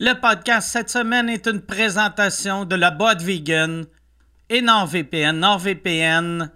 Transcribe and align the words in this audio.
Le 0.00 0.14
podcast 0.14 0.70
cette 0.72 0.90
semaine 0.90 1.28
est 1.28 1.46
une 1.46 1.60
présentation 1.60 2.64
de 2.64 2.74
la 2.74 2.90
boîte 2.90 3.22
vegan 3.22 3.86
et 4.48 4.60
NordVPN. 4.60 5.38
NordVPN, 5.38 6.50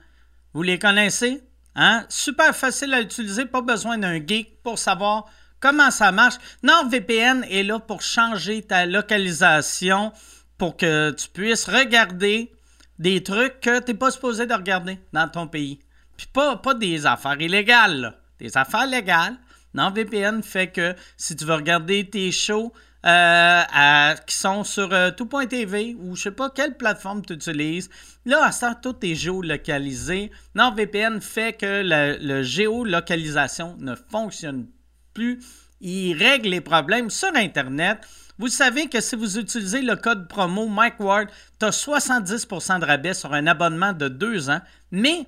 vous 0.54 0.62
les 0.64 0.80
connaissez? 0.80 1.40
Hein? 1.76 2.04
Super 2.08 2.52
facile 2.56 2.92
à 2.94 3.00
utiliser, 3.00 3.46
pas 3.46 3.60
besoin 3.60 3.96
d'un 3.96 4.16
geek 4.16 4.60
pour 4.64 4.76
savoir 4.76 5.26
comment 5.60 5.92
ça 5.92 6.10
marche. 6.10 6.34
NordVPN 6.64 7.44
est 7.44 7.62
là 7.62 7.78
pour 7.78 8.02
changer 8.02 8.62
ta 8.62 8.86
localisation 8.86 10.12
pour 10.56 10.76
que 10.76 11.12
tu 11.12 11.28
puisses 11.28 11.66
regarder 11.66 12.50
des 12.98 13.22
trucs 13.22 13.60
que 13.60 13.78
tu 13.78 13.92
n'es 13.92 13.98
pas 13.98 14.10
supposé 14.10 14.46
de 14.46 14.54
regarder 14.54 14.98
dans 15.12 15.28
ton 15.28 15.46
pays. 15.46 15.78
Puis 16.16 16.26
pas, 16.26 16.56
pas 16.56 16.74
des 16.74 17.06
affaires 17.06 17.40
illégales, 17.40 18.18
des 18.40 18.56
affaires 18.56 18.88
légales. 18.88 19.36
NordVPN 19.74 20.42
fait 20.42 20.72
que 20.72 20.96
si 21.16 21.36
tu 21.36 21.44
veux 21.44 21.54
regarder 21.54 22.10
tes 22.10 22.32
shows 22.32 22.72
euh, 23.06 24.14
qui 24.26 24.34
sont 24.34 24.64
sur 24.64 24.92
euh, 24.92 25.10
tout.tv 25.10 25.96
ou 26.00 26.16
je 26.16 26.24
sais 26.24 26.30
pas 26.30 26.50
quelle 26.50 26.76
plateforme 26.76 27.24
tu 27.24 27.34
utilises, 27.34 27.88
là, 28.24 28.44
à 28.44 28.52
temps, 28.52 28.74
tout 28.74 28.96
est 29.02 29.14
géolocalisé. 29.14 30.32
NordVPN 30.54 31.20
fait 31.20 31.52
que 31.52 31.82
la 31.82 32.42
géolocalisation 32.42 33.76
ne 33.78 33.94
fonctionne 33.94 34.66
plus. 35.14 35.40
Il 35.80 36.14
règle 36.14 36.48
les 36.48 36.60
problèmes 36.60 37.10
sur 37.10 37.34
Internet. 37.34 37.98
Vous 38.38 38.48
savez 38.48 38.88
que 38.88 39.00
si 39.00 39.16
vous 39.16 39.38
utilisez 39.38 39.82
le 39.82 39.96
code 39.96 40.28
promo 40.28 40.66
Mike 40.66 41.00
Ward, 41.00 41.28
tu 41.58 41.66
as 41.66 41.70
70% 41.70 42.80
de 42.80 42.84
rabais 42.84 43.14
sur 43.14 43.32
un 43.32 43.46
abonnement 43.46 43.92
de 43.92 44.08
deux 44.08 44.50
ans, 44.50 44.60
mais 44.90 45.26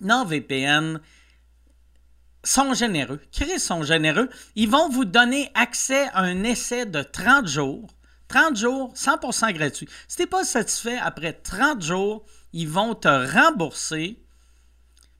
NordVPN 0.00 1.00
sont 2.44 2.74
généreux. 2.74 3.20
Chris 3.32 3.58
sont 3.58 3.82
généreux. 3.82 4.28
Ils 4.54 4.68
vont 4.68 4.88
vous 4.88 5.04
donner 5.04 5.50
accès 5.54 6.08
à 6.12 6.20
un 6.20 6.44
essai 6.44 6.86
de 6.86 7.02
30 7.02 7.46
jours. 7.48 7.88
30 8.28 8.56
jours, 8.56 8.92
100% 8.94 9.52
gratuit. 9.52 9.88
Si 10.08 10.16
tu 10.16 10.22
n'es 10.22 10.26
pas 10.26 10.44
satisfait 10.44 10.98
après 10.98 11.32
30 11.32 11.82
jours, 11.82 12.24
ils 12.52 12.68
vont 12.68 12.94
te 12.94 13.08
rembourser. 13.08 14.18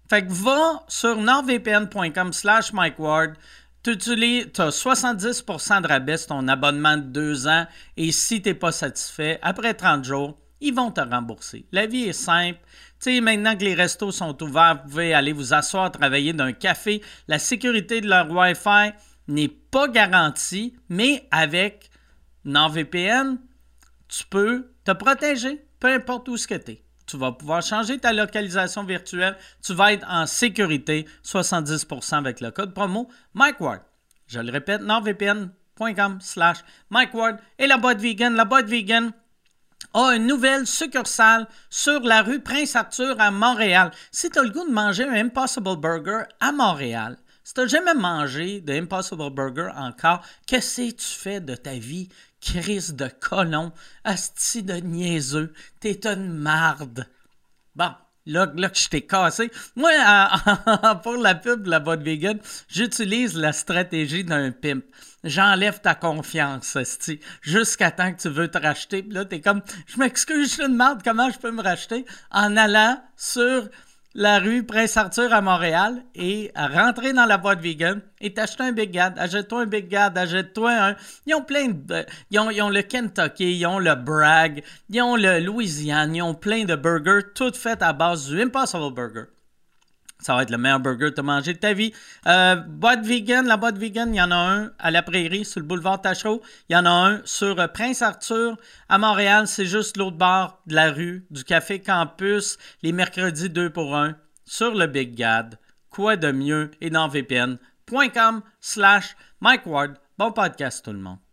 Fait 0.09 0.27
que 0.27 0.33
va 0.33 0.85
sur 0.89 1.17
nordvpn.com 1.17 2.33
slash 2.33 2.73
MikeWard. 2.73 3.35
Tu 3.83 3.91
as 3.91 3.97
70% 3.97 5.83
de 5.83 5.87
rabais 5.87 6.17
sur 6.17 6.29
ton 6.29 6.49
abonnement 6.49 6.97
de 6.97 7.03
deux 7.03 7.47
ans. 7.47 7.67
Et 7.97 8.13
si 8.13 8.41
tu 8.41 8.49
n'es 8.49 8.55
pas 8.55 8.73
satisfait, 8.73 9.39
après 9.43 9.75
30 9.75 10.05
jours, 10.05 10.39
ils 10.61 10.75
vont 10.75 10.91
te 10.91 11.01
rembourser. 11.01 11.67
La 11.73 11.87
vie 11.87 12.05
est 12.05 12.15
simple. 12.15 12.59
Maintenant 13.07 13.57
que 13.57 13.65
les 13.65 13.75
restos 13.75 14.13
sont 14.13 14.43
ouverts, 14.43 14.81
vous 14.83 14.91
pouvez 14.91 15.15
aller 15.15 15.33
vous 15.33 15.53
asseoir, 15.53 15.91
travailler 15.91 16.33
d'un 16.33 16.53
café. 16.53 17.03
La 17.29 17.39
sécurité 17.39 18.01
de 18.01 18.09
leur 18.09 18.31
Wi-Fi 18.31 18.93
n'est 19.29 19.49
pas 19.49 19.89
garantie, 19.89 20.75
mais 20.89 21.27
avec 21.31 21.91
NordVPN, 22.45 23.39
tu 24.09 24.25
peux 24.25 24.73
te 24.85 24.93
protéger, 24.93 25.67
peu 25.81 25.89
importe 25.89 26.29
où 26.29 26.37
ce 26.37 26.47
que 26.47 26.55
tu 26.55 26.73
es. 26.73 26.85
Tu 27.07 27.19
vas 27.19 27.33
pouvoir 27.33 27.63
changer 27.63 27.99
ta 27.99 28.13
localisation 28.13 28.85
virtuelle. 28.85 29.37
Tu 29.63 29.75
vas 29.75 29.93
être 29.93 30.07
en 30.09 30.25
sécurité 30.25 31.07
70% 31.23 32.15
avec 32.15 32.41
le 32.41 32.51
code 32.51 32.73
promo 32.73 33.09
MikeWard. 33.35 33.83
Je 34.27 34.41
le 34.41 34.51
répète, 34.51 34.81
nordvpn.com 34.81 36.19
slash 36.23 36.59
MikeWard. 36.91 37.37
Et 37.59 37.67
la 37.67 37.77
boîte 37.77 38.01
vegan, 38.01 38.35
la 38.35 38.47
boîte 38.47 38.67
vegan 38.67 39.13
a 39.95 40.17
une 40.17 40.27
nouvelle 40.27 40.67
succursale 40.67 41.47
sur 41.71 42.01
la 42.01 42.23
rue 42.23 42.41
Prince-Arthur 42.41 43.17
à 43.21 43.31
Montréal. 43.31 43.93
Si 44.11 44.29
tu 44.29 44.39
as 44.39 44.43
le 44.43 44.51
goût 44.51 44.67
de 44.67 44.73
manger 44.73 45.05
un 45.05 45.15
Impossible 45.15 45.77
Burger 45.77 46.25
à 46.41 46.53
Montréal, 46.53 47.17
si 47.45 47.53
tu 47.53 47.61
n'as 47.61 47.67
jamais 47.67 47.95
mangé 47.95 48.61
de 48.61 48.73
Impossible 48.73 49.31
Burger 49.31 49.69
encore, 49.77 50.23
qu'est-ce 50.47 50.81
que 50.81 50.97
tu 50.97 51.07
fais 51.07 51.41
de 51.41 51.55
ta 51.55 51.75
vie? 51.75 52.09
Crise 52.41 52.95
de 52.95 53.09
colon, 53.21 53.73
asti 54.03 54.63
de 54.63 54.75
niaiseux, 54.75 55.53
t'es 55.79 56.07
une 56.07 56.33
marde. 56.33 57.07
Bon, 57.75 57.91
là, 58.27 58.51
là 58.57 58.69
que 58.71 58.79
je 58.79 58.89
t'ai 58.89 59.07
cassé. 59.07 59.51
Moi, 59.77 59.91
pour 61.03 61.17
la 61.17 61.35
pub 61.35 61.63
de 61.63 61.71
la 61.71 61.81
boîte 61.81 62.03
vegan, 62.03 62.39
j'utilise 62.69 63.37
la 63.37 63.53
stratégie 63.53 64.25
d'un 64.25 64.51
pimp. 64.51 64.85
J'enlève 65.25 65.81
ta 65.81 65.95
confiance, 65.95 66.77
jusqu'à 67.41 67.91
temps 67.91 68.13
que 68.13 68.21
tu 68.21 68.29
veux 68.29 68.49
te 68.49 68.59
racheter. 68.59 69.03
Puis 69.03 69.13
là, 69.13 69.25
t'es 69.25 69.41
comme, 69.41 69.63
je 69.87 69.99
m'excuse, 69.99 70.55
je 70.57 70.63
une 70.63 70.77
marde, 70.77 71.01
comment 71.03 71.31
je 71.31 71.39
peux 71.39 71.51
me 71.51 71.63
racheter? 71.63 72.05
En 72.31 72.57
allant 72.57 73.03
sur 73.17 73.69
la 74.15 74.39
rue 74.39 74.65
Prince-Arthur 74.65 75.33
à 75.33 75.41
Montréal 75.41 76.05
et 76.15 76.53
rentrer 76.55 77.13
dans 77.13 77.25
la 77.25 77.37
boîte 77.37 77.61
vegan 77.61 78.01
et 78.21 78.33
t'acheter 78.33 78.63
un 78.63 78.73
Big 78.73 78.93
Gad. 78.93 79.19
Achète-toi 79.19 79.63
un 79.63 79.67
Big 79.67 79.89
Gad, 79.89 80.17
achète-toi 80.17 80.73
un... 80.73 80.97
Ils 81.27 81.35
ont 81.35 81.43
plein. 81.43 81.73
Ils 82.31 82.39
ont, 82.39 82.51
ils 82.51 82.63
ont 82.63 82.71
le 82.71 82.83
Kentucky, 82.83 83.59
ils 83.59 83.67
ont 83.67 83.81
le 83.81 83.95
Bragg, 83.97 84.63
ils 84.89 85.03
ont 85.03 85.17
le 85.17 85.41
Louisiane, 85.41 86.15
ils 86.15 86.23
ont 86.23 86.35
plein 86.35 86.65
de 86.65 86.77
burgers, 86.77 87.33
toutes 87.35 87.57
faites 87.57 87.83
à 87.83 87.93
base 87.93 88.29
du 88.29 88.41
Impossible 88.41 88.95
Burger. 88.95 89.25
Ça 90.25 90.35
va 90.35 90.43
être 90.43 90.51
le 90.51 90.57
meilleur 90.57 90.81
burger 90.81 91.11
que 91.11 91.17
tu 91.17 91.21
as 91.21 91.23
mangé 91.23 91.53
de 91.53 91.59
ta 91.59 91.75
vie. 91.75 91.93
Euh, 92.27 92.57
boîte 92.57 93.05
vegan, 93.05 93.47
la 93.47 93.59
boîte 93.59 93.77
vegan, 93.77 94.15
il 94.15 94.17
y 94.17 94.23
en 94.23 94.31
a 94.31 94.37
un 94.37 94.71
à 94.79 94.91
la 94.91 95.03
Prairie, 95.03 95.45
sur 95.45 95.61
le 95.61 95.67
boulevard 95.67 96.01
Tachereau. 96.01 96.41
Il 96.71 96.73
y 96.73 96.77
en 96.77 96.87
a 96.87 96.91
un 96.91 97.21
sur 97.27 97.61
euh, 97.61 97.69
Prince-Arthur 97.69 98.57
à 98.89 98.97
Montréal. 98.97 99.47
C'est 99.47 99.67
juste 99.67 99.99
l'autre 99.99 100.17
bord 100.17 100.63
de 100.67 100.77
la 100.77 100.93
rue 100.93 101.27
du 101.31 101.45
Café 101.45 101.79
Campus, 101.81 102.57
les 102.83 102.93
mercredis 102.93 103.51
2 103.51 103.69
pour 103.69 103.95
1, 103.95 104.17
sur 104.47 104.75
le 104.75 104.87
Big 104.87 105.15
Gad. 105.15 105.59
Quoi 105.91 106.17
de 106.17 106.33
mieux? 106.33 106.71
Et 106.81 106.89
dans 106.89 107.07
vpn.com 107.07 108.41
slash 108.61 109.17
Mike 109.43 109.67
Ward. 109.67 109.97
Bon 110.17 110.33
podcast 110.33 110.83
tout 110.83 110.93
le 110.93 111.01
monde. 111.01 111.24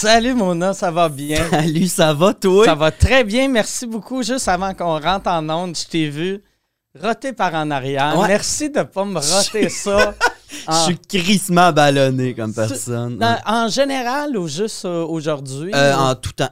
Salut 0.00 0.32
Mona, 0.32 0.72
ça 0.72 0.90
va 0.90 1.10
bien? 1.10 1.46
Salut, 1.50 1.86
ça 1.86 2.14
va, 2.14 2.32
toi? 2.32 2.64
Ça 2.64 2.74
va 2.74 2.90
très 2.90 3.22
bien, 3.22 3.48
merci 3.48 3.86
beaucoup. 3.86 4.22
Juste 4.22 4.48
avant 4.48 4.72
qu'on 4.72 4.98
rentre 4.98 5.28
en 5.28 5.46
onde, 5.50 5.76
je 5.76 5.84
t'ai 5.86 6.08
vu 6.08 6.42
roter 6.98 7.34
par 7.34 7.52
en 7.54 7.70
arrière. 7.70 8.18
Ouais. 8.18 8.28
Merci 8.28 8.70
de 8.70 8.78
ne 8.78 8.84
pas 8.84 9.04
me 9.04 9.18
roter 9.18 9.68
ça. 9.68 10.14
Je 10.68 10.84
suis 10.84 10.98
crissement 10.98 11.70
ballonné 11.72 12.34
comme 12.34 12.54
personne. 12.54 13.18
Dans- 13.18 13.38
en 13.44 13.68
général 13.68 14.38
ou 14.38 14.48
juste 14.48 14.86
euh, 14.86 15.04
aujourd'hui? 15.04 15.70
Euh, 15.74 15.94
en 15.94 16.14
tout 16.14 16.32
temps. 16.32 16.48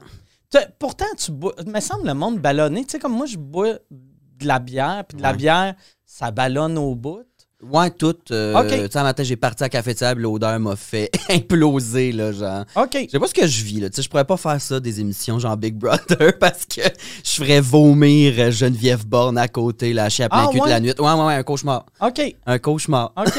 Pourtant, 0.78 1.06
tu 1.16 1.32
bois. 1.32 1.54
Il 1.64 1.72
me 1.72 1.80
semble 1.80 2.06
le 2.06 2.12
monde 2.12 2.38
ballonné. 2.40 2.84
Tu 2.84 2.90
sais, 2.90 2.98
comme 2.98 3.14
moi, 3.14 3.24
je 3.24 3.38
bois 3.38 3.78
de 3.90 4.46
la 4.46 4.58
bière, 4.58 5.04
puis 5.08 5.16
de 5.16 5.22
la 5.22 5.32
bière, 5.32 5.74
ça 6.04 6.30
ballonne 6.30 6.76
au 6.76 6.94
bout. 6.94 7.24
Ouais, 7.60 7.90
tout. 7.90 8.14
euh, 8.30 8.54
Ok. 8.60 8.68
Tu 8.68 8.76
sais, 8.92 8.98
un 8.98 9.02
matin, 9.02 9.24
j'ai 9.24 9.34
parti 9.36 9.64
à 9.64 9.68
Café 9.68 9.92
Table, 9.94 10.22
l'odeur 10.22 10.60
m'a 10.60 10.76
fait 10.76 11.10
imploser, 11.28 12.12
là, 12.12 12.30
genre. 12.30 12.64
OK. 12.76 12.90
Je 13.06 13.10
sais 13.10 13.18
pas 13.18 13.26
ce 13.26 13.34
que 13.34 13.46
je 13.48 13.64
vis, 13.64 13.80
là. 13.80 13.90
Tu 13.90 13.96
sais, 13.96 14.02
je 14.02 14.08
pourrais 14.08 14.24
pas 14.24 14.36
faire 14.36 14.60
ça, 14.60 14.78
des 14.78 15.00
émissions 15.00 15.38
genre 15.40 15.56
Big 15.56 15.74
Brother, 15.74 16.38
parce 16.40 16.64
que 16.66 16.82
je 17.24 17.32
ferais 17.32 17.60
vomir 17.60 18.34
euh, 18.38 18.50
Geneviève 18.52 19.04
Borne 19.04 19.36
à 19.38 19.48
côté, 19.48 19.92
lâcher 19.92 20.22
à 20.24 20.28
plein 20.28 20.44
Ah, 20.46 20.50
cul 20.52 20.58
ouais? 20.60 20.66
de 20.66 20.70
la 20.70 20.80
nuit. 20.80 20.92
Ouais, 21.00 21.12
ouais, 21.12 21.24
ouais, 21.26 21.34
un 21.34 21.42
cauchemar. 21.42 21.84
OK. 22.00 22.36
Un 22.46 22.58
cauchemar. 22.58 23.12
OK. 23.16 23.32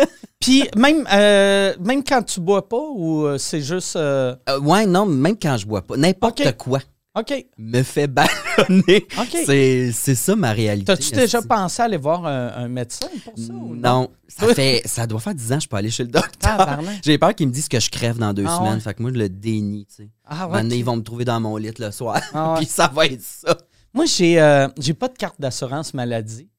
puis 0.40 0.64
même, 0.74 1.06
euh, 1.12 1.74
même 1.78 2.02
quand 2.02 2.22
tu 2.22 2.40
bois 2.40 2.66
pas 2.68 2.80
ou 2.94 3.26
euh, 3.26 3.36
c'est 3.36 3.60
juste. 3.60 3.96
euh, 3.96 4.34
ouais, 4.62 4.86
non, 4.86 5.04
même 5.04 5.36
quand 5.40 5.56
je 5.58 5.66
bois 5.66 5.82
pas. 5.82 5.96
N'importe 5.98 6.56
quoi 6.56 6.78
OK. 7.16 7.46
me 7.58 7.82
fait 7.82 8.06
ballonner. 8.08 9.06
OK. 9.18 9.36
C'est 9.46 9.90
c'est 9.92 10.14
ça 10.14 10.36
ma 10.36 10.52
réalité. 10.52 10.84
T'as-tu 10.86 11.10
déjà 11.12 11.40
pensé 11.42 11.80
aller 11.82 11.96
voir 11.96 12.26
un, 12.26 12.48
un 12.64 12.68
médecin 12.68 13.08
pour 13.24 13.38
ça? 13.38 13.52
ou 13.52 13.74
Non, 13.74 14.10
ça 14.28 14.52
fait 14.54 14.82
ça 14.84 15.06
doit 15.06 15.20
faire 15.20 15.34
10 15.34 15.52
ans 15.52 15.56
que 15.56 15.62
je 15.62 15.68
peux 15.68 15.76
aller 15.76 15.90
chez 15.90 16.02
le 16.04 16.10
docteur. 16.10 16.56
Tabarnak. 16.58 17.00
J'ai 17.04 17.16
peur 17.18 17.34
qu'ils 17.34 17.48
me 17.48 17.52
disent 17.52 17.68
que 17.68 17.80
je 17.80 17.88
crève 17.90 18.18
dans 18.18 18.32
deux 18.34 18.44
Ah 18.46 18.56
semaines. 18.58 18.74
ouais? 18.74 18.80
Fait 18.80 18.94
que 18.94 19.02
moi, 19.02 19.10
je 19.14 19.18
le 19.18 19.28
dénie, 19.28 19.86
tu 19.86 19.94
sais. 20.04 20.10
Ah, 20.26 20.46
ouais, 20.48 20.60
ok. 20.64 20.72
ils 20.72 20.84
vont 20.84 20.96
me 20.96 21.02
trouver 21.02 21.24
dans 21.24 21.40
mon 21.40 21.56
lit 21.56 21.72
le 21.78 21.90
soir. 21.90 22.20
Ah 22.34 22.52
ouais. 22.52 22.56
Puis 22.60 22.66
ça 22.66 22.88
va 22.88 23.06
être 23.06 23.22
ça. 23.22 23.56
Moi, 23.94 24.04
j'ai 24.04 24.38
euh, 24.40 24.68
j'ai 24.78 24.92
pas 24.94 25.08
de 25.08 25.16
carte 25.16 25.40
d'assurance 25.40 25.94
maladie 25.94 26.50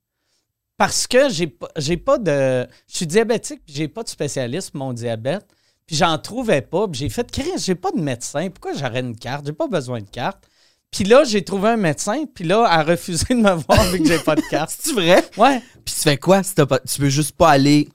parce 0.75 1.05
que 1.07 1.29
j'ai 1.29 1.47
pas 1.47 1.67
j'ai 1.77 1.97
pas 1.97 2.17
de. 2.17 2.67
Je 2.89 2.95
suis 2.97 3.05
diabétique 3.07 3.61
puis 3.65 3.75
j'ai 3.75 3.87
pas 3.87 4.01
de 4.03 4.09
spécialiste 4.09 4.71
pour 4.71 4.79
mon 4.79 4.93
diabète. 4.93 5.45
Puis 5.85 5.95
j'en 5.95 6.17
trouvais 6.17 6.61
pas. 6.61 6.87
Puis 6.87 6.99
j'ai 6.99 7.09
fait 7.09 7.31
Chris, 7.31 7.49
j'ai 7.59 7.75
pas 7.75 7.91
de 7.91 8.01
médecin. 8.01 8.49
Pourquoi 8.49 8.73
j'aurais 8.77 8.99
une 8.99 9.15
carte? 9.15 9.45
J'ai 9.45 9.53
pas 9.53 9.67
besoin 9.67 10.01
de 10.01 10.09
carte. 10.09 10.43
Puis 10.91 11.03
là, 11.03 11.23
j'ai 11.25 11.43
trouvé 11.43 11.69
un 11.69 11.77
médecin, 11.77 12.23
puis 12.33 12.43
là, 12.45 12.65
elle 12.71 12.79
a 12.79 12.83
refusé 12.83 13.25
de 13.29 13.35
me 13.35 13.51
voir 13.51 13.83
vu 13.91 13.99
que 13.99 14.07
j'ai 14.07 14.19
pas 14.19 14.35
de 14.35 14.41
carte. 14.49 14.73
C'est 14.79 14.93
vrai? 14.93 15.23
Ouais. 15.37 15.61
Puis 15.85 15.93
tu 15.95 16.01
fais 16.01 16.17
quoi 16.17 16.41
si 16.43 16.55
t'as 16.55 16.65
pas. 16.65 16.79
Tu 16.79 16.99
peux 16.99 17.09
juste 17.09 17.35
pas 17.35 17.49
aller? 17.51 17.89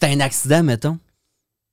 T'as 0.00 0.08
un 0.08 0.20
accident, 0.20 0.62
mettons. 0.62 0.98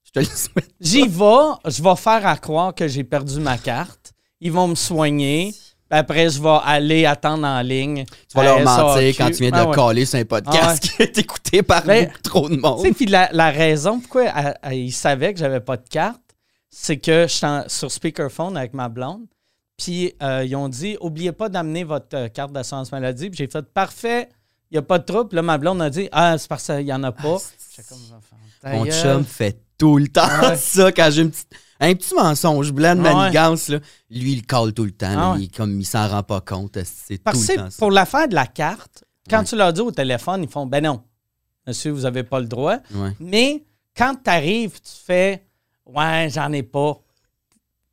Je 0.05 0.11
te 0.11 0.19
le 0.19 0.25
souhaite. 0.25 0.69
J'y 0.79 1.07
vais, 1.07 1.71
je 1.71 1.81
vais 1.81 1.95
faire 1.95 2.25
à 2.27 2.38
croire 2.38 2.75
que 2.75 2.88
j'ai 2.88 3.03
perdu 3.03 3.39
ma 3.39 3.57
carte. 3.57 4.13
Ils 4.41 4.51
vont 4.51 4.67
me 4.67 4.75
soigner. 4.75 5.51
Puis 5.89 5.99
après, 5.99 6.29
je 6.29 6.41
vais 6.41 6.57
aller 6.63 7.05
attendre 7.05 7.45
en 7.47 7.61
ligne. 7.61 8.05
Tu 8.05 8.35
vas 8.35 8.44
leur 8.44 8.59
mentir 8.61 9.15
quand 9.17 9.27
tu 9.31 9.37
viens 9.44 9.51
de 9.51 9.55
Ah 9.55 9.67
ouais. 9.69 9.75
caler 9.75 10.05
sur 10.05 10.19
un 10.19 10.25
podcast 10.25 10.81
qui 10.83 11.01
est 11.03 11.17
écouté 11.17 11.63
par 11.63 11.83
Ben, 11.83 12.09
trop 12.23 12.49
de 12.49 12.57
monde. 12.57 12.85
Puis 12.95 13.05
la, 13.05 13.29
la 13.31 13.49
raison 13.51 13.99
pourquoi 13.99 14.23
elle- 14.25 14.57
elle- 14.63 14.73
il 14.77 14.91
savait 14.91 15.33
que 15.33 15.39
j'avais 15.39 15.59
pas 15.59 15.77
de 15.77 15.87
carte, 15.87 16.21
c'est 16.69 16.97
que 16.97 17.27
j'étais 17.27 17.45
en- 17.45 17.63
sur 17.67 17.91
speakerphone 17.91 18.55
avec 18.57 18.73
ma 18.73 18.87
blonde. 18.89 19.25
Puis 19.81 20.13
euh, 20.22 20.44
ils 20.45 20.56
ont 20.56 20.69
dit 20.69 20.98
oubliez 21.01 21.31
pas 21.31 21.50
d'amener 21.50 21.83
votre 21.83 22.16
euh, 22.16 22.28
carte 22.30 22.51
d'assurance 22.51 22.92
maladie. 22.92 23.30
Puis 23.30 23.38
j'ai 23.38 23.48
fait 23.48 23.63
parfait, 23.66 24.30
il 24.69 24.75
n'y 24.75 24.78
a 24.78 24.81
pas 24.83 25.00
de 25.00 25.06
trouble. 25.06 25.36
Là, 25.36 25.42
ma 25.42 25.57
blonde 25.57 25.81
a 25.81 25.89
dit 25.89 26.07
ah, 26.12 26.38
c'est 26.38 26.48
parce 26.48 26.66
qu'il 26.68 26.86
n'y 26.86 26.94
en 26.94 27.04
a 27.04 27.12
pas. 27.12 27.38
Comme, 27.89 27.98
Ta 28.62 28.74
Mon 28.74 28.86
chum 28.86 29.24
fait 29.25 29.60
tout 29.78 29.98
le 29.98 30.07
temps 30.07 30.22
Ah 30.24 30.50
ouais. 30.50 30.56
ça 30.57 30.92
quand 30.92 31.10
j'ai 31.12 31.24
une 31.24 31.31
petite- 31.31 31.48
un 31.80 31.95
petit 31.95 32.13
mensonge 32.13 32.72
blanc 32.72 32.95
de 32.95 33.01
Ah 33.01 33.04
ouais. 33.10 33.13
manigance. 33.16 33.69
Là. 33.69 33.80
Lui, 34.12 34.33
il 34.33 34.45
colle 34.45 34.72
tout 34.74 34.83
le 34.83 34.92
temps. 34.92 35.16
Ah 35.18 35.33
ouais. 35.33 35.42
Il, 35.44 35.51
comme 35.51 35.80
il 35.80 35.86
s'en 35.86 36.07
rend 36.07 36.22
pas 36.22 36.42
compte. 36.42 36.78
C'est 36.83 37.18
tout 37.18 37.24
Parce 37.24 37.42
le 37.48 37.56
que 37.56 37.60
temps 37.60 37.69
ça. 37.72 37.78
pour 37.80 37.89
l'affaire 37.89 38.28
de 38.28 38.36
la 38.36 38.45
carte, 38.45 39.04
quand 39.28 39.39
Ouais. 39.39 39.45
tu 39.45 39.56
leur 39.56 39.74
dis 39.74 39.81
au 39.81 39.92
téléphone, 39.92 40.44
ils 40.44 40.50
font 40.50 40.68
ben 40.68 40.83
non, 40.83 41.01
monsieur, 41.66 41.89
vous 41.92 42.01
n'avez 42.01 42.22
pas 42.24 42.39
le 42.39 42.45
droit. 42.45 42.78
Ouais. 42.94 43.16
Mais 43.19 43.63
quand 43.98 44.13
tu 44.24 44.30
arrives, 44.30 44.80
tu 44.80 44.92
fais 45.06 45.44
ouais, 45.88 46.30
j'en 46.31 46.51
ai 46.51 46.62
pas. 46.62 47.00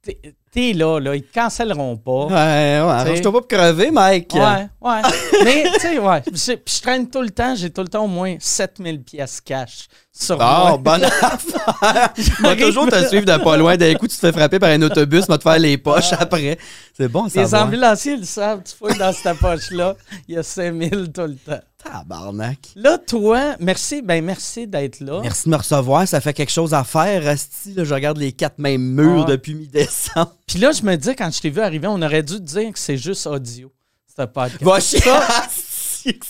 T'es- 0.02 0.72
là, 0.72 0.98
là, 0.98 1.14
ils 1.14 1.22
te 1.22 1.32
cancelleront 1.34 1.96
pas. 1.98 2.26
Ouais, 2.26 2.30
ouais, 2.32 2.78
arrange-toi 2.78 3.32
pas 3.32 3.38
pour 3.40 3.48
crever, 3.48 3.90
Mike. 3.90 4.32
Ouais, 4.34 4.66
ouais. 4.80 5.00
Mais, 5.44 5.64
tu 5.74 5.80
sais, 5.80 5.98
ouais. 5.98 6.22
Je- 6.32 6.80
traîne 6.80 7.08
tout 7.10 7.20
le 7.20 7.30
temps, 7.30 7.54
j'ai 7.54 7.70
tout 7.70 7.82
le 7.82 7.88
temps 7.88 8.04
au 8.04 8.08
moins 8.08 8.36
7000 8.40 9.02
pièces 9.02 9.40
cash 9.40 9.88
sur 10.12 10.36
Oh, 10.36 10.38
moi. 10.38 10.76
bonne 10.78 11.04
affaire. 11.22 12.12
Va 12.40 12.56
toujours 12.56 12.88
te 12.88 13.06
suivre 13.08 13.26
de 13.26 13.36
pas 13.42 13.56
loin. 13.56 13.76
D'un 13.76 13.94
coup, 13.94 14.08
tu 14.08 14.16
te 14.16 14.20
fais 14.20 14.32
frapper 14.32 14.58
par 14.58 14.70
un 14.70 14.80
autobus, 14.82 15.26
va 15.28 15.36
te 15.38 15.42
faire 15.42 15.58
les 15.58 15.76
poches 15.78 16.12
après. 16.18 16.58
C'est 16.96 17.08
bon, 17.08 17.28
ça 17.28 17.40
Les 17.42 17.54
ambulanciers 17.54 18.16
le 18.16 18.24
savent, 18.24 18.62
tu 18.64 18.74
fouilles 18.74 18.98
dans 18.98 19.12
cette 19.12 19.38
poche-là, 19.38 19.96
il 20.28 20.34
y 20.36 20.38
a 20.38 20.42
5000 20.42 21.12
tout 21.12 21.20
le 21.22 21.36
temps. 21.36 21.60
Tabarnak. 21.82 22.58
Là, 22.74 22.98
toi, 22.98 23.56
merci, 23.60 24.02
ben 24.02 24.24
merci 24.24 24.66
d'être 24.66 25.00
là. 25.00 25.20
Merci 25.22 25.44
de 25.44 25.50
me 25.50 25.56
recevoir. 25.56 26.06
Ça 26.08 26.20
fait 26.20 26.34
quelque 26.34 26.50
chose 26.52 26.74
à 26.74 26.82
faire, 26.84 27.26
Asti. 27.28 27.72
là. 27.74 27.84
je 27.84 27.94
regarde 27.94 28.18
les 28.18 28.32
quatre 28.32 28.58
mêmes 28.58 28.82
murs 28.82 29.20
Ouais. 29.20 29.24
depuis 29.32 29.54
mi-décembre. 29.54 30.34
Puis 30.46 30.58
là, 30.58 30.72
je 30.72 30.82
me 30.82 30.96
dis, 30.96 31.14
quand 31.14 31.30
je 31.32 31.40
t'ai 31.40 31.50
vu 31.50 31.60
arriver, 31.60 31.86
on 31.86 32.02
aurait 32.02 32.22
dû 32.24 32.34
te 32.34 32.42
dire 32.42 32.72
que 32.72 32.78
c'est 32.78 32.96
juste 32.96 33.26
audio, 33.26 33.72
ce 34.16 34.24
podcast. 34.24 34.62
Va 34.62 34.80
chier. 34.80 35.00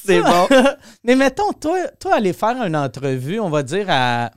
C'est 0.05 0.23
bon. 0.23 0.49
Mais 1.05 1.15
mettons, 1.15 1.53
toi, 1.53 1.79
toi, 2.01 2.17
aller 2.17 2.33
faire 2.33 2.63
une 2.63 2.77
entrevue, 2.77 3.41
on 3.41 3.51
va 3.51 3.63
dire 3.63 3.87
à. 3.89 4.31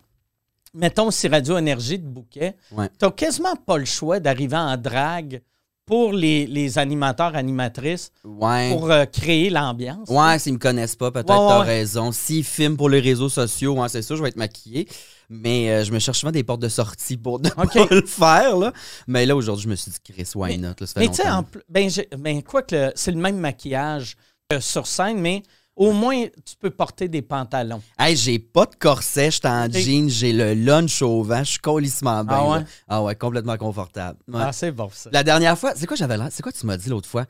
Mettons, 0.74 1.12
si 1.12 1.28
Radio 1.28 1.58
Énergie 1.58 2.00
de 2.00 2.08
Bouquet, 2.08 2.56
Ouais. 2.72 2.90
t'as 2.98 3.12
quasiment 3.12 3.56
pas 3.58 3.78
le 3.78 3.84
choix 3.86 4.22
d'arriver 4.22 4.56
en 4.56 4.78
drague 4.78 5.42
pour 5.86 6.14
les, 6.14 6.46
les 6.48 6.78
animateurs, 6.78 7.36
animatrices, 7.36 8.12
Ouais. 8.24 8.70
pour 8.72 8.90
euh, 8.92 9.06
créer 9.06 9.50
l'ambiance. 9.50 10.08
Ouais, 10.10 10.40
s'ils 10.40 10.54
me 10.54 10.58
connaissent 10.60 10.96
pas, 10.96 11.12
peut-être 11.12 11.30
Ouais, 11.30 11.36
ouais, 11.38 11.48
t'as 11.48 11.60
ouais. 11.62 11.66
raison. 11.66 12.12
S'ils 12.12 12.44
filment 12.46 12.78
pour 12.78 12.90
les 12.90 13.00
réseaux 13.00 13.30
sociaux, 13.30 13.74
ouais, 13.80 13.90
c'est 13.90 14.02
sûr, 14.02 14.16
je 14.16 14.22
vais 14.24 14.30
être 14.30 14.38
maquillé. 14.38 14.88
Mais 15.30 15.70
euh, 15.72 15.84
je 15.84 15.92
me 15.92 16.00
cherche 16.00 16.20
souvent 16.20 16.32
des 16.32 16.44
portes 16.44 16.62
de 16.62 16.68
sortie 16.70 17.18
pour 17.18 17.40
ne 17.40 17.50
Ok. 17.58 17.74
pas 17.74 17.88
le 17.96 18.06
faire. 18.06 18.58
Là. 18.58 18.74
Mais 19.08 19.26
là, 19.26 19.36
aujourd'hui, 19.36 19.64
je 19.64 19.70
me 19.70 19.76
suis 19.76 19.92
dit, 19.92 19.98
Chris, 20.14 20.30
why 20.36 20.58
not? 20.58 20.70
Là, 20.80 20.88
ça 20.88 20.94
fait 20.94 21.00
Mais 21.00 21.08
tu 21.08 21.16
sais, 21.16 21.28
ben, 21.70 21.90
ben, 22.18 22.44
quoi 22.44 22.62
que 22.62 22.92
c'est 22.96 23.12
le 23.12 23.18
même 23.20 23.38
maquillage 23.38 24.16
que 24.50 24.60
sur 24.60 24.86
scène, 24.88 25.20
mais 25.20 25.42
au 25.76 25.92
moins, 25.92 26.26
tu 26.46 26.56
peux 26.60 26.70
porter 26.70 27.08
des 27.08 27.22
pantalons. 27.22 27.82
Hey, 27.98 28.16
j'ai 28.16 28.40
pas 28.40 28.66
de 28.66 28.76
corset, 28.76 29.32
je 29.32 29.38
suis 29.38 29.48
en 29.48 29.70
jean, 29.70 30.10
j'ai 30.10 30.34
le 30.34 30.54
lunch 30.54 31.02
au 31.02 31.24
vent, 31.24 31.44
je 31.44 31.52
suis 31.52 31.60
colissement 31.60 32.24
bien. 32.24 32.38
Ah 32.38 32.50
ouais? 32.50 32.60
là. 32.60 32.66
Ah 32.88 33.04
ouais, 33.04 33.16
complètement 33.16 33.58
confortable. 33.58 34.20
Ouais. 34.28 34.42
Ah, 34.44 34.52
c'est 34.52 34.72
bon, 34.72 34.90
ça. 34.94 35.10
La 35.14 35.24
dernière 35.24 35.58
fois, 35.58 35.74
c'est 35.76 35.88
quoi 35.88 35.96
j'avais 35.98 36.18
l'air? 36.18 36.28
C'est 36.32 36.44
quoi 36.44 36.52
tu 36.52 36.66
m'as 36.66 36.78
dit 36.78 36.90
l'autre 36.90 37.10
fois? 37.10 37.26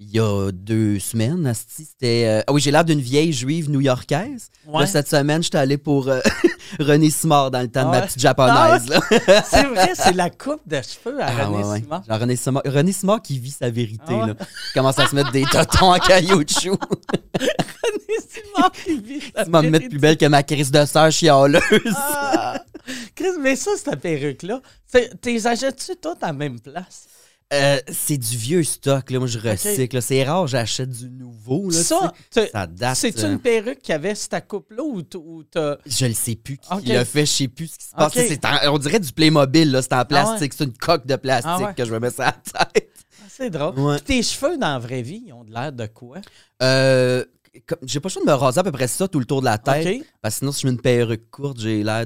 Il 0.00 0.10
y 0.10 0.18
a 0.18 0.50
deux 0.50 0.98
semaines, 0.98 1.52
c'était. 1.68 2.24
euh, 2.26 2.42
Ah 2.48 2.52
oui, 2.52 2.60
j'ai 2.60 2.72
l'air 2.72 2.84
d'une 2.84 3.00
vieille 3.00 3.32
juive 3.32 3.70
new-yorkaise. 3.70 4.50
Ouais. 4.66 4.80
Là, 4.80 4.86
cette 4.88 5.08
semaine, 5.08 5.40
j'étais 5.42 5.58
allé 5.58 5.78
pour 5.78 6.08
euh, 6.08 6.20
René 6.80 7.10
Simard 7.10 7.52
dans 7.52 7.60
le 7.60 7.68
temps 7.68 7.82
Ah 7.82 7.84
de 7.84 7.90
ma 7.90 8.02
petite 8.02 8.18
japonaise. 8.20 8.88
là. 8.88 9.00
c'est 9.48 9.62
vrai, 9.66 9.92
c'est 9.94 10.12
la 10.14 10.30
coupe 10.30 10.62
de 10.66 10.80
cheveux 10.82 11.22
à 11.22 11.26
Ah, 11.28 11.46
René 11.46 11.64
ouais. 11.64 11.80
Simard. 11.80 12.02
Genre 12.08 12.18
René 12.18 12.34
Simard, 12.36 12.62
René 12.66 12.92
Simard 12.92 13.22
qui 13.22 13.38
vit 13.38 13.52
sa 13.52 13.70
vérité. 13.70 14.02
Ah 14.20 14.26
là. 14.26 14.34
Il 14.40 14.72
commence 14.74 14.98
à 14.98 15.06
se 15.06 15.14
mettre 15.14 15.30
des 15.30 15.44
totons 15.44 15.92
en 15.94 15.98
cailloutchouc. 15.98 16.76
René 17.38 18.18
Simard 18.28 18.72
qui 18.72 19.00
vit 19.00 19.20
sa 19.34 19.44
Tu 19.44 19.50
vas 19.52 19.62
me 19.62 19.68
mettre 19.70 19.82
vérité. 19.82 19.88
plus 19.90 19.98
belle 20.00 20.16
que 20.16 20.26
ma 20.26 20.42
crise 20.42 20.72
de 20.72 20.84
sœur 20.86 21.12
chialeuse. 21.12 21.62
Ah! 21.96 22.60
Chris, 23.14 23.28
mais 23.40 23.54
ça, 23.54 23.70
cette 23.76 24.00
perruque-là, 24.00 24.60
t'es 25.22 25.46
achètes-tu 25.46 25.92
toutes 26.02 26.22
à 26.22 26.26
la 26.26 26.32
même 26.32 26.58
place? 26.58 27.06
Euh, 27.52 27.78
c'est 27.92 28.16
du 28.16 28.36
vieux 28.36 28.64
stock, 28.64 29.10
là. 29.10 29.18
Moi, 29.18 29.28
je 29.28 29.38
recycle. 29.38 30.00
C'est 30.02 30.24
rare, 30.24 30.46
j'achète 30.46 30.90
du 30.90 31.08
nouveau. 31.10 31.70
Là, 31.70 31.82
ça, 31.82 32.12
tu 32.14 32.40
sais. 32.40 32.50
t'as- 32.50 32.60
ça 32.60 32.66
date. 32.66 32.96
c'est 32.96 33.22
euh, 33.22 33.32
une 33.32 33.38
perruque 33.38 33.80
qui 33.80 33.92
avait 33.92 34.14
cette 34.14 34.48
coupe-là 34.48 34.82
ou 34.82 35.02
t'as. 35.44 35.76
Je 35.86 36.06
le 36.06 36.14
sais 36.14 36.34
plus 36.36 36.58
qui 36.58 36.86
l'a 36.86 37.04
fait, 37.04 37.26
je 37.26 37.30
sais 37.32 37.48
plus 37.48 37.68
ce 37.68 37.78
qui 37.78 37.84
se 37.86 37.94
passe. 37.94 38.16
En- 38.66 38.74
on 38.74 38.78
dirait 38.78 38.98
du 38.98 39.12
Playmobil, 39.12 39.70
là. 39.70 39.82
C'est 39.82 39.92
en 39.92 39.98
Ah 39.98 40.04
plastique, 40.04 40.52
c'est 40.54 40.64
une 40.64 40.72
coque 40.76 41.06
de 41.06 41.16
plastique 41.16 41.50
Ah 41.54 41.62
ouais. 41.66 41.74
que 41.76 41.84
je 41.84 41.92
me 41.92 42.00
mets 42.00 42.10
sur 42.10 42.22
la 42.22 42.32
tête. 42.32 42.90
Ah, 43.22 43.26
C'est 43.28 43.50
drôle. 43.50 43.78
Ouais. 43.78 44.00
Tes 44.00 44.22
cheveux 44.22 44.56
dans 44.58 44.72
la 44.72 44.78
vraie 44.78 45.02
vie, 45.02 45.22
ils 45.26 45.32
ont 45.32 45.44
de 45.44 45.52
l'air 45.52 45.72
de 45.72 45.86
quoi? 45.86 46.18
Euh, 46.62 47.24
j'ai 47.84 48.00
pas 48.00 48.08
le 48.08 48.12
choix 48.12 48.22
de 48.22 48.26
me 48.28 48.34
raser 48.34 48.60
à 48.60 48.62
peu 48.64 48.72
près 48.72 48.88
ça 48.88 49.06
tout 49.06 49.18
le 49.20 49.26
tour 49.26 49.40
de 49.40 49.46
la 49.46 49.58
tête. 49.58 50.00
OK. 50.00 50.06
Parce 50.22 50.34
que 50.36 50.38
sinon, 50.40 50.50
si 50.52 50.62
je 50.62 50.66
mets 50.66 50.72
une 50.72 50.80
perruque 50.80 51.30
courte, 51.30 51.60
j'ai 51.60 51.84
l'air 51.84 52.04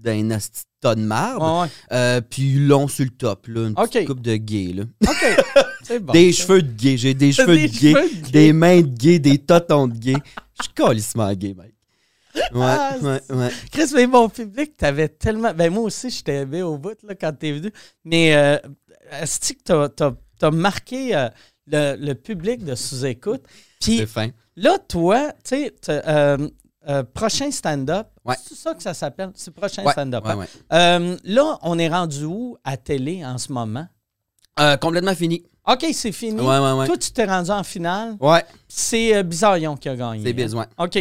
d'un 0.00 0.30
asti 0.30 0.60
de 0.62 0.66
tas 0.80 0.94
de 0.94 1.00
marbre. 1.02 1.60
Ouais, 1.60 1.62
ouais. 1.62 1.68
Euh, 1.92 2.20
puis 2.20 2.54
long 2.54 2.88
sur 2.88 3.04
le 3.04 3.10
top, 3.10 3.46
là. 3.48 3.66
Une 3.68 3.74
petite 3.74 4.06
coupe 4.06 4.20
de 4.22 4.36
gay, 4.36 4.72
là. 4.74 4.84
Bon. 6.02 6.12
des 6.12 6.32
ça. 6.32 6.42
cheveux 6.44 6.62
de 6.62 6.70
gay. 6.72 6.96
J'ai 6.96 7.14
des 7.14 7.32
cheveux 7.32 7.56
des 7.56 7.66
de 7.68 7.72
gay. 7.72 7.92
cheveux 7.92 8.08
de 8.08 8.14
gay. 8.26 8.30
Des 8.30 8.52
mains 8.52 8.80
de 8.80 8.86
gay, 8.96 9.18
des 9.18 9.38
totons 9.38 9.88
de 9.88 9.96
gay. 9.98 10.14
Je 10.58 10.64
suis 10.64 10.72
calissement 10.72 11.32
gay, 11.32 11.52
mec. 11.54 11.74
Ouais, 12.54 12.60
Ah, 12.62 12.96
ouais, 13.02 13.20
ouais. 13.30 13.48
Chris, 13.72 13.90
mais 13.94 14.06
mon 14.06 14.28
public, 14.28 14.76
t'avais 14.76 15.08
tellement. 15.08 15.52
Ben, 15.52 15.72
moi 15.72 15.82
aussi, 15.82 16.10
je 16.10 16.22
t'ai 16.22 16.34
aimé 16.34 16.62
au 16.62 16.78
bout 16.78 16.96
là, 17.02 17.16
quand 17.16 17.32
t'es 17.32 17.50
venu. 17.52 17.72
Mais, 18.04 18.36
euh, 18.36 18.56
est-ce 19.20 19.52
que 19.52 19.88
t'as, 19.88 20.12
t'as 20.38 20.50
marqué 20.52 21.16
euh, 21.16 21.28
le, 21.66 21.96
le 21.96 22.14
public 22.14 22.62
de 22.64 22.76
sous-écoute? 22.76 23.42
Puis 23.80 24.04
là, 24.56 24.78
toi, 24.78 25.32
tu 25.42 25.56
sais, 25.56 25.74
t'as, 25.82 26.36
euh, 26.88 27.02
prochain 27.02 27.50
stand-up, 27.50 28.08
Ouais. 28.24 28.36
c'est 28.42 28.54
ça 28.56 28.74
que 28.74 28.82
ça 28.82 28.94
s'appelle? 28.94 29.30
C'est 29.34 29.52
prochain 29.54 29.84
Ouais, 29.84 29.92
stand-up. 29.92 30.24
ouais, 30.26 30.32
hein? 30.32 30.46
Euh, 30.72 31.16
là, 31.24 31.58
on 31.62 31.78
est 31.78 31.88
rendu 31.88 32.24
où 32.24 32.56
à 32.64 32.76
télé 32.76 33.24
en 33.24 33.38
ce 33.38 33.52
moment? 33.52 33.86
Euh, 34.58 34.76
complètement 34.76 35.14
fini. 35.14 35.42
OK, 35.66 35.86
c'est 35.92 36.12
fini. 36.12 36.40
Ouais, 36.40 36.58
ouais, 36.58 36.72
ouais. 36.72 36.86
Toi, 36.86 36.96
tu 36.96 37.12
t'es 37.12 37.24
rendu 37.24 37.50
en 37.50 37.62
finale. 37.62 38.16
Ouais, 38.20 38.44
C'est 38.66 39.22
Bizarillon 39.22 39.76
qui 39.76 39.88
a 39.88 39.96
gagné. 39.96 40.22
c'est 40.24 40.30
hein? 40.30 40.34
besoin. 40.42 40.66
OK. 40.78 40.98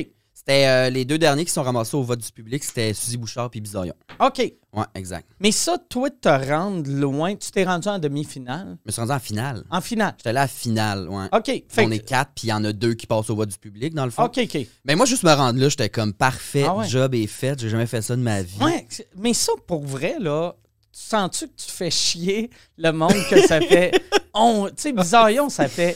C'était 0.49 0.65
euh, 0.67 0.89
les 0.89 1.05
deux 1.05 1.19
derniers 1.19 1.45
qui 1.45 1.51
sont 1.51 1.61
ramassés 1.61 1.95
au 1.95 2.01
vote 2.01 2.17
du 2.21 2.31
public, 2.31 2.63
c'était 2.63 2.91
Suzy 2.95 3.17
Bouchard 3.17 3.51
puis 3.51 3.61
Bizarillon. 3.61 3.93
OK. 4.19 4.39
Ouais, 4.73 4.83
exact. 4.95 5.29
Mais 5.39 5.51
ça, 5.51 5.77
toi, 5.77 6.09
te 6.09 6.27
rendre 6.27 6.89
loin, 6.89 7.35
tu 7.35 7.51
t'es 7.51 7.63
rendu 7.65 7.87
en 7.87 7.99
demi-finale? 7.99 8.77
Je 8.83 8.87
me 8.87 8.91
suis 8.91 8.99
rendu 8.99 9.13
en 9.13 9.19
finale. 9.19 9.63
En 9.69 9.79
finale. 9.79 10.15
J'étais 10.17 10.33
là 10.33 10.41
à 10.41 10.47
finale, 10.47 11.07
ouais. 11.07 11.25
OK. 11.31 11.45
Fait 11.67 11.85
On 11.85 11.89
que- 11.89 11.93
est 11.93 11.99
quatre, 11.99 12.31
puis 12.33 12.47
il 12.47 12.49
y 12.49 12.53
en 12.53 12.63
a 12.63 12.73
deux 12.73 12.95
qui 12.95 13.05
passent 13.05 13.29
au 13.29 13.35
vote 13.35 13.49
du 13.49 13.59
public, 13.59 13.93
dans 13.93 14.05
le 14.05 14.09
fond. 14.11 14.23
OK, 14.23 14.39
OK. 14.43 14.57
Mais 14.85 14.95
moi, 14.95 15.05
juste 15.05 15.21
me 15.21 15.31
rendre 15.31 15.59
là, 15.59 15.69
j'étais 15.69 15.89
comme 15.89 16.13
parfait, 16.13 16.65
Ah 16.67 16.77
ouais. 16.77 16.87
job 16.87 17.13
est 17.13 17.27
fait, 17.27 17.59
j'ai 17.59 17.69
jamais 17.69 17.85
fait 17.85 18.01
ça 18.01 18.15
de 18.15 18.21
ma 18.23 18.41
vie. 18.41 18.57
Ouais, 18.59 18.87
c'est- 18.89 19.07
mais 19.17 19.35
ça, 19.35 19.51
pour 19.67 19.83
vrai, 19.85 20.15
là, 20.19 20.55
tu 20.91 20.99
sens-tu 20.99 21.47
que 21.47 21.53
tu 21.57 21.69
fais 21.71 21.91
chier 21.91 22.49
le 22.75 22.91
monde 22.91 23.13
que 23.29 23.39
ça 23.45 23.61
fait. 23.61 23.91
on, 24.33 24.65
tu 24.69 24.73
sais, 24.77 24.93
Bizarillon, 24.93 25.47
ça 25.49 25.67
fait 25.67 25.95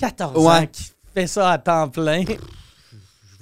14 0.00 0.38
ans 0.38 0.50
Ouais. 0.60 0.68
qu'il 0.68 0.86
fait 1.12 1.26
ça 1.26 1.50
à 1.50 1.58
temps 1.58 1.90
plein? 1.90 2.24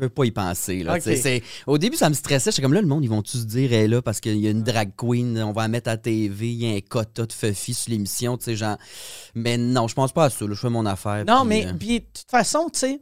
Je 0.02 0.06
veux 0.06 0.10
pas 0.10 0.24
y 0.24 0.32
penser. 0.32 0.82
Là, 0.82 0.94
c'est- 1.16 1.42
Au 1.64 1.78
début, 1.78 1.96
ça 1.96 2.08
me 2.08 2.14
stressait. 2.14 2.50
J'étais 2.50 2.60
comme 2.62 2.72
là, 2.72 2.80
le 2.80 2.88
monde, 2.88 3.04
ils 3.04 3.08
vont 3.08 3.22
tous 3.22 3.38
se 3.42 3.44
dire, 3.44 3.72
est 3.72 3.86
là, 3.86 4.02
parce 4.02 4.18
qu'il 4.18 4.36
y 4.38 4.48
a 4.48 4.50
une 4.50 4.64
drag 4.64 4.90
queen, 4.96 5.40
on 5.44 5.52
va 5.52 5.62
la 5.62 5.68
mettre 5.68 5.88
à 5.90 5.96
TV, 5.96 6.48
il 6.50 6.54
y 6.64 6.66
a 6.72 6.76
un 6.76 6.80
quota 6.80 7.24
de 7.24 7.32
Fuffy 7.32 7.72
sur 7.72 7.90
l'émission, 7.92 8.36
tu 8.36 8.46
sais, 8.46 8.56
genre. 8.56 8.76
Mais 9.36 9.56
non, 9.56 9.86
je 9.86 9.94
pense 9.94 10.12
pas 10.12 10.24
à 10.24 10.30
ça. 10.30 10.44
là. 10.44 10.54
je 10.54 10.60
fais 10.60 10.70
mon 10.70 10.86
affaire. 10.86 11.24
Non, 11.24 11.44
mais 11.44 11.66
euh, 11.66 11.72
puis, 11.78 12.00
de 12.00 12.04
toute 12.12 12.28
façon, 12.28 12.68
tu 12.72 12.80
sais, 12.80 13.00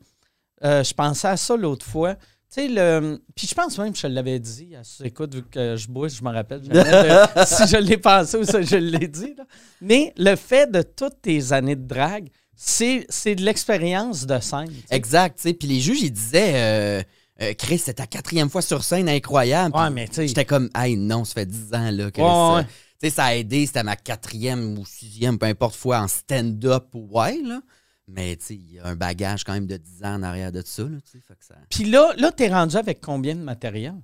euh, 0.63 0.85
je 0.85 0.93
pensais 0.93 1.29
à 1.29 1.39
ça 1.39 1.57
l'autre 1.57 1.87
fois. 1.87 2.17
Tu 2.17 2.21
sais, 2.51 2.69
le. 2.69 3.23
Puis 3.35 3.47
je 3.47 3.55
pense 3.55 3.79
même 3.79 3.93
que 3.95 3.99
je 3.99 4.07
l'avais 4.07 4.39
dit 4.39 4.75
à 4.77 4.83
écoute, 5.07 5.35
vu 5.35 5.43
que 5.45 5.77
je 5.77 5.89
bois, 5.89 6.09
je 6.09 6.23
me 6.23 6.31
rappelle 6.31 6.61
si 7.47 7.67
je 7.67 7.77
l'ai 7.79 7.97
pensé 7.97 8.37
ou 8.37 8.45
si 8.45 8.63
je 8.65 8.77
l'ai 8.77 9.09
dit. 9.09 9.35
là. 9.39 9.45
Mais 9.81 10.13
le 10.19 10.37
fait 10.37 10.71
de 10.71 10.83
toutes 10.83 11.23
tes 11.23 11.53
années 11.53 11.77
de 11.77 11.87
drague, 11.87 12.29
c'est 12.57 13.07
c'est 13.09 13.35
de 13.35 13.43
l'expérience 13.43 14.27
de 14.27 14.39
scène. 14.41 14.69
tu. 14.69 14.95
Exact, 14.95 15.37
tu 15.37 15.43
sais. 15.43 15.55
Puis 15.55 15.69
les 15.69 15.81
juges, 15.81 16.03
ils 16.03 16.13
disaient, 16.13 16.53
euh, 16.55 17.03
euh, 17.43 17.55
Chris, 17.55 17.79
c'est 17.79 17.95
ta 17.95 18.07
quatrième 18.07 18.51
fois 18.51 18.63
sur 18.63 18.85
scène, 18.85 19.09
incroyable. 19.09 19.77
Ouais, 19.77 19.91
mais 19.91 20.09
tu. 20.09 20.27
J'étais 20.27 20.45
comme, 20.45 20.69
hey, 20.75 20.97
non, 20.97 21.25
ça 21.25 21.35
fait 21.35 21.47
10 21.47 21.75
ans, 21.75 21.91
là. 21.91 22.05
Ouais, 22.05 22.13
euh, 22.19 22.57
ouais. 22.57 22.67
Tu 23.03 23.11
ça 23.11 23.27
a 23.27 23.35
aidé, 23.35 23.65
c'était 23.65 23.83
ma 23.83 23.97
quatrième 23.97 24.79
ou 24.79 24.85
sixième, 24.85 25.39
peu 25.39 25.47
importe 25.47 25.75
fois, 25.75 26.01
en 26.01 26.09
stand-up, 26.09 26.89
ouais, 26.95 27.41
là. 27.43 27.63
Mais, 28.07 28.37
tu 28.37 28.55
il 28.55 28.75
y 28.75 28.79
a 28.79 28.87
un 28.87 28.97
bagage 28.97 29.45
quand 29.45 29.53
même 29.53 29.69
de 29.69 29.77
10 29.77 30.05
ans 30.05 30.15
en 30.17 30.23
arrière 30.23 30.53
de 30.53 30.63
ça, 30.65 30.83
là, 30.83 30.99
tu 31.01 31.13
sais. 31.13 31.21
Fait 31.27 31.35
que 31.35 31.45
ça... 31.45 31.55
Puis 31.71 31.85
là, 31.85 32.13
là 32.19 32.33
t'es 32.33 32.49
rendu 32.49 32.77
avec 32.77 33.01
combien 33.01 33.35
de 33.35 33.41
matériel? 33.41 33.95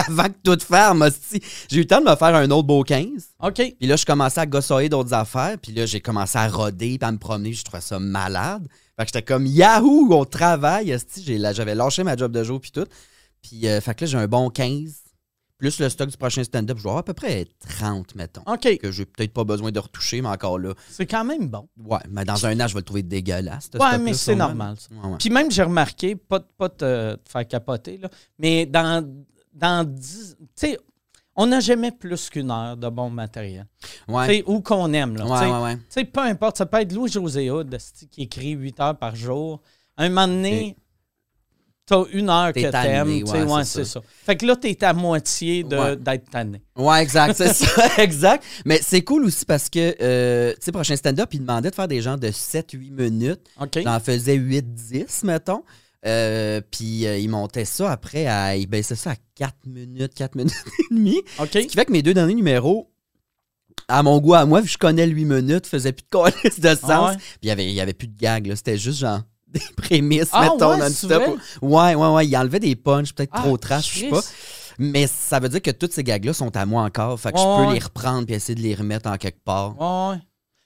Avant 0.08 0.24
que 0.28 0.34
tout 0.42 0.58
faire, 0.64 0.92
hostie, 0.94 1.40
j'ai 1.68 1.76
eu 1.78 1.80
le 1.80 1.86
temps 1.86 2.00
de 2.00 2.08
me 2.10 2.16
faire 2.16 2.34
un 2.34 2.50
autre 2.50 2.66
beau 2.66 2.82
15. 2.82 3.06
OK. 3.42 3.54
Puis 3.54 3.86
là, 3.86 3.96
je 3.96 4.04
commençais 4.04 4.40
à 4.40 4.46
gossoyer 4.46 4.88
d'autres 4.88 5.12
affaires. 5.14 5.56
Puis 5.60 5.72
là, 5.72 5.86
j'ai 5.86 6.00
commencé 6.00 6.38
à 6.38 6.48
roder, 6.48 6.98
puis 6.98 7.08
à 7.08 7.12
me 7.12 7.18
promener. 7.18 7.52
Je 7.52 7.64
trouvais 7.64 7.80
ça 7.80 7.98
malade. 7.98 8.66
Fait 8.98 9.04
que 9.04 9.08
j'étais 9.08 9.22
comme, 9.22 9.46
Yahoo, 9.46 10.08
on 10.12 10.24
travaille. 10.24 10.96
J'avais 11.52 11.74
lâché 11.74 12.02
ma 12.04 12.16
job 12.16 12.32
de 12.32 12.44
jour, 12.44 12.60
puis 12.60 12.70
tout. 12.70 12.86
Puis, 13.42 13.66
euh, 13.66 13.80
fait 13.80 13.94
que 13.94 14.04
là, 14.04 14.10
j'ai 14.10 14.18
un 14.18 14.26
bon 14.28 14.50
15. 14.50 14.96
plus 15.58 15.78
le 15.78 15.90
stock 15.90 16.08
du 16.08 16.16
prochain 16.16 16.42
stand-up, 16.42 16.78
je 16.78 16.82
vais 16.82 16.88
avoir 16.88 17.00
à 17.00 17.02
peu 17.02 17.12
près 17.12 17.46
30, 17.78 18.14
mettons. 18.14 18.40
OK. 18.46 18.78
Que 18.78 18.90
j'ai 18.90 19.04
peut-être 19.04 19.32
pas 19.34 19.44
besoin 19.44 19.70
de 19.70 19.78
retoucher, 19.78 20.22
mais 20.22 20.28
encore 20.30 20.58
là. 20.58 20.72
C'est 20.90 21.04
quand 21.04 21.22
même 21.24 21.48
bon. 21.48 21.68
Ouais, 21.78 21.98
mais 22.08 22.24
dans 22.24 22.46
un 22.46 22.58
an, 22.60 22.66
je 22.66 22.72
vais 22.72 22.80
le 22.80 22.84
trouver 22.84 23.02
dégueulasse. 23.02 23.68
Ouais, 23.78 23.98
mais 23.98 24.14
c'est 24.14 24.34
normal, 24.34 24.76
ça. 24.78 24.88
Ouais, 24.94 25.10
ouais. 25.12 25.16
Puis 25.18 25.28
même, 25.28 25.50
j'ai 25.50 25.62
remarqué, 25.62 26.16
pas, 26.16 26.38
de- 26.38 26.46
pas 26.56 26.68
de 26.68 26.74
te 26.74 27.14
te 27.16 27.30
faire 27.30 27.46
capoter, 27.46 27.98
là, 27.98 28.08
mais 28.38 28.64
dans, 28.64 29.06
dans 29.60 29.84
10. 29.88 30.36
Tu 30.40 30.46
sais, 30.56 30.78
on 31.36 31.46
n'a 31.46 31.60
jamais 31.60 31.90
plus 31.92 32.28
qu'une 32.28 32.50
heure 32.50 32.76
de 32.76 32.88
bon 32.88 33.10
matériel. 33.10 33.66
Ouais. 34.08 34.26
Tu 34.26 34.34
sais, 34.34 34.44
Ou 34.46 34.60
qu'on 34.60 34.92
aime. 34.92 35.16
Là, 35.16 35.26
Ouais, 35.26 35.38
tu 35.38 35.44
sais. 35.46 36.00
ouais. 36.00 36.04
Tu 36.06 36.10
peu 36.10 36.20
importe, 36.20 36.58
ça 36.58 36.66
peut 36.66 36.80
être 36.80 36.92
Louis-José 36.92 37.50
Hood 37.50 37.76
qui 38.10 38.22
écrit 38.22 38.50
8 38.50 38.80
heures 38.80 38.98
par 38.98 39.14
jour. 39.14 39.60
À 39.96 40.04
un 40.04 40.08
moment 40.08 40.26
donné, 40.28 40.76
t'as 41.86 42.04
une 42.12 42.30
heure 42.30 42.52
que 42.52 42.70
t'aimes. 42.70 43.24
tu 43.24 43.32
ouais, 43.32 43.64
c'est 43.64 43.84
c'est 43.84 43.84
ça. 43.84 44.00
Fait 44.24 44.36
que 44.36 44.46
là, 44.46 44.56
t'es 44.56 44.82
à 44.84 44.92
moitié 44.92 45.62
d'être 45.64 46.30
tanné. 46.30 46.62
Ouais, 46.76 47.02
exact, 47.02 47.34
c'est 47.36 47.52
ça, 47.54 47.86
exact. 48.02 48.44
Mais 48.64 48.80
c'est 48.82 49.02
cool 49.02 49.24
aussi 49.24 49.44
parce 49.44 49.68
que, 49.68 49.94
euh, 50.00 50.52
tu 50.54 50.58
sais, 50.62 50.72
prochain 50.72 50.96
stand-up, 50.96 51.28
il 51.32 51.40
demandait 51.40 51.70
de 51.70 51.74
faire 51.74 51.88
des 51.88 52.00
gens 52.00 52.16
de 52.16 52.28
7-8 52.28 52.90
minutes. 52.90 53.40
OK? 53.60 53.80
J'en 53.82 54.00
faisais 54.00 54.36
8-10, 54.36 55.24
mettons. 55.26 55.62
Euh, 56.06 56.60
puis 56.70 57.06
euh, 57.06 57.18
il 57.18 57.28
montait 57.28 57.64
ça 57.66 57.90
après 57.92 58.26
à. 58.26 58.56
Il 58.56 58.66
baissait 58.66 58.96
ça 58.96 59.10
à 59.12 59.16
4 59.34 59.54
minutes, 59.66 60.14
4 60.14 60.34
minutes 60.34 60.54
et 60.90 60.94
demie. 60.94 61.20
Ce 61.38 61.44
qui 61.58 61.76
fait 61.76 61.84
que 61.84 61.92
mes 61.92 62.02
deux 62.02 62.14
derniers 62.14 62.34
numéros, 62.34 62.90
à 63.88 64.02
mon 64.02 64.18
goût, 64.18 64.34
à 64.34 64.46
moi, 64.46 64.60
vu 64.60 64.66
que 64.66 64.72
je 64.72 64.78
connais 64.78 65.06
le 65.06 65.12
8 65.12 65.24
minutes, 65.24 65.66
faisaient 65.66 65.92
plus 65.92 66.04
de 66.04 66.08
colis 66.08 66.32
de 66.58 66.68
sens. 66.74 66.78
Ah 66.88 67.06
ouais? 67.10 67.16
Puis 67.16 67.38
il 67.42 67.48
y 67.48 67.50
avait, 67.50 67.66
il 67.66 67.72
y 67.74 67.80
avait 67.80 67.92
plus 67.92 68.08
de 68.08 68.16
gags, 68.16 68.46
là. 68.46 68.56
C'était 68.56 68.78
juste 68.78 69.00
genre 69.00 69.20
des 69.48 69.60
prémices, 69.76 70.28
Ah 70.32 70.42
mettons, 70.52 70.70
ouais, 70.70 70.78
non-stop. 70.78 71.22
Ouais, 71.60 71.94
ouais, 71.94 72.08
ouais. 72.08 72.26
Il 72.26 72.36
enlevait 72.36 72.60
des 72.60 72.76
punchs, 72.76 73.12
peut-être 73.12 73.32
Ah, 73.34 73.40
trop 73.42 73.56
trash, 73.58 73.92
je 73.94 73.98
sais 74.00 74.08
pas. 74.08 74.22
Mais 74.78 75.06
ça 75.06 75.40
veut 75.40 75.50
dire 75.50 75.60
que 75.60 75.70
tous 75.72 75.90
ces 75.92 76.02
gags-là 76.02 76.32
sont 76.32 76.56
à 76.56 76.64
moi 76.64 76.82
encore. 76.84 77.20
Fait 77.20 77.32
que 77.32 77.36
Ouais, 77.36 77.42
je 77.42 77.66
peux 77.68 77.72
les 77.74 77.80
reprendre 77.80 78.24
puis 78.24 78.34
essayer 78.34 78.54
de 78.54 78.62
les 78.62 78.74
remettre 78.74 79.10
en 79.10 79.16
quelque 79.18 79.42
part. 79.44 79.78
Ouais. 79.78 80.16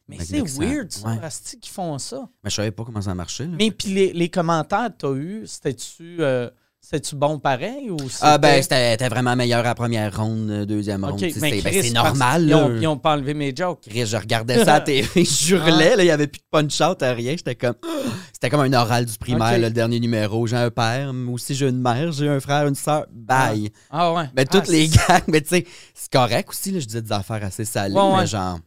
Mais 0.09 0.19
c'est 0.21 0.41
weird, 0.59 0.93
ça, 0.93 1.09
ouais. 1.09 1.19
asti, 1.23 1.59
qu'ils 1.59 1.73
font 1.73 1.99
ça. 1.99 2.29
Mais 2.43 2.51
je 2.51 2.57
savais 2.57 2.71
pas 2.71 2.85
comment 2.85 3.01
ça 3.01 3.15
marchait. 3.15 3.45
là. 3.45 3.53
Mais 3.59 3.71
puis 3.71 3.89
les, 3.95 4.13
les 4.13 4.29
commentaires 4.29 4.89
que 4.89 5.07
t'as 5.07 5.15
eu, 5.15 5.43
c'était-tu 5.47 6.17
euh, 6.21 6.51
c'était-tu 6.79 7.17
bon 7.17 7.39
pareil 7.39 7.91
ou 7.91 7.97
Ah 8.21 8.37
ben, 8.37 8.63
c'était- 8.63 9.09
vraiment 9.09 9.35
meilleur 9.35 9.61
à 9.61 9.63
la 9.63 9.75
première 9.75 10.15
ronde, 10.15 10.51
euh, 10.51 10.67
deuxième 10.67 11.03
ronde. 11.03 11.19
Tu 11.19 11.33
mais 11.41 11.63
C'est 11.63 11.81
ben, 11.81 11.93
normal. 11.95 12.47
là. 12.47 12.59
ont, 12.67 12.77
ils 12.77 12.87
ont 12.87 12.99
pas 12.99 13.15
enlevé 13.15 13.33
mes 13.33 13.57
jokes. 13.57 13.81
Chris, 13.89 14.05
je 14.05 14.19
regardais 14.19 14.63
ça 14.63 14.75
à 14.75 14.79
la 14.81 14.85
je 15.17 15.55
hurlais, 15.57 15.95
il 15.97 16.05
n'y 16.05 16.11
avait 16.11 16.27
plus 16.27 16.41
de 16.41 16.45
punch-out 16.51 17.03
à 17.03 17.15
rien. 17.15 17.31
J'étais 17.39 17.55
comme. 17.55 17.77
C'était 18.35 18.51
comme 18.51 18.61
un 18.61 18.73
oral 18.75 19.07
du 19.07 19.17
primaire, 19.17 19.53
là, 19.53 19.59
le 19.59 19.71
dernier 19.71 19.99
numéro. 20.01 20.47
J'ai 20.47 20.57
un 20.57 20.71
père, 20.71 21.15
moi 21.15 21.37
aussi 21.37 21.55
j'ai 21.55 21.67
une 21.71 21.81
mère, 21.81 22.13
j'ai 22.13 22.29
un 22.29 22.41
frère, 22.41 22.67
une 22.69 22.75
soeur. 22.75 23.07
Bye. 23.11 23.71
Ah 23.91 24.13
ouais. 24.13 24.25
Mais 24.37 24.45
toutes 24.45 24.65
Ah, 24.69 24.73
les 24.73 24.89
gangs, 24.89 25.23
mais 25.29 25.41
tu 25.41 25.49
sais, 25.49 25.67
c'est 25.95 26.13
correct 26.13 26.51
aussi, 26.51 26.73
là, 26.73 26.81
je 26.81 26.85
disais 26.85 27.01
des 27.01 27.13
affaires 27.13 27.43
assez 27.43 27.65
salées, 27.65 27.95
Ouais, 27.95 28.03
ouais. 28.03 28.19
mais 28.21 28.27
genre. 28.27 28.59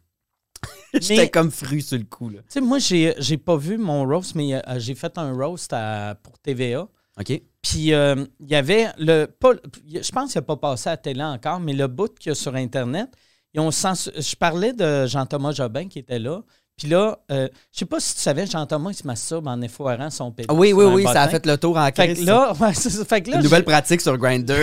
J'étais 0.94 1.30
comme 1.30 1.52
fru 1.52 1.82
sur 1.82 1.98
le 1.98 2.04
coup, 2.06 2.30
là. 2.30 2.40
Tu 2.40 2.46
sais, 2.50 2.62
moi, 2.62 2.80
j'ai 2.80 3.14
j'ai 3.20 3.38
pas 3.38 3.58
vu 3.58 3.78
mon 3.78 4.06
roast, 4.06 4.36
mais 4.36 4.56
euh, 4.56 4.60
j'ai 4.78 4.96
fait 4.96 5.18
un 5.18 5.34
roast 5.34 5.72
à- 5.74 6.16
pour 6.24 6.40
TVA. 6.40 6.88
OK? 7.20 7.42
Puis 7.62 7.94
euh, 7.94 8.16
il 8.40 8.50
y 8.50 8.56
avait 8.56 8.88
le. 8.98 9.26
Pas, 9.26 9.52
je 9.92 10.12
pense 10.12 10.32
qu'il 10.32 10.40
n'a 10.40 10.46
pas 10.46 10.56
passé 10.58 10.90
à 10.90 10.94
la 10.94 10.98
télé 10.98 11.24
encore, 11.24 11.60
mais 11.60 11.74
le 11.74 11.88
bout 11.88 12.14
qu'il 12.18 12.30
y 12.30 12.32
a 12.32 12.36
sur 12.36 12.56
Internet, 12.56 13.10
ils 13.54 13.60
ont 13.60 13.70
censu- 13.72 14.12
je 14.16 14.36
parlais 14.36 14.74
de 14.74 15.06
Jean-Thomas 15.08 15.52
Jobin 15.52 15.88
qui 15.88 16.00
était 16.00 16.20
là. 16.20 16.42
Puis 16.78 16.88
là, 16.90 17.18
euh, 17.32 17.48
je 17.74 17.80
sais 17.80 17.86
pas 17.86 18.00
si 18.00 18.14
tu 18.14 18.22
savais, 18.22 18.46
Jean-Thomas, 18.46 18.92
il 18.92 18.94
se 18.96 19.08
masturbe 19.08 19.48
en 19.48 19.60
effoirant 19.64 20.12
son 20.12 20.32
pénis. 20.32 20.46
Ah 20.48 20.54
oui, 20.54 20.74
oui, 20.74 20.86
oui, 20.86 21.04
ça 21.06 21.24
a 21.24 21.28
fait 21.28 21.44
le 21.44 21.58
tour 21.58 21.76
en 21.76 21.86
Fait 21.88 21.92
crise. 22.14 22.20
que 22.20 22.26
là, 22.26 22.54
ouais, 22.60 22.74
c'est 22.76 22.92
ça. 22.92 23.04
Fait 23.04 23.20
que 23.24 23.32
là, 23.32 23.38
Une 23.38 23.44
nouvelle 23.44 23.62
j'ai- 23.62 23.66
pratique 23.72 24.00
sur 24.02 24.16
Grindr. 24.16 24.54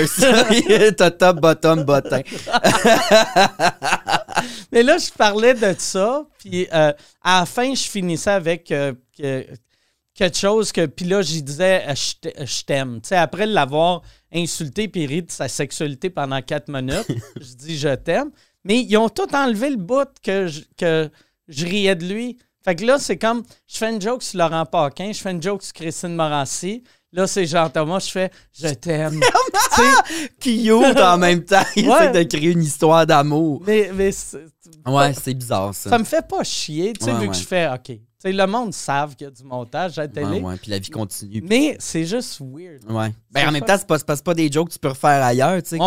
T'as 0.97 1.11
top, 1.11 1.41
bottom, 1.41 1.83
bottin. 1.83 2.21
Mais 4.73 4.83
là, 4.83 4.99
je 4.99 5.11
parlais 5.11 5.55
de 5.55 5.75
ça, 5.79 6.27
puis 6.39 6.67
euh, 6.73 6.93
à 7.23 7.41
la 7.41 7.47
fin, 7.47 7.75
je 7.75 7.83
finissais 7.83 8.31
avec 8.31 8.71
euh, 8.73 8.93
que- 9.17 9.47
quelque 10.15 10.37
chose 10.37 10.73
que... 10.73 10.87
Puis 10.87 11.05
là, 11.07 11.23
j'y 11.23 11.43
disais 11.43 11.85
euh, 11.89 11.95
«je 11.97 12.15
t'a- 12.31 12.45
je 12.45 12.63
t'aime». 12.63 13.01
Tu 13.03 13.09
sais, 13.09 13.17
après 13.17 13.47
l'avoir 13.47 14.03
insulté 14.33 14.89
puis 14.89 15.07
ri 15.07 15.23
de 15.23 15.31
sa 15.31 15.49
sexualité 15.49 16.11
pendant 16.11 16.41
quatre 16.43 16.69
minutes, 16.69 17.07
je 17.41 17.55
dis 17.55 17.79
«je 17.79 17.95
t'aime». 17.95 18.31
Mais 18.65 18.81
ils 18.81 18.97
ont 18.97 19.09
tout 19.09 19.33
enlevé 19.35 19.71
le 19.71 19.77
bout 19.77 20.09
que 20.23 20.47
je, 20.47 20.63
que 20.79 21.11
je 21.49 21.67
riais 21.67 21.95
de 21.95 22.07
lui. 22.07 22.39
Fait 22.65 22.75
que 22.75 22.85
là, 22.85 22.99
c'est 22.99 23.19
comme, 23.19 23.43
je 23.69 23.77
fais 23.77 23.91
une 23.91 24.01
joke 24.01 24.23
sur 24.23 24.39
Laurent 24.39 24.65
Paquin, 24.65 25.13
je 25.13 25.21
fais 25.21 25.31
une 25.33 25.43
joke 25.43 25.63
sur 25.63 25.75
Christine 25.75 26.15
Morancy. 26.15 26.83
Là, 27.15 27.27
c'est 27.29 27.47
Jean-Thomas, 27.47 28.01
je 28.01 28.11
fais 28.11 28.31
«je 28.53 28.69
t'aime». 28.75 29.21
Cute 30.41 31.01
en 31.01 31.17
même 31.19 31.45
temps. 31.45 31.63
Il 31.77 31.89
Ouais. 31.89 32.11
essaie 32.11 32.25
de 32.25 32.37
créer 32.37 32.51
une 32.51 32.63
histoire 32.63 33.07
d'amour. 33.07 33.63
mais, 33.67 33.91
mais 33.95 34.11
c'est- 34.13 34.39
Ouais, 34.87 35.13
c'est 35.15 35.35
bizarre, 35.35 35.75
ça. 35.75 35.91
ça 35.91 35.99
me 35.99 36.05
fait 36.05 36.27
pas 36.27 36.43
chier, 36.45 36.93
tu 36.93 37.05
sais, 37.05 37.11
Ouais, 37.13 37.17
vu 37.19 37.23
ouais. 37.27 37.29
que 37.33 37.37
je 37.37 37.47
fais 37.47 37.69
OK. 37.73 37.99
Le 38.27 38.47
monde 38.47 38.73
savent 38.73 39.15
qu'il 39.15 39.27
y 39.27 39.29
a 39.29 39.31
du 39.31 39.45
montage 39.45 39.99
à 39.99 40.03
la 40.03 40.09
télé, 40.09 40.27
Ouais, 40.27 40.41
ouais, 40.41 40.57
puis 40.57 40.71
la 40.71 40.79
vie 40.79 40.89
continue. 40.91 41.43
mais 41.47 41.77
c'est 41.79 42.05
juste 42.07 42.41
weird. 42.41 42.83
Ouais. 42.91 43.13
Ben, 43.31 43.41
C'est 43.43 43.47
en 43.47 43.53
même 43.53 43.61
pas- 43.63 43.67
temps, 43.75 43.79
c'est 43.79 43.87
pas, 43.87 43.99
c'est 43.99 44.07
pas, 44.07 44.17
c'est 44.17 44.25
pas 44.25 44.35
des 44.35 44.51
jokes 44.51 44.69
que 44.69 44.73
tu 44.75 44.79
peux 44.79 44.89
refaire 44.89 45.23
ailleurs, 45.25 45.63
tu 45.63 45.71
sais. 45.71 45.79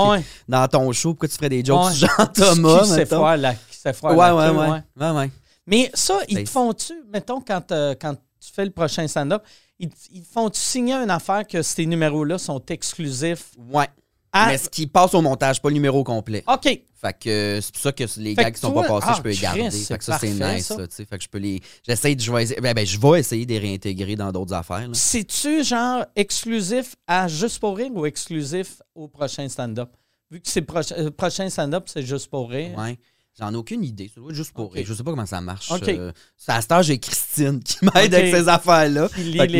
Dans 0.47 0.67
ton 0.67 0.91
show, 0.91 1.09
pourquoi 1.13 1.27
tu 1.29 1.35
ferais 1.35 1.49
des 1.49 1.65
jokes 1.65 1.91
sur 1.93 2.07
Jean-Thomas, 2.17 2.85
faire 3.05 3.37
la, 3.37 3.53
qui 3.55 3.59
sait 3.77 3.91
faire 3.93 4.11
Ouais, 4.15 4.29
ouais, 4.31 4.49
ouais. 4.49 4.81
Ouais, 4.99 5.11
ouais. 5.11 5.31
Mais 5.65 5.89
ça, 5.95 6.19
ils 6.29 6.35
te 6.35 6.39
Nice. 6.41 6.49
font-tu, 6.51 6.93
mettons, 7.11 7.41
quand, 7.41 7.71
euh, 7.71 7.93
quand 7.99 8.13
tu 8.13 8.51
fais 8.53 8.65
le 8.65 8.71
prochain 8.71 9.07
stand-up, 9.07 9.43
ils, 9.79 10.23
font-tu 10.23 10.59
signer 10.59 10.93
une 10.95 11.09
affaire 11.11 11.45
que 11.45 11.61
ces 11.61 11.85
numéros-là 11.85 12.37
sont 12.37 12.63
exclusifs 12.69 13.51
Ouais. 13.71 13.87
à... 14.31 14.47
Mais 14.47 14.57
ce 14.57 14.69
qui 14.69 14.87
passe 14.87 15.13
au 15.13 15.21
montage, 15.21 15.61
pas 15.61 15.69
le 15.69 15.75
numéro 15.75 16.03
complet. 16.03 16.43
OK. 16.47 16.63
Fait 16.99 17.13
que 17.19 17.29
euh, 17.29 17.61
c'est 17.61 17.71
pour 17.73 17.81
ça 17.83 17.91
que 17.91 18.03
les 18.19 18.33
Fait 18.33 18.43
gars 18.43 18.51
qui 18.51 18.59
sont 18.59 18.71
toi- 18.71 18.81
pas 18.81 18.87
passés, 18.99 19.07
ah, 19.09 19.13
je 19.17 19.21
peux 19.21 19.29
les 19.29 19.35
garder. 19.37 19.69
Fait 19.69 19.97
que 19.99 20.03
ça, 20.03 20.17
c'est 20.19 20.31
nice, 20.33 20.65
ça. 20.65 20.77
là. 20.77 20.85
Fait 20.89 21.05
que 21.17 21.23
je 21.23 21.29
peux 21.29 21.37
les. 21.37 21.61
J'essaie 21.85 22.15
de. 22.15 22.21
Je 22.21 22.31
vais 22.31 22.59
ben, 22.59 22.73
ben, 22.73 22.85
je 22.87 22.99
vais 22.99 23.19
essayer 23.19 23.45
de 23.45 23.51
les 23.53 23.59
réintégrer 23.59 24.15
dans 24.15 24.31
d'autres 24.31 24.53
affaires. 24.53 24.89
C'est-tu 24.93 25.63
genre 25.63 26.05
exclusif 26.15 26.95
à 27.05 27.27
Juste 27.27 27.59
pour 27.59 27.77
rire 27.77 27.91
ou 27.93 28.07
exclusif 28.07 28.81
au 28.95 29.07
prochain 29.07 29.47
stand-up? 29.47 29.91
Vu 30.31 30.41
que 30.41 30.49
c'est 30.49 30.61
proche- 30.67 30.91
euh, 30.97 31.11
prochain 31.11 31.47
stand-up, 31.51 31.83
c'est 31.85 32.01
Juste 32.01 32.29
pour 32.31 32.49
rire. 32.49 32.75
Ouais. 32.77 32.97
J'en 33.39 33.53
ai 33.53 33.55
aucune 33.55 33.83
idée. 33.83 34.09
Ça 34.13 34.19
doit 34.19 34.31
être 34.31 34.35
juste 34.35 34.51
pour. 34.51 34.73
Je 34.75 34.93
sais 34.93 35.03
pas 35.03 35.11
comment 35.11 35.25
ça 35.25 35.41
marche. 35.41 35.71
Ok. 35.71 35.87
Euh, 35.89 36.11
c'est 36.35 36.51
à 36.51 36.61
cette 36.61 36.71
heure, 36.71 36.81
j'ai 36.81 36.97
Christine 36.97 37.61
qui 37.61 37.77
m'aide 37.83 38.13
avec 38.13 38.33
ces 38.35 38.47
affaires-là. 38.49 39.09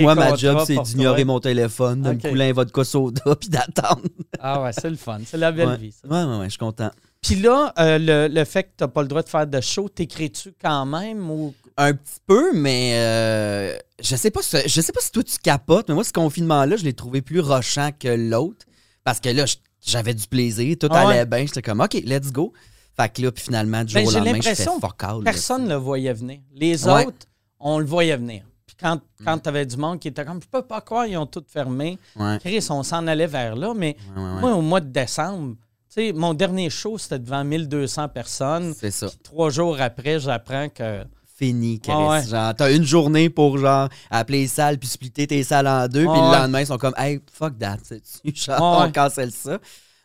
Moi, 0.02 0.16
ma 0.16 0.36
job, 0.36 0.64
c'est 0.66 0.82
d'ignorer 0.82 1.26
mon 1.26 1.40
téléphone, 1.40 2.02
de 2.02 2.12
me 2.14 2.20
couler 2.30 2.46
un 2.50 2.54
vodka 2.54 2.84
soda 2.84 3.36
puis 3.40 3.50
d'attendre. 3.50 4.02
Ah 4.40 4.62
ouais, 4.64 4.72
c'est 4.74 4.90
le 4.90 4.96
fun. 4.96 5.20
C'est 5.26 5.38
la 5.38 5.52
belle 5.52 5.68
Ouais. 5.68 5.78
vie, 5.78 5.92
ça. 5.92 6.08
Ouais, 6.08 6.24
ouais, 6.32 6.38
ouais, 6.40 6.46
je 6.46 6.50
suis 6.52 6.58
content. 6.58 6.90
Puis 7.22 7.36
là, 7.36 7.74
euh, 7.80 7.98
le, 8.00 8.34
le 8.34 8.46
fait 8.46 8.64
que 8.64 8.70
tu 8.78 8.84
n'as 8.84 8.88
pas 8.88 9.02
le 9.02 9.08
droit 9.08 9.22
de 9.24 9.30
faire 9.30 9.46
de 9.48 9.60
show, 9.62 9.90
t'écris-tu 9.90 10.54
quand 10.62 10.86
même 10.86 11.30
ou? 11.30 11.54
Un 11.76 11.94
petit 11.94 12.20
peu, 12.26 12.54
mais 12.56 12.94
euh, 12.96 13.78
je 14.02 14.16
sais 14.16 14.32
pas 14.32 14.42
si, 14.42 14.58
je 14.66 14.82
sais 14.82 14.92
pas 14.92 15.02
si 15.02 15.12
toi 15.12 15.24
tu 15.24 15.38
capotes, 15.38 15.88
mais 15.90 15.94
moi, 15.96 16.04
ce 16.04 16.14
confinement-là, 16.14 16.76
je 16.78 16.84
l'ai 16.84 16.94
trouvé 16.94 17.22
plus 17.22 17.40
rochant 17.42 17.92
que 18.00 18.08
l'autre. 18.08 18.66
Parce 19.04 19.20
que 19.20 19.30
là, 19.30 19.46
j'avais 19.86 20.14
du 20.16 20.26
plaisir, 20.28 20.76
tout 20.80 20.88
Ah 20.92 21.06
ouais? 21.06 21.14
allait 21.14 21.26
bien. 21.28 21.46
J'étais 21.46 21.62
comme, 21.62 21.82
OK, 21.82 21.94
let's 22.06 22.32
go. 22.32 22.54
Fait 23.00 23.10
que 23.10 23.22
là, 23.22 23.32
puis 23.32 23.44
finalement, 23.44 23.84
du 23.84 23.94
jour 23.94 24.02
Ben, 24.02 24.08
au 24.08 24.12
j'ai 24.12 24.20
lendemain, 24.20 24.40
je 24.42 24.50
fais 24.56 24.64
fuck 24.66 25.24
Personne 25.24 25.64
ne 25.66 25.70
le 25.70 25.76
voyait 25.76 26.14
venir. 26.14 26.40
Les 26.56 26.86
Ouais. 26.88 27.06
autres, 27.06 27.28
on 27.60 27.78
le 27.80 27.86
voyait 27.86 28.18
venir. 28.18 28.44
Puis 28.66 28.76
quand, 28.80 28.96
Mm. 28.96 29.24
quand 29.26 29.38
tu 29.40 29.50
avais 29.50 29.66
du 29.66 29.78
monde 29.78 30.00
qui 30.00 30.08
était 30.08 30.26
comme, 30.26 30.42
je 30.42 30.48
peux 30.48 30.64
pas 30.64 30.82
croire, 30.82 31.06
ils 31.06 31.16
ont 31.18 31.26
tout 31.28 31.44
fermé. 31.48 32.00
Ouais, 32.16 32.38
Chris, 32.40 32.66
on 32.70 32.82
s'en 32.84 33.06
allait 33.08 33.28
vers 33.28 33.56
là. 33.56 33.74
Mais 33.76 33.96
ouais, 34.16 34.22
moi, 34.42 34.56
au 34.56 34.62
mois 34.62 34.82
de 34.82 34.90
décembre, 34.90 35.56
tu 35.94 36.02
sais, 36.08 36.12
mon 36.14 36.34
dernier 36.34 36.70
show, 36.70 36.98
c'était 36.98 37.20
devant 37.20 37.44
1200 37.44 38.10
personnes. 38.10 38.74
C'est 38.78 38.92
ça. 38.92 39.08
Puis 39.08 39.18
trois 39.24 39.50
jours 39.52 39.78
après, 39.80 40.20
j'apprends 40.20 40.68
que. 40.70 41.04
Fini, 41.40 41.80
Chris. 41.80 41.92
Ah 41.96 42.08
ouais. 42.10 42.26
Genre, 42.26 42.56
t'as 42.56 42.72
une 42.74 42.84
journée 42.84 43.30
pour, 43.30 43.60
genre, 43.60 43.90
appeler 44.10 44.40
les 44.42 44.48
salles 44.48 44.80
puis 44.80 44.90
splitter 44.90 45.28
tes 45.28 45.44
salles 45.44 45.68
en 45.68 45.88
deux. 45.88 46.06
Ah 46.10 46.12
puis 46.12 46.20
le 46.22 46.32
lendemain, 46.36 46.62
ils 46.62 46.66
sont 46.66 46.80
comme, 46.80 46.96
hey, 46.98 47.20
fuck 47.32 47.60
that. 47.60 47.78
sais-tu? 47.84 48.34
Genre, 48.36 48.56
Ah 48.60 48.80
ouais. 48.82 48.88
on 48.90 48.92
cancelle 48.92 49.32
ça? 49.32 49.60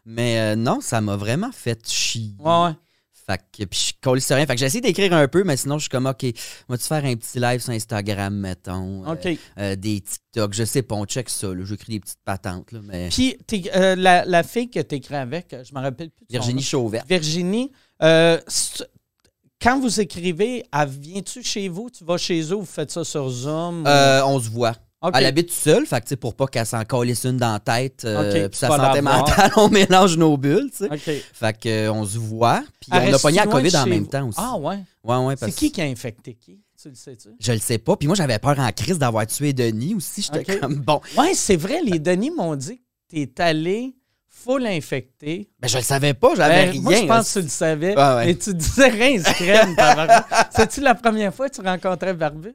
Mais 0.04 0.38
euh, 0.40 0.56
non, 0.56 0.80
ça 0.80 1.00
m'a 1.00 1.16
vraiment 1.16 1.52
fait 1.52 1.86
chier. 1.88 2.34
Ouais, 2.38 2.64
ouais. 2.64 2.72
Fait 3.24 3.40
que, 3.56 3.64
puis 3.64 3.78
je 3.78 3.92
colle 4.02 4.20
sur 4.20 4.34
rien. 4.34 4.46
Fait 4.46 4.54
que 4.54 4.58
j'ai 4.58 4.66
essayé 4.66 4.80
d'écrire 4.80 5.12
un 5.12 5.28
peu, 5.28 5.44
mais 5.44 5.56
sinon, 5.56 5.76
je 5.78 5.82
suis 5.82 5.88
comme, 5.88 6.06
OK, 6.06 6.24
vas-tu 6.68 6.84
faire 6.84 7.04
un 7.04 7.14
petit 7.14 7.38
live 7.38 7.60
sur 7.60 7.72
Instagram, 7.72 8.34
mettons? 8.34 9.06
euh, 9.06 9.12
OK. 9.12 9.38
euh, 9.58 9.76
des 9.76 10.00
TikTok, 10.00 10.52
je 10.54 10.64
sais 10.64 10.82
pas, 10.82 10.96
on 10.96 11.04
check 11.04 11.28
ça, 11.30 11.54
là. 11.54 11.64
J'écris 11.64 11.92
des 11.92 12.00
petites 12.00 12.18
patentes, 12.24 12.72
là, 12.72 12.80
mais... 12.82 13.10
Puis 13.10 13.36
euh, 13.76 13.94
la, 13.94 14.24
la 14.24 14.42
fille 14.42 14.68
que 14.70 14.80
tu 14.80 14.96
écris 14.96 15.14
avec, 15.14 15.54
je 15.62 15.72
me 15.72 15.80
rappelle 15.80 16.10
plus. 16.10 16.26
de 16.26 16.32
Virginie 16.32 16.54
nom. 16.56 16.62
Chauvert. 16.62 17.04
Virginie, 17.08 17.70
quand 19.60 19.78
vous 19.80 20.00
écrivez, 20.00 20.64
elle 20.72 20.88
vient-tu 20.88 21.44
chez 21.44 21.68
vous? 21.68 21.88
Tu 21.90 22.04
vas 22.04 22.18
chez 22.18 22.40
eux, 22.50 22.56
vous 22.56 22.64
faites 22.64 22.90
ça 22.90 23.04
sur 23.04 23.28
Zoom? 23.30 23.84
ou- 23.84 23.88
on 24.26 24.40
se 24.40 24.50
voit. 24.50 24.74
Elle 25.14 25.26
habite 25.26 25.50
seule, 25.50 25.86
fait 25.86 26.04
que, 26.04 26.14
pour 26.14 26.34
pas 26.34 26.46
qu'elle 26.46 26.66
s'en 26.66 26.84
calisse 26.84 27.24
une 27.24 27.36
dans 27.36 27.52
la 27.52 27.58
tête, 27.60 28.04
euh, 28.04 28.48
puis 28.48 28.58
sa 28.58 28.68
santé 28.68 29.00
mentale, 29.00 29.50
on 29.56 29.68
mélange 29.68 30.16
nos 30.16 30.36
bulles, 30.36 30.70
tu 30.70 30.86
sais. 30.86 30.92
OK. 30.92 31.22
Fait 31.32 31.58
que, 31.58 31.68
euh, 31.68 31.92
on 31.92 32.04
se 32.04 32.18
voit, 32.18 32.62
puis 32.80 32.90
on 32.92 33.12
a 33.14 33.18
pogné 33.18 33.38
la 33.38 33.46
COVID 33.46 33.76
en 33.76 33.86
même 33.86 34.04
vous? 34.04 34.06
temps 34.10 34.28
aussi. 34.28 34.38
Ah 34.40 34.56
ouais? 34.56 34.78
Ouais, 35.04 35.16
ouais, 35.16 35.34
C'est 35.36 35.46
parce 35.46 35.54
qui 35.56 35.72
qui 35.72 35.80
a 35.80 35.84
infecté? 35.84 36.34
Qui? 36.34 36.60
Tu 36.80 36.88
le 36.88 36.94
sais-tu? 36.94 37.28
Je 37.38 37.52
le 37.52 37.58
sais 37.58 37.78
pas. 37.78 37.96
Puis 37.96 38.06
moi, 38.08 38.16
j'avais 38.16 38.38
peur 38.38 38.58
en 38.58 38.70
crise 38.72 38.98
d'avoir 38.98 39.26
tué 39.26 39.52
Denis 39.52 39.94
aussi. 39.94 40.22
J'étais 40.22 40.56
comme, 40.58 40.76
bon, 40.76 41.00
Ouais, 41.16 41.32
c'est 41.34 41.56
vrai, 41.56 41.80
les 41.84 41.98
Denis 41.98 42.30
m'ont 42.30 42.56
dit 42.56 42.80
que 43.10 43.24
t'es 43.24 43.42
allé 43.42 43.94
full 44.28 44.66
infecté. 44.66 45.48
Ben, 45.60 45.68
je 45.68 45.76
le 45.76 45.82
savais 45.84 46.14
pas, 46.14 46.34
j'avais 46.34 46.64
Ben, 46.66 46.70
rien. 46.72 46.80
Moi, 46.80 46.94
je 46.96 47.04
pense 47.06 47.28
que 47.32 47.38
tu 47.38 47.44
le 47.44 47.50
savais. 47.50 47.94
Ah 47.96 48.16
ouais. 48.16 48.26
Mais 48.26 48.34
tu 48.34 48.52
disais 48.54 48.88
rince 48.88 49.22
crème. 49.34 49.76
C'est-tu 50.50 50.80
la 50.82 50.94
première 50.96 51.32
fois 51.32 51.48
que 51.48 51.54
tu 51.54 51.60
rencontrais 51.60 52.14
Barbu? 52.14 52.52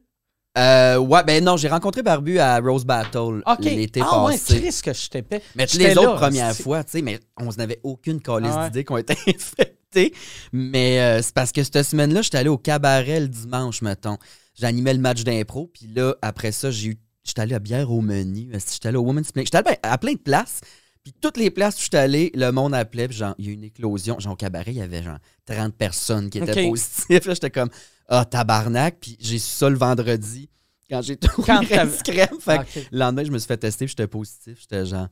Euh, 0.57 0.97
ouais, 0.97 1.23
ben 1.23 1.43
non, 1.43 1.55
j'ai 1.55 1.67
rencontré 1.67 2.01
Barbu 2.01 2.39
à 2.39 2.59
Rose 2.59 2.83
Battle 2.85 3.43
OK. 3.45 3.59
l'été 3.63 4.01
ah 4.03 4.25
ouais, 4.25 4.31
passé. 4.33 4.59
Chris, 4.59 4.79
que 4.83 4.93
je 4.93 5.07
t'épais. 5.09 5.41
mais 5.55 5.65
les 5.77 5.97
autres 5.97 6.15
premières 6.15 6.55
fois, 6.55 6.83
tu 6.83 6.91
sais, 6.91 7.01
mais 7.01 7.19
on 7.37 7.49
n'avait 7.57 7.79
aucune 7.83 8.19
calice 8.21 8.51
Ah 8.53 8.61
ouais. 8.63 8.65
d'idée 8.69 8.83
qu'on 8.83 8.97
était 8.97 9.17
infectés. 9.27 10.13
Mais 10.51 10.99
euh, 10.99 11.21
c'est 11.21 11.33
parce 11.33 11.51
que 11.51 11.63
cette 11.63 11.83
semaine-là, 11.83 12.21
j'étais 12.21 12.39
allé 12.39 12.49
au 12.49 12.57
cabaret 12.57 13.19
le 13.19 13.27
dimanche, 13.27 13.81
mettons. 13.81 14.17
J'animais 14.59 14.93
le 14.93 14.99
match 14.99 15.23
d'impro, 15.23 15.67
puis 15.71 15.87
là, 15.95 16.15
après 16.21 16.51
ça, 16.51 16.71
j'ai 16.71 16.89
eu. 16.89 16.97
J'étais 17.23 17.41
allé 17.41 17.55
à 17.55 17.59
bière 17.59 17.91
au 17.91 17.99
menu, 18.01 18.49
j'étais 18.53 18.87
allé 18.87 18.97
au 18.97 19.01
Women's 19.01 19.31
Play. 19.33 19.43
J'étais 19.43 19.57
allé 19.57 19.77
à 19.83 19.97
plein 19.97 20.13
de 20.13 20.17
places. 20.17 20.61
Puis 21.03 21.13
toutes 21.21 21.37
les 21.37 21.51
places 21.51 21.77
où 21.77 21.83
j'étais 21.83 21.97
allé, 21.97 22.31
le 22.33 22.51
monde 22.51 22.73
appelait, 22.73 23.07
puis 23.07 23.17
genre, 23.17 23.35
il 23.37 23.45
y 23.45 23.47
a 23.49 23.51
eu 23.51 23.53
une 23.53 23.63
éclosion. 23.65 24.19
Genre, 24.19 24.33
au 24.33 24.35
cabaret, 24.35 24.71
il 24.71 24.77
y 24.77 24.81
avait 24.81 25.03
genre 25.03 25.19
30 25.45 25.73
personnes 25.75 26.29
qui 26.29 26.37
étaient 26.39 26.65
OK. 26.65 26.69
positives. 26.69 27.05
Là, 27.27 27.33
j'étais 27.33 27.49
comme, 27.49 27.69
ah, 28.07 28.25
tabarnak. 28.25 28.97
Puis 28.99 29.17
j'ai 29.19 29.39
su 29.39 29.55
ça 29.55 29.69
le 29.69 29.77
vendredi, 29.77 30.49
quand 30.89 31.01
j'ai 31.01 31.17
tout 31.17 31.41
Quand 31.43 31.59
rince 31.69 32.01
crème. 32.03 32.39
Fait 32.39 32.57
que 32.57 32.61
Ah, 32.61 32.61
ok. 32.61 32.87
le 32.91 32.99
lendemain, 32.99 33.23
je 33.25 33.31
me 33.31 33.37
suis 33.39 33.47
fait 33.47 33.57
tester, 33.57 33.87
j'étais 33.87 34.07
positif. 34.07 34.59
J'étais 34.61 34.85
genre, 34.85 35.07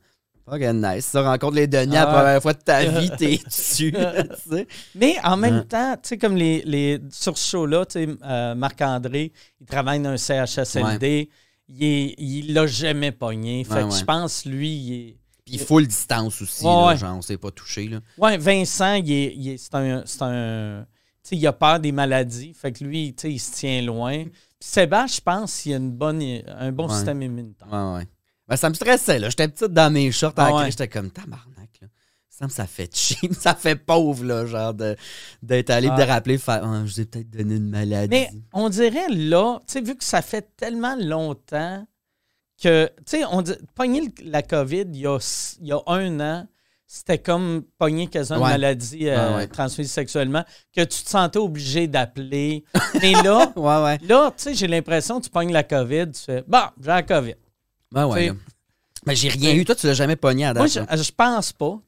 fucking 0.48 0.80
nice. 0.82 1.06
Ça 1.06 1.22
rencontre 1.22 1.56
les 1.56 1.66
Denis 1.66 1.96
Ah 1.96 2.04
la 2.04 2.06
ouais. 2.06 2.18
première 2.22 2.42
fois 2.42 2.52
de 2.54 2.60
ta 2.62 2.84
vie, 3.00 3.10
t'es 3.18 3.38
dessus. 3.46 3.92
sais. 4.50 4.66
Mais 4.94 5.16
en 5.24 5.36
même 5.36 5.54
Hein. 5.54 5.66
temps, 5.68 5.94
tu 6.02 6.08
sais, 6.10 6.18
comme 6.18 6.36
les, 6.36 6.62
les, 6.64 7.00
sur 7.10 7.36
ce 7.36 7.48
show-là, 7.50 7.84
tu 7.86 7.92
sais, 8.04 8.08
euh, 8.24 8.54
Marc-André, 8.54 9.32
il 9.60 9.66
travaille 9.66 10.00
dans 10.00 10.10
un 10.10 10.16
CHSLD. 10.16 11.28
Il 11.68 11.82
est- 11.82 12.14
Il 12.18 12.54
l'a 12.54 12.66
jamais 12.68 13.10
pogné. 13.10 13.64
Fait 13.64 13.74
Ouais, 13.74 13.80
que 13.82 13.86
ouais. 13.92 13.98
je 13.98 14.04
pense, 14.04 14.44
lui, 14.44 14.70
il 14.76 14.92
est. 14.94 15.16
Puis 15.44 15.58
full 15.58 15.86
distance 15.86 16.40
aussi, 16.42 16.64
Ouais, 16.64 16.70
là, 16.70 16.86
ouais. 16.86 16.96
genre, 16.96 17.16
on 17.16 17.22
s'est 17.22 17.36
pas 17.38 17.50
touché. 17.50 17.88
Là. 17.88 18.00
Ouais, 18.18 18.36
Vincent, 18.38 18.94
il 18.94 19.10
est, 19.12 19.34
il 19.36 19.48
est- 19.50 19.58
c'est 19.58 19.74
un. 19.74 20.02
c'est 20.06 20.22
un- 20.22 20.86
il 21.32 21.46
a 21.46 21.52
peur 21.52 21.80
des 21.80 21.92
maladies. 21.92 22.52
Fait 22.54 22.72
que 22.72 22.84
lui, 22.84 23.14
il 23.24 23.40
se 23.40 23.52
tient 23.52 23.82
loin. 23.82 24.24
Puis 24.24 24.32
Sébastien, 24.60 25.16
je 25.16 25.20
pense, 25.20 25.66
il 25.66 25.74
a 25.74 25.76
une 25.76 25.90
bonne, 25.90 26.22
un 26.46 26.72
bon 26.72 26.88
Ouais. 26.88 26.94
système 26.94 27.22
immunitaire. 27.22 27.68
Ouais, 27.72 27.98
ouais. 27.98 28.08
Ben, 28.48 28.56
ça 28.56 28.68
me 28.68 28.74
stressait, 28.74 29.18
là. 29.18 29.28
J'étais 29.28 29.48
petite 29.48 29.72
dans 29.72 29.92
mes 29.92 30.10
shorts 30.12 30.34
en 30.38 30.58
ouais. 30.60 30.70
J'étais 30.70 30.88
comme, 30.88 31.10
tabarnak, 31.10 31.70
là. 31.82 31.88
Ça 32.28 32.44
me 32.44 32.50
ça 32.50 32.66
fait 32.66 32.94
chier, 32.94 33.32
ça 33.38 33.54
fait 33.54 33.76
pauvre, 33.76 34.22
là, 34.24 34.44
genre, 34.46 34.74
de- 34.74 34.94
d'être 35.42 35.70
allé 35.70 35.88
de 35.88 36.02
rappeler, 36.02 36.36
faire, 36.38 36.60
Ah, 36.62 36.82
je 36.84 36.92
vous 36.92 37.00
ai 37.00 37.06
peut-être 37.06 37.30
donné 37.30 37.56
une 37.56 37.70
maladie. 37.70 38.08
Mais 38.10 38.30
on 38.52 38.68
dirait 38.68 39.08
là, 39.08 39.58
tu 39.66 39.72
sais, 39.72 39.80
vu 39.80 39.96
que 39.96 40.04
ça 40.04 40.20
fait 40.20 40.54
tellement 40.56 40.96
longtemps 41.00 41.86
que, 42.62 42.86
tu 42.98 43.02
sais, 43.06 43.24
on 43.30 43.40
dit, 43.42 43.54
pogner 43.74 44.12
la 44.24 44.42
COVID 44.42 44.84
il 44.92 44.96
y 45.00 45.06
a, 45.06 45.18
il 45.60 45.66
y 45.66 45.72
a 45.72 45.80
un 45.86 46.20
an, 46.20 46.46
c'était 46.86 47.18
comme 47.18 47.62
pogner 47.78 48.06
quasiment 48.06 48.40
Ouais. 48.40 48.44
une 48.46 48.50
maladie 48.52 49.08
euh, 49.08 49.30
Ouais, 49.30 49.36
ouais. 49.36 49.46
transmise 49.48 49.90
sexuellement, 49.90 50.44
que 50.74 50.82
tu 50.82 51.02
te 51.02 51.08
sentais 51.10 51.38
obligé 51.38 51.86
d'appeler. 51.88 52.64
Mais 53.02 53.12
là, 53.12 53.52
Ouais, 53.56 53.82
ouais. 53.82 53.98
là, 54.06 54.30
tu 54.36 54.42
sais, 54.44 54.54
j'ai 54.54 54.66
l'impression 54.68 55.18
que 55.20 55.24
tu 55.24 55.30
pognes 55.30 55.52
la 55.52 55.62
COVID, 55.64 56.12
tu 56.12 56.20
fais, 56.22 56.44
bon, 56.46 56.62
j'ai 56.80 56.86
la 56.88 57.02
COVID. 57.02 57.34
Ouais, 57.94 58.04
ouais. 58.04 58.32
Mais 59.06 59.14
j'ai 59.14 59.28
rien 59.28 59.54
eu. 59.54 59.64
Toi, 59.64 59.74
tu 59.76 59.86
l'as 59.86 59.94
jamais 59.94 60.16
pogné 60.16 60.46
à 60.46 60.52
date. 60.54 60.76
Moi, 60.76 60.86
je, 60.96 61.02
je 61.02 61.10
pense 61.12 61.52
pas. 61.52 61.78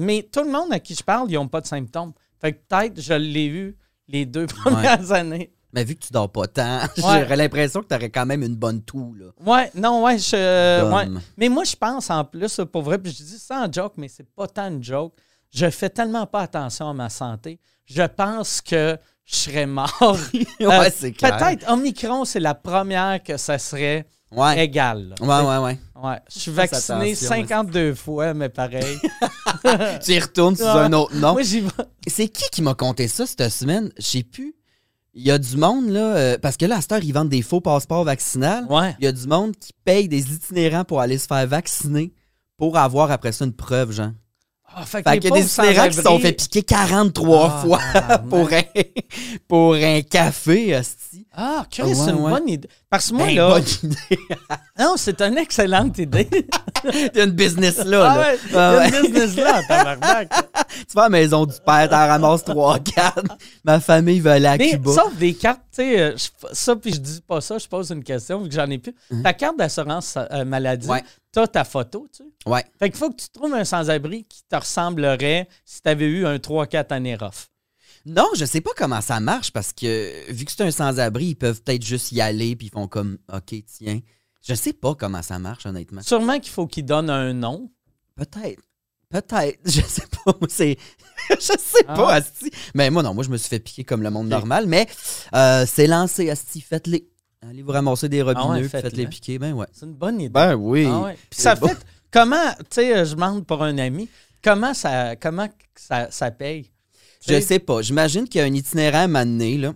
Mais 0.00 0.28
tout 0.30 0.42
le 0.44 0.50
monde 0.50 0.72
à 0.72 0.78
qui 0.78 0.94
je 0.94 1.02
parle, 1.02 1.30
ils 1.30 1.34
n'ont 1.34 1.48
pas 1.48 1.60
de 1.60 1.66
symptômes. 1.66 2.12
Fait 2.40 2.52
que 2.52 2.58
peut-être 2.68 3.00
je 3.00 3.14
l'ai 3.14 3.46
eu 3.46 3.76
les 4.06 4.24
deux 4.26 4.46
premières 4.62 5.10
années. 5.12 5.52
Mais 5.72 5.84
vu 5.84 5.94
que 5.96 6.00
tu 6.06 6.12
dors 6.12 6.30
pas 6.32 6.46
tant, 6.46 6.80
Ouais. 6.96 7.20
j'aurais 7.22 7.36
l'impression 7.36 7.82
que 7.82 7.86
t'aurais 7.88 8.08
quand 8.10 8.24
même 8.26 8.42
une 8.42 8.56
bonne 8.56 8.82
toux, 8.82 9.14
là. 9.14 9.26
Ouais, 9.44 9.70
non, 9.74 10.02
ouais, 10.04 10.18
je. 10.18 10.34
euh, 10.34 10.90
ouais. 10.90 11.06
Mais 11.36 11.48
moi, 11.48 11.64
je 11.64 11.76
pense 11.76 12.08
en 12.10 12.24
plus, 12.24 12.60
pour 12.72 12.82
vrai, 12.82 12.98
puis 12.98 13.12
je 13.12 13.22
dis 13.22 13.38
ça 13.38 13.60
en 13.66 13.70
joke, 13.72 13.92
mais 13.98 14.08
c'est 14.08 14.26
pas 14.34 14.46
tant 14.46 14.68
une 14.68 14.82
joke. 14.82 15.12
Je 15.50 15.68
fais 15.70 15.90
tellement 15.90 16.26
pas 16.26 16.40
attention 16.40 16.88
à 16.90 16.94
ma 16.94 17.08
santé. 17.10 17.58
Je 17.86 18.02
pense 18.02 18.60
que 18.62 18.96
je 19.24 19.34
serais 19.36 19.66
mort. 19.66 19.90
ouais, 20.34 20.46
Euh, 20.60 20.90
c'est 20.94 21.12
clair. 21.12 21.36
Peut-être 21.36 21.70
Omicron, 21.70 22.24
c'est 22.24 22.40
la 22.40 22.54
première 22.54 23.22
que 23.22 23.36
ça 23.36 23.58
serait 23.58 24.06
Ouais. 24.30 24.62
égal. 24.64 25.14
Ouais, 25.20 25.26
ouais, 25.40 25.56
ouais. 25.58 25.78
Ouais. 26.02 26.20
Je 26.32 26.38
suis 26.38 26.50
vacciné 26.50 27.12
attention, 27.12 27.28
52 27.28 27.94
fois, 27.94 28.34
mais 28.34 28.50
pareil. 28.50 28.98
Tu 30.04 30.12
y 30.12 30.18
retournes 30.20 30.54
sous 30.56 30.64
un 30.66 30.92
autre 30.92 31.14
nom. 31.16 31.32
Moi, 31.32 31.42
j'y 31.42 31.60
vais. 31.60 31.68
C'est 32.06 32.28
qui 32.28 32.44
qui 32.50 32.60
m'a 32.62 32.74
conté 32.74 33.08
ça 33.08 33.26
cette 33.26 33.48
semaine? 33.50 33.90
Je 33.98 34.02
sais 34.04 34.22
plus. 34.22 34.54
Il 35.14 35.22
y 35.22 35.30
a 35.30 35.38
du 35.38 35.56
monde, 35.56 35.88
là, 35.88 36.16
euh, 36.16 36.38
parce 36.40 36.56
que 36.56 36.66
là, 36.66 36.76
à 36.76 36.80
cette 36.80 36.92
heure, 36.92 37.02
ils 37.02 37.12
vendent 37.12 37.28
des 37.28 37.42
faux 37.42 37.60
passeports 37.60 38.04
vaccinales. 38.04 38.66
Ouais. 38.68 38.94
Il 39.00 39.04
y 39.04 39.08
a 39.08 39.12
du 39.12 39.26
monde 39.26 39.56
qui 39.56 39.72
paye 39.84 40.08
des 40.08 40.32
itinérants 40.32 40.84
pour 40.84 41.00
aller 41.00 41.18
se 41.18 41.26
faire 41.26 41.46
vacciner 41.46 42.12
pour 42.56 42.76
avoir 42.76 43.10
après 43.10 43.32
ça 43.32 43.44
une 43.44 43.52
preuve, 43.52 43.92
genre. 43.92 44.10
Ah, 44.74 44.84
fait 44.84 45.02
que 45.02 45.10
Fait 45.10 45.18
qu'il 45.18 45.30
y 45.30 45.32
a 45.32 45.40
des 45.40 45.46
itinérants 45.46 45.88
qui 45.88 45.94
se 45.94 46.02
sont 46.02 46.18
fait 46.18 46.32
piquer 46.32 46.62
43 46.62 47.50
Ah, 47.50 47.62
fois 47.64 48.18
pour 48.30 48.52
un, 48.52 48.62
pour 49.48 49.74
un 49.74 50.02
café, 50.02 50.76
hostie. 50.76 51.26
Ah, 51.40 51.64
Chris, 51.70 51.82
Ouais, 51.84 51.94
c'est 51.94 52.10
une 52.10 52.16
ouais. 52.16 52.30
bonne 52.32 52.48
idée. 52.48 52.68
Parce 52.90 53.10
que 53.10 53.14
moi, 53.14 53.26
Ben, 53.26 53.36
là. 53.36 53.48
bonne 53.50 53.64
idée. 53.84 54.18
Non, 54.78 54.94
c'est 54.96 55.20
une 55.22 55.38
excellente 55.38 55.96
idée. 55.98 56.28
T'as 57.12 57.24
une 57.24 57.30
business 57.30 57.78
là. 57.84 58.10
ah 58.10 58.16
là. 58.16 58.32
ouais, 58.32 58.38
Ah 58.56 58.88
une 58.88 59.02
business 59.02 59.36
là, 59.36 59.62
tabarnak. 59.68 60.30
Tu 60.68 60.94
vas 60.94 61.02
à 61.02 61.04
la 61.04 61.08
maison 61.10 61.46
du 61.46 61.54
père, 61.64 61.88
t'en 61.88 61.96
ramasses 62.08 62.42
3 62.44 62.78
4 62.80 63.22
Ma 63.64 63.78
famille 63.80 64.18
veut 64.20 64.30
aller 64.32 64.46
à 64.46 64.56
Mais 64.56 64.70
Cuba. 64.70 64.92
sauf 64.92 65.14
des 65.16 65.34
cartes, 65.34 65.60
tu 65.72 65.82
sais, 65.82 66.00
euh, 66.00 66.16
ça, 66.52 66.74
puis 66.76 66.92
je 66.92 66.98
dis 67.00 67.20
pas 67.26 67.40
ça, 67.40 67.58
je 67.58 67.66
pose 67.68 67.90
une 67.90 68.02
question, 68.04 68.40
vu 68.42 68.48
que 68.48 68.54
j'en 68.54 68.68
ai 68.70 68.78
plus. 68.78 68.94
Ta 69.22 69.32
carte 69.32 69.56
d'assurance 69.58 70.16
euh, 70.16 70.44
maladie, 70.44 70.86
Mhm. 70.88 70.92
Ouais. 70.94 71.04
t'as 71.32 71.46
ta 71.46 71.62
photo, 71.64 72.06
tu 72.12 72.24
sais. 72.24 72.50
Ouais. 72.50 72.64
Fait 72.78 72.90
qu'il 72.90 72.98
faut 72.98 73.10
que 73.10 73.16
tu 73.16 73.28
trouves 73.30 73.54
un 73.54 73.64
sans-abri 73.64 74.24
qui 74.28 74.42
te 74.48 74.56
ressemblerait 74.56 75.48
si 75.64 75.82
t'avais 75.82 76.06
eu 76.06 76.26
un 76.26 76.38
3-4 76.38 76.92
années 76.92 77.14
rough. 77.16 77.46
Non, 78.08 78.28
je 78.36 78.44
sais 78.44 78.60
pas 78.60 78.70
comment 78.76 79.00
ça 79.00 79.20
marche 79.20 79.52
parce 79.52 79.72
que 79.72 80.30
vu 80.32 80.44
que 80.44 80.50
c'est 80.52 80.62
un 80.62 80.70
sans-abri, 80.70 81.26
ils 81.26 81.34
peuvent 81.36 81.62
peut-être 81.62 81.84
juste 81.84 82.10
y 82.12 82.20
aller 82.20 82.56
puis 82.56 82.68
ils 82.68 82.70
font 82.70 82.88
comme 82.88 83.18
OK, 83.32 83.54
tiens. 83.66 84.00
Je 84.46 84.54
sais 84.54 84.72
pas 84.72 84.94
comment 84.94 85.22
ça 85.22 85.38
marche 85.38 85.66
honnêtement. 85.66 86.00
Sûrement 86.02 86.38
qu'il 86.40 86.50
faut 86.52 86.66
qu'il 86.66 86.84
donne 86.84 87.10
un 87.10 87.32
nom. 87.34 87.70
Peut-être. 88.16 88.62
Peut-être. 89.10 89.58
Je 89.64 89.80
sais 89.82 90.04
pas. 90.24 90.34
C'est. 90.48 90.76
je 91.30 91.36
sais 91.58 91.84
Ah 91.86 91.94
pas? 91.94 92.12
Asti. 92.14 92.50
Mais 92.74 92.90
moi, 92.90 93.02
non, 93.02 93.14
moi, 93.14 93.24
je 93.24 93.30
me 93.30 93.36
suis 93.36 93.48
fait 93.48 93.58
piquer 93.58 93.84
comme 93.84 94.02
le 94.02 94.10
monde 94.10 94.28
normal. 94.28 94.66
Mais 94.66 94.86
euh, 95.34 95.64
c'est 95.66 95.86
lancé, 95.86 96.28
Asti. 96.30 96.60
Faites-les. 96.60 97.08
Allez 97.42 97.62
vous 97.62 97.72
ramasser 97.72 98.08
des 98.08 98.20
robineux, 98.22 98.44
Ah 98.46 98.58
ouais, 98.58 98.68
faites-les. 98.68 99.06
piquer. 99.06 99.38
Ben 99.38 99.52
ouais. 99.54 99.66
C'est 99.72 99.86
une 99.86 99.94
bonne 99.94 100.20
idée. 100.20 100.28
Ben 100.28 100.54
oui. 100.54 100.86
Ah 100.86 101.00
ouais. 101.00 101.18
Puis 101.30 101.40
ça 101.40 101.56
fait. 101.56 101.76
Comment, 102.10 102.50
tu 102.58 102.66
sais, 102.70 103.04
je 103.06 103.14
demande 103.14 103.46
pour 103.46 103.62
un 103.62 103.76
ami, 103.78 104.08
comment 104.42 104.72
ça, 104.74 105.14
comment 105.16 105.48
ça, 105.74 106.10
ça 106.10 106.30
paye? 106.30 106.70
Je 107.26 107.40
sais 107.40 107.58
pas. 107.58 107.82
J'imagine 107.82 108.28
qu'il 108.28 108.40
y 108.40 108.44
a 108.44 108.46
un 108.46 108.54
itinéraire 108.54 109.08
donné, 109.08 109.58
là. 109.58 109.74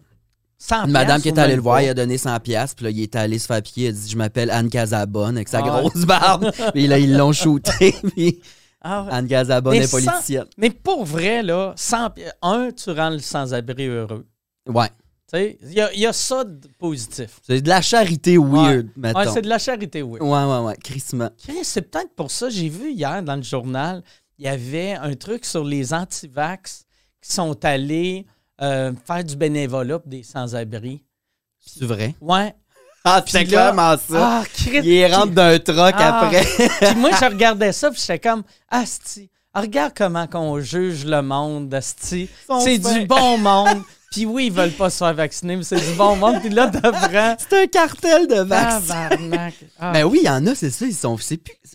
100 0.58 0.84
Une 0.84 0.92
madame 0.92 1.20
qui 1.20 1.28
est 1.28 1.38
allée 1.38 1.56
le 1.56 1.60
voir, 1.62 1.82
il 1.82 1.88
a 1.88 1.94
donné 1.94 2.16
100 2.16 2.38
pièces 2.38 2.74
puis 2.76 2.84
là, 2.84 2.90
il 2.90 3.00
est 3.00 3.16
allé 3.16 3.40
se 3.40 3.46
faire 3.46 3.60
piquer. 3.60 3.80
Il 3.82 3.86
a 3.88 3.92
dit 3.92 4.08
Je 4.10 4.16
m'appelle 4.16 4.48
Anne 4.50 4.70
Casabonne 4.70 5.34
avec 5.36 5.48
sa 5.48 5.58
Ah 5.58 5.62
ouais. 5.74 5.80
grosse 5.90 6.04
barbe. 6.04 6.52
puis 6.72 6.86
là, 6.86 6.98
ils 7.00 7.16
l'ont 7.16 7.32
shooté. 7.32 7.96
puis 8.16 8.40
Ah 8.80 9.02
ouais. 9.02 9.12
Anne 9.12 9.26
Casabonne 9.26 9.74
est 9.74 9.90
politicienne. 9.90 10.46
Mais 10.56 10.70
pour 10.70 11.04
vrai, 11.04 11.42
là, 11.42 11.72
100 11.76 12.10
pi- 12.10 12.22
un, 12.42 12.70
tu 12.70 12.90
rends 12.92 13.10
le 13.10 13.18
sans-abri 13.18 13.86
heureux. 13.88 14.24
Ouais. 14.68 14.86
Tu 15.32 15.38
sais, 15.38 15.58
il 15.62 15.72
y 15.72 15.80
a, 15.80 15.92
il 15.94 15.98
y 16.00 16.06
a 16.06 16.12
ça 16.12 16.44
de 16.44 16.68
positif. 16.78 17.40
C'est 17.44 17.60
de 17.60 17.68
la 17.68 17.82
charité 17.82 18.38
weird, 18.38 18.86
mettons. 18.96 19.18
Ouais, 19.18 19.26
c'est 19.34 19.42
de 19.42 19.48
la 19.48 19.58
charité, 19.58 20.02
oui. 20.02 20.20
Ouais, 20.20 20.44
ouais, 20.44 20.58
ouais. 20.60 20.76
Crissement. 20.76 21.30
C'est 21.64 21.90
peut-être 21.90 22.14
pour 22.14 22.30
ça, 22.30 22.48
j'ai 22.50 22.68
vu 22.68 22.92
hier 22.92 23.20
dans 23.24 23.34
le 23.36 23.42
journal, 23.42 24.04
il 24.38 24.44
y 24.44 24.48
avait 24.48 24.92
un 24.92 25.14
truc 25.14 25.44
sur 25.44 25.64
les 25.64 25.92
anti-vax 25.92 26.84
qui 27.22 27.32
sont 27.32 27.64
allés 27.64 28.26
euh, 28.60 28.92
faire 29.06 29.24
du 29.24 29.36
bénévolat 29.36 29.98
pour 30.00 30.08
des 30.10 30.22
sans-abri. 30.22 31.02
C'est 31.64 31.84
vrai? 31.84 32.14
Ouais. 32.20 32.54
Ah, 33.04 33.20
c'est 33.26 33.44
clairement 33.46 33.96
ça. 33.98 34.42
Ah, 34.42 34.44
Chris. 34.54 34.78
il 34.84 35.12
rentre 35.12 35.32
d'un 35.32 35.58
troc 35.58 35.92
Ah. 35.98 36.20
après. 36.20 36.44
Puis 36.44 36.94
moi, 37.00 37.10
je 37.10 37.24
regardais 37.24 37.72
ça, 37.72 37.90
puis 37.90 37.98
j'étais 38.00 38.20
comme, 38.20 38.44
Asti, 38.68 39.28
regarde 39.52 39.92
comment 39.96 40.28
qu'on 40.28 40.60
juge 40.60 41.04
le 41.04 41.20
monde, 41.20 41.74
Asti. 41.74 42.28
C'est 42.62 42.78
du 42.78 43.04
bon 43.08 43.38
monde. 43.38 43.82
Puis 44.12 44.24
oui, 44.24 44.46
ils 44.46 44.52
veulent 44.52 44.70
pas 44.70 44.88
se 44.88 44.98
faire 44.98 45.14
vacciner, 45.14 45.56
mais 45.56 45.64
c'est 45.64 45.80
du 45.84 45.96
bon 45.96 46.14
monde. 46.14 46.38
Puis 46.38 46.50
là, 46.50 46.68
t'apprends. 46.68 47.34
C'est 47.50 47.62
un 47.64 47.66
cartel 47.66 48.28
de 48.28 48.36
vaccins. 48.42 49.08
Ah, 49.80 49.92
Ben 49.94 50.04
oui, 50.04 50.20
il 50.22 50.26
y 50.26 50.30
en 50.30 50.46
a, 50.46 50.54
c'est 50.54 50.70
ça. 50.70 50.86
Ils 50.86 50.94
sont. 50.94 51.16
plus- 51.16 51.26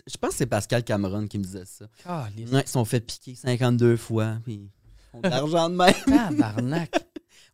je 0.06 0.16
pense 0.18 0.30
que 0.30 0.36
c'est 0.38 0.46
Pascal 0.46 0.82
Cameron 0.82 1.26
qui 1.26 1.36
me 1.38 1.42
disait 1.44 1.64
ça. 1.66 1.84
calice. 2.04 2.50
Ouais, 2.50 2.62
ils 2.64 2.70
sont 2.70 2.86
fait 2.86 3.00
piquer 3.00 3.34
52 3.34 3.98
fois. 3.98 4.36
Puis 4.44 4.70
de 5.14 5.28
l'argent 5.28 5.68
de 5.70 5.76
même. 5.76 5.94
Tabarnak. 6.06 6.90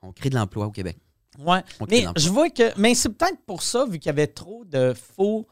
On 0.02 0.12
crée 0.12 0.30
de 0.30 0.34
l'emploi 0.34 0.66
au 0.66 0.70
Québec. 0.70 0.98
Ouais. 1.38 1.60
On 1.80 1.86
crée 1.86 2.04
Mais 2.06 2.12
de 2.12 2.18
je 2.20 2.28
vois 2.28 2.50
que. 2.50 2.78
Mais 2.78 2.94
c'est 2.94 3.08
peut-être 3.10 3.40
pour 3.46 3.62
ça, 3.62 3.84
vu 3.86 3.98
qu'il 3.98 4.06
y 4.06 4.10
avait 4.10 4.26
trop 4.28 4.64
de 4.64 4.94
faux. 4.94 5.46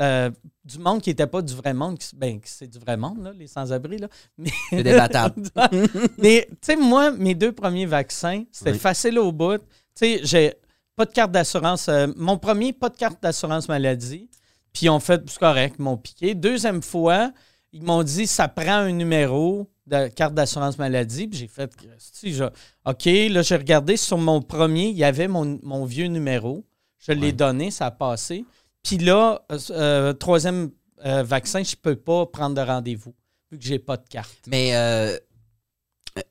euh, 0.00 0.30
du 0.64 0.78
monde 0.78 1.02
qui 1.02 1.10
n'était 1.10 1.26
pas 1.26 1.42
du 1.42 1.54
vrai 1.54 1.74
monde. 1.74 1.98
qui- 1.98 2.14
Ben, 2.14 2.38
c'est 2.44 2.68
du 2.68 2.78
vrai 2.78 2.96
monde, 2.96 3.20
là, 3.24 3.32
les 3.32 3.48
sans-abri. 3.48 3.98
Là. 3.98 4.06
Mais, 4.36 4.50
C'est 4.70 4.82
débattable. 4.84 5.42
mais, 6.18 6.46
tu 6.50 6.56
sais, 6.62 6.76
moi, 6.76 7.10
mes 7.10 7.34
deux 7.34 7.50
premiers 7.52 7.86
vaccins, 7.86 8.44
c'était 8.52 8.72
Oui. 8.72 8.78
facile 8.78 9.18
au 9.18 9.32
bout. 9.32 9.58
Tu 9.58 9.64
sais, 9.94 10.20
j'ai 10.22 10.54
pas 10.94 11.04
de 11.04 11.10
carte 11.10 11.32
d'assurance. 11.32 11.88
euh, 11.88 12.06
mon 12.16 12.38
premier, 12.38 12.72
pas 12.72 12.90
de 12.90 12.96
carte 12.96 13.20
d'assurance 13.20 13.68
maladie. 13.68 14.30
Puis 14.72 14.88
on 14.88 15.00
fait, 15.00 15.20
c'est 15.28 15.38
correct, 15.40 15.74
ils 15.78 15.82
m'ont 15.82 15.96
piqué. 15.96 16.34
Deuxième 16.36 16.82
fois, 16.82 17.32
ils 17.72 17.82
m'ont 17.82 18.04
dit 18.04 18.26
ça 18.28 18.46
prend 18.46 18.74
un 18.74 18.92
numéro 18.92 19.68
de 19.88 20.08
carte 20.08 20.34
d'assurance 20.34 20.78
maladie. 20.78 21.26
Puis 21.28 21.38
j'ai 21.40 21.46
fait 21.48 21.70
si, 21.98 22.32
je- 22.34 22.44
OK, 22.84 23.04
là, 23.04 23.42
j'ai 23.42 23.56
regardé 23.56 23.96
sur 23.96 24.18
mon 24.18 24.40
premier, 24.42 24.88
il 24.88 24.96
y 24.96 25.04
avait 25.04 25.28
mon, 25.28 25.58
mon 25.62 25.84
vieux 25.84 26.06
numéro. 26.06 26.64
Je 26.98 27.12
l'ai 27.12 27.26
Ouais. 27.28 27.32
donné, 27.32 27.70
ça 27.70 27.86
a 27.86 27.90
passé. 27.90 28.44
Puis 28.82 28.98
là, 28.98 29.40
euh, 29.52 29.58
euh, 29.70 30.12
troisième 30.12 30.70
euh, 31.04 31.22
vaccin, 31.22 31.62
je 31.62 31.76
peux 31.76 31.96
pas 31.96 32.26
prendre 32.26 32.54
de 32.56 32.60
rendez-vous 32.60 33.14
vu 33.50 33.58
que 33.58 33.64
j'ai 33.64 33.78
pas 33.78 33.96
de 33.96 34.06
carte. 34.08 34.36
Mais 34.48 34.74
euh, 34.76 35.16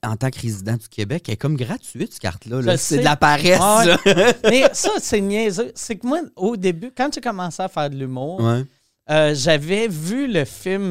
en 0.03 0.17
tant 0.17 0.29
que 0.29 0.39
résident 0.41 0.75
du 0.75 0.87
Québec, 0.89 1.23
elle 1.27 1.35
est 1.35 1.37
comme 1.37 1.55
gratuite, 1.55 2.11
cette 2.13 2.21
carte-là. 2.21 2.61
Là. 2.61 2.77
C'est 2.77 2.97
de 2.99 3.03
la 3.03 3.15
paresse. 3.15 3.59
Ah. 3.61 3.83
Mais 4.43 4.69
ça, 4.73 4.91
c'est 4.99 5.21
niaiseux. 5.21 5.71
C'est 5.75 5.95
que 5.95 6.05
moi, 6.05 6.19
au 6.35 6.57
début, 6.57 6.91
quand 6.95 7.13
j'ai 7.13 7.21
commencé 7.21 7.61
à 7.63 7.69
faire 7.69 7.89
de 7.89 7.95
l'humour, 7.95 8.41
Ouais. 8.41 9.33
j'avais 9.35 9.87
vu 9.87 10.27
le 10.27 10.43
film 10.43 10.89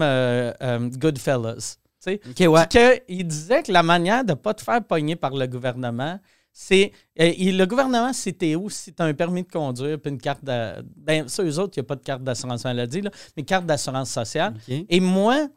Goodfellas. 0.98 1.76
Tu 2.06 2.20
sais, 2.36 2.48
OK, 2.48 2.52
ouais. 2.52 2.66
que 2.68 3.02
il 3.08 3.26
disait 3.26 3.62
que 3.62 3.72
la 3.72 3.82
manière 3.82 4.24
de 4.24 4.30
ne 4.30 4.34
pas 4.36 4.54
te 4.54 4.62
faire 4.62 4.82
pogner 4.84 5.16
par 5.16 5.34
le 5.34 5.46
gouvernement, 5.46 6.18
c'est. 6.52 6.92
euh, 7.20 7.32
le 7.36 7.64
gouvernement, 7.66 8.12
c'était 8.12 8.54
où 8.54 8.70
si 8.70 8.92
tu 8.94 9.02
as 9.02 9.06
un 9.06 9.14
permis 9.14 9.42
de 9.42 9.50
conduire 9.50 10.00
puis 10.00 10.10
une 10.10 10.18
carte 10.18 10.44
de. 10.44 10.82
Ben, 10.96 11.28
ça, 11.28 11.42
eux 11.42 11.58
autres, 11.58 11.74
il 11.76 11.80
n'y 11.80 11.86
a 11.86 11.88
pas 11.88 11.96
de 11.96 12.02
carte 12.02 12.22
d'assurance 12.22 12.64
maladie, 12.64 13.02
là, 13.02 13.10
mais 13.36 13.42
carte 13.42 13.66
d'assurance 13.66 14.10
sociale. 14.10 14.54
Et 14.88 15.00
moi, 15.00 15.48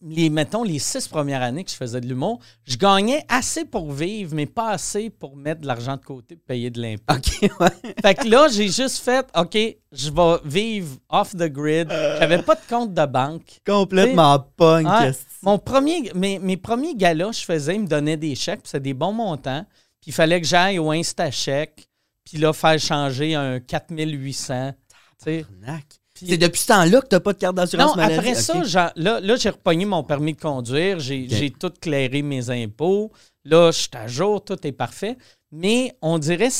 les, 0.00 0.30
mettons, 0.30 0.62
les 0.62 0.78
six 0.78 1.08
premières 1.08 1.42
années 1.42 1.64
que 1.64 1.70
je 1.70 1.76
faisais 1.76 2.00
de 2.00 2.06
l'humour, 2.06 2.38
je 2.64 2.76
gagnais 2.76 3.24
assez 3.28 3.64
pour 3.64 3.90
vivre, 3.92 4.34
mais 4.34 4.46
pas 4.46 4.70
assez 4.70 5.10
pour 5.10 5.36
mettre 5.36 5.62
de 5.62 5.66
l'argent 5.66 5.96
de 5.96 6.04
côté 6.04 6.36
pour 6.36 6.44
payer 6.44 6.70
de 6.70 6.80
l'impôt. 6.80 7.14
OK, 7.14 7.50
ouais. 7.60 7.94
Fait 8.02 8.14
que 8.14 8.28
là, 8.28 8.48
j'ai 8.48 8.68
juste 8.68 8.98
fait, 8.98 9.26
OK, 9.36 9.56
je 9.90 10.10
vais 10.10 10.36
vivre 10.44 10.96
off 11.08 11.32
the 11.34 11.48
grid. 11.48 11.88
J'avais 11.90 12.42
pas 12.42 12.54
de 12.54 12.60
compte 12.68 12.94
de 12.94 13.06
banque. 13.06 13.60
Complètement 13.66 14.38
punk. 14.56 14.86
Ouais. 14.86 15.12
Mon 15.42 15.58
premier, 15.58 16.12
mes, 16.14 16.38
mes 16.38 16.56
premiers 16.56 16.94
galas, 16.94 17.32
je 17.32 17.44
faisais, 17.44 17.74
ils 17.74 17.82
me 17.82 17.88
donnaient 17.88 18.16
des 18.16 18.34
chèques, 18.34 18.62
puis 18.62 18.70
c'était 18.70 18.80
des 18.80 18.94
bons 18.94 19.12
montants. 19.12 19.64
Puis 20.00 20.10
il 20.10 20.14
fallait 20.14 20.40
que 20.40 20.46
j'aille 20.46 20.78
au 20.78 20.90
InstaChèque, 20.92 21.88
puis 22.24 22.38
là, 22.38 22.52
faire 22.52 22.78
changer 22.78 23.34
un 23.34 23.58
4800. 23.58 24.72
tu 24.72 25.24
sais. 25.24 25.44
Tabarnak. 25.44 25.86
Puis- 25.88 25.97
C'est 26.26 26.38
depuis 26.38 26.60
ce 26.60 26.66
temps-là 26.68 27.00
que 27.00 27.06
t'as 27.06 27.20
pas 27.20 27.32
de 27.32 27.38
carte 27.38 27.54
d'assurance 27.56 27.90
Non, 27.90 27.96
maladie? 27.96 28.18
après 28.30 28.32
OK. 28.32 28.66
ça, 28.66 28.92
là, 28.96 29.20
là 29.20 29.36
j'ai 29.36 29.50
repogné 29.50 29.84
mon 29.84 30.02
permis 30.02 30.34
de 30.34 30.40
conduire, 30.40 30.98
j'ai 31.00 31.52
tout 31.58 31.72
clairé 31.80 32.22
mes 32.22 32.50
impôts. 32.50 33.12
Là, 33.44 33.70
je 33.70 33.78
suis 33.78 33.90
à 33.94 34.06
jour, 34.06 34.44
tout 34.44 34.58
est 34.66 34.72
parfait. 34.72 35.16
Mais 35.50 35.96
on 36.02 36.18
dirait, 36.18 36.50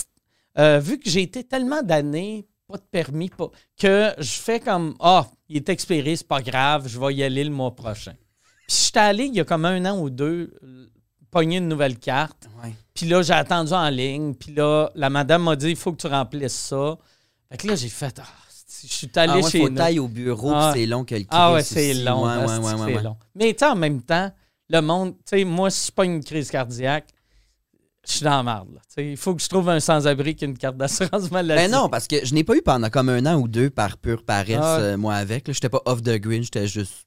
euh, 0.59 0.79
vu 0.81 0.99
que 0.99 1.11
j'ai 1.11 1.23
été 1.23 1.45
tellement 1.45 1.83
d'années, 1.83 2.47
pas 2.67 2.77
de 2.79 2.85
permis, 2.91 3.29
pas, 3.29 3.51
que 3.79 4.13
je 4.19 4.33
fais 4.33 4.61
comme 4.61 4.95
Ah, 5.01 5.27
il 5.49 5.57
est 5.57 5.69
expiré, 5.69 6.17
c'est 6.17 6.27
pas 6.27 6.41
grave, 6.43 6.89
je 6.89 6.99
vais 6.99 7.15
y 7.15 7.23
aller 7.23 7.45
le 7.45 7.51
mois 7.51 7.75
prochain. 7.75 8.13
Puis 8.67 8.77
je 8.77 8.85
suis 8.85 8.99
allé 8.99 9.25
il 9.25 9.35
y 9.35 9.41
a 9.41 9.45
comme 9.45 9.65
un 9.65 9.85
an 9.87 9.99
ou 9.99 10.11
deux, 10.11 10.55
euh, 10.63 10.87
pogner 11.31 11.59
une 11.59 11.69
nouvelle 11.69 11.99
carte. 11.99 12.49
Ouais. 12.63 12.73
Puis 12.95 13.07
là, 13.07 13.23
j'ai 13.23 13.35
attendu 13.35 13.73
en 13.73 13.89
ligne. 13.91 14.35
Puis 14.35 14.55
là, 14.55 14.91
la 14.95 15.11
madame 15.11 15.45
m'a 15.45 15.57
dit 15.57 15.69
il 15.71 15.77
faut 15.77 15.93
que 15.93 16.01
tu 16.01 16.07
remplisses 16.07 16.53
ça. 16.55 16.97
Fait 17.51 17.57
que 17.59 17.67
là, 17.69 17.75
j'ai 17.75 17.89
fait 17.89 18.19
Ah, 18.23 18.27
je 18.87 18.93
suis 18.93 19.11
allé 19.17 19.33
Ah 19.35 19.37
ouais, 19.41 19.51
chez 19.51 19.59
faut 19.61 19.69
nous. 19.69 19.77
au 19.99 20.09
bureau, 20.09 20.53
Ah. 20.55 20.73
c'est 20.75 20.87
long 20.87 21.05
que 21.05 21.15
le 21.15 21.25
Ah 21.31 21.53
ouais, 21.53 21.63
c'est 21.63 21.95
long. 21.95 22.25
Ouais, 22.27 22.37
ouais, 22.37 22.59
ouais, 22.59 22.95
c'est 22.97 23.03
long? 23.03 23.17
Mais 23.35 23.63
en 23.65 23.75
même 23.77 24.03
temps, 24.03 24.31
le 24.69 24.81
monde, 24.81 25.15
tu 25.19 25.39
sais, 25.39 25.45
moi, 25.45 25.71
si 25.71 25.87
je 25.89 25.93
pas 25.93 26.05
une 26.05 26.23
crise 26.23 26.51
cardiaque, 26.51 27.07
je 28.07 28.13
suis 28.13 28.25
dans 28.25 28.37
la 28.39 28.43
merde. 28.43 28.69
Il 28.97 29.17
faut 29.17 29.35
que 29.35 29.43
je 29.43 29.49
trouve 29.49 29.69
un 29.69 29.81
sans-abri 29.81 30.35
qui 30.35 30.45
a 30.45 30.49
une 30.49 30.57
carte 30.57 30.77
d'assurance 30.77 31.31
maladie. 31.31 31.63
Ben 31.63 31.71
non, 31.71 31.89
parce 31.89 32.07
que 32.07 32.25
je 32.25 32.33
n'ai 32.35 32.45
pas 32.45 32.57
eu 32.57 32.63
pendant 32.63 32.89
comme 32.91 33.09
un 33.11 33.25
an 33.27 33.39
ou 33.39 33.49
deux 33.49 33.71
par 33.71 33.99
pure 33.99 34.25
paresse, 34.25 34.59
Ah 34.61 34.79
euh, 34.79 34.97
moi, 34.97 35.15
avec. 35.15 35.47
là. 35.49 35.53
J'étais 35.55 35.69
pas 35.69 35.83
off 35.85 36.03
the 36.03 36.17
grid, 36.17 36.43
j'étais 36.45 36.67
juste. 36.67 37.05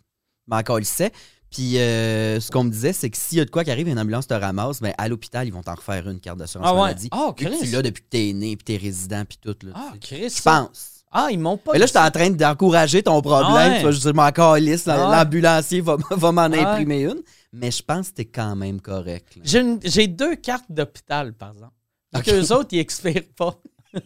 m'en 0.48 0.62
lycée. 0.78 1.12
Puis 1.50 1.78
euh, 1.80 2.40
ce 2.40 2.50
qu'on 2.50 2.64
me 2.64 2.70
disait, 2.70 2.94
c'est 2.94 3.10
que 3.10 3.18
s'il 3.18 3.38
y 3.38 3.42
a 3.42 3.46
de 3.46 3.50
quoi 3.50 3.66
qui 3.66 3.72
arrive, 3.72 3.88
une 3.90 4.00
ambulance 4.00 4.26
te 4.26 4.34
ramasse, 4.34 4.80
ben 4.80 4.94
à 4.98 5.10
l'hôpital, 5.10 5.46
ils 5.46 5.52
vont 5.52 5.62
t'en 5.62 5.76
refaire 5.76 6.08
une 6.10 6.20
carte 6.22 6.38
d'assurance 6.38 6.66
Ah 6.70 6.74
ouais. 6.74 6.80
maladie. 6.82 7.10
Ah, 7.12 7.34
Chris. 7.36 7.58
tu 7.62 7.66
l'as 7.72 7.82
depuis 7.82 8.04
que 8.04 8.08
t'es 8.10 8.32
né, 8.34 8.56
puis 8.56 8.64
t'es 8.64 8.78
résident, 8.78 9.26
puis 9.26 9.38
tout. 9.42 9.56
Là, 9.66 9.74
Ah. 9.76 9.94
Chris. 10.00 10.30
Je 10.38 10.42
pense. 10.42 10.91
Ah, 11.12 11.28
ils 11.32 11.40
m'ont 11.40 11.58
pas 11.58 11.74
Mais 11.74 11.80
là, 11.80 11.86
j'étais 11.88 12.00
en 12.00 12.10
train 12.12 12.30
d'encourager 12.30 13.04
ton 13.04 13.22
problème. 13.22 13.52
Ah 13.54 13.70
ouais. 13.70 13.78
Tu 13.80 13.86
vas 13.86 13.92
juste 13.92 14.08
dire, 14.08 14.14
Ah 14.18 15.10
ouais. 15.10 15.18
l'ambulancier 15.18 15.82
va, 15.82 15.98
va 16.12 16.32
m'en 16.32 16.42
Ah 16.44 16.50
ouais. 16.50 16.60
imprimer 16.60 17.02
une. 17.04 17.22
Mais 17.54 17.70
je 17.70 17.84
pense 17.84 18.10
que 18.10 18.16
t'es 18.16 18.26
quand 18.26 18.56
même 18.56 18.80
correct. 18.80 19.38
J'ai 19.44 20.08
deux 20.08 20.36
cartes 20.38 20.66
d'hôpital, 20.70 21.34
par 21.34 21.52
exemple. 21.52 21.74
Ok. 22.16 22.24
Que 22.24 22.32
eux 22.32 22.52
autres, 22.54 22.70
ils 22.72 22.80
expirent 22.80 23.28
pas. 23.38 23.56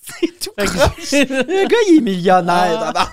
C'est 0.00 0.38
tout 0.40 0.50
Le 0.58 1.66
gars, 1.68 1.76
il 1.90 1.98
est 1.98 2.00
millionnaire, 2.00 2.92
Ah. 2.94 3.10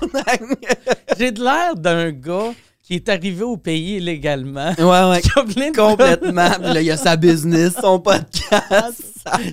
J'ai 1.18 1.32
de 1.32 1.44
l'air 1.44 1.76
d'un 1.76 2.12
gars 2.12 2.54
qui 2.84 2.94
est 2.96 3.10
arrivé 3.10 3.44
au 3.44 3.58
pays 3.58 3.96
illégalement. 3.98 4.70
Ouais, 4.78 5.10
ouais. 5.10 5.22
De 5.22 5.76
Complètement. 5.76 6.52
Puis 6.52 6.74
là, 6.74 6.82
il 6.82 6.92
a 6.92 6.98
sa 6.98 7.16
business, 7.16 7.74
son 7.82 8.00
podcast. 8.00 9.02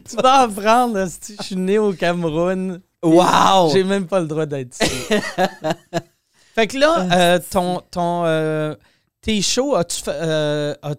Tu 0.09 0.17
vas 0.23 0.41
apprendre, 0.43 0.99
asti, 0.99 1.35
je 1.41 1.47
suis 1.47 1.57
né 1.57 1.79
au 1.79 1.93
Cameroun. 1.95 2.81
Wow! 3.03 3.71
J'ai 3.73 3.85
même 3.85 4.07
pas 4.07 4.21
le 4.21 4.27
droit 4.27 4.47
d'être 4.47 4.75
ici. 4.81 4.91
fait 6.55 6.67
que 6.69 6.79
là, 6.79 7.09
euh, 7.13 7.41
ton, 7.51 7.81
ton, 7.91 8.25
euh, 8.25 8.75
tes 9.21 9.43
shows, 9.43 9.75
as-tu 9.75 10.03
fait. 10.03 10.11
euh, 10.15 10.75
as- 10.83 10.95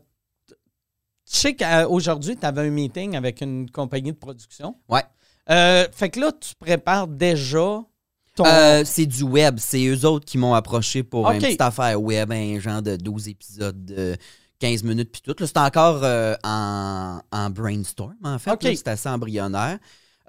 je 1.31 1.37
sais 1.39 1.55
qu'aujourd'hui, 1.55 2.35
tu 2.37 2.45
avais 2.45 2.61
un 2.67 2.69
meeting 2.69 3.15
avec 3.15 3.41
une 3.41 3.69
compagnie 3.69 4.11
de 4.11 4.17
production? 4.17 4.75
Ouais. 4.89 5.03
Euh, 5.49 5.87
fait 5.91 6.09
que 6.09 6.19
là, 6.19 6.31
tu 6.39 6.53
prépares 6.55 7.07
déjà 7.07 7.81
ton. 8.35 8.43
C'est 8.85 9.05
du 9.05 9.23
web. 9.23 9.55
C'est 9.57 9.83
eux 9.85 10.05
autres 10.05 10.25
qui 10.25 10.37
m'ont 10.37 10.53
approché 10.53 11.03
pour 11.03 11.25
une 11.35 11.39
petite 11.47 11.61
affaire 11.61 12.01
web, 12.01 12.31
un 12.31 12.59
genre 12.59 12.81
de 12.81 12.95
12 12.97 13.29
épisodes 13.29 13.85
de 13.85 14.15
15 14.59 14.83
minutes 14.83 15.11
puis 15.11 15.21
tout. 15.21 15.35
Là, 15.37 15.47
c'est 15.47 15.57
encore 15.57 16.01
euh, 16.03 16.35
en, 16.43 17.19
en 17.31 17.49
brainstorm, 17.49 18.15
en 18.23 18.37
fait. 18.39 18.51
Ok. 18.51 18.63
là. 18.63 18.71
C'est 18.75 18.87
assez 18.89 19.09
embryonnaire. 19.09 19.79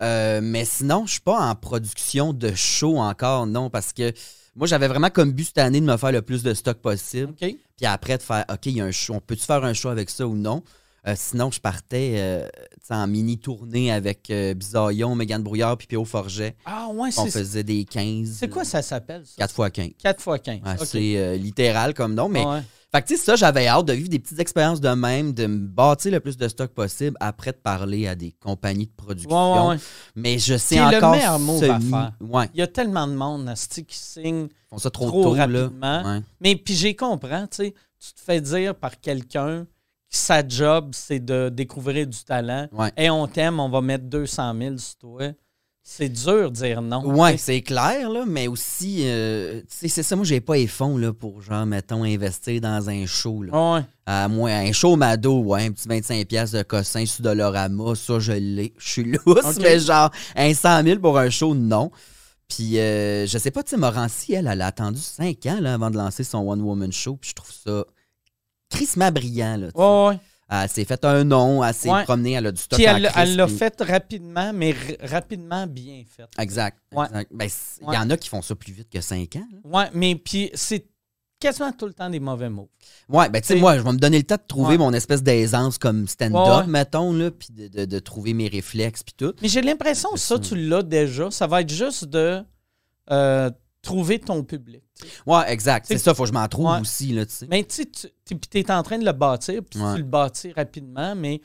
Euh, 0.02 0.40
mais 0.42 0.64
sinon, 0.64 1.06
je 1.06 1.12
suis 1.12 1.20
pas 1.20 1.38
en 1.40 1.54
production 1.54 2.32
de 2.32 2.52
show 2.54 2.98
encore, 2.98 3.46
non, 3.46 3.70
parce 3.70 3.92
que 3.92 4.12
moi, 4.56 4.66
j'avais 4.66 4.88
vraiment 4.88 5.10
comme 5.10 5.32
but 5.32 5.44
cette 5.46 5.58
année 5.58 5.80
de 5.80 5.86
me 5.86 5.96
faire 5.96 6.12
le 6.12 6.22
plus 6.22 6.42
de 6.42 6.54
stock 6.54 6.78
possible. 6.78 7.32
Puis 7.34 7.86
après, 7.86 8.18
de 8.18 8.22
faire, 8.22 8.44
OK, 8.52 8.66
il 8.66 8.76
y 8.76 8.80
a 8.80 8.84
un 8.84 8.90
show. 8.92 9.14
On 9.14 9.20
peut-tu 9.20 9.44
faire 9.44 9.64
un 9.64 9.72
show 9.72 9.88
avec 9.88 10.10
ça 10.10 10.26
ou 10.26 10.34
non? 10.36 10.62
Euh, 11.06 11.14
sinon, 11.16 11.50
je 11.50 11.60
partais 11.60 12.14
euh, 12.16 12.48
en 12.88 13.06
mini-tournée 13.06 13.92
avec 13.92 14.30
euh, 14.30 14.54
Bisaillon, 14.54 15.14
Mégane 15.14 15.42
Brouillard 15.42 15.76
puis 15.76 15.86
P.O. 15.86 16.04
Forget. 16.06 16.56
Ah, 16.64 16.86
ouais, 16.94 17.10
On 17.18 17.24
c'est. 17.26 17.30
faisait 17.30 17.62
des 17.62 17.84
15. 17.84 18.36
C'est 18.40 18.48
quoi 18.48 18.64
ça 18.64 18.80
s'appelle, 18.80 19.22
ça? 19.26 19.34
4 19.38 19.54
fois 19.54 19.70
15. 19.70 19.90
4 20.02 20.20
fois 20.22 20.38
15. 20.38 20.60
Ouais, 20.64 20.72
OK. 20.80 20.86
C'est 20.86 21.36
littéral 21.36 21.92
comme 21.92 22.14
nom. 22.14 22.28
Mais 22.30 22.44
Ouais. 22.46 22.60
Fait 22.94 23.02
que, 23.02 23.08
tu 23.08 23.16
sais, 23.16 23.22
ça, 23.24 23.36
j'avais 23.36 23.66
hâte 23.66 23.86
de 23.86 23.92
vivre 23.92 24.08
des 24.08 24.18
petites 24.18 24.38
expériences 24.38 24.80
de 24.80 24.88
même, 24.90 25.32
de 25.32 25.46
me 25.46 25.66
bâtir 25.66 26.12
le 26.12 26.20
plus 26.20 26.36
de 26.36 26.46
stock 26.48 26.70
possible 26.70 27.16
après 27.20 27.52
de 27.52 27.56
parler 27.56 28.06
à 28.06 28.14
des 28.14 28.32
compagnies 28.32 28.86
de 28.86 28.92
production. 28.96 29.30
Ouais, 29.30 29.60
ouais, 29.60 29.68
ouais. 29.74 29.80
Mais 30.14 30.38
je 30.38 30.54
sais 30.56 30.76
C'est 30.76 30.90
le 30.90 30.96
encore. 30.98 31.12
meilleur 31.12 31.34
à 31.34 31.80
faire. 31.80 32.12
Ouais, 32.20 32.48
Il 32.54 32.60
y 32.60 32.62
a 32.62 32.66
tellement 32.66 33.06
de 33.06 33.14
monde, 33.14 33.48
asti, 33.48 33.84
qui 33.84 33.96
signe 33.98 34.46
ils 34.50 34.68
font 34.70 34.78
ça 34.78 34.90
trop, 34.90 35.08
trop 35.08 35.22
tôt, 35.24 35.30
rapidement. 35.32 36.02
là. 36.02 36.20
Mais 36.40 36.56
puis 36.56 36.74
j'ai 36.74 36.94
compris, 36.94 37.28
tu 37.50 37.56
sais, 37.56 37.74
tu 37.98 38.12
te 38.12 38.20
fais 38.20 38.40
dire 38.40 38.74
par 38.74 39.00
quelqu'un 39.00 39.64
que 39.64 39.66
sa 40.16 40.46
job, 40.46 40.90
c'est 40.94 41.18
de 41.24 41.48
découvrir 41.48 42.06
du 42.06 42.22
talent. 42.24 42.68
Et 42.96 43.10
on 43.10 43.26
t'aime, 43.26 43.58
on 43.58 43.68
va 43.68 43.80
mettre 43.80 44.04
200 44.04 44.54
000 44.58 44.78
sur 44.78 44.96
toi. 44.98 45.22
C'est 45.86 46.08
dur 46.08 46.50
de 46.50 46.56
dire 46.56 46.80
non. 46.80 47.14
Sais. 47.28 47.36
c'est 47.36 47.60
clair, 47.60 48.08
là, 48.08 48.24
mais 48.26 48.48
aussi, 48.48 49.02
euh, 49.04 49.60
c'est 49.68 49.88
ça, 50.02 50.16
moi, 50.16 50.24
j'ai 50.24 50.40
pas 50.40 50.54
les 50.56 50.66
fonds, 50.66 50.96
là, 50.96 51.12
pour, 51.12 51.42
genre, 51.42 51.66
mettons, 51.66 52.04
investir 52.04 52.58
dans 52.62 52.88
un 52.88 53.04
show, 53.04 53.42
là. 53.42 53.76
Ouais. 53.76 54.28
Moi, 54.28 54.50
un 54.50 54.72
show 54.72 54.96
Mado, 54.96 55.40
ouais, 55.40 55.66
un 55.66 55.72
petit 55.72 55.86
25$ 55.86 56.24
piastres 56.24 56.56
de 56.56 56.62
cossin 56.62 57.04
sur 57.04 57.22
Dolorama, 57.22 57.94
ça, 57.96 58.18
je 58.18 58.32
l'ai. 58.32 58.72
Je 58.78 58.88
suis 58.88 59.04
lousse, 59.04 59.58
mais 59.60 59.78
genre, 59.78 60.10
un 60.34 60.54
100 60.54 60.84
000 60.84 61.00
pour 61.00 61.18
un 61.18 61.28
show, 61.28 61.54
non. 61.54 61.90
Puis, 62.48 62.78
euh, 62.78 63.26
je 63.26 63.36
sais 63.36 63.50
pas, 63.50 63.62
tu 63.62 63.70
sais, 63.70 63.76
Morancy, 63.76 64.32
elle, 64.32 64.46
elle 64.46 64.62
a 64.62 64.66
attendu 64.68 65.00
5 65.00 65.44
ans, 65.46 65.58
là, 65.60 65.74
avant 65.74 65.90
de 65.90 65.98
lancer 65.98 66.24
son 66.24 66.38
One 66.48 66.62
Woman 66.62 66.92
Show, 66.92 67.16
puis 67.16 67.30
je 67.30 67.34
trouve 67.34 67.52
ça 67.52 67.84
crissement 68.70 69.12
brillant, 69.12 69.58
là. 69.58 69.66
Ouais, 69.74 70.08
ouais. 70.14 70.18
Elle 70.62 70.68
s'est 70.68 70.84
fait 70.84 71.04
un 71.04 71.24
nom, 71.24 71.64
elle 71.64 71.74
s'est 71.74 71.90
Ouais. 71.90 72.04
promenée, 72.04 72.32
elle 72.32 72.46
a 72.46 72.52
du 72.52 72.60
stock 72.60 72.78
Puis 72.78 72.86
elle 72.86 73.36
l'a 73.36 73.48
fait 73.48 73.80
rapidement, 73.80 74.52
mais 74.54 74.74
rapidement 75.02 75.66
bien 75.66 76.02
fait. 76.08 76.28
Exact. 76.38 76.78
Ouais. 76.92 77.06
Ben, 77.30 77.48
il 77.80 77.86
Ouais. 77.86 77.94
y 77.94 77.98
en 77.98 78.08
a 78.10 78.16
qui 78.16 78.28
font 78.28 78.42
ça 78.42 78.54
plus 78.54 78.72
vite 78.72 78.88
que 78.90 79.00
5 79.00 79.36
ans. 79.36 79.46
Ouais, 79.64 79.86
mais 79.92 80.14
puis 80.16 80.50
c'est 80.54 80.86
quasiment 81.40 81.72
tout 81.72 81.86
le 81.86 81.92
temps 81.92 82.08
des 82.08 82.20
mauvais 82.20 82.48
mots. 82.48 82.70
Ouais, 83.08 83.28
ben 83.28 83.40
tu 83.42 83.48
sais, 83.48 83.56
moi, 83.56 83.76
je 83.76 83.82
vais 83.82 83.92
me 83.92 83.98
donner 83.98 84.16
le 84.18 84.24
temps 84.24 84.36
de 84.36 84.46
trouver 84.48 84.78
mon 84.78 84.92
espèce 84.94 85.22
d'aisance 85.22 85.76
comme 85.76 86.06
stand-up, 86.08 86.66
mettons, 86.66 87.12
là, 87.12 87.30
puis 87.30 87.48
de, 87.50 87.68
de- 87.68 87.84
de 87.84 87.98
trouver 87.98 88.32
mes 88.32 88.48
réflexes, 88.48 89.02
puis 89.02 89.14
tout. 89.16 89.34
Mais 89.42 89.48
j'ai 89.48 89.60
l'impression 89.60 90.10
que 90.12 90.18
ça, 90.20 90.36
ça. 90.36 90.38
tu 90.40 90.54
l'as 90.56 90.82
déjà. 90.82 91.30
Ça 91.30 91.46
va 91.46 91.60
être 91.60 91.70
juste 91.72 92.04
de 92.06 92.42
euh, 93.10 93.50
trouver 93.82 94.18
ton 94.20 94.42
public. 94.44 94.83
Ouais, 95.26 95.42
exact. 95.52 95.84
T'sais- 95.86 95.98
C'est 95.98 96.04
ça, 96.04 96.14
faut 96.14 96.22
que 96.22 96.28
je 96.28 96.32
m'en 96.34 96.46
trouve 96.48 96.66
Ouais. 96.70 96.80
aussi, 96.80 97.12
là, 97.12 97.26
tu 97.26 97.32
sais. 97.34 97.46
Mais 97.50 97.64
tu 97.64 97.82
sais, 97.84 97.90
tu 98.24 98.58
es 98.58 98.70
en 98.70 98.82
train 98.82 98.98
de 98.98 99.04
le 99.04 99.12
bâtir, 99.12 99.62
puis 99.68 99.80
Ouais. 99.80 99.92
tu 99.94 99.98
le 99.98 100.04
bâtis 100.04 100.52
rapidement, 100.52 101.14
mais 101.14 101.40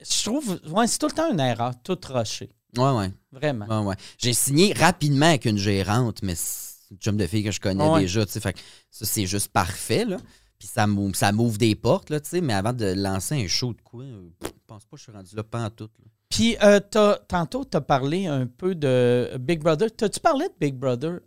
je 0.00 0.24
trouve, 0.24 0.60
ouais, 0.72 0.86
c'est 0.86 0.98
tout 0.98 1.06
le 1.06 1.12
temps 1.12 1.30
une 1.32 1.40
erreur, 1.40 1.72
tout 1.82 1.98
rushé. 2.08 2.50
Ouais, 2.76 2.90
ouais, 2.92 3.12
Vraiment. 3.32 3.66
ouais, 3.66 3.86
ouais. 3.88 3.94
J'ai 4.18 4.32
signé 4.32 4.72
rapidement 4.72 5.26
avec 5.26 5.44
une 5.44 5.58
gérante, 5.58 6.22
mais 6.22 6.34
c'est 6.34 6.90
une 6.90 6.98
chum 6.98 7.16
de 7.16 7.26
fille 7.26 7.44
que 7.44 7.50
je 7.52 7.60
connais 7.60 7.86
Ouais. 7.88 8.00
déjà, 8.02 8.24
tu 8.26 8.32
sais. 8.32 8.40
Fait 8.40 8.52
que 8.52 8.58
ça, 8.90 9.04
c'est 9.06 9.26
juste 9.26 9.48
parfait, 9.48 10.04
là. 10.04 10.16
Puis 10.58 10.68
ça 10.68 10.86
m'ouvre, 10.86 11.16
ça 11.16 11.32
m'ouvre 11.32 11.56
des 11.58 11.74
portes, 11.74 12.10
là, 12.10 12.20
tu 12.20 12.28
sais. 12.30 12.40
Mais 12.40 12.52
avant 12.54 12.72
de 12.72 12.86
lancer 12.86 13.34
un 13.42 13.46
show 13.48 13.72
de 13.72 13.80
quoi, 13.82 14.04
euh, 14.04 14.28
je 14.42 14.48
pense 14.66 14.84
pas 14.84 14.90
que 14.92 14.98
je 14.98 15.02
suis 15.04 15.12
rendu 15.12 15.34
là, 15.34 15.42
pas 15.42 15.64
en 15.64 15.70
tout. 15.70 15.84
là. 15.98 16.04
Puis, 16.28 16.56
euh, 16.62 16.78
t'as- 16.78 17.18
tantôt, 17.26 17.64
tu 17.64 17.76
as 17.76 17.80
parlé 17.80 18.26
un 18.26 18.46
peu 18.46 18.74
de 18.76 19.36
Big 19.40 19.60
Brother. 19.60 19.88
T'as-tu 19.96 20.20
parlé 20.20 20.46
de 20.46 20.54
Big 20.60 20.76
Brother? 20.76 21.20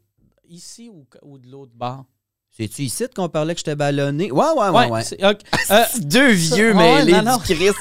Ici 0.53 0.89
ou, 0.89 1.05
ou 1.23 1.37
de 1.37 1.49
l'autre 1.49 1.71
bar? 1.75 2.05
C'est-tu 2.55 2.83
ici 2.83 3.05
qu'on 3.15 3.29
parlait 3.29 3.55
que 3.55 3.59
j'étais 3.59 3.75
ballonné? 3.75 4.31
Ouais, 4.31 4.45
ouais, 4.55 4.69
ouais, 4.69 4.89
ouais. 4.91 5.03
c'est-. 5.03 5.17
Euh, 5.71 5.83
Deux 6.01 6.29
vieux 6.31 6.71
ça- 6.73 6.77
mêlés 6.77 7.13
ouais, 7.13 7.21
non, 7.23 7.31
non. 7.31 7.37
du 7.37 7.43
Christ. 7.55 7.75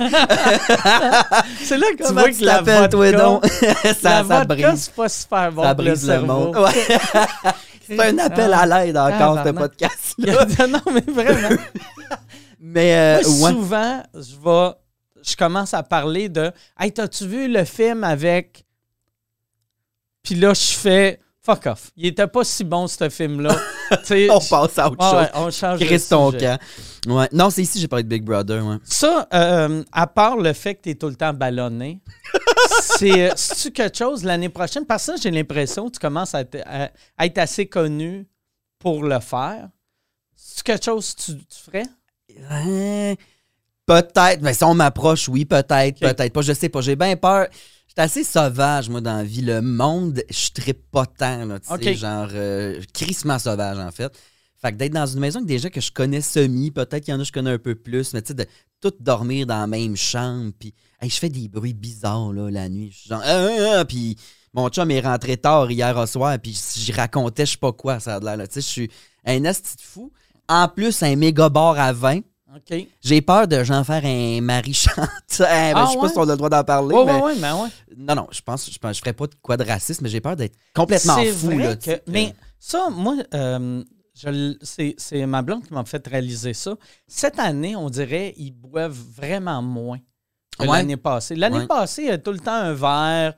c'est 1.62 1.76
là 1.78 1.86
que 1.98 2.06
tu 2.06 2.12
vois 2.12 2.30
que 2.30 2.44
la 2.44 2.54
l'appelles, 2.62 2.88
toi, 2.88 3.10
vodka- 3.10 3.18
donc? 3.18 3.44
la 3.62 3.74
ça, 3.94 3.94
ça 3.94 4.22
vodka, 4.22 4.44
brise. 4.46 4.80
c'est 4.84 4.94
pas 4.94 5.08
super 5.08 5.52
bon 5.52 5.62
Ça 5.62 5.68
le 5.70 5.74
brise 5.74 6.08
le 6.08 6.20
monde. 6.22 6.56
Ouais. 6.56 6.98
C'est 7.86 8.00
un 8.00 8.18
appel 8.18 8.52
à 8.54 8.64
l'aide 8.64 8.96
encore, 8.96 9.38
ce 9.38 9.44
Tabarnak. 9.44 9.54
podcast-là. 9.56 10.66
non, 10.68 10.80
mais 10.92 11.12
vraiment. 11.12 11.62
Mais, 12.60 12.94
euh, 13.20 13.28
Moi, 13.38 13.50
souvent, 13.50 14.02
je 14.14 14.36
vais, 14.36 14.74
je 15.28 15.36
commence 15.36 15.74
à 15.74 15.82
parler 15.82 16.28
de 16.28 16.50
Hey, 16.78 16.92
t'as-tu 16.92 17.26
vu 17.26 17.48
le 17.48 17.64
film 17.64 18.04
avec. 18.04 18.64
Puis 20.22 20.36
là, 20.36 20.54
je 20.54 20.72
fais 20.72 21.20
Fuck 21.44 21.66
off. 21.66 21.90
Il 21.96 22.06
était 22.06 22.26
pas 22.28 22.44
si 22.44 22.62
bon, 22.62 22.86
ce 22.86 23.08
film-là. 23.08 23.56
On 24.30 24.38
passe 24.38 24.78
à 24.78 24.88
autre 24.90 25.02
chose. 25.04 25.14
ouais, 25.14 25.30
on 25.34 25.50
change 25.50 25.80
de 25.80 25.84
Chris 25.84 26.02
ton 26.08 26.30
camp. 26.30 26.58
Ouais. 27.08 27.28
Non, 27.32 27.50
c'est 27.50 27.62
ici 27.62 27.80
j'ai 27.80 27.88
parlé 27.88 28.04
de 28.04 28.08
Big 28.08 28.22
Brother. 28.22 28.64
Ouais. 28.64 28.76
Ça, 28.84 29.26
euh, 29.34 29.82
à 29.90 30.06
part 30.06 30.36
le 30.36 30.52
fait 30.52 30.76
que 30.76 30.82
tu 30.82 30.90
es 30.90 30.94
tout 30.94 31.08
le 31.08 31.16
temps 31.16 31.32
ballonné, 31.34 32.00
c'est, 32.80 33.30
euh, 33.30 33.32
c'est-tu 33.34 33.72
quelque 33.72 33.98
chose 33.98 34.22
l'année 34.22 34.48
prochaine? 34.50 34.86
Parce 34.86 35.04
que 35.06 35.16
ça, 35.16 35.20
j'ai 35.20 35.32
l'impression 35.32 35.86
que 35.88 35.94
tu 35.94 35.98
commences 35.98 36.32
à, 36.34 36.42
être- 36.42 36.62
à- 36.64 36.90
à 37.18 37.26
être 37.26 37.38
assez 37.38 37.66
connu 37.66 38.24
pour 38.78 39.02
le 39.02 39.18
faire. 39.18 39.68
C'est 40.36 40.62
quelque 40.62 40.84
chose 40.84 41.12
que 41.14 41.22
tu, 41.22 41.36
tu 41.38 41.58
ferais? 41.66 41.86
Euh, 42.50 43.14
peut-être. 43.84 44.40
Mais 44.42 44.54
si 44.54 44.62
on 44.64 44.74
m'approche, 44.74 45.28
oui, 45.28 45.44
peut-être, 45.44 45.98
peut-être 45.98 46.32
pas. 46.32 46.40
Je 46.42 46.52
sais 46.52 46.68
pas. 46.68 46.80
J'ai 46.80 46.96
bien 46.96 47.16
peur 47.16 47.48
suis 47.92 48.00
assez 48.00 48.24
sauvage, 48.24 48.88
moi, 48.88 49.00
dans 49.00 49.16
la 49.16 49.24
vie. 49.24 49.42
Le 49.42 49.60
monde, 49.60 50.22
je 50.30 50.50
tripe 50.50 50.90
pas 50.90 51.06
tant, 51.06 51.44
là, 51.44 51.60
tu 51.60 51.68
sais, 51.82 51.94
genre, 51.94 52.28
euh, 52.32 52.80
crissement 52.92 53.38
sauvage, 53.38 53.78
en 53.78 53.90
fait. 53.90 54.12
Fait 54.60 54.72
que 54.72 54.76
d'être 54.76 54.92
dans 54.92 55.06
une 55.06 55.18
maison 55.18 55.40
que 55.40 55.46
déjà 55.46 55.70
que 55.70 55.80
je 55.80 55.90
connais 55.90 56.20
semi, 56.20 56.70
peut-être 56.70 57.04
qu'il 57.04 57.12
y 57.12 57.16
en 57.16 57.18
a 57.18 57.22
que 57.22 57.26
je 57.28 57.32
connais 57.32 57.50
un 57.50 57.58
peu 57.58 57.74
plus, 57.74 58.14
mais 58.14 58.22
tu 58.22 58.28
sais, 58.28 58.34
de 58.34 58.46
tout 58.80 58.92
dormir 59.00 59.46
dans 59.46 59.58
la 59.58 59.66
même 59.66 59.96
chambre, 59.96 60.52
puis 60.58 60.72
hey, 61.00 61.10
je 61.10 61.18
fais 61.18 61.28
des 61.28 61.48
bruits 61.48 61.74
bizarres, 61.74 62.32
là, 62.32 62.48
la 62.50 62.68
nuit. 62.68 62.90
Je 62.92 62.98
suis 62.98 63.08
genre, 63.08 63.22
ah, 63.24 63.78
ah, 63.78 63.84
puis 63.84 64.16
mon 64.54 64.68
chum 64.68 64.90
est 64.90 65.00
rentré 65.00 65.36
tard 65.36 65.70
hier 65.70 65.96
au 65.96 66.06
soir, 66.06 66.38
puis 66.38 66.58
j'y 66.76 66.92
racontais 66.92 67.44
je 67.44 67.52
sais 67.52 67.58
pas 67.58 67.72
quoi, 67.72 67.98
ça 67.98 68.16
a 68.16 68.20
l'air, 68.20 68.36
là. 68.36 68.46
Tu 68.46 68.54
sais, 68.54 68.60
je 68.60 68.66
suis 68.66 68.90
un 69.24 69.44
asti 69.44 69.74
fou. 69.80 70.12
En 70.48 70.68
plus, 70.68 71.02
un 71.02 71.16
méga 71.16 71.48
bar 71.48 71.78
à 71.78 71.92
20 71.92 72.20
j'ai 73.00 73.22
peur 73.22 73.48
de 73.48 73.64
j'en 73.64 73.84
faire 73.84 74.04
un 74.04 74.40
mari 74.40 74.74
chanteur. 74.74 75.08
Eh, 75.32 75.38
ben, 75.38 75.72
ah 75.76 75.86
je 75.86 75.92
sais 75.92 75.98
pas 75.98 76.08
si 76.08 76.18
on 76.18 76.28
a 76.28 76.32
le 76.32 76.36
droit 76.36 76.50
d'en 76.50 76.64
parler. 76.64 76.94
Mais... 76.94 77.20
Ouais, 77.20 77.36
ben 77.36 77.56
ouais, 77.56 77.68
non, 77.96 78.14
non, 78.14 78.28
je 78.30 78.40
pense 78.42 78.70
je 78.70 78.86
ne 78.86 78.92
ferais 78.92 79.12
pas 79.14 79.26
de 79.26 79.34
quoi 79.40 79.56
de 79.56 79.64
racisme, 79.64 80.04
mais 80.04 80.10
j'ai 80.10 80.20
peur 80.20 80.36
d'être 80.36 80.54
complètement 80.74 81.16
fou. 81.16 81.50
Vrai 81.50 81.78
que... 81.78 82.02
Mais 82.06 82.34
ça, 82.58 82.90
moi, 82.90 83.16
euh, 83.34 83.82
c'est 84.62 85.26
ma 85.26 85.42
blonde 85.42 85.66
qui 85.66 85.72
m'a 85.72 85.84
fait 85.84 86.06
réaliser 86.06 86.54
ça. 86.54 86.76
Cette 87.06 87.38
année, 87.38 87.76
on 87.76 87.88
dirait 87.88 88.34
qu'ils 88.36 88.52
boivent 88.52 88.98
vraiment 89.16 89.62
moins 89.62 89.98
que 90.58 90.66
l'année 90.66 90.96
passée. 90.96 91.34
L'année 91.34 91.66
passée, 91.66 92.02
il 92.02 92.08
y 92.08 92.12
a 92.12 92.18
tout 92.18 92.32
le 92.32 92.38
temps 92.38 92.52
un 92.52 92.74
verre. 92.74 93.34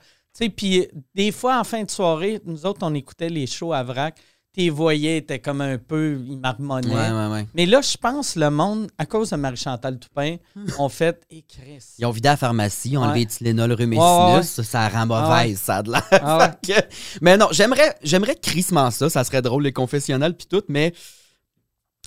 Puis 0.56 0.88
des 1.14 1.30
fois, 1.30 1.60
en 1.60 1.64
fin 1.64 1.84
de 1.84 1.90
soirée, 1.90 2.40
nous 2.44 2.66
autres, 2.66 2.80
on 2.82 2.94
écoutait 2.94 3.28
les 3.28 3.46
shows 3.46 3.72
à 3.72 3.82
vrac. 3.82 4.18
Tu 4.56 4.70
voyais, 4.70 5.18
étaient 5.18 5.40
comme 5.40 5.60
un 5.60 5.78
peu. 5.78 6.16
Ouais, 6.16 6.50
ouais, 6.86 7.26
ouais. 7.32 7.46
Mais 7.54 7.66
là, 7.66 7.80
je 7.80 7.96
pense 7.96 8.36
le 8.36 8.50
monde, 8.50 8.88
à 8.98 9.06
cause 9.06 9.30
de 9.30 9.36
Marie-Chantal 9.36 9.98
Toupin, 9.98 10.36
ont 10.78 10.88
fait 10.88 11.24
et 11.30 11.42
Chris. 11.42 11.84
Ils 11.98 12.06
ont 12.06 12.10
vidé 12.10 12.28
la 12.28 12.36
pharmacie, 12.36 12.90
ils 12.90 12.98
ont 12.98 13.02
enlevé 13.02 13.26
Tylenol, 13.26 13.72
rhume. 13.72 13.94
Ça, 14.42 14.62
ça 14.62 14.88
rend 14.88 15.06
Ah 15.10 15.40
mauvaise, 15.40 15.58
ça 15.58 15.76
a 15.78 15.82
de 15.82 15.90
l'air. 15.90 16.08
Ah 16.12 16.56
Mais 17.20 17.36
non, 17.36 17.48
j'aimerais, 17.50 17.96
j'aimerais 18.02 18.36
crissement 18.36 18.90
ça. 18.90 19.10
Ça 19.10 19.24
serait 19.24 19.42
drôle, 19.42 19.64
les 19.64 19.72
confessionnels 19.72 20.36
puis 20.36 20.46
tout, 20.46 20.62
mais 20.68 20.92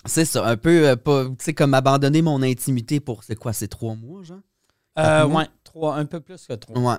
c'est 0.05 0.25
ça, 0.25 0.45
un 0.45 0.57
peu, 0.57 0.87
euh, 0.87 0.95
pas, 0.95 1.25
tu 1.25 1.35
sais, 1.39 1.53
comme 1.53 1.73
abandonner 1.73 2.21
mon 2.21 2.41
intimité 2.41 2.99
pour, 2.99 3.23
c'est 3.23 3.35
quoi, 3.35 3.51
c'est 3.51 3.67
trois 3.67 3.95
mois, 3.95 4.23
genre? 4.23 4.39
Euh, 4.97 5.25
ouais, 5.25 5.47
trois, 5.63 5.95
un 5.95 6.05
peu 6.05 6.19
plus 6.19 6.45
que 6.45 6.53
trois. 6.53 6.79
Ouais. 6.79 6.97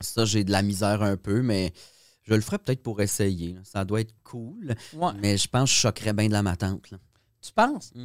Ça, 0.00 0.24
j'ai 0.24 0.44
de 0.44 0.52
la 0.52 0.62
misère 0.62 1.02
un 1.02 1.16
peu, 1.16 1.42
mais 1.42 1.72
je 2.28 2.34
le 2.34 2.40
ferais 2.40 2.58
peut-être 2.58 2.82
pour 2.82 3.00
essayer. 3.00 3.54
là. 3.54 3.60
Ça 3.64 3.84
doit 3.84 4.00
être 4.00 4.14
cool, 4.24 4.74
Ouais. 4.94 5.12
mais 5.20 5.36
je 5.36 5.48
pense 5.48 5.70
que 5.70 5.76
je 5.76 5.80
choquerais 5.80 6.12
bien 6.12 6.26
de 6.28 6.32
la 6.32 6.42
ma 6.42 6.56
tante, 6.56 6.90
là. 6.90 6.98
Tu 7.40 7.52
penses? 7.52 7.92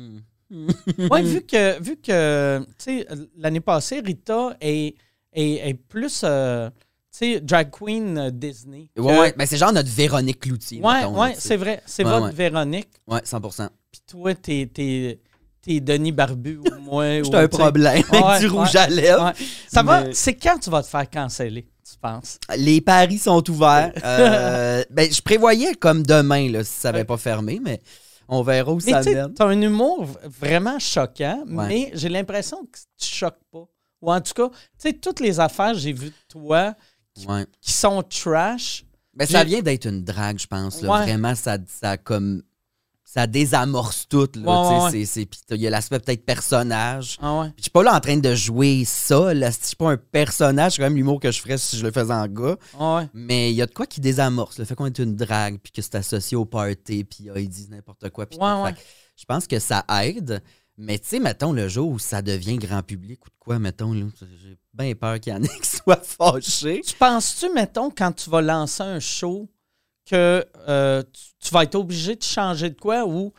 Mm. 0.50 0.68
Oui, 1.10 1.24
vu 1.24 1.42
que, 1.42 1.82
vu 1.82 1.96
que 1.98 2.60
tu 2.78 3.00
sais, 3.00 3.08
l'année 3.38 3.62
passée, 3.62 4.02
Rita 4.02 4.56
est, 4.62 4.94
est, 5.32 5.68
est 5.70 5.74
plus 5.74 6.22
euh, 6.24 6.70
tu 6.70 7.18
sais, 7.18 7.42
drag 7.42 7.72
queen 7.72 8.18
euh, 8.20 8.30
Disney. 8.30 8.90
que- 8.96 9.02
Ouais, 9.02 9.18
ouais, 9.20 9.34
ben 9.36 9.48
c'est 9.48 9.58
genre 9.58 9.74
notre 9.74 9.90
Véronique 9.90 10.42
Cloutier. 10.42 10.80
ouais, 10.80 10.94
mettons, 11.00 11.14
là, 11.14 11.20
ouais, 11.22 11.30
tu 11.34 11.42
sais. 11.42 11.48
c'est 11.48 11.58
vrai. 11.58 11.82
C'est 11.88 12.04
Ouais, 12.06 12.12
votre 12.12 12.26
ouais. 12.28 12.32
Véronique. 12.34 12.90
Ouais, 13.08 13.22
100%. 13.24 13.68
Puis 13.92 14.02
toi, 14.06 14.36
t'es, 14.36 14.70
t'es, 14.72 15.20
t'es 15.64 15.80
Denis 15.80 16.12
Barbu 16.12 16.58
ou 16.60 16.64
moi. 16.82 17.06
J'ai 17.24 17.30
ou, 17.30 17.36
un 17.36 17.44
tu 17.48 17.58
problème 17.58 18.04
Ouais, 18.12 18.24
avec 18.24 18.42
du 18.42 18.48
rouge 18.48 18.74
ouais, 18.74 18.80
à 18.80 18.88
lèvres. 18.88 19.26
Ouais. 19.26 19.46
Ça 19.68 19.82
va? 19.84 20.04
C'est 20.14 20.36
quand 20.36 20.60
tu 20.60 20.70
vas 20.70 20.84
te 20.84 20.88
faire 20.88 21.10
canceller, 21.10 21.64
tu 21.84 21.98
penses? 22.02 22.38
Les 22.58 22.82
paris 22.82 23.18
sont 23.18 23.50
ouverts. 23.50 23.94
Euh, 24.04 24.84
ben, 24.90 25.12
je 25.12 25.22
prévoyais 25.22 25.74
comme 25.76 26.04
demain, 26.04 26.50
là, 26.52 26.64
si 26.64 26.74
ça 26.74 26.92
n'avait 26.92 27.06
pas 27.06 27.18
fermé, 27.18 27.60
mais 27.64 27.82
on 28.28 28.42
verra 28.44 28.72
où 28.74 28.80
Mais 28.86 28.92
ça 28.92 29.04
tu 29.04 29.14
mène. 29.14 29.34
t'as 29.34 29.46
un 29.48 29.62
humour 29.62 30.08
vraiment 30.42 30.78
choquant, 30.80 31.44
mais 31.48 31.92
j'ai 31.94 32.10
l'impression 32.10 32.58
que 32.66 32.78
tu 33.00 33.08
choques 33.08 33.40
pas. 33.52 33.66
Ou 34.02 34.12
en 34.12 34.20
tout 34.20 34.34
cas, 34.34 34.50
tu 34.50 34.56
sais, 34.90 34.94
toutes 34.94 35.20
les 35.22 35.40
affaires 35.40 35.72
que 35.74 35.78
j'ai 35.80 35.94
vues 35.94 36.10
de 36.10 36.14
toi 36.28 36.74
qui 37.62 37.72
sont 37.72 38.04
trash, 38.04 38.84
Ben, 39.14 39.26
ça 39.28 39.44
vient 39.44 39.62
d'être 39.62 39.86
une 39.86 40.04
drague, 40.04 40.40
je 40.40 40.48
pense. 40.48 40.82
là. 40.82 41.04
Vraiment, 41.04 41.36
ça, 41.36 41.58
ça 41.68 41.96
comme. 41.98 42.42
Ça 43.14 43.28
désamorce 43.28 44.08
tout. 44.10 44.28
Là, 44.36 44.86
Ouais, 44.90 44.92
ouais, 44.92 45.28
Il 45.52 45.58
y 45.58 45.68
a 45.68 45.70
l'aspect 45.70 46.00
peut-être 46.00 46.26
personnage. 46.26 47.20
ah 47.22 47.42
ouais. 47.42 47.54
Je 47.58 47.62
suis 47.62 47.70
pas 47.70 47.84
là 47.84 47.96
en 47.96 48.00
train 48.00 48.18
de 48.18 48.34
jouer 48.34 48.86
ça. 48.88 49.36
Là. 49.36 49.52
Je 49.52 49.68
suis 49.68 49.76
pas 49.76 49.92
un 49.92 49.98
personnage. 49.98 50.72
C'est 50.72 50.78
quand 50.80 50.86
même 50.86 50.96
l'humour 50.96 51.20
que 51.20 51.32
je 51.32 51.40
ferais 51.40 51.60
si 51.60 51.78
je 51.78 51.86
le 51.86 51.92
faisais 51.92 52.12
en 52.12 52.28
gars. 52.28 52.58
Ah 52.80 52.96
ouais. 52.96 53.10
Mais 53.14 53.52
il 53.52 53.56
y 53.56 53.62
a 53.62 53.68
de 53.68 53.72
quoi 53.72 53.86
qui 53.86 54.02
désamorce. 54.02 54.58
Le 54.58 54.66
fait 54.66 54.74
qu'on 54.74 54.88
est 54.88 54.98
une 54.98 55.16
drague, 55.16 55.60
puis 55.62 55.72
que 55.72 55.84
c'est 55.84 55.94
associé 55.94 56.36
au 56.36 56.46
party, 56.46 57.04
puis 57.04 57.30
ah, 57.30 57.40
ils 57.40 57.48
disent 57.48 57.70
n'importe 57.70 58.10
quoi. 58.10 58.26
Puis 58.26 58.40
je 59.16 59.26
pense 59.26 59.46
que 59.46 59.60
ça 59.60 59.86
aide. 60.02 60.42
Mais 60.76 60.98
tu 60.98 61.10
sais, 61.10 61.20
mettons, 61.20 61.52
le 61.54 61.68
jour 61.68 61.92
où 61.92 62.00
ça 62.00 62.24
devient 62.24 62.58
grand 62.58 62.82
public 62.82 63.24
ou 63.28 63.30
de 63.30 63.36
quoi, 63.38 63.60
mettons, 63.60 63.94
j'ai 63.94 64.58
bien 64.74 64.96
peur 64.96 65.20
qu'il 65.20 65.34
y 65.34 65.36
en 65.36 65.44
ait 65.44 65.60
qui 65.62 65.70
soient 65.78 66.02
fâchés. 66.02 66.82
Tu 66.84 66.96
penses-tu, 66.96 67.54
mettons, 67.54 67.92
quand 67.92 68.12
tu 68.12 68.32
vas 68.32 68.42
lancer 68.42 68.82
un 68.82 69.00
show, 69.00 69.48
que 70.10 70.46
euh, 70.68 71.02
tu, 71.14 71.22
tu 71.48 71.54
vas 71.54 71.64
être 71.64 71.76
obligé 71.76 72.16
de 72.16 72.24
changer 72.24 72.70
de 72.70 72.80
quoi 72.80 73.06
ou 73.06 73.34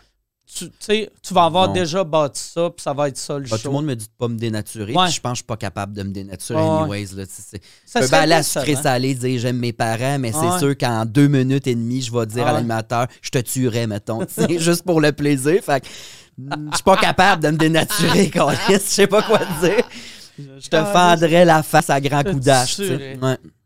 tu, 0.46 0.68
tu 0.68 0.74
sais, 0.78 1.10
tu 1.22 1.34
vas 1.34 1.44
avoir 1.46 1.68
Non. 1.68 1.72
déjà 1.74 2.04
bâti 2.04 2.40
ça, 2.40 2.70
puis 2.70 2.82
ça 2.82 2.92
va 2.92 3.08
être 3.08 3.16
ça 3.16 3.38
le 3.38 3.44
Bah, 3.48 3.56
show? 3.56 3.62
tout 3.62 3.68
le 3.68 3.72
monde 3.72 3.86
me 3.86 3.96
dit 3.96 4.04
de 4.04 4.10
pas 4.16 4.28
me 4.28 4.36
dénaturer. 4.36 4.92
Ouais. 4.94 5.04
puis 5.06 5.14
je 5.14 5.20
pense 5.20 5.30
que 5.32 5.36
je 5.36 5.38
suis 5.38 5.44
pas 5.46 5.56
capable 5.56 5.94
de 5.94 6.02
me 6.04 6.12
dénaturer 6.12 6.60
Ouais, 6.60 6.66
anyways. 6.82 7.06
Là, 7.16 7.24
je 7.24 7.98
peux 8.00 8.08
bien 8.08 8.18
aller 8.20 8.32
à 8.34 8.38
décevant. 8.38 8.64
sucré 8.64 8.82
salé, 8.82 9.14
dire 9.14 9.40
j'aime 9.40 9.56
mes 9.58 9.72
parents, 9.72 10.18
mais 10.18 10.34
Ouais. 10.34 10.40
c'est 10.52 10.58
sûr 10.60 10.76
qu'en 10.78 11.04
deux 11.06 11.28
minutes 11.28 11.66
et 11.66 11.74
demie, 11.74 12.02
je 12.02 12.12
vais 12.12 12.26
dire 12.26 12.44
Ouais. 12.44 12.50
à 12.50 12.52
l'animateur, 12.52 13.06
je 13.22 13.30
te 13.30 13.38
tuerais, 13.38 13.86
mettons. 13.86 14.20
juste 14.58 14.84
pour 14.84 15.00
le 15.00 15.12
plaisir. 15.12 15.60
Fait 15.64 15.80
que, 15.80 15.86
mm, 16.38 16.68
je 16.70 16.74
suis 16.76 16.84
pas 16.84 16.96
capable 16.98 17.42
de 17.42 17.50
me 17.50 17.56
dénaturer. 17.56 18.30
Je 18.68 18.78
sais 18.78 19.06
pas 19.06 19.22
quoi 19.22 19.38
te 19.40 19.60
dire. 19.66 19.84
Je 20.38 20.68
te 20.68 20.76
fendrais 20.84 21.44
la 21.44 21.62
face 21.62 21.90
à 21.90 22.00
grand 22.00 22.22
Te 22.22 22.30
coup 22.30 22.40
d'âge. 22.40 22.76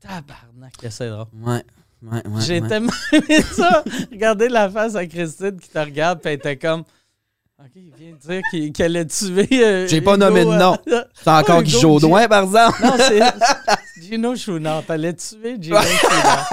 Tabarnak, 0.01 0.75
c'est 0.91 1.09
drôle. 1.11 1.27
ouais, 1.45 1.63
ouais, 2.03 2.11
ouais. 2.27 2.41
J'ai 2.41 2.61
ouais. 2.61 2.69
tellement 2.69 2.93
aimé 3.13 3.43
ça. 3.43 3.83
Regardez 4.11 4.49
la 4.49 4.69
face 4.71 4.95
à 4.95 5.07
Christine 5.07 5.59
qui 5.61 5.69
te 5.69 5.79
regarde, 5.79 6.21
puis 6.21 6.31
elle 6.33 6.39
était 6.39 6.57
comme. 6.57 6.85
OK, 7.61 7.71
il 7.75 7.93
vient 7.99 8.13
de 8.13 8.41
dire 8.61 8.73
qu'elle 8.73 8.97
a 8.97 9.05
tué. 9.05 9.49
euh, 9.53 9.87
J'ai 9.89 10.01
pas 10.01 10.17
nommé 10.17 10.45
de 10.45 10.51
euh, 10.51 10.59
nom. 10.59 10.77
C'est 11.15 11.29
encore 11.31 11.61
Guy 11.65 11.73
Jodoin, 11.73 12.29
par 12.29 12.45
exemple. 12.45 12.81
Non, 12.85 12.95
c'est 12.97 13.21
Gino 14.01 14.37
Chouinard. 14.37 14.85
T'allais 14.87 15.13
tuer 15.15 15.57
Gino 15.61 15.77
Chouinard. 15.81 16.51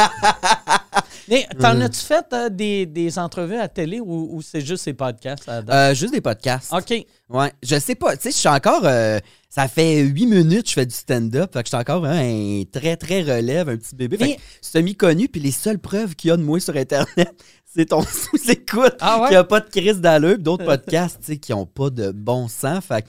Mais 1.28 1.48
t'en 1.60 1.80
as-tu 1.82 2.00
fait 2.02 2.26
euh, 2.34 2.50
des, 2.50 2.88
des 2.88 3.20
entrevues 3.20 3.58
à 3.58 3.68
télé 3.68 4.00
ou, 4.00 4.30
ou 4.36 4.42
c'est 4.42 4.62
juste 4.62 4.84
ces 4.84 4.94
podcasts? 4.94 5.48
Euh, 5.48 5.94
juste 5.94 6.14
des 6.14 6.22
podcasts. 6.22 6.74
OK. 6.74 7.06
Ouais, 7.30 7.54
je 7.62 7.80
sais 7.80 7.96
pas. 7.96 8.16
Tu 8.16 8.24
sais, 8.24 8.32
je 8.32 8.38
suis 8.38 8.50
encore. 8.50 8.82
Ça 9.56 9.70
fait 9.70 10.02
huit 10.02 10.26
minutes 10.26 10.64
que 10.64 10.70
je 10.70 10.74
fais 10.74 10.86
du 10.86 10.94
stand-up. 10.96 11.54
Fait 11.54 11.64
que 11.64 11.68
je 11.68 11.70
suis 11.70 11.78
encore 11.82 12.04
hein, 12.06 12.20
un 12.20 12.64
très, 12.70 12.98
très 12.98 13.22
relève, 13.22 13.70
un 13.70 13.78
petit 13.78 13.96
bébé. 13.96 14.18
Fait 14.18 14.36
que 14.36 14.42
semi-connu. 14.62 15.30
Puis 15.30 15.40
les 15.40 15.52
seules 15.52 15.80
preuves 15.80 16.14
qu'il 16.16 16.28
y 16.28 16.32
a 16.32 16.36
de 16.38 16.44
moi 16.44 16.60
sur 16.60 16.76
Internet, 16.76 17.34
c'est 17.74 17.86
ton 17.86 18.02
sous-écoute. 18.02 18.98
Ah 19.00 19.22
ouais? 19.22 19.30
Qui 19.30 19.36
a 19.36 19.46
pas 19.46 19.62
de 19.62 19.70
crise 19.70 20.02
d'allure. 20.02 20.34
Puis 20.36 20.44
d'autres 20.44 20.66
podcasts, 20.76 21.20
tu 21.22 21.28
sais, 21.28 21.38
qui 21.38 21.54
ont 21.54 21.66
pas 21.66 21.90
de 21.90 22.12
bon 22.12 22.50
sens. 22.50 22.84
Fait 22.84 23.02
que 23.04 23.08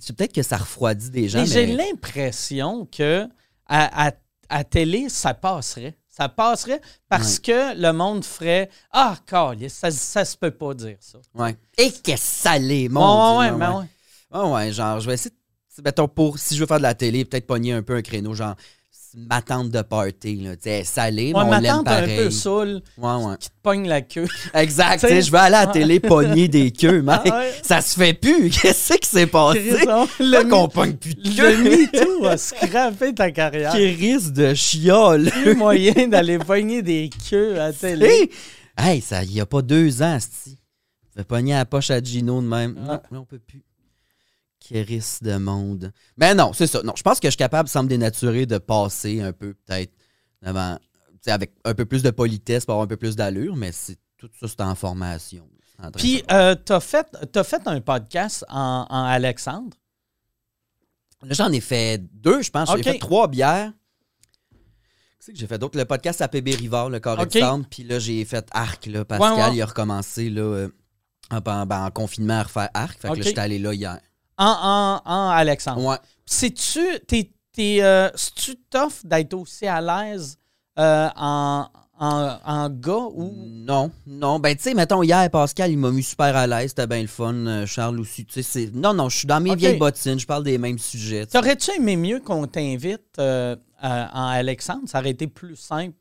c'est 0.00 0.16
peut-être 0.16 0.32
que 0.32 0.42
ça 0.42 0.56
refroidit 0.56 1.10
des 1.10 1.28
gens. 1.28 1.38
Mais 1.42 1.46
j'ai 1.46 1.66
l'impression 1.66 2.86
que 2.90 3.28
à, 3.66 4.08
à- 4.08 4.12
à 4.48 4.64
télé, 4.64 5.08
ça 5.08 5.32
passerait. 5.32 5.94
Ça 6.08 6.28
passerait 6.28 6.80
parce 7.08 7.38
que 7.38 7.74
le 7.80 7.92
monde 7.92 8.22
ferait 8.24 8.68
Ah, 8.90 9.16
calice, 9.26 9.72
ça, 9.74 9.90
ça 9.90 10.24
se 10.26 10.36
peut 10.36 10.50
pas 10.50 10.74
dire 10.74 10.96
ça. 11.00 11.18
Ouais. 11.34 11.56
Et 11.78 11.90
qu'est-ce 11.90 12.42
salé, 12.42 12.88
mon 12.90 13.38
ouais, 13.38 13.46
Dieu, 13.46 13.54
ouais, 13.54 13.58
ben 13.60 13.78
ouais. 13.78 13.86
Ah 14.30 14.46
ouais, 14.48 14.72
genre, 14.72 15.00
je 15.00 15.06
vais 15.06 15.14
essayer, 15.14 15.30
de- 15.30 15.36
mettons, 15.84 16.08
pour, 16.08 16.38
si 16.38 16.54
je 16.56 16.60
veux 16.60 16.66
faire 16.66 16.78
de 16.78 16.82
la 16.82 16.94
télé, 16.94 17.24
peut-être 17.24 17.46
pogner 17.46 17.72
un 17.72 17.82
peu 17.82 17.94
un 17.96 18.02
créneau, 18.02 18.34
genre, 18.34 18.54
ma 19.14 19.42
tante 19.42 19.70
de 19.70 19.82
party, 19.82 20.36
là, 20.36 20.56
tu 20.56 20.62
sais, 20.64 20.84
salée, 20.84 21.32
mais 21.34 21.38
Ouais, 21.40 21.44
on 21.44 21.50
ma 21.50 21.60
l'aime 21.60 21.72
tante 21.76 21.88
un 21.88 22.00
pareil. 22.00 22.16
peu 22.16 22.50
Ouais, 22.98 23.14
ouais. 23.24 23.36
qui 23.38 23.48
te 23.50 23.54
pogne 23.62 23.86
la 23.86 24.00
queue. 24.00 24.26
Exact, 24.54 25.00
tu 25.00 25.08
sais, 25.08 25.20
je 25.22 25.30
vais 25.30 25.38
aller 25.38 25.56
à 25.56 25.66
la 25.66 25.72
télé 25.72 26.00
pogner 26.00 26.48
des 26.48 26.70
queues, 26.72 27.02
mec. 27.02 27.20
Ah. 27.30 27.42
Ça 27.62 27.80
se 27.82 27.94
fait 27.94 28.14
plus, 28.14 28.48
qu'est-ce 28.62 28.94
qui 28.94 29.08
s'est 29.08 29.26
passé? 29.26 29.60
Le 29.60 30.42
Le 30.42 30.48
qu'on 30.48 30.68
pogne 30.68 30.94
plus 30.94 31.14
de 31.14 31.28
Le 31.28 31.32
queue. 31.34 31.62
MeToo 31.62 32.26
a 32.26 32.36
scrappé 32.38 33.14
ta 33.14 33.30
carrière. 33.30 33.72
Qui 33.72 33.86
risque 33.88 34.32
de 34.32 34.54
chiole. 34.54 35.30
plus 35.30 35.54
moyen 35.56 36.08
d'aller 36.08 36.38
pogner 36.38 36.80
des 36.82 37.10
queues 37.30 37.54
à 37.60 37.66
la 37.68 37.72
télé. 37.74 38.30
Hey, 38.78 39.02
ça, 39.02 39.22
il 39.24 39.32
y 39.32 39.40
a 39.40 39.46
pas 39.46 39.60
deux 39.60 40.00
ans, 40.02 40.18
c'ti. 40.18 40.56
Fait 41.14 41.24
pogner 41.24 41.52
à 41.54 41.58
la 41.58 41.64
poche 41.66 41.90
à 41.90 42.02
Gino 42.02 42.40
de 42.40 42.46
même. 42.46 42.74
Non, 42.74 42.86
là, 42.92 43.02
on 43.12 43.24
peut 43.26 43.38
plus. 43.38 43.62
Kéris 44.68 45.18
de 45.22 45.36
monde. 45.36 45.92
Mais 46.16 46.34
non, 46.34 46.52
c'est 46.52 46.66
ça. 46.66 46.82
Non, 46.82 46.92
je 46.96 47.02
pense 47.02 47.18
que 47.20 47.26
je 47.28 47.32
suis 47.32 47.36
capable, 47.38 47.68
sans 47.68 47.82
me 47.82 47.88
dénaturer, 47.88 48.46
de 48.46 48.58
passer 48.58 49.20
un 49.20 49.32
peu, 49.32 49.54
peut-être, 49.54 49.92
devant, 50.42 50.78
tu 50.78 51.18
sais, 51.22 51.30
avec 51.32 51.52
un 51.64 51.74
peu 51.74 51.84
plus 51.84 52.02
de 52.02 52.10
politesse 52.10 52.64
pour 52.64 52.74
avoir 52.74 52.84
un 52.84 52.88
peu 52.88 52.96
plus 52.96 53.16
d'allure, 53.16 53.56
mais 53.56 53.72
c'est 53.72 53.98
tout 54.16 54.30
ça, 54.40 54.46
c'est 54.48 54.60
en 54.60 54.74
formation. 54.74 55.48
Puis, 55.96 56.22
euh, 56.30 56.54
t'as 56.54 56.78
fait, 56.78 57.06
t'as 57.32 57.42
fait 57.42 57.62
un 57.66 57.80
podcast 57.80 58.44
en, 58.48 58.86
en 58.88 59.02
Alexandre? 59.04 59.76
Là, 61.24 61.34
j'en 61.34 61.50
ai 61.50 61.60
fait 61.60 61.98
deux, 62.14 62.42
je 62.42 62.50
pense. 62.50 62.70
J'ai 62.76 62.82
fait 62.84 62.98
trois 62.98 63.26
bières. 63.28 63.72
Qu'est-ce 65.18 65.32
que 65.32 65.36
j'ai 65.38 65.46
fait 65.46 65.58
d'autre? 65.58 65.76
Le 65.78 65.84
podcast 65.84 66.20
à 66.20 66.28
PB 66.28 66.54
Rivard, 66.56 66.88
le 66.90 67.00
Corée 67.00 67.22
Ok. 67.22 67.32
de 67.32 67.38
Centre. 67.40 67.68
Puis 67.68 67.82
là, 67.84 67.98
j'ai 67.98 68.24
fait 68.24 68.46
Arc, 68.52 68.86
là. 68.86 69.04
Pascal, 69.04 69.32
Ouais, 69.34 69.42
ouais. 69.44 69.56
il 69.56 69.62
a 69.62 69.66
recommencé, 69.66 70.30
là, 70.30 70.42
euh, 70.42 70.68
en, 71.30 71.36
en- 71.38 71.66
ben, 71.66 71.84
en 71.86 71.90
confinement 71.90 72.34
à 72.40 72.42
refaire 72.44 72.68
Arc. 72.74 73.00
Fait 73.00 73.08
que 73.08 73.14
là, 73.14 73.22
j'étais 73.22 73.40
allé 73.40 73.58
là 73.58 73.72
hier. 73.74 73.98
En, 74.44 75.00
en, 75.04 75.10
en 75.10 75.28
Alexandre. 75.28 75.84
Ouais. 75.84 75.96
C'est-tu, 76.26 76.80
euh, 76.80 78.10
c'est-tu 78.14 78.56
tough 78.70 79.04
d'être 79.04 79.34
aussi 79.34 79.66
à 79.66 79.80
l'aise 79.80 80.36
euh, 80.78 81.08
en, 81.14 81.68
en, 81.98 82.38
en 82.44 82.68
gars 82.70 83.06
ou? 83.14 83.32
Non, 83.36 83.92
non. 84.06 84.40
Ben, 84.40 84.56
tu 84.56 84.62
sais, 84.64 84.74
mettons, 84.74 85.02
hier, 85.02 85.30
Pascal, 85.30 85.70
il 85.70 85.78
m'a 85.78 85.90
mis 85.90 86.02
super 86.02 86.34
à 86.34 86.46
l'aise. 86.46 86.70
C'était 86.70 86.88
bien 86.88 87.02
le 87.02 87.06
fun. 87.06 87.34
Euh, 87.34 87.66
Charles 87.66 88.00
aussi. 88.00 88.24
Tu 88.24 88.42
sais. 88.42 88.70
Non, 88.72 88.94
non, 88.94 89.08
je 89.08 89.18
suis 89.18 89.28
dans 89.28 89.40
mes 89.40 89.54
vieilles 89.54 89.78
bottines. 89.78 90.18
Je 90.18 90.26
parle 90.26 90.42
des 90.42 90.58
mêmes 90.58 90.78
sujets. 90.78 91.26
T'aurais-tu 91.26 91.70
aimé 91.76 91.94
mieux 91.96 92.18
qu'on 92.18 92.46
t'invite 92.46 93.18
euh, 93.20 93.54
en 93.82 94.26
Alexandre? 94.26 94.82
Ça 94.86 94.98
aurait 94.98 95.10
été 95.10 95.28
plus 95.28 95.54
simple 95.54 95.96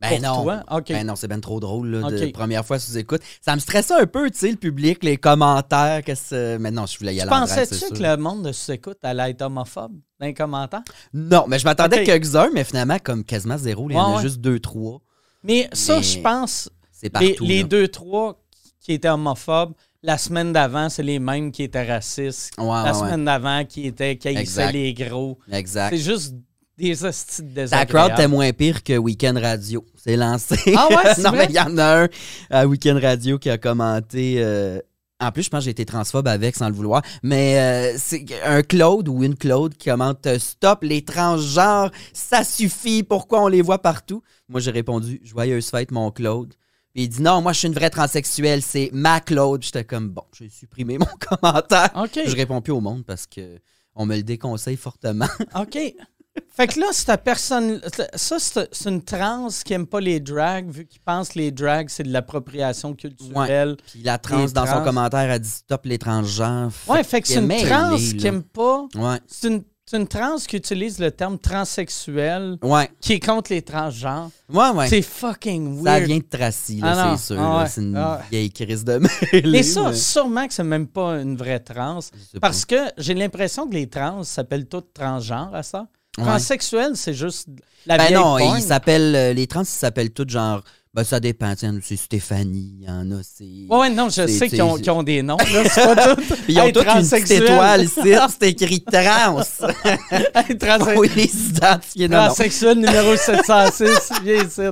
Ben 0.00 0.22
non. 0.22 0.42
toi? 0.44 0.62
Ben 0.88 1.04
non, 1.06 1.16
c'est 1.16 1.26
ben 1.26 1.40
trop 1.40 1.58
drôle, 1.58 1.88
là, 1.88 2.10
de 2.10 2.26
Ok. 2.26 2.32
première 2.32 2.64
fois 2.64 2.78
sous 2.78 2.96
écoute. 2.96 3.20
Ça 3.40 3.54
me 3.54 3.60
stressait 3.60 3.94
un 3.94 4.06
peu, 4.06 4.30
tu 4.30 4.38
sais, 4.38 4.50
le 4.50 4.56
public, 4.56 5.02
les 5.02 5.16
commentaires, 5.16 6.02
qu'est-ce 6.04 6.56
Mais 6.58 6.70
non, 6.70 6.86
je 6.86 6.98
voulais 6.98 7.14
y 7.16 7.20
aller 7.20 7.30
en 7.30 7.40
Pensais-tu 7.40 7.92
que 7.94 8.02
le 8.02 8.16
monde 8.16 8.44
de 8.46 8.52
sous-écoute 8.52 8.98
allait 9.02 9.30
être 9.30 9.42
homophobe 9.42 9.94
dans 10.20 10.26
les 10.26 10.34
commentaires? 10.34 10.82
Non, 11.12 11.46
mais 11.48 11.58
je 11.58 11.64
m'attendais 11.64 11.98
Ok. 12.00 12.04
quelques-uns, 12.06 12.50
mais 12.54 12.62
finalement, 12.64 12.98
comme 13.02 13.24
quasiment 13.24 13.58
zéro, 13.58 13.90
il 13.90 13.94
y 13.94 13.98
en 13.98 14.16
a 14.18 14.22
juste 14.22 14.38
deux, 14.40 14.60
trois. 14.60 15.00
Mais 15.42 15.68
ça, 15.72 15.96
Mais 15.96 16.02
je 16.02 16.18
pense, 16.20 16.70
C'est 16.92 17.06
les, 17.06 17.10
partout. 17.30 17.44
les 17.44 17.64
deux, 17.64 17.88
trois 17.88 18.40
qui 18.80 18.92
étaient 18.92 19.08
homophobes, 19.08 19.72
la 20.02 20.16
semaine 20.16 20.52
d'avant, 20.52 20.88
c'est 20.88 21.02
les 21.02 21.18
mêmes 21.18 21.50
qui 21.50 21.64
étaient 21.64 21.84
racistes. 21.84 22.52
Ouais, 22.56 22.66
la 22.66 22.84
ouais, 22.84 22.88
ouais. 22.90 22.94
semaine 22.94 23.24
d'avant, 23.24 23.64
qui 23.64 23.86
étaient 23.86 24.16
qui 24.16 24.28
haïssaient 24.28 24.70
les 24.72 24.94
gros. 24.94 25.38
Exact. 25.50 25.90
C'est 25.90 25.98
juste 26.02 26.34
des 26.78 27.04
hosties 27.04 27.42
Ta 27.70 27.84
crowd 27.86 28.12
était 28.12 28.28
moins 28.28 28.52
pire 28.52 28.82
que 28.82 28.96
Weekend 28.96 29.36
Radio. 29.38 29.84
C'est 29.96 30.16
lancé. 30.16 30.56
Ah 30.76 30.88
ouais, 30.88 31.14
c'est 31.14 31.22
non, 31.24 31.30
vrai? 31.30 31.38
mais 31.40 31.46
il 31.50 31.56
y 31.56 31.60
en 31.60 31.76
a 31.78 32.04
un 32.04 32.08
à 32.50 32.66
Weekend 32.66 32.98
Radio 33.02 33.38
qui 33.38 33.50
a 33.50 33.58
commenté. 33.58 34.36
euh, 34.38 34.80
En 35.20 35.32
plus, 35.32 35.42
je 35.42 35.50
pense 35.50 35.60
que 35.60 35.64
j'ai 35.64 35.70
été 35.72 35.84
transphobe 35.84 36.28
avec 36.28 36.56
sans 36.56 36.68
le 36.68 36.74
vouloir. 36.74 37.02
Mais 37.22 37.58
euh, 37.58 37.96
c'est 37.98 38.24
un 38.44 38.62
Claude 38.62 39.08
ou 39.08 39.22
une 39.24 39.34
Claude 39.36 39.74
qui 39.76 39.88
commente 39.90 40.26
euh, 40.26 40.38
Stop 40.38 40.80
les 40.82 41.02
transgenres, 41.04 41.90
ça 42.12 42.44
suffit, 42.44 43.02
pourquoi 43.02 43.42
on 43.42 43.48
les 43.48 43.60
voit 43.62 43.82
partout? 43.82 44.22
Moi, 44.48 44.60
j'ai 44.60 44.70
répondu 44.70 45.20
Joyeuse 45.24 45.68
fête, 45.70 45.90
mon 45.90 46.10
Claude. 46.12 46.54
Puis 46.94 47.02
il 47.04 47.08
dit 47.08 47.20
Non, 47.22 47.42
moi, 47.42 47.52
je 47.52 47.58
suis 47.58 47.68
une 47.68 47.74
vraie 47.74 47.90
transsexuelle, 47.90 48.62
c'est 48.62 48.90
ma 48.92 49.20
Claude. 49.20 49.62
J'étais 49.62 49.84
comme 49.84 50.08
Bon, 50.10 50.22
j'ai 50.38 50.48
supprimé 50.48 50.96
mon 50.98 51.06
commentaire. 51.40 51.90
OK. 51.96 52.20
Je 52.24 52.36
réponds 52.36 52.62
plus 52.62 52.72
au 52.72 52.80
monde 52.80 53.04
parce 53.04 53.26
que 53.26 53.58
on 53.94 54.06
me 54.06 54.14
le 54.16 54.22
déconseille 54.22 54.76
fortement. 54.76 55.26
OK. 55.56 55.76
Fait 56.54 56.66
que 56.66 56.80
là, 56.80 56.86
cette 56.92 57.22
personne. 57.22 57.80
Ça, 58.14 58.38
c'est 58.38 58.68
c'est 58.72 58.88
une 58.90 59.02
trans 59.02 59.48
qui 59.64 59.72
aime 59.72 59.86
pas 59.86 60.00
les 60.00 60.20
drags, 60.20 60.68
vu 60.70 60.86
qu'il 60.86 61.00
pense 61.00 61.28
que 61.30 61.38
les 61.38 61.50
drags, 61.50 61.88
c'est 61.88 62.02
de 62.04 62.12
l'appropriation 62.12 62.94
culturelle. 62.94 63.76
Puis 63.90 64.02
la 64.02 64.18
trans, 64.18 64.44
dans 64.46 64.64
trans. 64.64 64.78
son 64.78 64.84
commentaire, 64.84 65.30
a 65.30 65.38
dit 65.38 65.48
Stop 65.48 65.84
les 65.86 65.98
transgenres. 65.98 66.70
Ouais, 66.88 67.02
fait 67.04 67.20
que 67.20 67.28
c'est 67.28 67.36
une 67.36 67.48
trans 67.66 67.96
qui 67.96 68.26
aime 68.26 68.42
pas. 68.42 68.86
Ouais. 68.94 69.18
C'est 69.26 69.48
une, 69.48 69.62
c'est 69.86 69.96
une 69.96 70.06
trans 70.08 70.36
qui 70.36 70.56
utilise 70.56 70.98
le 70.98 71.10
terme 71.10 71.38
transsexuel, 71.38 72.58
Ouais. 72.62 72.90
qui 73.00 73.14
est 73.14 73.20
contre 73.20 73.52
les 73.52 73.62
transgenres. 73.62 74.30
Ouais, 74.52 74.68
ouais. 74.70 74.88
C'est 74.88 75.02
fucking 75.02 75.82
Ça 75.84 75.92
weird. 75.92 76.04
vient 76.06 76.18
de 76.18 76.22
Tracy, 76.24 76.80
là, 76.80 76.94
Ah 77.12 77.16
c'est 77.16 77.34
sûr. 77.34 77.42
Ah 77.42 77.58
ouais. 77.62 77.68
C'est 77.68 77.80
une 77.80 77.96
Ah 77.96 78.16
ouais. 78.18 78.24
vieille 78.30 78.50
crise 78.50 78.84
de 78.84 78.98
mêlée. 78.98 79.50
Mais 79.50 79.62
ça, 79.62 79.84
mais- 79.88 79.94
sûrement 79.94 80.46
que 80.46 80.52
c'est 80.54 80.64
même 80.64 80.86
pas 80.86 81.12
une 81.20 81.36
vraie 81.36 81.60
trans. 81.60 82.00
Pas. 82.34 82.40
Parce 82.40 82.64
que 82.64 82.76
j'ai 82.98 83.14
l'impression 83.14 83.66
que 83.68 83.74
les 83.74 83.88
trans 83.88 84.22
s'appellent 84.24 84.66
toutes 84.66 84.92
transgenres 84.92 85.54
à 85.54 85.62
ça. 85.62 85.86
Transsexuel, 86.24 86.92
c'est 86.94 87.14
juste 87.14 87.48
la 87.86 87.96
Ben 87.96 88.12
non, 88.14 88.38
ils 88.56 88.62
s'appellent. 88.62 89.14
euh, 89.14 89.32
les 89.32 89.46
trans, 89.46 89.62
ils 89.62 89.66
s'appellent 89.66 90.10
tous 90.10 90.28
genre. 90.28 90.62
Ben 90.94 91.04
ça 91.04 91.20
dépend. 91.20 91.54
tiens, 91.54 91.78
C'est 91.82 91.96
Stéphanie, 91.96 92.76
il 92.80 92.86
y 92.86 92.90
en 92.90 93.10
a, 93.12 93.20
c'est. 93.22 93.44
Ouais, 93.68 93.90
non, 93.90 94.08
je 94.08 94.26
sais 94.26 94.48
qu'ils 94.48 94.62
ont, 94.62 95.02
des 95.02 95.22
noms. 95.22 95.36
Là, 95.36 95.64
c'est 95.68 95.94
pas 95.94 96.14
tout. 96.14 96.22
Ils 96.48 96.58
ont 96.60 96.64
Hey, 96.64 96.72
toutes 96.72 96.86
une 96.86 97.08
petite 97.08 97.30
étoile 97.30 97.84
ici, 97.84 98.00
c'est 98.40 98.48
écrit 98.50 98.82
trans. 98.82 99.42
Hey, 100.34 100.56
les 101.14 101.48
identifier. 101.50 102.08
Transsexuel 102.08 102.78
numéro 102.78 103.16
706, 103.16 104.10
viens 104.24 104.44
ici. 104.44 104.62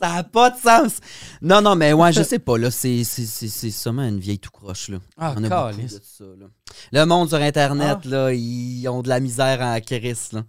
Ça 0.00 0.12
n'a 0.16 0.24
pas 0.24 0.50
de 0.50 0.58
sens. 0.60 0.98
Non, 1.42 1.60
non, 1.60 1.74
mais 1.76 1.92
ouais, 1.92 2.12
je 2.12 2.22
sais 2.22 2.38
pas, 2.38 2.56
là, 2.58 2.70
c'est 2.70 3.04
c'est- 3.04 3.26
c'est- 3.26 3.48
c'est 3.48 3.70
sûrement 3.70 4.02
une 4.06 4.18
vieille 4.20 4.38
tout 4.38 4.50
croche, 4.50 4.88
là. 4.88 4.98
Ah, 5.16 5.34
On 5.36 5.44
a 5.44 5.72
beaucoup 5.72 5.82
de 5.82 5.88
ça, 5.88 6.24
là. 6.38 6.46
Le 6.92 7.04
monde 7.06 7.28
sur 7.28 7.38
Internet, 7.38 7.98
Ah. 8.04 8.08
là, 8.08 8.32
ils 8.32 8.86
ont 8.88 9.02
de 9.02 9.08
la 9.08 9.20
misère 9.20 9.60
en 9.60 9.80
crise, 9.80 10.32
là. 10.32 10.44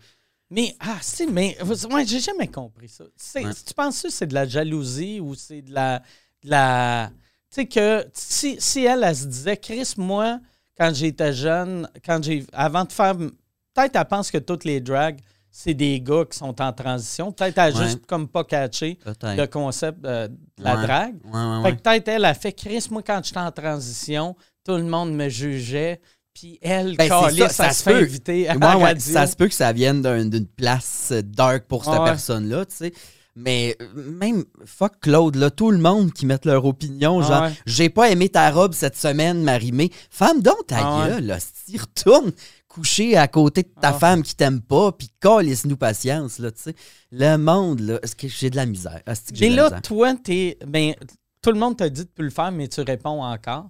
Mais, 0.49 0.75
ah, 0.81 0.97
si, 1.01 1.27
mais, 1.27 1.57
ouais, 1.91 2.05
j'ai 2.05 2.19
jamais 2.19 2.47
compris 2.47 2.89
ça. 2.89 3.05
Ouais. 3.35 3.53
Tu 3.65 3.73
penses 3.73 4.01
que 4.01 4.09
c'est 4.09 4.27
de 4.27 4.33
la 4.33 4.45
jalousie 4.47 5.19
ou 5.21 5.33
c'est 5.35 5.61
de 5.61 5.73
la. 5.73 5.99
de 6.43 6.49
la 6.49 7.09
tu 7.53 7.61
sais, 7.61 7.65
que 7.67 8.05
si, 8.13 8.55
si 8.59 8.83
elle, 8.85 9.03
elle 9.03 9.15
se 9.15 9.25
disait, 9.25 9.57
Chris, 9.57 9.93
moi, 9.97 10.39
quand 10.77 10.93
j'étais 10.93 11.33
jeune, 11.33 11.89
quand 12.05 12.21
j'ai. 12.23 12.45
Avant 12.53 12.83
de 12.85 12.91
faire. 12.91 13.15
Peut-être 13.17 13.95
elle 13.95 14.05
pense 14.05 14.29
que 14.31 14.37
toutes 14.39 14.65
les 14.65 14.81
drags, 14.81 15.19
c'est 15.51 15.73
des 15.73 15.99
gars 16.01 16.23
qui 16.29 16.37
sont 16.37 16.59
en 16.61 16.71
transition. 16.73 17.31
Peut-être 17.31 17.57
elle 17.57 17.75
a 17.75 17.77
Ouais. 17.79 17.85
juste 17.85 18.05
comme 18.05 18.27
pas 18.27 18.43
catché 18.43 18.97
le 19.21 19.45
concept 19.47 20.05
euh, 20.05 20.27
de 20.29 20.63
la 20.63 20.75
Ouais. 20.77 20.81
drague. 20.83 21.15
Ouais, 21.25 21.31
ouais, 21.31 21.61
Fait 21.63 21.69
ouais. 21.71 21.75
que 21.77 21.81
peut-être 21.81 22.07
elle 22.07 22.25
a 22.25 22.33
fait 22.33 22.53
Chris, 22.53 22.87
moi, 22.89 23.01
quand 23.05 23.21
j'étais 23.23 23.39
en 23.39 23.51
transition, 23.51 24.35
tout 24.65 24.75
le 24.77 24.83
monde 24.83 25.13
me 25.13 25.27
jugeait. 25.29 25.99
Puis 26.33 26.57
elle, 26.61 26.95
Ben, 26.95 27.09
calisse, 27.09 27.39
ça, 27.51 27.65
ça 27.65 27.71
se 27.73 27.83
fait 27.83 27.91
peut. 27.91 28.03
inviter 28.03 28.47
à 28.47 28.53
la 28.55 28.99
ça 28.99 29.27
se 29.27 29.35
peut 29.35 29.49
que 29.49 29.53
ça 29.53 29.73
vienne 29.73 30.01
d'un- 30.01 30.23
d'une 30.25 30.47
place 30.47 31.09
euh, 31.11 31.21
dark 31.21 31.65
pour 31.67 31.83
cette 31.83 32.01
personne-là, 32.05 32.65
tu 32.65 32.75
sais. 32.77 32.93
Mais 33.35 33.75
euh, 33.81 33.87
même, 33.95 34.43
fuck 34.65 34.99
Claude, 35.01 35.35
là, 35.35 35.49
tout 35.49 35.71
le 35.71 35.77
monde 35.77 36.11
qui 36.13 36.25
met 36.25 36.37
leur 36.45 36.65
opinion, 36.65 37.21
genre, 37.21 37.43
Ouais. 37.43 37.53
j'ai 37.65 37.89
pas 37.89 38.09
aimé 38.09 38.29
ta 38.29 38.49
robe 38.51 38.73
cette 38.73 38.95
semaine, 38.97 39.41
Marie-Mé. 39.43 39.89
Femme 40.09 40.41
donc 40.41 40.67
ta 40.67 40.77
Ah 40.79 41.07
gueule, 41.09 41.25
là, 41.25 41.37
retourne 41.77 42.31
coucher 42.73 43.17
à 43.17 43.27
côté 43.27 43.63
de 43.63 43.69
ta 43.81 43.89
Ah. 43.89 43.93
femme 43.93 44.23
qui 44.23 44.35
t'aime 44.35 44.61
pas, 44.61 44.91
puis 44.91 45.09
calisse-nous 45.19 45.77
patience, 45.77 46.39
là, 46.39 46.51
tu 46.51 46.61
sais. 46.61 46.75
Le 47.11 47.35
monde, 47.37 47.81
là, 47.81 47.99
est-ce 48.01 48.15
que 48.15 48.27
j'ai 48.27 48.49
de 48.49 48.55
la 48.55 48.65
misère? 48.65 49.01
J'ai 49.33 49.49
Mais 49.49 49.55
là, 49.55 49.63
misère? 49.65 49.81
toi, 49.81 50.13
t'es. 50.15 50.57
Ben, 50.65 50.93
tout 51.41 51.51
le 51.51 51.59
monde 51.59 51.75
t'a 51.77 51.89
dit 51.89 52.03
de 52.05 52.09
plus 52.09 52.25
le 52.25 52.31
faire, 52.31 52.51
mais 52.51 52.67
tu 52.67 52.81
réponds 52.81 53.23
encore. 53.23 53.69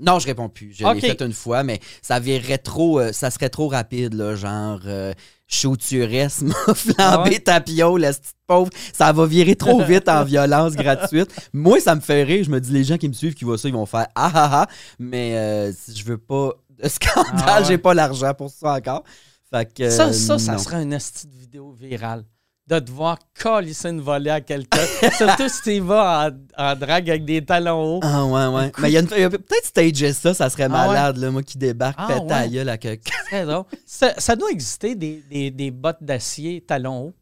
Non, 0.00 0.20
je 0.20 0.26
réponds 0.26 0.48
plus. 0.48 0.72
Je 0.72 0.86
l'ai 0.86 1.00
fait 1.00 1.20
une 1.22 1.32
fois, 1.32 1.64
mais 1.64 1.80
ça 2.02 2.20
virerait 2.20 2.58
trop, 2.58 3.00
euh, 3.00 3.12
ça 3.12 3.30
serait 3.32 3.48
trop 3.48 3.66
rapide, 3.66 4.14
là, 4.14 4.36
genre 4.36 4.78
euh, 4.86 5.12
chauturesse, 5.48 6.42
m'a 6.42 6.54
flambé 6.74 6.94
Ah 6.98 7.22
ouais? 7.24 7.40
ta 7.40 7.60
piole, 7.60 8.00
la 8.02 8.12
petite 8.12 8.36
pauvre. 8.46 8.70
Ça 8.92 9.12
va 9.12 9.26
virer 9.26 9.56
trop 9.56 9.82
vite 9.84 10.08
en 10.08 10.22
violence 10.34 10.74
gratuite. 10.74 11.30
Moi, 11.52 11.80
ça 11.80 11.96
me 11.96 12.00
fait 12.00 12.22
rire. 12.22 12.44
Je 12.44 12.50
me 12.50 12.60
dis, 12.60 12.72
les 12.72 12.84
gens 12.84 12.96
qui 12.96 13.08
me 13.08 13.12
suivent, 13.12 13.34
qui 13.34 13.44
voient 13.44 13.58
ça, 13.58 13.68
ils 13.68 13.74
vont 13.74 13.86
faire 13.86 14.06
ah 14.14 14.30
ah 14.34 14.50
ah. 14.62 14.66
Mais 15.00 15.36
euh, 15.36 15.72
si 15.72 15.96
je 15.96 16.04
veux 16.04 16.18
pas 16.18 16.52
de 16.82 16.88
scandale, 16.88 17.34
Ah 17.46 17.58
ouais. 17.60 17.64
j'ai 17.66 17.78
pas 17.78 17.94
l'argent 17.94 18.32
pour 18.34 18.50
ça 18.50 18.74
encore. 18.74 19.04
Fait 19.50 19.72
que. 19.72 19.88
ça, 19.90 20.08
euh, 20.08 20.12
ça, 20.12 20.38
ça 20.38 20.58
serait 20.58 20.82
une 20.82 20.92
esti 20.92 21.26
de 21.26 21.34
vidéo 21.36 21.72
virale. 21.72 22.24
De 22.66 22.78
devoir 22.80 23.18
colisser 23.40 23.88
une 23.88 24.02
volée 24.02 24.28
à 24.28 24.42
quelqu'un. 24.42 24.84
Surtout 25.16 25.48
si 25.48 25.62
tu 25.62 25.80
vas 25.80 26.28
en, 26.58 26.62
en 26.72 26.76
drague 26.76 27.08
avec 27.08 27.24
des 27.24 27.42
talons 27.42 27.96
hauts. 27.96 28.00
Ah 28.02 28.26
ouais, 28.26 28.46
ouais. 28.46 28.72
Mais 28.78 28.90
il 28.90 28.92
y 28.92 28.98
a 28.98 29.00
a 29.00 29.30
peut-être 29.30 29.64
stager 29.64 30.12
ça, 30.12 30.34
ça 30.34 30.50
serait 30.50 30.64
Ah 30.64 30.68
malade, 30.68 31.16
là, 31.16 31.30
moi 31.30 31.42
qui 31.42 31.56
débarque, 31.56 31.96
Ah 31.98 32.08
pète 32.08 32.30
à 32.30 32.46
gueule 32.46 32.68
à 32.68 32.76
quelqu'un. 32.76 33.64
Ça, 33.86 34.12
ça 34.18 34.36
doit 34.36 34.50
exister 34.50 34.94
des, 34.94 35.22
des, 35.30 35.50
des 35.50 35.70
bottes 35.70 36.02
d'acier 36.02 36.60
talons 36.60 37.04
hauts. 37.06 37.14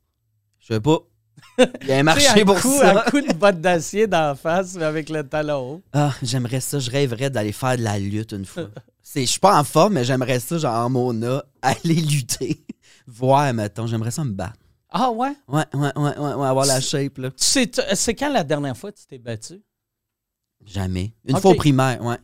Je 0.58 0.74
sais 0.74 0.80
pas. 0.80 0.98
Il 1.58 1.88
y 1.88 1.92
a 1.92 1.98
un 1.98 2.02
marché 2.02 2.44
pour 2.44 2.60
coup, 2.60 2.78
ça. 2.78 3.00
Un 3.06 3.10
coup 3.10 3.20
de 3.20 3.32
botte 3.32 3.60
d'acier 3.60 4.06
d'en 4.06 4.34
face 4.34 4.74
mais 4.74 4.84
avec 4.84 5.08
le 5.08 5.22
talon 5.26 5.74
haut. 5.74 5.82
Ah, 5.92 6.12
j'aimerais 6.22 6.60
ça. 6.60 6.78
Je 6.78 6.90
rêverais 6.90 7.30
d'aller 7.30 7.52
faire 7.52 7.76
de 7.76 7.82
la 7.82 7.98
lutte 7.98 8.32
une 8.32 8.44
fois. 8.44 8.68
Je 9.14 9.24
suis 9.24 9.40
pas 9.40 9.58
en 9.58 9.64
forme, 9.64 9.94
mais 9.94 10.04
j'aimerais 10.04 10.40
ça, 10.40 10.58
genre 10.58 10.74
en 10.84 10.90
Mona, 10.90 11.42
aller 11.62 11.94
lutter. 11.94 12.60
Voir, 13.06 13.52
mettons. 13.54 13.86
J'aimerais 13.86 14.10
ça 14.10 14.24
me 14.24 14.32
battre. 14.32 14.58
Ah 14.90 15.10
ouais? 15.10 15.32
Ouais, 15.48 15.64
ouais, 15.74 15.92
ouais, 15.96 16.18
ouais, 16.18 16.34
ouais, 16.34 16.46
avoir 16.46 16.66
la 16.66 16.80
shape, 16.80 17.18
là. 17.18 17.30
Tu 17.30 17.36
sais, 17.44 17.66
tu- 17.66 17.80
c'est 17.94 18.14
quand 18.14 18.32
la 18.32 18.44
dernière 18.44 18.76
fois 18.76 18.92
que 18.92 18.98
tu 18.98 19.06
t'es 19.06 19.18
battu? 19.18 19.60
Jamais. 20.64 21.12
Une 21.24 21.36
fois 21.38 21.50
au 21.52 21.54
primaire, 21.54 22.02
ouais. 22.02 22.16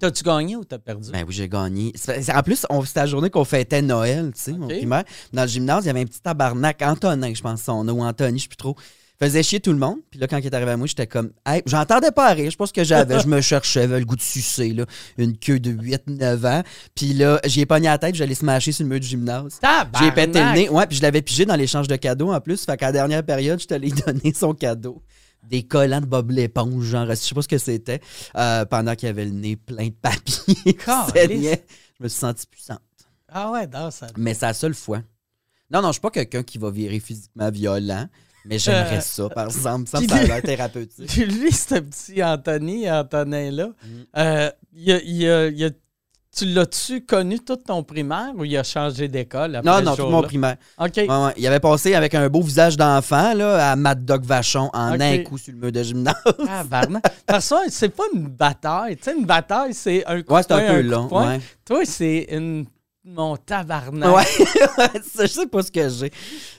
T'as-tu 0.00 0.22
gagné 0.22 0.54
ou 0.54 0.64
t'as 0.64 0.78
perdu? 0.78 1.10
Ben 1.10 1.24
oui, 1.26 1.34
j'ai 1.34 1.48
gagné. 1.48 1.92
En 2.34 2.42
plus, 2.42 2.64
c'était 2.84 3.00
la 3.00 3.06
journée 3.06 3.30
qu'on 3.30 3.44
fêtait 3.44 3.82
Noël, 3.82 4.30
tu 4.34 4.40
sais, 4.40 4.52
Ok. 4.52 4.68
primaire. 4.68 5.02
Dans 5.32 5.42
le 5.42 5.48
gymnase, 5.48 5.84
il 5.84 5.86
y 5.88 5.90
avait 5.90 6.02
un 6.02 6.04
petit 6.04 6.20
tabarnak, 6.20 6.80
Antonin, 6.82 7.34
je 7.34 7.42
pense 7.42 7.62
son 7.62 7.82
nom, 7.82 7.94
ou 7.94 8.02
Anthony, 8.04 8.38
je 8.38 8.44
sais 8.44 8.48
plus 8.48 8.56
trop. 8.56 8.76
Faisait 9.20 9.42
chier 9.42 9.58
tout 9.58 9.72
le 9.72 9.78
monde. 9.78 9.96
Puis 10.12 10.20
là, 10.20 10.28
quand 10.28 10.38
il 10.38 10.46
est 10.46 10.54
arrivé 10.54 10.70
à 10.70 10.76
moi, 10.76 10.86
j'étais 10.86 11.08
comme, 11.08 11.32
hey, 11.44 11.60
j'entendais 11.66 12.12
pas 12.12 12.32
rire, 12.34 12.52
je 12.56 12.64
ce 12.66 12.72
que 12.72 12.84
j'avais. 12.84 13.18
je 13.18 13.26
me 13.26 13.40
cherchais, 13.40 13.80
j'avais 13.80 13.98
le 13.98 14.04
goût 14.04 14.14
de 14.14 14.20
sucer, 14.22 14.72
là. 14.72 14.84
Une 15.16 15.36
queue 15.36 15.58
de 15.58 15.72
8-9 15.72 16.46
ans. 16.46 16.62
Puis 16.94 17.14
là, 17.14 17.40
j'y 17.44 17.62
ai 17.62 17.66
pogné 17.66 17.88
la 17.88 17.98
tête, 17.98 18.14
j'allais 18.14 18.36
smasher 18.36 18.70
sur 18.70 18.84
le 18.84 18.90
mur 18.90 19.00
du 19.00 19.08
gymnase. 19.08 19.58
J'ai 20.00 20.12
pété 20.12 20.38
le 20.38 20.52
nez. 20.54 20.68
Ouais, 20.68 20.86
puis 20.86 20.96
je 20.96 21.02
l'avais 21.02 21.22
pigé 21.22 21.44
dans 21.44 21.56
l'échange 21.56 21.88
de 21.88 21.96
cadeaux 21.96 22.32
en 22.32 22.40
plus. 22.40 22.64
Fait 22.64 22.76
qu'à 22.76 22.86
la 22.86 22.92
dernière 22.92 23.24
période, 23.24 23.60
je 23.60 23.66
t'allais 23.66 23.88
donner 24.06 24.32
son 24.32 24.54
cadeau. 24.54 25.02
Des 25.44 25.62
collants 25.62 26.00
de 26.00 26.06
Bob 26.06 26.30
l'éponge, 26.30 26.84
genre, 26.84 27.06
je 27.08 27.14
sais 27.14 27.34
pas 27.34 27.42
ce 27.42 27.48
que 27.48 27.58
c'était. 27.58 28.00
euh, 28.36 28.64
pendant 28.66 28.94
qu'il 28.94 29.08
avait 29.08 29.24
le 29.24 29.30
nez 29.30 29.56
plein 29.56 29.86
de 29.88 29.92
papier. 29.94 30.76
Je 31.98 32.04
me 32.04 32.08
suis 32.08 32.18
senti 32.20 32.46
puissante. 32.46 32.80
Ah 33.28 33.50
ouais, 33.50 33.66
non, 33.66 33.90
ça. 33.90 34.06
Mais 34.16 34.34
c'est 34.34 34.46
la 34.46 34.54
seule 34.54 34.74
fois. 34.74 35.02
Non, 35.70 35.82
non, 35.82 35.88
je 35.88 35.92
suis 35.94 36.00
pas 36.00 36.10
quelqu'un 36.10 36.42
qui 36.42 36.56
va 36.58 36.70
virer 36.70 37.00
physiquement 37.00 37.50
violent. 37.50 38.06
Mais 38.46 38.58
j'aimerais 38.58 38.98
Euh, 38.98 39.00
ça, 39.00 39.28
par 39.28 39.46
exemple. 39.46 39.88
Ça, 39.88 40.00
lui- 40.00 40.06
l'air 40.06 40.40
thérapeutique. 40.42 41.14
Lui, 41.16 41.52
ce 41.52 41.74
petit 41.80 42.22
Anthony, 42.22 42.90
Antonin-là, 42.90 43.66
Mm. 43.68 43.88
euh, 44.16 44.50
il 44.72 44.92
a- 44.92 45.02
il 45.02 45.28
a- 45.28 45.48
il 45.48 45.64
a- 45.64 45.70
tu 46.36 46.44
l'as-tu 46.44 47.04
connu 47.04 47.40
toute 47.40 47.64
ton 47.64 47.82
primaire 47.82 48.32
ou 48.36 48.44
il 48.44 48.56
a 48.56 48.62
changé 48.62 49.08
d'école 49.08 49.56
après 49.56 49.70
Non, 49.70 49.78
ce 49.78 49.82
non, 49.84 49.96
tout 49.96 50.06
mon 50.10 50.22
primaire. 50.22 50.56
OK. 50.78 50.92
Ouais, 50.96 51.08
ouais. 51.08 51.32
Il 51.36 51.46
avait 51.46 51.58
passé 51.60 51.94
avec 51.94 52.14
un 52.14 52.28
beau 52.28 52.42
visage 52.42 52.76
d'enfant 52.76 53.34
là, 53.34 53.72
à 53.72 53.76
Mad 53.76 54.04
Dog 54.04 54.24
Vachon 54.24 54.70
en 54.72 55.00
un 55.00 55.18
coup 55.24 55.38
sur 55.38 55.52
le 55.54 55.58
mur 55.58 55.72
de 55.72 55.82
gymnase. 55.82 56.14
Ah, 56.48 56.64
barna. 56.64 57.00
Parce 57.26 57.48
que 57.48 57.54
c'est 57.70 57.88
pas 57.88 58.04
une 58.14 58.28
bataille. 58.28 58.96
Tu 58.96 59.04
sais, 59.04 59.16
une 59.16 59.24
bataille, 59.24 59.74
c'est 59.74 60.04
un 60.06 60.22
coup 60.22 60.34
Ouais, 60.34 60.42
c'est 60.42 60.52
un 60.52 60.74
peu 60.74 60.80
long. 60.82 61.08
Ouais. 61.10 61.40
Toi, 61.64 61.80
c'est 61.84 62.26
une. 62.30 62.66
Mon 63.04 63.36
tabarnak. 63.38 64.14
Ouais, 64.14 64.24
je 65.20 65.26
sais 65.26 65.46
pas 65.46 65.62
ce 65.62 65.70
que 65.72 65.88
j'ai. 65.88 66.12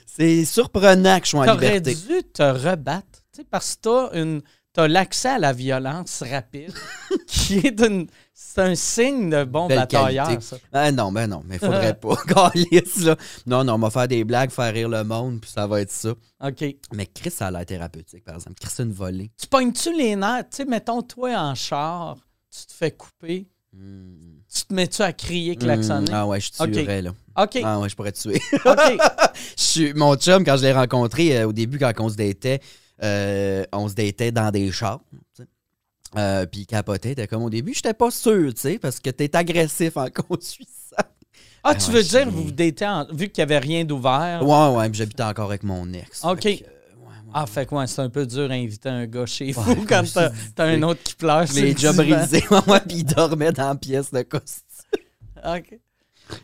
C'est 0.04 0.44
surprenant 0.44 1.20
que 1.20 1.24
je 1.26 1.30
sois 1.30 1.42
en 1.42 1.46
T'aurais 1.46 1.74
liberté. 1.74 1.94
dû 1.94 2.22
te 2.24 2.42
rebattre. 2.42 3.06
Tu 3.32 3.42
sais, 3.42 3.46
parce 3.48 3.76
que 3.76 3.80
t'as 3.82 4.18
une. 4.20 4.42
T'as 4.72 4.86
l'accès 4.88 5.28
à 5.30 5.38
la 5.38 5.52
violence 5.52 6.22
rapide, 6.28 6.72
qui 7.26 7.58
est 7.58 7.80
une. 7.80 8.06
C'est 8.42 8.62
un 8.62 8.74
signe 8.74 9.28
de 9.30 9.44
bon 9.44 9.68
Belle 9.68 9.78
batailleur, 9.80 10.26
qualité. 10.26 10.42
ça. 10.42 10.56
Ah 10.72 10.90
non, 10.90 11.12
ben 11.12 11.26
non, 11.28 11.42
mais 11.46 11.58
faudrait 11.58 11.94
pas. 11.94 12.16
Calice, 12.26 13.04
là. 13.04 13.14
Non, 13.46 13.62
non, 13.64 13.74
on 13.74 13.78
va 13.78 13.90
faire 13.90 14.08
des 14.08 14.24
blagues, 14.24 14.50
faire 14.50 14.72
rire 14.72 14.88
le 14.88 15.04
monde, 15.04 15.40
puis 15.42 15.50
ça 15.50 15.66
va 15.66 15.80
être 15.82 15.90
ça. 15.92 16.10
OK. 16.44 16.64
Mais 16.94 17.06
Chris, 17.06 17.30
ça 17.30 17.46
a 17.48 17.50
l'air 17.50 17.66
thérapeutique, 17.66 18.24
par 18.24 18.34
exemple. 18.36 18.56
Chris, 18.58 18.70
c'est 18.74 18.82
une 18.82 18.92
volée. 18.92 19.30
Tu 19.40 19.46
pognes-tu 19.46 19.94
les 19.96 20.16
nerfs? 20.16 20.44
Tu 20.50 20.56
sais, 20.56 20.64
mettons, 20.64 21.02
toi 21.02 21.30
en 21.38 21.54
char, 21.54 22.16
tu 22.50 22.66
te 22.66 22.72
fais 22.72 22.90
couper. 22.90 23.46
Hmm. 23.72 24.40
Tu 24.52 24.64
te 24.64 24.74
mets-tu 24.74 25.02
à 25.02 25.12
crier, 25.12 25.54
klaxonner? 25.54 26.10
Hmm, 26.10 26.14
Ah 26.14 26.26
ouais, 26.26 26.40
je 26.40 26.50
tuerais, 26.50 27.02
là. 27.02 27.10
OK. 27.40 27.60
Ah 27.62 27.78
ouais, 27.78 27.88
je 27.88 27.94
pourrais 27.94 28.10
te 28.12 28.20
tuer. 28.20 28.40
OK. 28.64 28.98
Je 29.56 29.62
suis- 29.62 29.94
mon 29.94 30.16
chum, 30.16 30.44
quand 30.44 30.56
je 30.56 30.62
l'ai 30.62 30.72
rencontré 30.72 31.38
euh, 31.38 31.46
au 31.48 31.52
début, 31.52 31.78
quand 31.78 31.92
on 31.98 32.08
se 32.08 32.16
datait, 32.16 32.60
euh, 33.02 33.64
on 33.72 33.88
se 33.88 33.94
datait 33.94 34.32
dans 34.32 34.50
des 34.50 34.72
chars. 34.72 35.00
Euh, 36.16 36.44
puis 36.46 36.62
il 36.62 36.66
capotait, 36.66 37.12
était 37.12 37.26
comme 37.28 37.44
au 37.44 37.50
début, 37.50 37.72
j'étais 37.72 37.94
pas 37.94 38.10
sûr, 38.10 38.52
tu 38.54 38.60
sais, 38.62 38.78
parce 38.78 38.98
que 38.98 39.10
t'es 39.10 39.34
agressif 39.36 39.96
en 39.96 40.06
conduisant. 40.28 40.66
Ah, 40.98 41.04
Ah 41.62 41.74
tu 41.74 41.90
ouais, 41.90 41.96
veux 41.98 42.02
dire, 42.02 42.30
vous 42.30 42.44
vous 42.44 42.50
datez 42.52 42.86
en- 42.86 43.06
vu 43.12 43.28
qu'il 43.28 43.44
n'y 43.44 43.52
avait 43.52 43.58
rien 43.58 43.84
d'ouvert? 43.84 44.40
Ouais, 44.42 44.76
ouais, 44.76 44.88
puis 44.88 44.98
j'habitais 44.98 45.22
encore 45.22 45.46
avec 45.50 45.62
mon 45.62 45.92
ex. 45.92 46.24
Ok. 46.24 46.42
Fait 46.42 46.56
que, 46.56 46.64
euh, 46.64 46.66
ouais, 46.66 47.06
ouais. 47.06 47.30
Ah, 47.34 47.46
fait 47.46 47.66
que 47.66 47.74
ouais, 47.74 47.86
c'est 47.86 48.00
un 48.00 48.08
peu 48.08 48.26
dur 48.26 48.50
à 48.50 48.54
inviter 48.54 48.88
un 48.88 49.06
gars 49.06 49.26
chez 49.26 49.52
vous 49.52 49.70
Ouais, 49.70 49.76
quand 49.88 50.02
t'as 50.12 50.30
t'as 50.56 50.64
un 50.64 50.82
autre 50.82 51.02
qui 51.02 51.14
pleure. 51.14 51.46
Je 51.46 51.54
l'ai 51.54 51.74
déjà 51.74 51.92
brisé, 51.92 52.42
moi, 52.66 52.80
puis 52.80 52.98
il 52.98 53.04
dormait 53.04 53.52
dans 53.52 53.68
la 53.68 53.74
pièce 53.76 54.10
de 54.10 54.22
costume. 54.22 54.64
OK. 55.44 55.78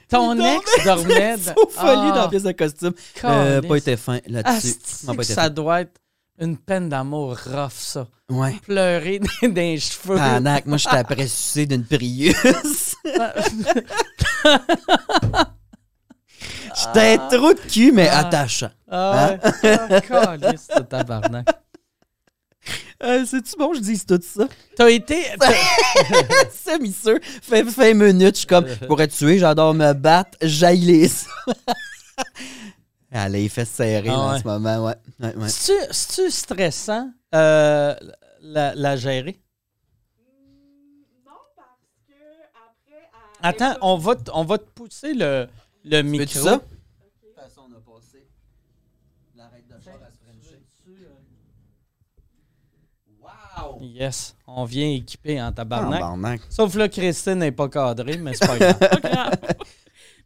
Ton 0.08 0.34
ex 0.38 0.84
dormait. 0.84 1.36
C'est 1.38 1.50
de- 1.54 1.60
folie 1.70 1.70
Ah, 1.78 2.10
dans 2.10 2.14
la 2.22 2.28
pièce 2.28 2.42
de 2.42 2.52
costume. 2.52 2.92
Euh, 3.24 3.62
pas 3.62 3.76
été 3.76 3.96
fin 3.96 4.18
Ah, 4.18 4.28
là-dessus. 4.28 4.74
c'est 4.84 5.06
Non, 5.06 5.12
que 5.12 5.16
pas 5.18 5.22
été 5.24 5.32
ça 5.34 5.42
fin. 5.44 5.50
doit 5.50 5.80
être 5.82 6.00
une 6.38 6.56
peine 6.58 6.88
d'amour 6.88 7.36
rough, 7.46 7.70
ça. 7.72 8.06
Ouais. 8.28 8.54
Pleurer 8.62 9.20
les 9.42 9.78
cheveux. 9.78 10.16
Pendant 10.16 10.58
que 10.60 10.68
moi, 10.68 10.78
j'étais 10.78 10.96
après 10.96 11.26
sucer 11.28 11.66
d'une 11.66 11.84
prieuse. 11.84 12.94
J'étais 16.78 17.16
trop 17.16 17.54
de 17.54 17.60
cul, 17.70 17.92
mais 17.92 18.08
Ah. 18.10 18.18
attachant. 18.20 18.70
Ah 18.90 19.36
ouais. 19.62 19.78
Ah, 20.10 20.80
tabarnak. 20.82 21.46
Euh, 23.02 23.24
C'est-tu 23.26 23.56
bon, 23.58 23.72
je 23.74 23.80
dis 23.80 24.04
tout 24.04 24.20
ça? 24.22 24.46
T'as 24.76 24.90
été. 24.90 25.24
C'est 26.52 26.78
misseux. 26.80 27.18
Fait 27.42 27.62
20 27.62 27.94
minutes, 27.94 28.34
je 28.34 28.38
suis 28.40 28.46
comme, 28.46 28.66
je 28.66 28.84
pourrais 28.86 29.06
te 29.08 29.14
tuer, 29.16 29.38
j'adore 29.38 29.72
me 29.74 29.92
battre, 29.92 30.36
j'aille 30.42 30.80
les. 30.80 31.08
Elle 33.10 33.18
a 33.18 33.28
les 33.28 33.48
fesses 33.48 33.70
serrées 33.70 34.08
Ah 34.08 34.12
là, 34.12 34.18
en 34.18 34.32
ouais. 34.32 34.38
ce 34.40 34.44
moment, 34.44 34.84
ouais. 34.86 34.94
ouais, 35.20 35.34
ouais. 35.36 35.48
C'est-tu 35.48 36.30
stressant 36.30 37.10
euh, 37.34 37.94
la, 38.42 38.74
la 38.74 38.96
gérer? 38.96 39.40
Non, 41.24 41.32
parce 41.56 41.66
que 42.08 42.12
après. 42.52 43.10
à- 43.42 43.48
Attends, 43.48 43.78
on 43.82 43.96
va, 43.96 44.16
te- 44.16 44.30
on 44.34 44.44
va 44.44 44.58
te 44.58 44.68
pousser 44.70 45.14
le, 45.14 45.46
le 45.84 46.02
micro. 46.02 46.26
ça? 46.44 46.56
De 46.56 46.60
toute 46.60 47.34
façon, 47.36 47.62
on 47.70 47.76
a 47.76 47.80
passé 47.80 48.26
l'arrêt 49.36 49.62
de 49.68 49.82
char 49.84 49.94
à 49.94 50.10
se 50.10 50.18
frencher. 50.18 50.62
Wow! 53.20 53.78
Yes, 53.80 54.36
on 54.46 54.64
vient 54.64 54.88
équipé 54.90 55.40
en 55.40 55.52
tabarnak. 55.52 56.00
Tabarnak. 56.00 56.40
Sauf 56.50 56.74
là, 56.74 56.88
Christine 56.88 57.36
n'est 57.36 57.52
pas 57.52 57.68
cadrée, 57.68 58.16
mais 58.18 58.34
c'est 58.34 58.46
pas 58.46 58.58
grave. 58.58 59.38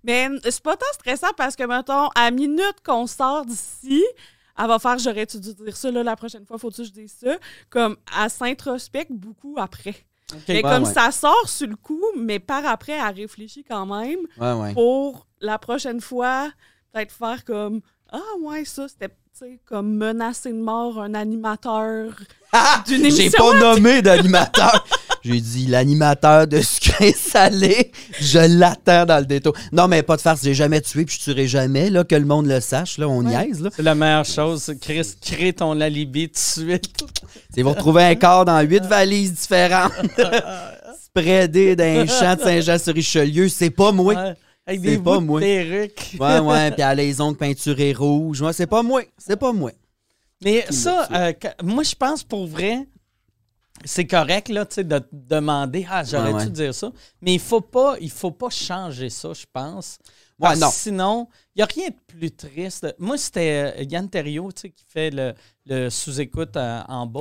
Mais 0.04 0.28
c'est 0.44 0.62
pas 0.62 0.76
tant 0.76 0.86
stressant 0.94 1.32
parce 1.36 1.56
que, 1.56 1.64
mettons, 1.64 2.08
à 2.14 2.30
minute 2.30 2.76
qu'on 2.84 3.06
sort 3.06 3.44
d'ici, 3.44 4.02
elle 4.58 4.66
va 4.66 4.78
faire 4.78 4.98
j'aurais-tu 4.98 5.38
dû 5.40 5.54
dire 5.54 5.76
ça 5.76 5.90
là, 5.90 6.02
la 6.02 6.16
prochaine 6.16 6.44
fois, 6.46 6.58
faut-tu 6.58 6.82
que 6.82 6.88
je 6.88 6.92
dise 6.92 7.14
ça? 7.22 7.36
Comme 7.68 7.96
elle 8.22 8.30
s'introspecte 8.30 9.12
beaucoup 9.12 9.54
après. 9.58 9.94
Mais 10.48 10.56
Ouais, 10.56 10.62
comme 10.62 10.84
ouais. 10.84 10.92
ça 10.92 11.10
sort 11.10 11.48
sur 11.48 11.66
le 11.66 11.76
coup, 11.76 12.00
mais 12.16 12.38
par 12.38 12.64
après, 12.66 12.92
elle 12.92 13.14
réfléchit 13.16 13.64
quand 13.68 13.84
même 13.86 14.20
Ouais, 14.38 14.72
pour 14.74 15.26
la 15.40 15.58
prochaine 15.58 16.00
fois, 16.00 16.50
peut-être 16.92 17.12
faire 17.12 17.44
comme 17.44 17.80
Ah, 18.12 18.20
ouais, 18.40 18.64
ça, 18.64 18.86
c'était 18.88 19.08
tu 19.08 19.14
sais, 19.46 19.58
comme 19.64 19.94
menacer 19.96 20.52
de 20.52 20.58
mort 20.60 21.00
un 21.00 21.14
animateur 21.14 22.12
Ah! 22.52 22.82
d'une 22.86 23.04
J'ai 23.10 23.22
émission. 23.22 23.44
pas 23.52 23.58
nommé 23.58 24.02
d'animateur. 24.02 24.84
J'ai 25.22 25.40
dit 25.40 25.66
l'animateur 25.66 26.46
de 26.46 26.60
sucré 26.60 27.12
salé. 27.12 27.92
Je 28.20 28.38
l'attends 28.38 29.04
dans 29.04 29.18
le 29.18 29.26
détour. 29.26 29.52
Non, 29.72 29.86
mais 29.86 30.02
pas 30.02 30.16
de 30.16 30.22
farce. 30.22 30.42
J'ai 30.42 30.54
jamais 30.54 30.80
tué 30.80 31.04
puis 31.04 31.16
je 31.18 31.24
tuerai 31.24 31.46
jamais. 31.46 31.90
Là, 31.90 32.04
que 32.04 32.14
le 32.14 32.24
monde 32.24 32.46
le 32.46 32.60
sache. 32.60 32.96
Là, 32.98 33.08
on 33.08 33.22
niaise. 33.22 33.60
Là. 33.60 33.70
C'est 33.74 33.82
la 33.82 33.94
meilleure 33.94 34.24
chose. 34.24 34.72
Chris, 34.80 35.14
crée 35.20 35.52
ton 35.52 35.78
alibi 35.80 36.28
tout 36.28 36.34
de 36.34 36.38
suite. 36.38 37.04
Ils 37.56 37.64
vont 37.64 37.72
retrouver 37.72 38.04
un 38.04 38.14
corps 38.14 38.44
dans 38.44 38.60
huit 38.62 38.84
valises 38.84 39.34
différentes. 39.34 39.92
Spreadé 41.04 41.76
d'un 41.76 42.06
champ 42.06 42.36
de 42.36 42.40
Saint-Jean-sur-Richelieu. 42.40 43.48
C'est 43.48 43.70
pas 43.70 43.92
moi. 43.92 44.14
Ouais, 44.14 44.34
Avec 44.66 44.80
C'est 44.80 44.90
des 44.90 44.98
pas 44.98 45.14
bouts 45.16 45.20
de 45.20 45.26
moi. 45.26 45.40
perruque. 45.40 46.16
Ouais, 46.18 46.38
ouais. 46.38 46.70
Puis 46.70 46.82
à 46.82 46.94
les 46.94 47.20
ongles 47.20 47.36
peinturés 47.36 47.92
rouges. 47.92 48.40
Ouais, 48.40 48.52
c'est 48.52 48.66
pas 48.68 48.82
moi. 48.82 49.02
C'est 49.18 49.36
pas 49.38 49.52
moi. 49.52 49.72
Mais 50.42 50.64
Qui 50.68 50.74
ça, 50.74 51.08
euh, 51.12 51.32
moi, 51.62 51.82
je 51.82 51.94
pense 51.94 52.22
pour 52.22 52.46
vrai, 52.46 52.86
c'est 53.84 54.06
correct 54.06 54.48
là, 54.48 54.66
tu 54.66 54.74
sais, 54.76 54.84
de 54.84 54.98
te 54.98 55.06
demander 55.12 55.86
Ah, 55.90 56.02
Ouais, 56.02 56.32
ouais. 56.32 56.50
dire 56.50 56.74
ça? 56.74 56.92
Mais 57.20 57.34
il 57.34 57.40
faut 57.40 57.60
pas, 57.60 57.96
il 58.00 58.10
faut 58.10 58.30
pas 58.30 58.50
changer 58.50 59.10
ça, 59.10 59.32
je 59.32 59.44
pense. 59.52 59.98
Ouais, 60.38 60.56
non. 60.56 60.70
Sinon, 60.70 61.28
il 61.54 61.58
n'y 61.58 61.62
a 61.62 61.66
rien 61.66 61.88
de 61.88 61.96
plus 62.06 62.30
triste. 62.30 62.94
Moi, 62.98 63.18
c'était 63.18 63.74
euh, 63.78 63.82
Yann 63.84 64.08
Terriot, 64.08 64.52
tu 64.52 64.62
sais, 64.62 64.70
qui 64.70 64.84
fait 64.88 65.10
le, 65.10 65.34
le 65.66 65.90
sous-écoute 65.90 66.56
euh, 66.56 66.82
en 66.88 67.06
bas, 67.06 67.20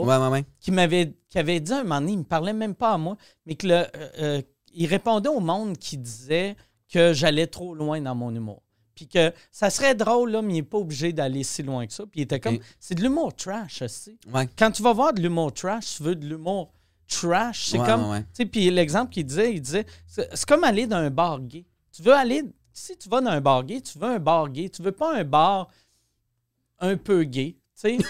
qui 0.62 0.72
m'avait 0.72 1.14
qui 1.30 1.38
avait 1.38 1.60
dit 1.60 1.74
un 1.74 1.84
moment 1.84 2.00
donné, 2.02 2.14
il 2.14 2.20
me 2.20 2.24
parlait 2.24 2.54
même 2.54 2.76
pas 2.76 2.94
à 2.94 2.98
moi, 2.98 3.16
mais 3.46 3.56
que 3.56 3.68
le, 3.68 3.74
euh, 3.76 3.88
euh, 4.20 4.42
il 4.74 4.88
répondait 4.88 5.30
au 5.30 5.40
monde 5.42 5.78
qui 5.78 5.98
disait 5.98 6.56
que 6.92 7.14
j'allais 7.14 7.48
trop 7.48 7.76
loin 7.76 8.02
dans 8.02 8.16
mon 8.16 8.34
humour. 8.34 8.62
Puis 9.00 9.08
que 9.08 9.32
ça 9.50 9.70
serait 9.70 9.96
drôle, 9.96 10.32
là, 10.32 10.42
mais 10.42 10.52
il 10.52 10.56
n'est 10.58 10.64
pas 10.64 10.78
obligé 10.78 11.14
d'aller 11.14 11.44
si 11.44 11.64
loin 11.64 11.88
que 11.88 11.94
ça. 11.94 12.04
Puis 12.04 12.20
il 12.20 12.24
était 12.24 12.42
comme, 12.42 12.60
c'est 12.82 12.96
de 12.96 13.02
l'humour 13.02 13.34
trash, 13.34 13.82
aussi. 13.82 14.18
Ouais. 14.34 14.46
Quand 14.58 14.72
tu 14.72 14.84
vas 14.84 14.92
voir 14.92 15.14
de 15.14 15.22
l'humour 15.22 15.54
trash, 15.54 15.96
tu 15.96 16.04
veux 16.04 16.16
de 16.16 16.28
l'humour 16.28 16.74
trash. 17.08 17.68
C'est 17.70 17.80
Ouais, 17.80 17.86
comme, 17.86 18.10
ouais, 18.10 18.22
tu 18.24 18.28
sais, 18.34 18.46
puis 18.46 18.70
l'exemple 18.70 19.14
qu'il 19.14 19.26
disait, 19.26 19.54
il 19.54 19.62
disait, 19.62 19.86
c'est 20.06 20.46
comme 20.46 20.66
aller 20.66 20.86
dans 20.86 20.98
un 20.98 21.10
bar 21.10 21.40
gay. 21.40 21.66
Tu 21.94 22.02
veux 22.02 22.14
aller, 22.14 22.44
si 22.74 22.98
tu 22.98 23.08
vas 23.08 23.22
dans 23.22 23.32
un 23.32 23.40
bar 23.40 23.64
gay, 23.64 23.80
tu 23.80 23.98
veux 23.98 24.08
un 24.10 24.20
bar 24.20 24.50
gay. 24.50 24.68
Tu 24.68 24.82
veux 24.82 24.92
pas 24.92 25.16
un 25.16 25.24
bar 25.24 25.70
un 26.80 26.98
peu 26.98 27.24
gay. 27.24 27.56
sais. 27.76 27.98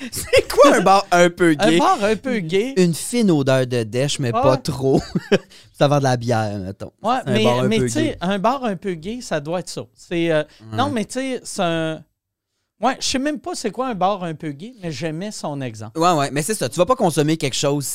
C'est 0.12 0.48
quoi 0.48 0.76
un 0.76 0.80
bar 0.80 1.06
un 1.10 1.28
peu 1.30 1.54
un 1.58 1.68
gay? 1.70 1.78
bar 1.78 2.02
un 2.02 2.16
peu 2.16 2.38
gay? 2.38 2.74
Une 2.76 2.94
fine 2.94 3.30
odeur 3.30 3.66
de 3.66 3.82
dèche, 3.82 4.18
mais 4.18 4.30
Ah 4.34 4.40
pas 4.42 4.50
ouais. 4.52 4.58
trop. 4.62 5.00
ça 5.78 5.88
va 5.88 5.98
de 5.98 6.04
la 6.04 6.16
bière, 6.16 6.58
mettons. 6.58 6.92
Ouais, 7.02 7.16
un 7.26 7.32
mais, 7.32 7.44
bar 7.44 7.58
un 7.60 7.68
mais 7.68 7.78
peu 7.78 7.84
tu 7.86 7.90
sais, 7.92 8.16
un 8.20 8.38
bar 8.38 8.64
un 8.64 8.76
peu 8.76 8.94
gay, 8.94 9.20
ça 9.20 9.40
doit 9.40 9.60
être 9.60 9.68
ça. 9.68 9.82
C'est, 9.94 10.30
euh, 10.30 10.42
Non, 10.72 10.90
mais 10.90 11.04
tu 11.04 11.14
sais, 11.20 11.40
c'est 11.44 11.62
un. 11.62 12.02
Ouais, 12.80 12.96
je 12.98 13.06
sais 13.06 13.18
même 13.18 13.38
pas 13.38 13.54
c'est 13.54 13.70
quoi 13.70 13.88
un 13.88 13.94
bar 13.94 14.24
un 14.24 14.34
peu 14.34 14.52
gay, 14.52 14.72
mais 14.82 14.90
j'aimais 14.90 15.32
son 15.32 15.60
exemple. 15.60 15.98
Ouais, 15.98 16.12
ouais, 16.12 16.30
mais 16.30 16.40
c'est 16.42 16.54
ça. 16.54 16.68
Tu 16.68 16.78
vas 16.78 16.86
pas 16.86 16.96
consommer 16.96 17.36
quelque 17.36 17.56
chose 17.56 17.86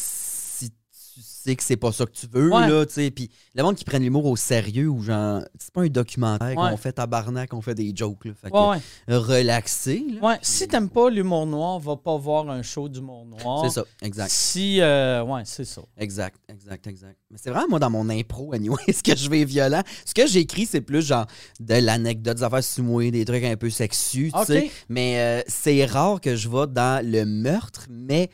sais 1.49 1.55
que 1.55 1.63
c'est 1.63 1.77
pas 1.77 1.91
ça 1.91 2.05
que 2.05 2.11
tu 2.11 2.27
veux, 2.31 2.49
Ouais. 2.51 2.67
là, 2.67 2.85
tu 2.85 2.93
sais. 2.93 3.11
Puis 3.11 3.29
le 3.55 3.63
monde 3.63 3.75
qui 3.75 3.83
prenne 3.85 4.03
l'humour 4.03 4.25
au 4.25 4.35
sérieux 4.35 4.87
ou 4.89 5.01
genre, 5.01 5.41
c'est 5.59 5.71
pas 5.73 5.81
un 5.81 5.87
documentaire 5.87 6.57
Ouais. 6.57 6.69
qu'on 6.71 6.77
fait 6.77 6.93
tabarnak, 6.93 7.53
on 7.53 7.61
fait 7.61 7.75
des 7.75 7.91
jokes, 7.95 8.25
là. 8.25 8.31
Fait 8.41 8.49
que, 8.51 8.55
Ouais, 8.55 8.77
ouais. 9.07 9.15
relaxé, 9.17 10.05
là. 10.21 10.27
Ouais, 10.29 10.39
si 10.41 10.67
t'aimes 10.67 10.89
pas 10.89 11.09
l'humour 11.09 11.45
noir, 11.45 11.79
va 11.79 11.95
pas 11.95 12.17
voir 12.17 12.49
un 12.49 12.61
show 12.61 12.89
d'humour 12.89 13.25
noir. 13.25 13.65
C'est 13.65 13.71
ça, 13.79 13.85
exact. 14.01 14.29
Si, 14.31 14.81
euh, 14.81 15.23
ouais, 15.23 15.41
c'est 15.45 15.65
ça. 15.65 15.81
Exact, 15.97 16.37
exact, 16.49 16.87
exact. 16.87 17.17
Mais 17.31 17.37
c'est 17.41 17.49
vraiment 17.49 17.67
moi 17.69 17.79
dans 17.79 17.89
mon 17.89 18.09
impro, 18.09 18.53
anyway, 18.53 18.77
ce 18.91 19.03
que 19.03 19.15
je 19.15 19.29
vais 19.29 19.45
violent. 19.45 19.81
Ce 20.05 20.13
que 20.13 20.27
j'écris, 20.27 20.65
c'est 20.65 20.81
plus 20.81 21.05
genre 21.05 21.25
de 21.59 21.75
l'anecdote, 21.75 22.37
des 22.37 22.43
affaires 22.43 22.61
moi, 22.83 23.09
des 23.11 23.25
trucs 23.25 23.43
un 23.43 23.55
peu 23.57 23.69
sexus, 23.69 24.31
tu 24.37 24.45
sais. 24.45 24.71
Mais 24.89 25.19
euh, 25.19 25.41
c'est 25.47 25.85
rare 25.85 26.19
que 26.21 26.35
je 26.35 26.49
vais 26.49 26.67
dans 26.67 27.05
le 27.05 27.25
meurtre, 27.25 27.87
mais 27.89 28.29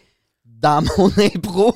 dans 0.62 0.84
mon 0.98 1.12
impro, 1.18 1.76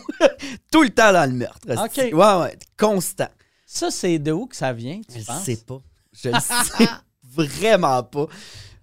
tout 0.72 0.84
le 0.84 0.90
temps 0.90 1.12
dans 1.12 1.30
le 1.30 1.36
meurtre. 1.36 1.68
Ok. 1.70 1.98
Ouais, 1.98 2.42
ouais, 2.44 2.58
constant. 2.78 3.30
Ça, 3.66 3.90
c'est 3.92 4.20
de 4.20 4.32
où 4.32 4.46
que 4.46 4.56
ça 4.56 4.72
vient, 4.74 5.02
tu 5.02 5.16
Je 5.16 5.20
le 5.20 5.26
penses? 5.26 5.44
sais 5.44 5.58
pas. 5.58 5.82
Je 6.14 6.30
le 6.30 6.40
sais 6.40 6.86
vraiment 7.24 8.04
pas. 8.04 8.28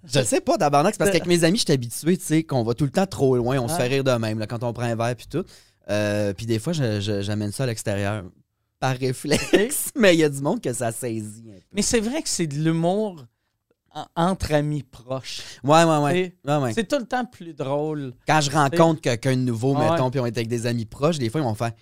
Je 0.05 0.19
le 0.19 0.25
sais 0.25 0.41
pas, 0.41 0.59
tabarnak. 0.59 0.95
C'est 0.95 0.99
parce 0.99 1.11
qu'avec 1.11 1.27
mes 1.27 1.45
amis, 1.45 1.59
je 1.59 1.65
suis 1.65 1.73
habitué, 1.73 2.19
tu 2.19 2.25
sais, 2.25 2.43
qu'on 2.43 2.65
va 2.65 2.75
tout 2.75 2.85
le 2.85 2.91
temps 2.91 3.07
trop 3.07 3.37
loin. 3.37 3.59
On 3.61 3.69
se 3.69 3.75
fait 3.77 3.87
rire 3.87 4.05
de 4.05 4.11
même, 4.13 4.39
là, 4.41 4.47
quand 4.47 4.65
on 4.65 4.73
prend 4.73 4.85
un 4.85 4.97
verre 4.97 5.15
puis 5.15 5.29
tout. 5.31 5.45
Euh, 5.89 6.33
puis 6.33 6.47
des 6.47 6.59
fois, 6.59 6.73
j'amène 6.73 7.53
ça 7.53 7.63
à 7.63 7.67
l'extérieur 7.67 8.25
par 8.81 8.97
réflexe. 8.97 9.93
Mais 9.97 10.15
il 10.15 10.19
y 10.19 10.25
a 10.25 10.29
du 10.29 10.41
monde 10.41 10.61
que 10.61 10.73
ça 10.73 10.91
saisit 10.91 11.45
un 11.49 11.55
peu. 11.55 11.67
Mais 11.73 11.83
c'est 11.83 12.01
vrai 12.01 12.21
que 12.23 12.29
c'est 12.29 12.49
de 12.49 12.57
l'humour 12.57 13.25
entre 14.17 14.55
amis 14.55 14.83
proches. 14.83 15.41
Ouais, 15.65 15.85
ouais, 15.85 15.99
ouais. 15.99 16.35
C'est- 16.45 16.51
ouais, 16.51 16.57
ouais. 16.63 16.73
C'est 16.75 16.89
tout 16.89 16.99
le 16.99 17.07
temps 17.07 17.25
plus 17.25 17.55
drôle. 17.55 18.15
Quand 18.27 18.41
je 18.41 18.51
rencontre 18.51 19.01
quelqu'un 19.01 19.33
de 19.37 19.43
nouveau, 19.43 19.75
Ah 19.77 19.93
mettons, 19.93 20.11
puis 20.11 20.21
on 20.21 20.27
est 20.27 20.37
avec 20.37 20.49
des 20.49 20.67
amis 20.67 20.87
proches, 20.87 21.19
des 21.19 21.29
fois, 21.31 21.41
ils 21.41 21.45
vont 21.45 21.55
faire 21.55 21.73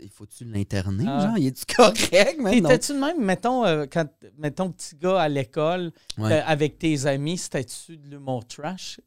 Il 0.00 0.10
faut-tu 0.10 0.44
l'interner, 0.44 1.04
Ah. 1.06 1.20
genre? 1.26 1.38
Il 1.38 1.46
est-tu 1.46 1.64
correct, 1.74 2.36
mais 2.40 2.60
non? 2.60 2.68
T'étais-tu 2.68 2.92
de 2.94 2.98
même, 2.98 3.24
mettons, 3.24 3.64
euh, 3.64 3.86
quand, 3.90 4.06
mettons, 4.38 4.70
petit 4.70 4.96
gars 4.96 5.20
à 5.20 5.28
l'école, 5.28 5.92
Ouais. 6.18 6.32
euh, 6.32 6.42
avec 6.46 6.78
tes 6.78 7.06
amis, 7.06 7.38
c'était-tu 7.38 7.96
de 7.96 8.08
l'humour 8.10 8.46
trash 8.46 9.00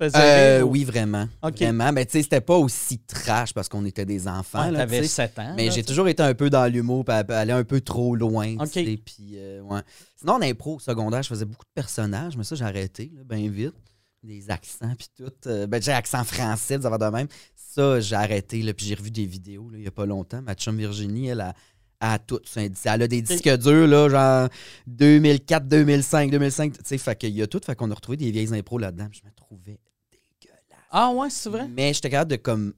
Euh, 0.00 0.56
rire 0.58 0.66
ou- 0.66 0.70
oui, 0.72 0.84
vraiment. 0.84 1.28
Vraiment. 1.42 1.92
Mais 1.92 2.04
tu 2.06 2.12
sais, 2.12 2.22
c'était 2.22 2.40
pas 2.40 2.56
aussi 2.56 2.98
trash 2.98 3.52
parce 3.54 3.68
qu'on 3.68 3.84
était 3.84 4.04
des 4.04 4.28
enfants. 4.28 4.70
Ouais, 4.70 4.76
T'avais 4.76 4.98
tu 4.98 5.04
sais. 5.08 5.26
7 5.28 5.38
ans. 5.38 5.54
Mais 5.56 5.70
j'ai 5.70 5.82
toujours 5.84 6.08
été 6.08 6.22
un 6.22 6.34
peu 6.34 6.50
dans 6.50 6.70
l'humour, 6.70 7.04
puis 7.04 7.14
aller 7.14 7.52
un 7.52 7.64
peu 7.64 7.80
trop 7.80 8.14
loin. 8.16 8.56
Ok. 8.58 8.72
Puis, 8.72 9.32
euh, 9.36 9.60
ouais. 9.62 9.80
Sinon, 10.16 10.34
en 10.34 10.42
impro 10.42 10.76
au 10.76 10.80
secondaire, 10.80 11.22
je 11.22 11.28
faisais 11.28 11.44
beaucoup 11.44 11.64
de 11.64 11.72
personnages, 11.74 12.36
mais 12.36 12.44
ça, 12.44 12.54
j'ai 12.56 12.64
arrêté, 12.64 13.12
bien 13.24 13.48
vite. 13.50 13.74
Des 14.24 14.48
accents, 14.52 14.94
puis 14.96 15.08
tout. 15.16 15.32
Euh, 15.48 15.66
ben, 15.66 15.82
j'ai 15.82 15.90
accent 15.90 16.22
français, 16.22 16.78
des 16.78 16.84
de 16.84 17.10
même. 17.10 17.26
Ça, 17.74 18.00
j'ai 18.00 18.16
arrêté, 18.16 18.60
là, 18.62 18.74
puis 18.74 18.84
j'ai 18.86 18.94
revu 18.94 19.10
des 19.10 19.24
vidéos, 19.26 19.70
là, 19.70 19.78
il 19.78 19.84
y 19.84 19.88
a 19.88 19.90
pas 19.90 20.04
longtemps. 20.06 20.42
Ma 20.42 20.54
chum 20.54 20.76
Virginie, 20.76 21.28
elle 21.28 21.40
a, 21.40 21.54
a 22.00 22.18
tout. 22.18 22.40
Elle 22.56 23.02
a 23.02 23.08
des 23.08 23.22
disques 23.22 23.48
durs, 23.58 23.86
là, 23.86 24.08
genre 24.10 24.48
2004, 24.86 25.66
2005, 25.68 26.30
2005. 26.30 26.72
Tu 26.74 26.80
sais, 26.84 26.98
fait 26.98 27.16
qu'il 27.16 27.30
y 27.30 27.40
a 27.42 27.46
tout. 27.46 27.60
Fait 27.64 27.74
qu'on 27.74 27.90
a 27.90 27.94
retrouvé 27.94 28.16
des 28.18 28.30
vieilles 28.30 28.54
impros 28.54 28.78
là-dedans. 28.78 29.08
Je 29.10 29.20
me 29.24 29.30
trouvais 29.34 29.78
dégueulasse. 30.10 30.60
Ah 30.90 31.10
ouais, 31.12 31.30
c'est 31.30 31.48
vrai? 31.48 31.66
Mais 31.68 31.94
j'étais 31.94 32.10
capable 32.10 32.32
de, 32.32 32.36
comme, 32.36 32.74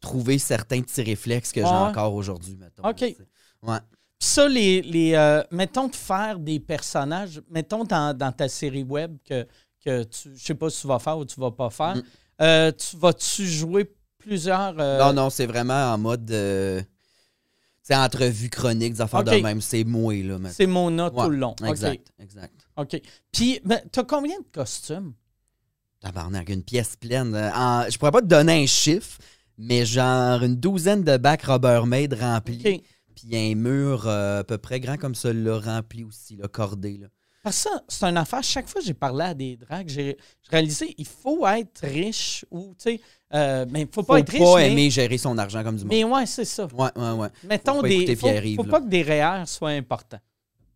trouver 0.00 0.38
certains 0.38 0.82
petits 0.82 1.02
réflexes 1.02 1.52
que 1.52 1.60
j'ai 1.60 1.66
encore 1.66 2.14
aujourd'hui, 2.14 2.56
mettons. 2.56 2.86
Ok. 2.88 3.00
là. 3.00 3.72
Ouais. 3.72 3.78
Puis 4.18 4.28
ça, 4.28 4.48
les, 4.48 4.82
les 4.82 5.14
euh, 5.14 5.42
mettons 5.50 5.88
de 5.88 5.94
faire 5.96 6.38
des 6.38 6.60
personnages, 6.60 7.40
mettons 7.50 7.84
dans, 7.84 8.16
dans 8.16 8.32
ta 8.32 8.48
série 8.48 8.82
web 8.82 9.16
que, 9.24 9.46
que 9.84 10.04
tu, 10.04 10.30
je 10.36 10.42
sais 10.44 10.54
pas 10.54 10.70
si 10.70 10.82
tu 10.82 10.86
vas 10.86 10.98
faire 10.98 11.18
ou 11.18 11.24
tu 11.24 11.40
vas 11.40 11.50
pas 11.50 11.70
faire, 11.70 11.96
Mm. 11.96 12.02
euh, 12.42 12.72
tu 12.72 12.96
vas-tu 12.96 13.46
jouer 13.46 13.90
plusieurs... 14.26 14.74
euh, 14.78 14.98
Non, 14.98 15.12
non, 15.12 15.30
c'est 15.30 15.46
vraiment 15.46 15.92
en 15.94 15.98
mode. 15.98 16.30
euh, 16.30 16.82
c'est 17.82 17.94
entrevue 17.94 18.50
chronique, 18.50 18.94
des 18.94 19.00
affaires 19.00 19.20
Ok. 19.20 19.26
de 19.26 19.36
même. 19.42 19.60
C'est 19.60 19.84
moi, 19.84 20.12
là. 20.14 20.34
maintenant. 20.38 20.50
C'est 20.52 20.66
Mona 20.66 21.12
Ouais, 21.12 21.24
tout 21.24 21.30
le 21.30 21.36
long. 21.36 21.54
Exact, 21.66 22.08
exact. 22.18 22.52
OK. 22.76 23.00
Puis, 23.32 23.60
ben, 23.64 23.80
t'as 23.92 24.02
combien 24.04 24.36
de 24.38 24.44
costumes? 24.52 25.12
Tabarnak, 26.00 26.48
une 26.48 26.62
pièce 26.64 26.96
pleine. 26.96 27.34
euh, 27.34 27.50
en- 27.54 27.88
je 27.88 27.96
pourrais 27.98 28.10
pas 28.10 28.20
te 28.22 28.26
donner 28.26 28.62
un 28.62 28.66
chiffre, 28.66 29.18
mais 29.56 29.86
genre 29.86 30.42
une 30.42 30.56
douzaine 30.56 31.04
de 31.04 31.16
bacs 31.16 31.42
Rubbermaid 31.42 32.12
remplis. 32.14 32.62
OK. 32.66 32.82
Puis 33.14 33.36
un 33.36 33.54
mur 33.54 34.06
euh, 34.06 34.40
à 34.40 34.44
peu 34.44 34.58
près 34.58 34.78
grand 34.80 34.96
comme 34.98 35.14
ça, 35.14 35.32
là, 35.32 35.58
rempli 35.58 36.04
aussi, 36.04 36.36
là, 36.36 36.48
cordé. 36.48 36.98
Là. 36.98 37.06
Parce 37.42 37.62
que 37.64 37.70
ça, 37.70 37.82
c'est 37.88 38.04
une 38.04 38.16
affaire. 38.18 38.42
Chaque 38.42 38.68
fois 38.68 38.80
que 38.80 38.86
j'ai 38.86 38.92
parlé 38.94 39.24
à 39.24 39.32
des 39.34 39.56
drags, 39.56 39.88
j'ai 39.88 40.16
j'ai 40.42 40.50
réalisé 40.50 40.94
il 40.98 41.06
faut 41.06 41.46
être 41.46 41.80
riche 41.86 42.44
ou, 42.50 42.74
tu 42.78 42.90
sais, 42.90 43.00
euh, 43.34 43.66
mais 43.70 43.82
il 43.82 43.86
faut 43.86 44.02
Faut 44.02 44.04
pas 44.04 44.20
être 44.20 44.30
riche. 44.30 44.40
pas 44.42 44.56
mais, 44.56 44.72
aimer 44.72 44.90
gérer 44.90 45.18
son 45.18 45.36
argent 45.38 45.62
comme 45.64 45.76
du 45.76 45.82
monde. 45.84 45.92
mais 45.92 46.04
ouais, 46.04 46.26
c'est 46.26 46.44
ça. 46.44 46.66
Ouais, 46.72 46.88
ouais, 46.96 47.10
ouais. 47.12 47.28
Mettons 47.48 47.80
pas 47.82 47.88
des. 47.88 48.14
Faut, 48.16 48.26
Pierre-Yves, 48.26 48.56
faut 48.56 48.64
pas 48.64 48.80
que 48.80 48.88
des 48.88 49.02
REER 49.02 49.44
soient 49.46 49.70
importants. 49.70 50.20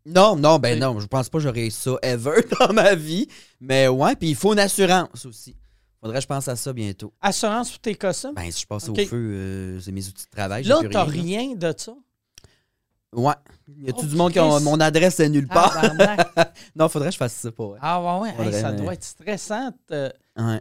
Non, 0.06 0.34
non, 0.34 0.58
ben 0.58 0.74
Oui. 0.74 0.80
non, 0.80 0.98
je 0.98 1.06
pense 1.06 1.28
pas 1.28 1.38
que 1.38 1.44
j'aurais 1.44 1.70
ça 1.70 1.92
ever 2.02 2.42
dans 2.60 2.72
ma 2.72 2.94
vie. 2.94 3.28
Mais 3.60 3.86
ouais, 3.88 4.16
puis 4.16 4.30
il 4.30 4.34
faut 4.36 4.52
une 4.52 4.58
assurance 4.58 5.26
aussi. 5.26 5.54
Faudrait 6.00 6.16
que 6.16 6.22
je 6.22 6.26
pense 6.26 6.48
à 6.48 6.56
ça 6.56 6.72
bientôt. 6.72 7.12
Assurance 7.20 7.70
pour 7.72 7.80
tes 7.80 7.94
costumes? 7.94 8.32
Ben, 8.34 8.50
si 8.50 8.62
je 8.62 8.66
passe 8.66 8.88
au 8.88 8.94
feu, 8.94 9.06
euh, 9.12 9.80
c'est 9.80 9.92
mes 9.92 10.06
outils 10.08 10.24
de 10.24 10.30
travail. 10.30 10.64
Là, 10.64 10.80
t'as 10.90 11.04
rien, 11.04 11.40
rien 11.40 11.54
de 11.54 11.74
ça? 11.76 11.92
Ouais. 13.12 13.34
Y 13.76 13.90
a-tu 13.90 14.00
Oh, 14.04 14.06
du 14.06 14.16
monde 14.16 14.32
qui 14.32 14.38
a 14.38 14.60
mon 14.60 14.78
adresse 14.80 15.20
est 15.20 15.28
nulle 15.28 15.48
part? 15.48 15.72
Tabarnak. 15.80 16.54
non, 16.76 16.88
faudrait 16.88 17.08
que 17.08 17.12
je 17.14 17.18
fasse 17.18 17.34
ça 17.34 17.52
pour. 17.52 17.76
ah 17.80 18.20
ouais, 18.20 18.32
ouais. 18.38 18.46
Hey, 18.46 18.52
ça 18.60 18.72
mais- 18.72 18.80
doit 18.80 18.94
être 18.94 19.04
stressant. 19.04 19.70
euh, 19.90 20.08
Ouais. 20.38 20.60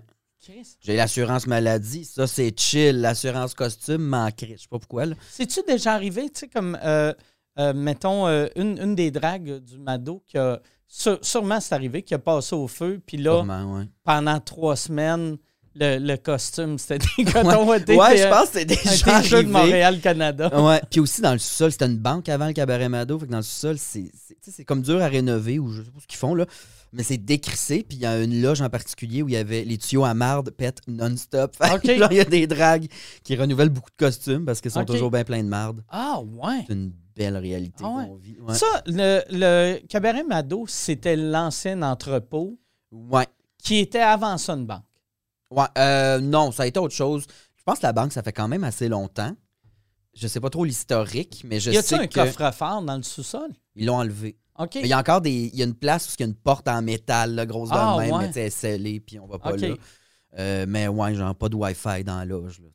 J'ai 0.81 0.95
l'assurance 0.95 1.47
maladie, 1.47 2.05
ça 2.05 2.25
c'est 2.27 2.57
chill. 2.57 3.01
L'assurance 3.01 3.53
costume 3.53 4.01
manquerait. 4.03 4.55
Je 4.57 4.61
sais 4.63 4.67
pas 4.69 4.79
pourquoi. 4.79 5.05
C'est-tu 5.29 5.59
déjà 5.67 5.93
arrivé, 5.93 6.29
tu 6.29 6.39
sais, 6.41 6.47
comme, 6.47 6.77
euh, 6.83 7.13
euh, 7.59 7.73
mettons, 7.73 8.25
euh, 8.27 8.47
une, 8.55 8.79
une 8.81 8.95
des 8.95 9.11
dragues 9.11 9.57
du 9.59 9.77
Mado 9.77 10.23
qui 10.25 10.37
a. 10.37 10.61
sû- 10.89 11.19
sûrement 11.21 11.59
c'est 11.59 11.75
arrivé, 11.75 12.01
qui 12.03 12.13
a 12.13 12.19
passé 12.19 12.55
au 12.55 12.67
feu, 12.67 13.01
puis 13.05 13.17
là, 13.17 13.35
Sûrement, 13.37 13.75
ouais. 13.77 13.83
pendant 14.03 14.39
trois 14.39 14.75
semaines, 14.77 15.37
le, 15.75 15.97
le 15.99 16.15
costume, 16.17 16.77
c'était 16.79 16.97
des 17.17 17.25
cotons 17.25 17.67
Ouais, 17.69 17.79
puis, 17.81 17.95
je 17.95 18.23
euh, 18.23 18.29
pense 18.29 18.49
que 18.49 18.59
c'est 18.59 18.61
un 18.61 18.65
déjà 18.65 19.19
t-shirt 19.21 19.43
de. 19.45 19.49
Montréal-Canada. 19.51 20.61
Ouais, 20.63 20.81
puis 20.89 20.99
aussi 20.99 21.21
dans 21.21 21.33
le 21.33 21.39
sous-sol, 21.39 21.71
c'était 21.71 21.85
une 21.85 21.97
banque 21.97 22.27
avant 22.29 22.47
le 22.47 22.53
cabaret 22.53 22.89
Mado, 22.89 23.19
fait 23.19 23.27
que 23.27 23.31
dans 23.31 23.37
le 23.37 23.43
sous-sol, 23.43 23.77
c'est 23.77 24.65
comme 24.65 24.81
dur 24.81 25.01
à 25.01 25.07
rénover 25.07 25.59
ou 25.59 25.71
je 25.71 25.83
sais 25.83 25.91
pas 25.91 25.99
ce 25.99 26.07
qu'ils 26.07 26.17
font 26.17 26.33
là, 26.33 26.45
mais 26.91 27.03
c'est 27.03 27.17
décrissé, 27.17 27.83
puis 27.87 27.97
il 27.97 28.01
y 28.01 28.05
a 28.05 28.21
une 28.21 28.41
loge 28.41 28.61
en 28.61 28.69
particulier 28.69 29.21
où 29.21 29.29
il 29.29 29.33
y 29.33 29.37
avait 29.37 29.63
les 29.63 29.77
tuyaux 29.77 30.05
à 30.05 30.13
marde 30.13 30.51
pètent 30.51 30.81
non-stop. 30.87 31.55
Fait 31.55 31.69
que 31.81 31.91
Ok. 31.93 31.99
là, 31.99 32.07
il 32.11 32.17
y 32.17 32.19
a 32.19 32.25
des 32.25 32.47
dragues 32.47 32.87
qui 33.23 33.35
renouvellent 33.35 33.69
beaucoup 33.69 33.91
de 33.91 33.95
costumes 34.05 34.45
parce 34.45 34.61
qu'ils 34.61 34.71
sont 34.71 34.85
toujours 34.85 35.11
bien 35.11 35.23
pleins 35.23 35.43
de 35.43 35.49
marde. 35.49 35.83
Ah, 35.89 36.19
ouais. 36.21 36.63
C'est 36.67 36.73
une 36.73 36.91
belle 37.15 37.37
réalité 37.37 37.83
Ah 37.85 37.89
ouais. 37.89 38.05
qu'on 38.07 38.15
vit. 38.15 38.37
Ouais. 38.39 38.53
Ça, 38.55 38.65
le, 38.87 39.21
le 39.29 39.79
cabaret 39.87 40.23
Mado, 40.23 40.65
c'était 40.67 41.15
l'ancien 41.15 41.81
entrepôt 41.81 42.57
ouais. 42.91 43.27
qui 43.61 43.77
était 43.77 43.99
avant 43.99 44.37
ça 44.37 44.53
une 44.53 44.65
banque? 44.65 44.83
Ouais, 45.51 45.65
euh, 45.77 46.19
non, 46.19 46.51
ça 46.51 46.63
a 46.63 46.67
été 46.67 46.79
autre 46.79 46.95
chose. 46.95 47.25
Je 47.55 47.63
pense 47.63 47.79
que 47.79 47.85
la 47.85 47.93
banque, 47.93 48.13
ça 48.13 48.23
fait 48.23 48.31
quand 48.33 48.47
même 48.47 48.63
assez 48.63 48.87
longtemps. 48.87 49.35
Je 50.15 50.27
sais 50.27 50.39
pas 50.39 50.49
trop 50.49 50.65
l'historique, 50.65 51.43
mais 51.45 51.59
je 51.59 51.71
y 51.71 51.81
sais 51.81 51.95
un 51.95 52.07
que 52.07 52.13
coffre-fort 52.13 52.81
dans 52.81 52.97
le 52.97 53.03
sous-sol? 53.03 53.49
ils 53.75 53.85
l'ont 53.85 53.95
enlevé. 53.97 54.37
Il 54.75 54.87
y 54.87 54.93
a 54.93 54.99
encore 54.99 55.21
des. 55.21 55.49
Il 55.53 55.55
y 55.55 55.61
a 55.61 55.65
une 55.65 55.75
place 55.75 56.07
où 56.07 56.11
il 56.17 56.21
y 56.21 56.23
a 56.23 56.27
une 56.27 56.35
porte 56.35 56.67
en 56.67 56.81
métal, 56.81 57.35
là, 57.35 57.45
grosse 57.45 57.69
de 57.69 57.75
Ah, 57.77 57.97
même, 57.99 58.11
ouais. 58.11 58.31
mais 58.35 58.49
scellée, 58.49 58.99
puis 58.99 59.19
on 59.19 59.25
va 59.27 59.39
pas 59.39 59.55
là. 59.55 59.75
Euh, 60.37 60.65
mais 60.67 60.87
ouais, 60.87 61.15
genre 61.15 61.33
pas 61.35 61.49
de 61.49 61.55
Wi-Fi 61.55 62.03
dans 62.03 62.17
la 62.19 62.25
loge, 62.25 62.61
là. 62.61 62.67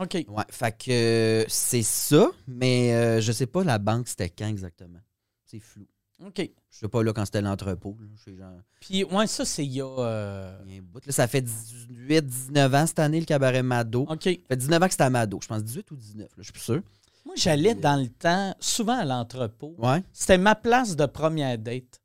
OK. 0.00 0.14
Ouais, 0.28 0.44
fait 0.50 0.72
que 0.78 0.90
euh, 0.90 1.44
c'est 1.48 1.82
ça, 1.82 2.30
mais 2.46 2.94
euh, 2.94 3.20
je 3.20 3.32
sais 3.32 3.46
pas 3.46 3.64
la 3.64 3.78
banque 3.78 4.06
c'était 4.06 4.30
quand 4.30 4.46
exactement. 4.46 5.00
C'est 5.44 5.58
flou. 5.58 5.86
OK. 6.24 6.36
Je 6.70 6.78
sais 6.78 6.88
pas 6.88 7.02
là 7.02 7.12
quand 7.12 7.24
c'était 7.24 7.40
l'entrepôt. 7.40 7.96
genre. 8.26 8.52
Puis, 8.80 9.02
ouais, 9.04 9.26
ça, 9.26 9.44
c'est 9.44 9.64
il 9.64 9.72
y 9.72 9.80
a. 9.80 9.86
euh, 9.86 10.56
il 10.66 10.74
y 10.74 10.76
a 10.76 10.80
un 10.80 10.84
bout, 10.84 11.04
là, 11.04 11.12
ça 11.12 11.26
fait 11.26 11.40
18, 11.40 12.24
19 12.26 12.74
ans 12.74 12.86
cette 12.86 12.98
année, 13.00 13.18
le 13.18 13.26
cabaret 13.26 13.62
Mado. 13.62 14.02
OK. 14.08 14.22
Ça 14.22 14.30
fait 14.48 14.56
19 14.56 14.82
ans 14.82 14.86
que 14.86 14.92
c'était 14.92 15.04
à 15.04 15.10
Mado. 15.10 15.38
Je 15.42 15.48
pense 15.48 15.64
18 15.64 15.90
ou 15.90 15.96
19, 15.96 16.28
là, 16.28 16.34
je 16.38 16.42
suis 16.44 16.52
plus 16.52 16.60
sûr. 16.62 16.82
Moi, 17.30 17.36
j'allais 17.36 17.74
dans 17.76 17.96
le 17.96 18.08
temps, 18.08 18.54
souvent 18.58 18.98
à 18.98 19.04
l'entrepôt. 19.04 19.74
Ouais. 19.78 20.02
C'était 20.12 20.36
ma 20.38 20.56
place 20.56 20.96
de 20.96 21.06
première 21.06 21.56
date. 21.58 22.00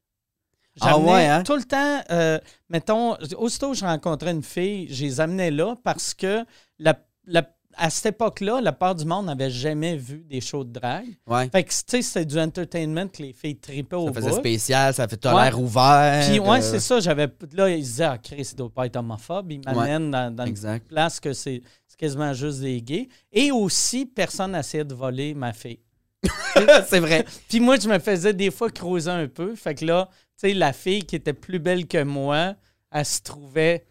Ah 0.81 0.99
ouais, 0.99 1.25
hein? 1.25 1.43
Tout 1.43 1.55
le 1.55 1.63
temps, 1.63 2.01
euh, 2.11 2.37
mettons, 2.69 3.15
aussitôt 3.37 3.71
que 3.71 3.77
je 3.77 3.85
rencontrais 3.85 4.31
une 4.31 4.43
fille, 4.43 4.87
je 4.93 5.03
les 5.05 5.19
amenais 5.21 5.49
là 5.49 5.75
parce 5.83 6.13
que 6.13 6.45
la, 6.79 6.95
la- 7.25 7.49
à 7.77 7.89
cette 7.89 8.07
époque-là, 8.07 8.61
la 8.61 8.71
part 8.71 8.95
du 8.95 9.05
monde 9.05 9.25
n'avait 9.25 9.49
jamais 9.49 9.95
vu 9.97 10.25
des 10.29 10.41
shows 10.41 10.63
de 10.63 10.71
drague. 10.71 11.07
Ouais. 11.27 11.49
Fait 11.49 11.63
que, 11.63 11.69
tu 11.69 11.75
sais, 11.87 12.01
c'était 12.01 12.25
du 12.25 12.39
entertainment 12.39 13.07
que 13.07 13.21
les 13.21 13.33
filles 13.33 13.57
tripaient 13.57 13.95
au 13.95 14.07
Ça 14.07 14.13
faisait 14.13 14.29
bout. 14.31 14.37
spécial, 14.37 14.93
ça 14.93 15.07
fait 15.07 15.25
Ouais. 15.25 15.33
l'air 15.43 15.59
ouvert. 15.59 16.27
Puis, 16.29 16.39
ouais, 16.39 16.59
euh, 16.59 16.61
c'est 16.61 16.79
ça. 16.79 16.99
J'avais. 16.99 17.27
Là, 17.53 17.69
ils 17.69 17.81
disaient, 17.81 18.03
ah, 18.05 18.17
Chris, 18.17 18.47
il 18.51 18.55
doit 18.55 18.69
pas 18.69 18.85
être 18.85 18.95
homophobe. 18.95 19.51
Il 19.51 19.61
m'amène 19.65 20.11
dans, 20.11 20.33
dans 20.33 20.45
une 20.45 20.79
place 20.81 21.19
que 21.19 21.33
c'est 21.33 21.61
c'est 21.87 21.97
quasiment 21.97 22.33
juste 22.33 22.59
des 22.61 22.81
gays. 22.81 23.07
Et 23.31 23.51
aussi, 23.51 24.05
personne 24.05 24.51
n'essayait 24.51 24.83
de 24.83 24.93
voler 24.93 25.33
ma 25.33 25.53
fille. 25.53 25.79
c'est 26.87 26.99
vrai. 26.99 27.25
Puis 27.47 27.59
moi, 27.59 27.77
je 27.79 27.87
me 27.87 27.99
faisais 27.99 28.33
des 28.33 28.51
fois 28.51 28.69
creuser 28.69 29.11
un 29.11 29.27
peu. 29.27 29.55
Fait 29.55 29.75
que 29.75 29.85
là, 29.85 30.09
tu 30.39 30.49
sais, 30.49 30.53
la 30.53 30.73
fille 30.73 31.03
qui 31.03 31.15
était 31.15 31.33
plus 31.33 31.59
belle 31.59 31.87
que 31.87 32.03
moi, 32.03 32.55
elle 32.91 33.05
se 33.05 33.21
trouvait 33.21 33.85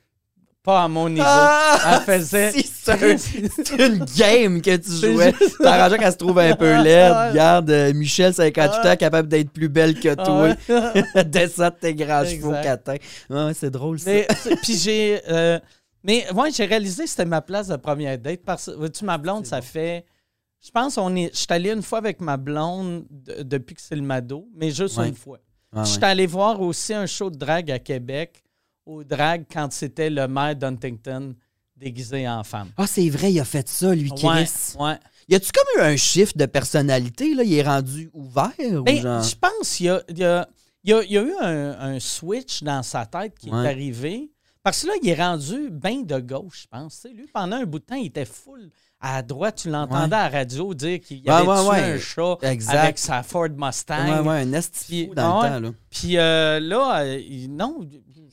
pas 0.64 0.82
à 0.84 0.88
mon 0.88 1.08
niveau. 1.10 1.22
Ah, 1.24 2.00
elle 2.08 2.18
faisait. 2.20 2.50
si, 2.52 2.62
c'est 2.66 2.90
un- 2.92 3.16
c'est 3.18 3.78
une 3.78 4.04
game 4.16 4.60
que 4.62 4.76
tu 4.76 4.90
jouais. 4.90 5.32
juste- 5.38 5.58
T'arrangeais 5.62 5.98
qu'elle 5.98 6.12
se 6.12 6.16
trouve 6.16 6.38
un 6.38 6.56
peu 6.56 6.82
laide. 6.82 7.12
Regarde, 7.30 7.70
euh, 7.70 7.92
Michel, 7.92 8.32
58 8.34 8.80
Ah. 8.82 8.92
ans, 8.92 8.96
capable 8.96 9.28
d'être 9.28 9.50
plus 9.50 9.68
belle 9.68 10.00
que 10.00 10.08
Ah 10.08 10.16
toi. 10.16 11.22
Descends 11.24 11.68
de 11.68 11.74
tes 11.80 11.94
grands 11.94 12.24
chevaux 12.24 12.52
catins. 12.62 12.96
Ouais, 13.30 13.52
c'est 13.54 13.70
drôle, 13.70 13.98
ça. 14.00 14.10
Mais, 14.10 14.26
puis 14.62 14.74
j'ai. 14.76 15.20
euh, 15.28 15.60
mais 16.02 16.26
ouais, 16.32 16.50
j'ai 16.50 16.64
réalisé 16.64 17.04
que 17.04 17.10
c'était 17.10 17.24
ma 17.26 17.42
place 17.42 17.68
de 17.68 17.76
première 17.76 18.18
date. 18.18 18.40
Parce 18.44 18.66
que, 18.66 18.88
tu 18.88 19.04
ma 19.04 19.18
blonde, 19.18 19.44
ça 19.46 19.60
fait. 19.60 20.04
Je 20.64 20.70
pense 20.70 20.96
on 20.96 21.14
est. 21.14 21.30
Je 21.34 21.38
suis 21.40 21.46
allé 21.50 21.70
une 21.72 21.82
fois 21.82 21.98
avec 21.98 22.22
ma 22.22 22.38
blonde 22.38 23.04
de- 23.10 23.42
depuis 23.42 23.74
que 23.74 23.82
c'est 23.82 23.96
le 23.96 24.02
Mado, 24.02 24.48
mais 24.56 24.70
juste 24.70 24.96
Ouais. 24.96 25.08
une 25.08 25.14
fois. 25.14 25.38
Ouais, 25.76 25.82
Je 25.84 25.90
suis 25.90 26.04
allé 26.04 26.26
voir 26.26 26.58
aussi 26.62 26.94
un 26.94 27.04
show 27.04 27.28
de 27.28 27.36
drague 27.36 27.70
à 27.70 27.78
Québec, 27.78 28.42
au 28.86 29.04
drague, 29.04 29.44
quand 29.52 29.72
c'était 29.72 30.10
le 30.10 30.26
maire 30.28 30.56
d'Huntington 30.56 31.34
déguisé 31.76 32.28
en 32.28 32.44
femme. 32.44 32.68
Ah, 32.76 32.86
c'est 32.86 33.08
vrai, 33.08 33.32
il 33.32 33.40
a 33.40 33.44
fait 33.44 33.68
ça, 33.68 33.94
lui, 33.94 34.10
Ouais, 34.10 34.16
Chris. 34.44 34.74
ouais. 34.78 34.96
Y 35.28 35.34
a-tu 35.36 35.50
comme 35.52 35.82
eu 35.82 35.86
un 35.86 35.96
shift 35.96 36.36
de 36.36 36.46
personnalité, 36.46 37.34
là? 37.34 37.42
Il 37.42 37.54
est 37.54 37.62
rendu 37.62 38.10
ouvert 38.12 38.52
ou 38.60 38.82
Ben, 38.82 39.00
genre... 39.00 39.22
je 39.22 39.34
pense 39.34 39.76
qu'il 39.76 39.86
y 39.86 39.88
a, 39.88 40.02
il 40.08 40.18
y 40.18 40.24
a- 40.24 40.46
y 40.84 40.92
a- 40.92 41.02
y 41.02 41.14
eu 41.16 41.32
un, 41.40 41.70
un 41.80 41.98
switch 42.00 42.62
dans 42.62 42.82
sa 42.82 43.06
tête 43.06 43.38
qui 43.38 43.50
Ouais. 43.50 43.64
est 43.64 43.68
arrivé. 43.68 44.30
Parce 44.62 44.82
que 44.82 44.86
là, 44.88 44.92
il 45.02 45.08
est 45.08 45.14
rendu 45.22 45.68
bien 45.70 46.02
de 46.02 46.18
gauche, 46.20 46.62
je 46.62 46.66
pense. 46.68 47.06
Lui, 47.14 47.26
pendant 47.32 47.56
un 47.56 47.64
bout 47.64 47.80
de 47.80 47.84
temps, 47.84 47.96
il 47.96 48.06
était 48.06 48.24
full 48.24 48.70
à 49.00 49.20
droite. 49.22 49.56
Tu 49.62 49.68
l'entendais 49.70 50.16
à 50.16 50.30
la 50.30 50.38
radio 50.38 50.72
dire 50.72 51.00
qu'il 51.00 51.20
Ouais, 51.22 51.30
avait 51.30 51.46
ouais, 51.48 51.68
ouais. 51.68 51.82
un 51.94 51.98
chat 51.98 52.38
Exact. 52.42 52.76
avec 52.78 52.98
sa 52.98 53.22
Ford 53.22 53.48
Mustang? 53.54 54.22
Ouais, 54.22 54.26
ouais, 54.28 54.40
un 54.42 54.52
esti 54.54 55.08
dans 55.14 55.42
ouais. 55.42 55.48
le 55.50 55.54
temps, 55.54 55.60
là. 55.60 55.70
Puis 55.90 56.16
euh, 56.16 56.60
là, 56.60 57.00
euh, 57.02 57.46
non, 57.50 57.80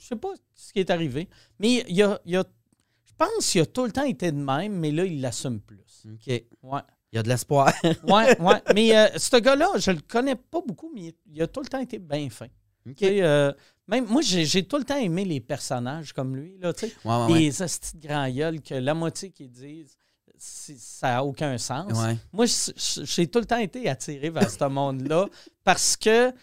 je 0.02 0.08
sais 0.08 0.16
pas 0.16 0.34
ce 0.56 0.74
qui 0.74 0.80
est 0.80 0.90
arrivé. 0.90 1.30
Mais 1.60 1.86
il 1.88 1.96
y 1.96 2.02
a, 2.04 2.20
il 2.26 2.32
y 2.32 2.36
a- 2.36 2.46
je 3.06 3.14
pense 3.18 3.52
qu'il 3.52 3.62
a 3.62 3.66
tout 3.68 3.86
le 3.86 3.92
temps 3.92 4.04
été 4.04 4.32
de 4.32 4.38
même, 4.38 4.74
mais 4.74 4.92
là, 4.92 5.06
il 5.06 5.22
l'assume 5.22 5.60
plus. 5.62 6.06
OK. 6.12 6.28
Ouais. 6.64 6.82
Il 7.12 7.18
y 7.18 7.20
a 7.20 7.24
de 7.24 7.30
l'espoir. 7.30 7.72
Ouais, 8.04 8.40
ouais. 8.40 8.62
Mais 8.74 8.98
euh, 8.98 9.08
ce 9.18 9.38
gars-là, 9.38 9.68
je 9.78 9.92
le 9.92 10.00
connais 10.02 10.36
pas 10.36 10.62
beaucoup, 10.66 10.92
mais 10.94 11.14
il, 11.32 11.42
a 11.42 11.48
tout 11.48 11.62
le 11.62 11.68
temps 11.68 11.80
été 11.80 12.00
bien 12.00 12.30
fin. 12.30 12.48
OK. 12.90 13.04
Euh, 13.04 13.54
même 13.88 14.08
moi, 14.08 14.22
j'ai 14.24 14.64
tout 14.64 14.78
le 14.78 14.86
temps 14.86 14.98
aimé 14.98 15.24
les 15.24 15.40
personnages 15.40 16.14
comme 16.14 16.36
lui. 16.36 16.58
Là, 16.58 16.74
tu 16.74 16.88
sais. 16.88 16.94
Ouais, 17.06 17.16
ouais, 17.16 17.32
ouais. 17.34 17.40
Les 17.40 17.62
hosties 17.62 17.98
de 17.98 18.08
grand 18.08 18.28
gueule 18.30 18.62
que 18.62 18.74
la 18.74 18.94
moitié 18.96 19.30
qui 19.30 19.48
disent 19.48 19.98
ça 20.42 21.10
n'a 21.10 21.24
aucun 21.24 21.58
sens. 21.58 21.92
Ouais. 21.94 22.18
Moi, 22.34 22.46
j'ai 22.48 23.28
tout 23.28 23.40
le 23.40 23.46
temps 23.46 23.60
été 23.60 23.88
attiré 23.88 24.32
vers 24.32 24.50
ce 24.50 24.64
monde-là 24.66 25.28
parce 25.64 25.96
que 25.96 26.34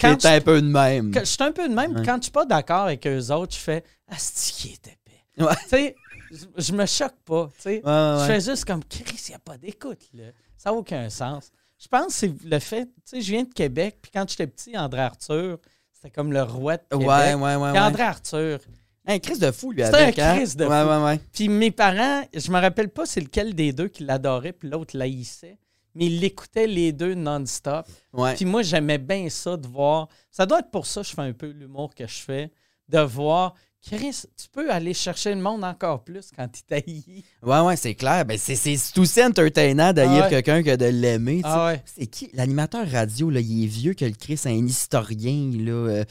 quand 0.00 0.16
T'es 0.16 0.28
un 0.28 0.40
peu 0.40 0.60
de 0.60 0.66
même. 0.66 1.12
je, 1.14 1.24
suis 1.24 1.42
un 1.42 1.52
peu 1.52 1.68
de 1.68 1.74
même, 1.74 1.96
Ouais. 1.96 2.02
quand 2.04 2.16
je 2.16 2.22
suis 2.24 2.32
pas 2.32 2.44
d'accord 2.44 2.82
avec 2.82 3.06
eux 3.06 3.30
autres, 3.30 3.54
je 3.54 3.60
fais 3.60 3.84
Asti 4.08 4.52
qui 4.52 4.68
est 4.72 4.86
épais. 4.88 5.44
Ouais. 5.44 5.54
Tu 5.62 5.68
sais, 5.68 5.94
je, 6.56 6.72
me 6.72 6.86
choque 6.86 7.16
pas. 7.24 7.48
tu 7.56 7.62
sais. 7.62 7.82
Je 7.84 8.24
fais 8.26 8.40
juste 8.40 8.64
comme 8.64 8.84
Chris, 8.84 9.04
il 9.28 9.30
n'y 9.30 9.34
a 9.34 9.38
pas 9.38 9.56
d'écoute. 9.58 10.08
là. 10.14 10.24
Ça 10.56 10.70
n'a 10.70 10.76
aucun 10.76 11.08
sens. 11.08 11.50
Je 11.78 11.88
pense 11.88 12.08
que 12.08 12.12
c'est 12.12 12.34
le 12.44 12.58
fait, 12.58 12.84
tu 12.84 12.92
sais, 13.04 13.20
je 13.22 13.30
viens 13.32 13.44
de 13.44 13.52
Québec, 13.54 13.98
puis 14.02 14.10
quand 14.12 14.28
j'étais 14.28 14.46
petit, 14.46 14.76
André 14.76 15.00
Arthur, 15.00 15.58
c'était 15.92 16.10
comme 16.10 16.32
le 16.32 16.42
roi 16.42 16.76
de 16.76 16.82
Québec. 16.90 17.08
Ouais, 17.08 17.34
ouais, 17.34 17.56
ouais. 17.56 17.70
Puis 17.70 17.78
ouais. 17.80 17.86
André 17.86 18.02
Arthur. 18.02 18.58
Un 19.06 19.18
Chris 19.18 19.38
de 19.38 19.50
fou, 19.50 19.72
lui, 19.72 19.82
C'était 19.82 19.96
avec. 19.96 20.18
un 20.18 20.32
hein? 20.32 20.36
Christ 20.36 20.58
de 20.58 20.66
ouais, 20.66 20.82
fou. 20.82 20.88
Ouais, 20.90 21.04
ouais, 21.04 21.20
Puis 21.32 21.48
mes 21.48 21.70
parents, 21.70 22.22
je 22.34 22.50
me 22.50 22.60
rappelle 22.60 22.90
pas 22.90 23.06
c'est 23.06 23.20
lequel 23.22 23.54
des 23.54 23.72
deux 23.72 23.88
qui 23.88 24.04
l'adorait, 24.04 24.52
puis 24.52 24.68
l'autre 24.68 24.96
l'haïssait, 24.96 25.58
mais 25.94 26.06
ils 26.06 26.20
l'écoutaient 26.20 26.66
les 26.66 26.92
deux 26.92 27.14
non-stop. 27.14 27.86
ouais. 28.12 28.34
Puis 28.34 28.44
moi, 28.44 28.62
j'aimais 28.62 28.98
bien 28.98 29.28
ça 29.28 29.56
de 29.56 29.66
voir. 29.66 30.08
Ça 30.30 30.46
doit 30.46 30.60
être 30.60 30.70
pour 30.70 30.86
ça 30.86 31.02
que 31.02 31.08
je 31.08 31.14
fais 31.14 31.22
un 31.22 31.32
peu 31.32 31.48
l'humour 31.48 31.94
que 31.94 32.06
je 32.06 32.18
fais, 32.18 32.50
de 32.88 33.00
voir. 33.00 33.54
Chris, 33.82 34.24
tu 34.36 34.46
peux 34.52 34.70
aller 34.70 34.92
chercher 34.92 35.34
le 35.34 35.40
monde 35.40 35.64
encore 35.64 36.04
plus 36.04 36.30
quand 36.36 36.46
il 36.54 36.62
t'haït. 36.64 37.24
Ouais, 37.42 37.60
ouais, 37.60 37.76
c'est 37.76 37.94
clair. 37.94 38.26
Ben, 38.26 38.36
c'est, 38.36 38.54
c'est 38.54 38.98
aussi 38.98 39.24
entertainant 39.24 39.94
d'haïr 39.94 40.10
Ah 40.10 40.24
ouais. 40.24 40.28
quelqu'un 40.28 40.62
que 40.62 40.76
de 40.76 40.84
l'aimer. 40.84 41.40
Ah 41.44 41.66
ouais. 41.68 41.82
C'est 41.86 42.06
qui? 42.06 42.28
L'animateur 42.34 42.86
radio, 42.86 43.30
là, 43.30 43.40
il 43.40 43.64
est 43.64 43.68
vieux 43.68 43.94
que 43.94 44.04
le 44.04 44.12
Chris, 44.12 44.36
c'est 44.36 44.50
un 44.50 44.66
historien, 44.66 45.50
là. 45.54 46.04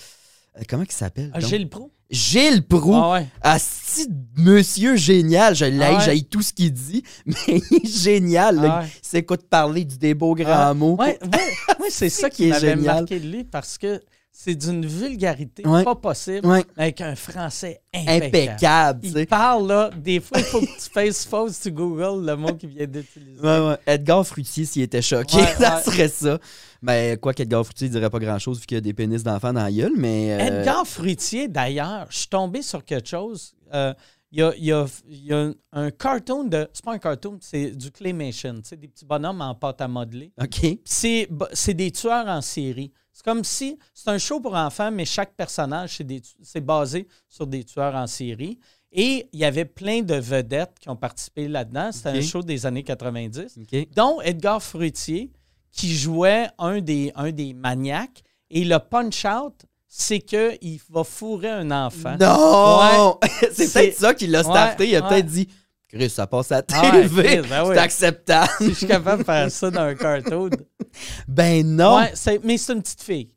Euh, 0.57 0.61
comment 0.67 0.83
il 0.83 0.91
s'appelle? 0.91 1.31
Ah? 1.33 1.39
Gilles 1.39 1.69
Pro. 1.69 1.91
Gilles 2.09 2.63
Proux. 2.63 2.93
Ah 2.95 3.11
ouais. 3.13 3.27
Asti 3.41 4.07
monsieur 4.37 4.95
génial. 4.95 5.53
Je 5.55 5.65
l'haïs, 5.65 5.97
Ah 6.01 6.07
ouais. 6.09 6.21
tout 6.21 6.41
ce 6.41 6.51
qu'il 6.53 6.71
dit, 6.73 7.03
mais 7.25 7.35
il 7.47 7.77
est 7.83 7.87
génial. 7.87 8.55
là. 8.55 8.77
Ah 8.79 8.81
ouais. 8.83 8.87
Il 9.03 9.07
s'écoute 9.07 9.43
parler 9.47 9.85
du 9.85 9.97
des 9.97 10.13
beaux 10.15 10.33
grands 10.33 10.47
Ah, 10.69 10.73
mots. 10.73 10.95
Ouais, 10.97 11.19
ouais, 11.21 11.89
c'est 11.89 12.09
ça 12.09 12.29
qui 12.29 12.37
qui 12.43 12.49
est 12.49 12.59
génial. 12.59 12.95
marqué 13.01 13.19
de 13.19 13.27
lui 13.27 13.43
parce 13.43 13.77
que 13.77 14.01
c'est 14.31 14.55
d'une 14.55 14.85
vulgarité 14.85 15.67
Ouais. 15.67 15.83
pas 15.83 15.95
possible 15.95 16.47
Ouais. 16.47 16.63
avec 16.77 17.01
un 17.01 17.15
français 17.15 17.81
impeccable. 17.93 18.25
Impeccable. 18.25 18.99
Il 19.07 19.27
parle, 19.27 19.67
là, 19.67 19.89
des 19.97 20.19
fois, 20.21 20.37
il 20.39 20.43
faut 20.45 20.61
que 20.61 20.65
tu 20.65 20.89
fasses 20.93 21.25
fausse, 21.25 21.59
tu 21.59 21.71
googles 21.71 22.25
le 22.25 22.35
mot 22.35 22.53
qu'il 22.53 22.69
vient 22.69 22.87
d'utiliser. 22.87 23.41
Ouais. 23.41 23.75
Edgar 23.85 24.25
Fruitier, 24.25 24.63
s'il 24.65 24.83
était 24.83 25.01
choqué, 25.01 25.37
ça 25.59 25.81
serait 25.81 26.07
ça. 26.07 26.39
Mais 26.81 27.17
quoi 27.21 27.33
qu'Edgar 27.33 27.65
Fruitier 27.65 27.87
il 27.87 27.91
dirait 27.91 28.09
pas 28.09 28.19
grand-chose 28.19 28.59
vu 28.61 28.65
qu'il 28.65 28.75
y 28.75 28.77
a 28.77 28.81
des 28.81 28.93
pénis 28.93 29.21
d'enfants 29.23 29.51
dans 29.51 29.63
la 29.63 29.71
gueule, 29.71 29.93
mais... 29.97 30.31
euh, 30.33 30.59
Edgar 30.59 30.87
Fruitier, 30.87 31.47
d'ailleurs, 31.49 32.07
je 32.09 32.19
suis 32.19 32.27
tombé 32.29 32.61
sur 32.61 32.85
quelque 32.85 33.09
chose. 33.09 33.53
Euh, 33.73 33.93
Il 34.31 34.39
y, 34.39 34.43
a, 34.43 34.53
il 34.55 34.63
y 34.65 34.71
a- 34.71 34.85
il 35.09 35.25
y 35.25 35.33
a 35.33 35.51
un 35.73 35.89
cartoon 35.89 36.43
de. 36.43 36.69
C'est 36.71 36.85
pas 36.85 36.93
un 36.93 36.99
cartoon, 36.99 37.39
c'est 37.41 37.71
du 37.71 37.89
claymation. 37.89 38.53
Des 38.77 38.87
petits 38.87 39.03
bonhommes 39.03 39.41
en 39.41 39.55
pâte 39.55 39.81
à 39.81 39.87
modeler. 39.87 40.31
OK. 40.39 40.77
C'est 40.85 41.27
des 41.73 41.89
tueurs 41.91 42.27
en 42.27 42.39
série. 42.41 42.91
C'est 43.19 43.25
comme 43.29 43.43
si. 43.43 43.77
C'est 43.93 44.09
un 44.09 44.17
show 44.17 44.39
pour 44.39 44.55
enfants, 44.55 44.91
mais 44.91 45.03
chaque 45.03 45.35
personnage, 45.35 46.01
c'est 46.41 46.61
basé 46.61 47.05
sur 47.27 47.45
des 47.47 47.65
tueurs 47.65 47.93
en 47.95 48.07
série. 48.07 48.57
Et 48.93 49.27
il 49.33 49.39
y 49.39 49.43
avait 49.43 49.65
plein 49.65 50.01
de 50.03 50.15
vedettes 50.15 50.75
qui 50.79 50.87
ont 50.89 50.95
participé 50.95 51.49
là-dedans. 51.49 51.91
C'était 51.91 52.09
un 52.11 52.21
show 52.21 52.41
des 52.41 52.65
années 52.65 52.83
90 52.83 53.57
OK. 53.61 53.87
dont 53.93 54.21
Edgar 54.21 54.63
Fruitier, 54.63 55.33
qui 55.69 55.93
jouait 55.93 56.47
un 56.57 56.79
des, 56.79 57.11
un 57.13 57.31
des 57.31 57.53
maniaques. 57.53 58.23
Et 58.49 58.63
le 58.63 58.77
punch-out, 58.79 59.65
c'est 59.85 60.19
qu'il 60.19 60.79
va 60.89 61.03
fourrer 61.03 61.49
un 61.49 61.71
enfant. 61.71 62.15
Non! 62.21 63.19
c'est 63.51 63.67
C'est- 63.67 63.73
peut-être 63.81 63.97
ça 63.97 64.13
qui 64.13 64.27
l'a 64.27 64.43
starté. 64.43 64.83
Ouais, 64.85 64.89
il 64.91 64.95
a 64.95 65.01
ouais. 65.01 65.09
peut-être 65.09 65.25
dit 65.25 65.49
Chris, 65.91 66.09
ça 66.09 66.27
passe 66.27 66.51
à 66.51 66.61
Ah 66.71 66.81
ouais, 66.93 67.01
TV. 67.01 67.41
Ben 67.49 67.63
oui. 67.65 67.73
C'est 67.73 67.79
acceptable. 67.81 68.49
Si 68.59 68.69
je 68.69 68.73
suis 68.73 68.87
capable 68.87 69.19
de 69.23 69.25
faire 69.25 69.49
ça 69.51 69.71
dans 69.71 69.81
un 69.81 69.95
cartoon. 69.95 70.49
Ben 71.27 71.65
non. 71.65 71.97
Ouais, 71.97 72.11
c'est- 72.13 72.39
mais 72.43 72.57
c'est 72.57 72.73
une 72.73 72.81
petite 72.81 73.01
fille. 73.01 73.29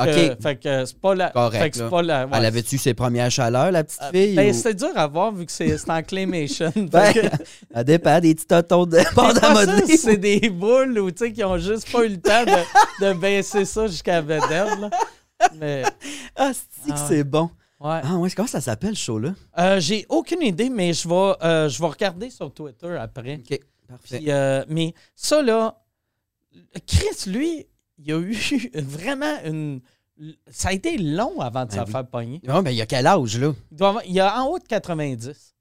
OK. 0.00 0.06
Que- 0.06 0.36
fait 0.40 0.56
que 0.56 0.84
c'est 0.84 1.00
pas 1.00 1.14
la. 1.16 1.30
Correct, 1.30 1.60
fait 1.60 1.70
que 1.70 1.76
c'est 1.78 1.88
pas 1.90 2.02
la. 2.02 2.24
ouais, 2.26 2.32
Elle 2.36 2.44
avait-tu 2.44 2.78
ses 2.78 2.94
premières 2.94 3.30
chaleurs, 3.32 3.72
la 3.72 3.82
petite 3.82 4.00
fille? 4.12 4.36
Ben, 4.36 4.50
ou- 4.50 4.52
c'était 4.54 4.74
dur 4.74 4.90
à 4.94 5.06
voir 5.08 5.32
vu 5.32 5.44
que 5.44 5.50
c'est 5.50 5.76
c'est 5.76 5.90
en 5.90 6.02
claymation. 6.04 6.72
Ben, 6.76 7.12
que- 7.12 7.20
elle 7.74 7.84
dépend 7.84 8.20
des 8.20 8.34
petits 8.36 8.46
totons 8.46 8.86
de 8.86 8.98
bande. 9.16 9.40
C'est 9.96 10.16
des 10.16 10.48
boules 10.50 10.96
ou 11.00 11.10
tu 11.10 11.24
sais 11.26 11.32
qui 11.32 11.42
ont 11.42 11.58
juste 11.58 11.90
pas 11.90 12.04
eu 12.04 12.10
le 12.10 12.20
temps 12.20 12.44
de, 12.44 13.06
de 13.06 13.12
baisser 13.18 13.64
ça 13.64 13.88
jusqu'à 13.88 14.20
vedette. 14.20 14.48
là. 14.80 14.90
Mais 15.58 15.82
Ah, 16.36 16.52
c'est 16.52 16.92
que 16.92 16.96
Ah 16.96 17.06
c'est 17.08 17.24
bon? 17.24 17.50
Ouais. 17.80 18.00
Ah 18.02 18.16
ouais, 18.16 18.30
comment 18.30 18.48
ça 18.48 18.60
s'appelle, 18.60 18.96
ce 18.96 19.02
show-là? 19.04 19.34
Euh, 19.58 19.80
J'ai 19.80 20.06
aucune 20.08 20.42
idée, 20.42 20.70
mais 20.70 20.92
je 20.92 21.08
vais, 21.08 21.34
euh, 21.42 21.68
je 21.68 21.80
vais 21.80 21.88
regarder 21.88 22.30
sur 22.30 22.52
Twitter 22.52 22.96
après. 23.00 23.36
OK, 23.36 23.60
parfait. 23.88 24.18
Puis, 24.18 24.30
euh, 24.30 24.64
mais 24.68 24.94
ça, 25.14 25.42
là, 25.42 25.78
Chris, 26.86 27.30
lui, 27.30 27.66
il 27.98 28.12
a 28.12 28.18
eu 28.18 28.36
vraiment 28.74 29.38
une. 29.44 29.80
Ça 30.50 30.70
a 30.70 30.72
été 30.72 30.98
long 30.98 31.40
avant 31.40 31.64
de 31.64 31.70
Ben 31.70 31.76
se 31.76 31.84
oui. 31.86 31.92
faire 31.92 32.06
pogner. 32.06 32.40
Ah, 32.48 32.60
ben, 32.60 32.70
il 32.72 32.76
y 32.76 32.82
a 32.82 32.86
quel 32.86 33.06
âge, 33.06 33.38
là? 33.38 33.52
Il, 33.70 33.76
doit 33.76 33.88
avoir- 33.90 34.04
il 34.04 34.18
a 34.18 34.42
en 34.42 34.46
haut 34.48 34.58
de 34.58 34.64
90. 34.66 35.54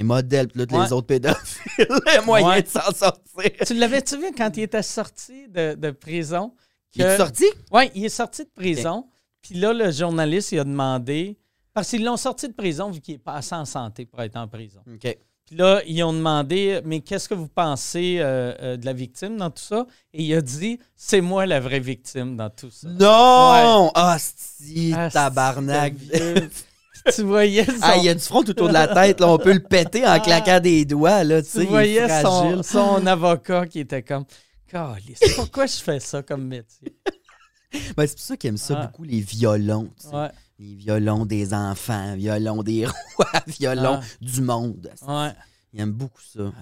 Un 0.00 0.04
modèle, 0.04 0.48
puis 0.48 0.60
là, 0.60 0.66
Ouais. 0.78 0.84
les 0.84 0.92
autres 0.92 1.06
pédophiles. 1.06 1.86
Les 2.14 2.24
moyens 2.24 2.50
Ouais. 2.52 2.62
de 2.62 2.68
s'en 2.68 2.92
sortir. 2.92 3.50
tu 3.66 3.74
l'avais-tu 3.74 4.16
vu 4.18 4.26
quand 4.36 4.56
il 4.56 4.64
était 4.64 4.82
sorti 4.82 5.48
de, 5.48 5.74
de 5.74 5.90
prison? 5.92 6.52
Il 6.94 7.02
est 7.02 7.16
sorti? 7.16 7.44
Oui, 7.72 7.90
il 7.94 8.04
est 8.04 8.08
sorti 8.08 8.42
de 8.44 8.50
prison. 8.54 9.06
Puis 9.42 9.54
là, 9.54 9.72
le 9.72 9.90
journaliste, 9.92 10.52
il 10.52 10.58
a 10.60 10.64
demandé. 10.64 11.38
Parce 11.72 11.88
qu'ils 11.90 12.04
l'ont 12.04 12.16
sorti 12.16 12.48
de 12.48 12.52
prison 12.52 12.90
vu 12.90 13.00
qu'il 13.00 13.14
est 13.14 13.18
pas 13.18 13.34
assez 13.34 13.54
en 13.54 13.64
santé 13.64 14.04
pour 14.06 14.20
être 14.22 14.36
en 14.36 14.48
prison. 14.48 14.80
OK. 14.92 15.18
Puis 15.46 15.56
là, 15.58 15.82
ils 15.86 16.00
ont 16.04 16.12
demandé, 16.12 16.80
mais 16.84 17.00
qu'est-ce 17.00 17.28
que 17.28 17.34
vous 17.34 17.48
pensez 17.48 18.18
euh, 18.20 18.54
euh, 18.60 18.76
de 18.76 18.86
la 18.86 18.92
victime 18.92 19.36
dans 19.36 19.50
tout 19.50 19.62
ça? 19.62 19.84
Et 20.12 20.22
il 20.22 20.34
a 20.34 20.40
dit, 20.40 20.78
c'est 20.94 21.20
moi 21.20 21.44
la 21.44 21.58
vraie 21.58 21.80
victime 21.80 22.36
dans 22.36 22.50
tout 22.50 22.70
ça. 22.70 22.88
Non! 22.88 23.90
Ah, 23.96 24.16
si, 24.20 24.92
Ah, 24.96 25.10
tabarnak. 25.10 25.94
tu 27.14 27.22
voyais 27.22 27.64
son, 27.66 27.72
Ah, 27.82 27.96
il 27.96 28.04
y 28.04 28.08
a 28.08 28.14
du 28.14 28.20
front 28.20 28.42
tout 28.42 28.50
autour 28.50 28.68
de 28.68 28.74
la 28.74 28.86
tête, 28.86 29.18
là. 29.20 29.28
On 29.28 29.38
peut 29.38 29.52
le 29.52 29.62
péter 29.62 30.06
en 30.06 30.20
claquant 30.20 30.60
des 30.60 30.84
doigts, 30.84 31.24
là. 31.24 31.42
Tu 31.42 31.48
sais, 31.48 31.64
voyais 31.64 32.22
son, 32.22 32.62
son 32.62 33.04
avocat 33.06 33.66
qui 33.66 33.80
était 33.80 34.02
comme 34.02 34.24
Calisse, 34.68 35.34
pourquoi 35.34 35.66
je 35.66 35.78
fais 35.78 35.98
ça 36.00 36.22
comme 36.22 36.46
métier? 36.46 36.94
Ben, 37.96 38.04
c'est 38.04 38.14
pour 38.16 38.24
ça 38.24 38.36
qu'ils 38.36 38.48
aiment 38.48 38.56
ça 38.56 38.74
Ah. 38.76 38.86
beaucoup, 38.86 39.04
les 39.04 39.20
violons. 39.20 39.88
Ouais, 40.12 40.28
Les 40.60 40.74
violons 40.74 41.24
des 41.24 41.54
enfants, 41.54 42.14
violons 42.16 42.62
des 42.62 42.84
rois, 43.16 43.26
violons 43.46 44.00
Ah. 44.02 44.04
du 44.20 44.42
monde. 44.42 44.90
ouais. 45.08 45.30
Ils 45.72 45.80
aiment 45.80 45.92
beaucoup 45.92 46.20
ça. 46.20 46.40
euh, 46.40 46.52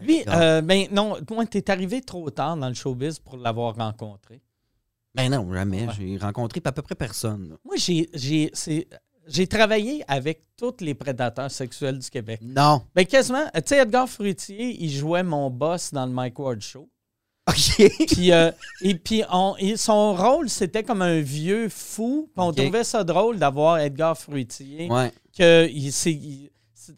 Lui, 0.00 0.20
Edgar. 0.20 0.40
euh, 0.40 0.60
ben 0.62 0.86
non, 0.92 1.16
moi, 1.30 1.44
t'es 1.44 1.70
arrivé 1.70 2.00
trop 2.00 2.30
tard 2.30 2.56
dans 2.56 2.68
le 2.68 2.74
showbiz 2.74 3.18
pour 3.18 3.36
l'avoir 3.36 3.76
rencontré. 3.76 4.40
Ben 5.14 5.30
non, 5.30 5.52
jamais. 5.52 5.86
Ouais. 5.86 5.92
J'ai 5.98 6.16
rencontré 6.16 6.62
à 6.64 6.72
peu 6.72 6.80
près 6.82 6.94
personne. 6.94 7.50
là. 7.50 7.56
Moi, 7.64 7.74
j'ai, 7.76 8.08
j'ai 9.26 9.46
travaillé 9.46 10.04
avec 10.08 10.44
tous 10.56 10.76
les 10.80 10.94
prédateurs 10.94 11.50
sexuels 11.50 11.98
du 11.98 12.08
Québec. 12.08 12.40
Non. 12.42 12.82
Ben 12.94 13.04
quasiment, 13.04 13.44
tu 13.56 13.60
sais, 13.66 13.78
Edgar 13.78 14.08
Fruitier, 14.08 14.82
il 14.82 14.90
jouait 14.90 15.22
mon 15.22 15.50
boss 15.50 15.92
dans 15.92 16.06
le 16.06 16.12
Mike 16.12 16.38
Ward 16.38 16.60
Show. 16.62 16.88
OK. 17.78 18.06
Puis, 18.08 18.32
euh, 18.32 18.50
et 18.82 18.94
puis, 18.94 19.22
on- 19.32 19.54
et 19.58 19.76
son 19.76 20.14
rôle, 20.14 20.48
c'était 20.48 20.82
comme 20.82 21.02
un 21.02 21.20
vieux 21.20 21.68
fou. 21.68 22.28
Puis 22.34 22.44
on 22.44 22.52
trouvait 22.52 22.84
ça 22.84 23.04
drôle 23.04 23.38
d'avoir 23.38 23.78
Edgar 23.78 24.16
Fruitier. 24.18 24.88
ouais. 24.90 25.12
Que 25.36 25.66
il, 25.70 25.88
il- 25.88 26.50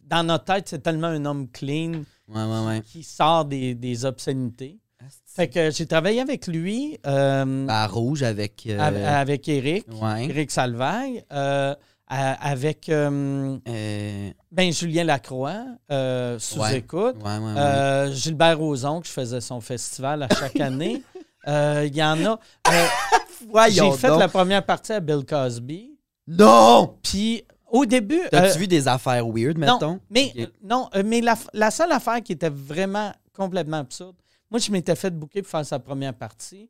dans 0.07 0.23
notre 0.25 0.45
tête, 0.45 0.69
c'est 0.69 0.83
tellement 0.83 1.09
un 1.09 1.25
homme 1.25 1.49
clean 1.49 2.03
Ouais, 2.29 2.45
ouais, 2.45 2.67
ouais. 2.67 2.81
qui 2.83 3.03
sort 3.03 3.45
des, 3.45 3.75
des 3.75 4.05
obscénités. 4.05 4.79
Fait 5.27 5.49
que 5.49 5.71
j'ai 5.71 5.87
travaillé 5.87 6.21
avec 6.21 6.47
lui, 6.47 6.99
euh, 7.07 7.67
À 7.69 7.87
rouge 7.87 8.23
avec. 8.23 8.65
euh, 8.69 8.79
av- 8.79 8.97
avec 8.97 9.49
Eric. 9.49 9.87
Eric 10.29 10.51
Salvaille, 10.51 11.25
euh, 11.33 11.75
avec 12.13 12.89
euh, 12.89 13.57
Euh, 13.69 14.31
ben, 14.51 14.73
Julien 14.73 15.05
Lacroix, 15.05 15.65
euh, 15.93 16.39
sous 16.39 16.59
Ouais. 16.61 16.79
écoute. 16.79 17.17
ouais, 17.25 17.39
ouais, 17.39 17.53
ouais. 17.55 18.13
Gilbert 18.13 18.59
Rozon, 18.59 19.01
que 19.01 19.07
je 19.07 19.13
faisais 19.13 19.41
son 19.41 19.61
festival 19.61 20.25
à 20.25 20.29
chaque 20.29 20.59
année. 20.61 21.03
Il 21.47 21.97
y 21.97 22.03
en 22.03 22.25
a. 22.27 22.39
J'ai 23.71 23.91
fait 23.93 24.09
donc. 24.09 24.19
la 24.21 24.29
première 24.29 24.65
partie 24.67 24.93
à 24.93 25.01
Bill 25.01 25.25
Cosby. 25.25 25.97
Non! 26.27 26.97
Puis 27.03 27.43
au 27.71 27.87
début. 27.87 28.21
T'as-tu 28.31 28.59
vu 28.59 28.67
des 28.67 28.87
affaires 28.89 29.27
weird, 29.27 29.57
non, 29.57 29.75
mettons? 29.75 30.01
mais, 30.11 30.33
non, 30.63 30.89
mais 31.05 31.21
la, 31.21 31.37
la 31.55 31.71
seule 31.71 31.93
affaire 31.93 32.21
qui 32.23 32.33
était 32.33 32.51
vraiment 32.51 33.13
complètement 33.33 33.79
absurde, 33.79 34.17
moi, 34.51 34.59
je 34.59 34.71
m'étais 34.73 34.97
fait 34.97 35.11
booker 35.17 35.43
pour 35.43 35.51
faire 35.53 35.65
sa 35.65 35.79
première 35.79 36.13
partie. 36.15 36.69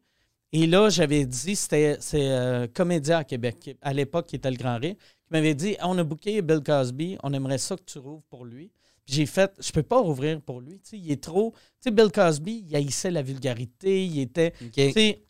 Et 0.52 0.66
là, 0.66 0.88
j'avais 0.90 1.24
dit, 1.24 1.56
c'était 1.56 1.96
c'est 2.00 2.70
Comédia 2.74 3.18
à 3.18 3.24
Québec, 3.24 3.76
à 3.80 3.92
l'époque, 3.92 4.26
qui 4.26 4.36
était 4.36 4.50
le 4.50 4.56
Grand 4.56 4.76
Rire, 4.78 4.96
qui 5.30 5.36
m'avait 5.36 5.54
dit 5.54 5.76
On 5.82 5.96
a 5.98 6.04
booké 6.04 6.42
Bill 6.42 6.60
Cosby, 6.60 7.16
on 7.22 7.32
aimerait 7.32 7.58
ça 7.58 7.76
que 7.76 7.84
tu 7.84 7.98
rouvres 7.98 8.22
pour 8.28 8.44
lui. 8.44 8.70
Puis 9.06 9.14
j'ai 9.14 9.26
fait 9.26 9.52
Je 9.60 9.70
peux 9.72 9.82
pas 9.82 10.00
rouvrir 10.00 10.40
pour 10.40 10.60
lui. 10.60 10.80
Tu 10.80 10.90
sais, 10.90 10.98
il 10.98 11.10
est 11.12 11.22
trop. 11.22 11.52
Tu 11.52 11.60
sais, 11.84 11.90
Bill 11.90 12.10
Cosby, 12.10 12.64
il 12.68 12.76
haïssait 12.76 13.10
la 13.10 13.22
vulgarité, 13.22 14.04
il 14.04 14.20
était. 14.20 14.52
OK. 14.62 14.72
Tu 14.72 14.92
sais, 14.92 15.22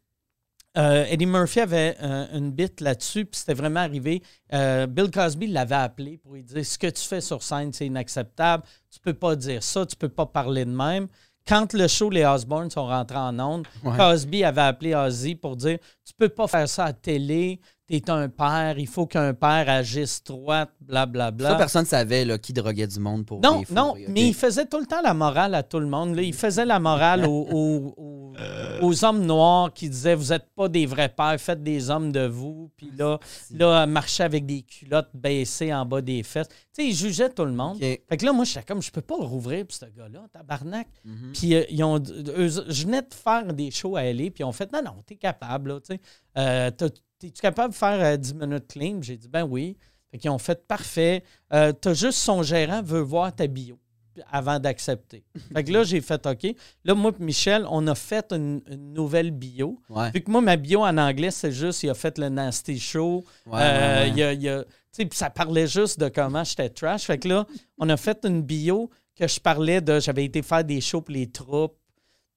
euh, 0.78 1.04
Eddie 1.08 1.26
Murphy 1.26 1.60
avait 1.60 1.96
euh, 2.00 2.26
une 2.32 2.52
bite 2.52 2.80
là-dessus, 2.80 3.24
puis 3.24 3.40
c'était 3.40 3.54
vraiment 3.54 3.80
arrivé. 3.80 4.22
Euh, 4.52 4.86
Bill 4.86 5.10
Cosby 5.10 5.48
l'avait 5.48 5.74
appelé 5.74 6.16
pour 6.16 6.34
lui 6.34 6.44
dire 6.44 6.64
Ce 6.64 6.78
que 6.78 6.86
tu 6.86 7.02
fais 7.02 7.20
sur 7.20 7.42
scène, 7.42 7.72
c'est 7.72 7.86
inacceptable. 7.86 8.62
Tu 8.90 9.00
peux 9.00 9.14
pas 9.14 9.34
dire 9.36 9.62
ça, 9.62 9.84
tu 9.84 9.96
peux 9.96 10.08
pas 10.08 10.26
parler 10.26 10.64
de 10.64 10.70
même. 10.70 11.08
Quand 11.46 11.72
le 11.72 11.88
show 11.88 12.10
Les 12.10 12.24
Osbourne 12.24 12.70
sont 12.70 12.86
rentrés 12.86 13.16
en 13.16 13.38
ondes, 13.40 13.66
Ouais. 13.82 13.96
Cosby 13.96 14.44
avait 14.44 14.60
appelé 14.60 14.94
Ozzy 14.94 15.34
pour 15.34 15.56
dire 15.56 15.78
Tu 16.04 16.12
peux 16.16 16.28
pas 16.28 16.46
faire 16.46 16.68
ça 16.68 16.84
à 16.84 16.92
télé, 16.92 17.60
t'es 17.90 18.10
un 18.10 18.28
père, 18.28 18.78
il 18.78 18.86
faut 18.86 19.06
qu'un 19.06 19.34
père 19.34 19.68
agisse 19.68 20.22
droite, 20.22 20.70
blablabla. 20.80 21.50
Ça, 21.50 21.54
personne 21.56 21.82
ne 21.82 21.88
savait 21.88 22.24
là, 22.24 22.38
qui 22.38 22.52
droguait 22.52 22.86
du 22.86 23.00
monde 23.00 23.26
pour 23.26 23.40
Non, 23.40 23.62
non, 23.70 23.94
mais 24.08 24.28
il 24.28 24.34
faisait 24.34 24.66
tout 24.66 24.78
le 24.78 24.86
temps 24.86 25.02
la 25.02 25.14
morale 25.14 25.54
à 25.54 25.62
tout 25.62 25.80
le 25.80 25.86
monde. 25.86 26.14
là. 26.14 26.22
Il 26.22 26.34
faisait 26.34 26.64
la 26.64 26.78
morale 26.78 27.26
aux, 27.26 27.46
aux- 27.50 27.94
aux- 27.96 28.32
aux 28.82 29.04
hommes 29.04 29.24
noirs 29.26 29.72
qui 29.72 29.88
disaient 29.88 30.14
Vous 30.14 30.28
n'êtes 30.28 30.46
pas 30.54 30.68
des 30.68 30.86
vrais 30.86 31.08
pères, 31.08 31.38
faites 31.40 31.62
des 31.62 31.90
hommes 31.90 32.12
de 32.12 32.26
vous. 32.26 32.70
Puis 32.76 32.90
là, 32.96 33.18
là 33.52 33.86
marchait 33.86 34.22
avec 34.22 34.46
des 34.46 34.62
culottes 34.62 35.10
baissées 35.14 35.74
en 35.74 35.84
bas 35.84 36.00
des 36.00 36.22
fesses. 36.22 36.48
Tu 36.48 36.54
sais, 36.84 36.88
il 36.88 36.94
jugeait 36.94 37.28
tout 37.30 37.44
le 37.44 37.52
monde. 37.52 37.78
Fait 38.08 38.16
que 38.16 38.24
là, 38.24 38.32
moi, 38.32 38.44
j'étais 38.44 38.62
comme 38.62 38.80
Je 38.82 38.90
peux 38.90 39.00
pas 39.02 39.16
rouvrir 39.16 39.66
pour 39.66 39.74
ce 39.76 39.86
gars-là, 39.86 40.20
tabarnak. 40.32 40.86
Mhm. 41.04 41.32
Puis 41.34 41.54
euh, 41.54 41.64
ils 41.70 41.82
ont, 41.82 41.98
eux- 41.98 42.64
je 42.68 42.84
venais 42.84 43.02
de 43.02 43.12
faire 43.12 43.52
des 43.52 43.70
shows 43.70 43.96
à 43.96 44.04
LA, 44.04 44.30
puis 44.30 44.40
ils 44.40 44.44
ont 44.44 44.52
fait 44.52 44.72
Non, 44.72 44.80
non, 44.84 45.02
t'es 45.04 45.16
capable, 45.16 45.70
là, 45.72 45.80
tu 45.80 45.94
sais. 45.94 46.00
Euh, 46.38 46.70
T'es-tu 47.20 47.40
capable 47.40 47.72
de 47.72 47.78
faire 47.78 48.00
euh, 48.04 48.16
10 48.16 48.34
minutes 48.34 48.66
clean? 48.66 48.98
J'ai 49.02 49.16
dit 49.16 49.28
Ben 49.28 49.44
oui. 49.44 49.76
Fait 50.10 50.18
qu'ils 50.18 50.30
ont 50.30 50.38
fait 50.38 50.66
parfait. 50.66 51.22
Euh, 51.52 51.72
T'as 51.72 51.94
juste 51.94 52.18
son 52.18 52.42
gérant 52.42 52.82
veut 52.82 53.00
voir 53.00 53.32
ta 53.32 53.46
bio 53.46 53.78
avant 54.32 54.58
d'accepter. 54.58 55.22
Fait 55.54 55.62
que 55.62 55.70
là, 55.72 55.84
j'ai 55.84 56.00
fait 56.00 56.26
OK. 56.26 56.54
Là, 56.84 56.94
moi 56.96 57.12
et 57.18 57.22
Michel, 57.22 57.64
on 57.70 57.86
a 57.86 57.94
fait 57.94 58.32
une, 58.32 58.60
une 58.68 58.92
nouvelle 58.92 59.30
bio. 59.30 59.80
Ouais. 59.88 60.10
Vu 60.10 60.20
que 60.20 60.30
moi, 60.30 60.40
ma 60.40 60.56
bio 60.56 60.80
en 60.82 60.98
anglais, 60.98 61.30
c'est 61.30 61.52
juste, 61.52 61.84
il 61.84 61.90
a 61.90 61.94
fait 61.94 62.18
le 62.18 62.28
Nasty 62.28 62.78
Show. 62.78 63.24
Ouais, 63.46 63.60
Euh, 63.62 64.02
ouais, 64.02 64.10
il 64.10 64.22
a- 64.22 64.32
il 64.32 65.08
ça 65.12 65.30
parlait 65.30 65.68
juste 65.68 66.00
de 66.00 66.08
comment 66.08 66.42
j'étais 66.42 66.68
trash. 66.68 67.04
Fait 67.04 67.18
que 67.18 67.28
là, 67.28 67.46
on 67.78 67.88
a 67.88 67.96
fait 67.96 68.24
une 68.24 68.42
bio 68.42 68.90
que 69.14 69.28
je 69.28 69.38
parlais 69.38 69.80
de. 69.80 70.00
J'avais 70.00 70.24
été 70.24 70.42
faire 70.42 70.64
des 70.64 70.80
shows 70.80 71.02
pour 71.02 71.14
les 71.14 71.30
troupes. 71.30 71.76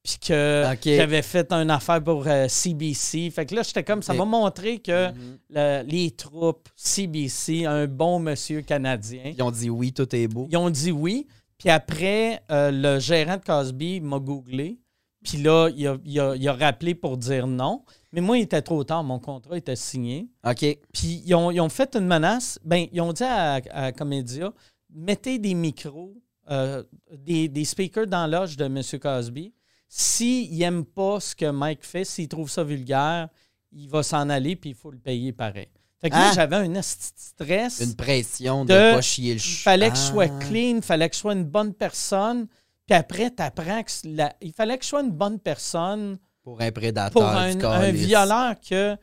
Puis 0.04 0.18
que 0.28 0.64
j'avais 0.84 1.22
fait 1.22 1.50
une 1.54 1.70
affaire 1.72 2.04
pour 2.04 2.28
euh, 2.28 2.48
CBC. 2.50 3.30
Fait 3.32 3.46
que 3.46 3.56
là, 3.56 3.64
j'étais 3.64 3.84
comme, 3.86 4.02
ça 4.04 4.14
m'a 4.14 4.26
montré 4.26 4.80
que 4.80 5.08
Mhm. 5.12 5.38
le- 5.50 5.84
les 5.84 6.12
troupes, 6.12 6.68
CBC, 6.76 7.66
un 7.66 7.88
bon 7.88 8.20
monsieur 8.20 8.62
canadien, 8.62 9.32
Ils 9.38 9.42
ont 9.42 9.52
dit 9.52 9.70
oui, 9.70 9.94
tout 9.94 10.14
est 10.14 10.28
beau. 10.28 10.48
ils 10.52 10.58
ont 10.58 10.70
dit 10.70 10.92
oui. 10.92 11.26
Puis 11.58 11.70
après, 11.70 12.42
euh, 12.52 12.72
le 12.72 13.00
gérant 13.00 13.38
de 13.38 13.44
Cosby 13.44 14.02
m'a 14.02 14.20
googlé. 14.20 14.78
Puis 15.24 15.38
là, 15.38 15.70
il 15.74 15.88
a, 15.88 15.98
il 16.04 16.20
a- 16.20 16.36
il 16.36 16.46
a 16.50 16.54
rappelé 16.54 16.96
pour 16.96 17.16
dire 17.16 17.48
non. 17.48 17.86
Mais 18.12 18.20
moi, 18.20 18.38
il 18.38 18.42
était 18.42 18.62
trop 18.62 18.84
tard. 18.84 19.06
Mon 19.06 19.20
contrat 19.20 19.58
était 19.58 19.78
signé. 19.78 20.28
OK. 20.46 20.66
Puis 20.94 21.24
ils 21.26 21.34
ont, 21.34 21.50
ils 21.50 21.62
ont 21.62 21.70
fait 21.70 21.96
une 21.96 22.06
menace. 22.08 22.60
Ben, 22.66 22.88
ils 22.92 23.00
ont 23.00 23.14
dit 23.14 23.24
à, 23.24 23.62
à 23.72 23.92
Comédia 23.94 24.52
mettez 24.94 25.40
des 25.40 25.54
micros, 25.54 26.14
euh, 26.52 26.84
des, 27.18 27.48
des 27.48 27.64
speakers 27.64 28.06
dans 28.08 28.28
l'âge 28.28 28.58
de 28.58 28.66
M. 28.66 28.82
Cosby. 29.02 29.54
S'il 29.96 30.58
n'aime 30.58 30.86
pas 30.86 31.20
ce 31.20 31.36
que 31.36 31.52
Mike 31.52 31.84
fait, 31.86 32.04
s'il 32.04 32.28
trouve 32.28 32.50
ça 32.50 32.64
vulgaire, 32.64 33.30
il 33.72 33.88
va 33.88 34.02
s'en 34.02 34.28
aller 34.28 34.56
puis 34.56 34.72
il 34.72 34.76
faut 34.76 34.90
le 34.90 34.98
payer 34.98 35.32
pareil. 35.34 35.68
Fait 36.02 36.10
que 36.10 36.16
Hein? 36.16 36.32
j'avais 36.34 36.56
un 36.56 36.82
stress. 36.82 37.80
Une 37.80 37.96
pression 37.96 38.66
de 38.66 38.74
De- 38.74 38.80
ne 38.80 38.96
pas 38.96 39.02
chier 39.02 39.36
le 39.36 39.40
Il 39.40 39.56
fallait 39.58 39.92
que 39.92 39.96
je 39.96 40.02
Ah. 40.02 40.12
sois 40.12 40.28
clean, 40.30 40.78
il 40.78 40.82
fallait 40.82 41.08
que 41.10 41.16
je 41.16 41.20
sois 41.20 41.34
une 41.34 41.44
bonne 41.46 41.76
personne. 41.76 42.48
Puis 42.88 42.96
après, 42.96 43.30
tu 43.30 43.44
apprends 43.44 43.84
que 43.84 43.92
la- 44.06 44.36
il 44.42 44.52
fallait 44.52 44.80
que 44.80 44.84
je 44.84 44.90
sois 44.90 45.04
une 45.04 45.12
bonne 45.12 45.40
personne 45.40 46.18
Pour 46.42 46.60
un 46.60 46.72
prédateur. 46.72 47.12
pour 47.12 47.22
du 47.32 47.64
un, 47.64 47.70
un 47.72 47.92
violeur 47.92 48.56
que, 48.60 48.96
tu 48.96 49.00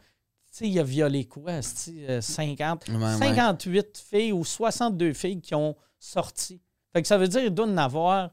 sais, 0.51 0.68
il 0.68 0.76
a 0.80 0.82
violé 0.82 1.24
quoi, 1.24 1.53
esti, 1.53 2.05
euh, 2.09 2.20
50, 2.20 2.88
Ouais, 2.88 2.97
ouais. 2.97 3.16
58 3.16 3.97
filles 4.11 4.32
ou 4.32 4.45
62 4.45 5.12
filles 5.12 5.41
qui 5.41 5.55
ont 5.55 5.76
sorti. 6.01 6.61
Fait 6.93 7.01
que 7.01 7.07
ça 7.07 7.16
veut 7.16 7.28
dire 7.28 7.43
qu'il 7.43 7.51
doit 7.55 7.66
en 7.68 7.76
avoir. 7.78 8.30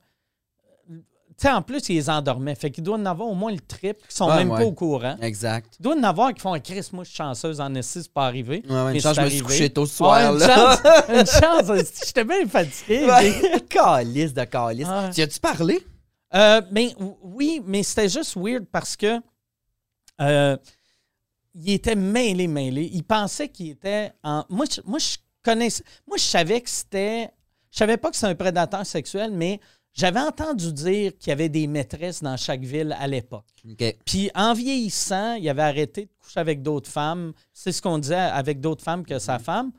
Tu 1.39 1.43
sais, 1.43 1.51
en 1.53 1.61
plus, 1.61 1.87
il 1.89 1.95
les 1.95 2.09
endormait. 2.09 2.55
Fait 2.55 2.71
qu'il 2.71 2.83
doit 2.83 2.97
en 2.97 3.05
avoir 3.05 3.27
au 3.29 3.35
moins 3.35 3.51
le 3.51 3.59
triple 3.59 4.07
qui 4.09 4.15
sont 4.15 4.27
Ouais, 4.27 4.37
même 4.37 4.49
ouais. 4.49 4.57
pas 4.59 4.65
au 4.65 4.71
courant. 4.71 5.15
Exact. 5.21 5.75
Il 5.79 5.83
doit 5.83 5.95
en 5.95 6.01
avoir 6.03 6.33
qui 6.33 6.41
font 6.41 6.53
un 6.53 6.59
Chris, 6.59 6.89
moi, 6.93 7.03
je 7.03 7.09
suis 7.09 7.17
chanceuse 7.17 7.61
en 7.61 7.75
esti, 7.75 8.01
c'est 8.01 8.11
pas 8.11 8.25
arrivé. 8.25 8.63
Ouais, 8.67 8.73
ouais, 8.75 8.83
Mais 8.85 8.93
une 8.95 9.01
chance, 9.01 9.15
c'est 9.15 9.21
je 9.21 9.25
me 9.25 9.29
suis 9.29 9.41
couché 9.41 9.69
tôt 9.69 9.85
ce 9.85 10.01
Ouais, 10.03 10.09
soir. 10.09 10.33
une 10.33 10.39
là. 10.39 10.55
chance, 10.55 11.09
une 11.09 11.25
chance, 11.67 11.87
j'étais 12.05 12.23
bien 12.23 12.47
fatigué. 12.47 13.05
Ouais. 13.05 13.61
calice 13.69 14.33
de 14.33 14.43
calice. 14.45 14.87
Ouais. 14.87 15.11
Tu 15.13 15.21
as-tu 15.21 15.39
parlé? 15.39 15.79
Euh, 16.33 16.61
ben, 16.71 16.89
ou- 16.99 17.17
oui, 17.21 17.61
mais 17.65 17.83
c'était 17.83 18.09
juste 18.09 18.35
weird 18.35 18.65
parce 18.71 18.95
que 18.97 19.21
euh, 20.21 20.57
il 21.53 21.71
était 21.71 21.95
mêlé, 21.95 22.47
mêlé. 22.47 22.89
Il 22.93 23.03
pensait 23.03 23.47
qu'il 23.49 23.69
était 23.69 24.11
en. 24.23 24.43
Moi, 24.49 24.65
je, 24.73 24.81
moi, 24.85 24.99
je 24.99 25.17
connaissais. 25.43 25.83
Moi, 26.07 26.17
je 26.17 26.23
savais 26.23 26.61
que 26.61 26.69
c'était. 26.69 27.29
Je 27.71 27.77
savais 27.77 27.97
pas 27.97 28.09
que 28.09 28.15
c'était 28.15 28.27
un 28.29 28.35
prédateur 28.35 28.85
sexuel, 28.85 29.31
mais 29.31 29.59
j'avais 29.97 30.19
entendu 30.19 30.71
dire 30.71 31.17
qu'il 31.17 31.29
y 31.29 31.33
avait 31.33 31.49
des 31.49 31.65
maîtresses 31.67 32.21
dans 32.21 32.37
chaque 32.37 32.61
ville 32.61 32.95
à 32.99 33.07
l'époque. 33.07 33.45
Puis 34.05 34.29
en 34.35 34.53
vieillissant, 34.53 35.33
il 35.35 35.49
avait 35.49 35.63
arrêté 35.63 36.05
de 36.05 36.11
coucher 36.19 36.39
avec 36.39 36.61
d'autres 36.61 36.89
femmes. 36.89 37.33
C'est 37.51 37.71
ce 37.71 37.81
qu'on 37.81 37.97
disait 37.97 38.15
avec 38.15 38.59
d'autres 38.61 38.83
femmes 38.83 39.05
que 39.05 39.19
sa 39.19 39.39
femme. 39.39 39.71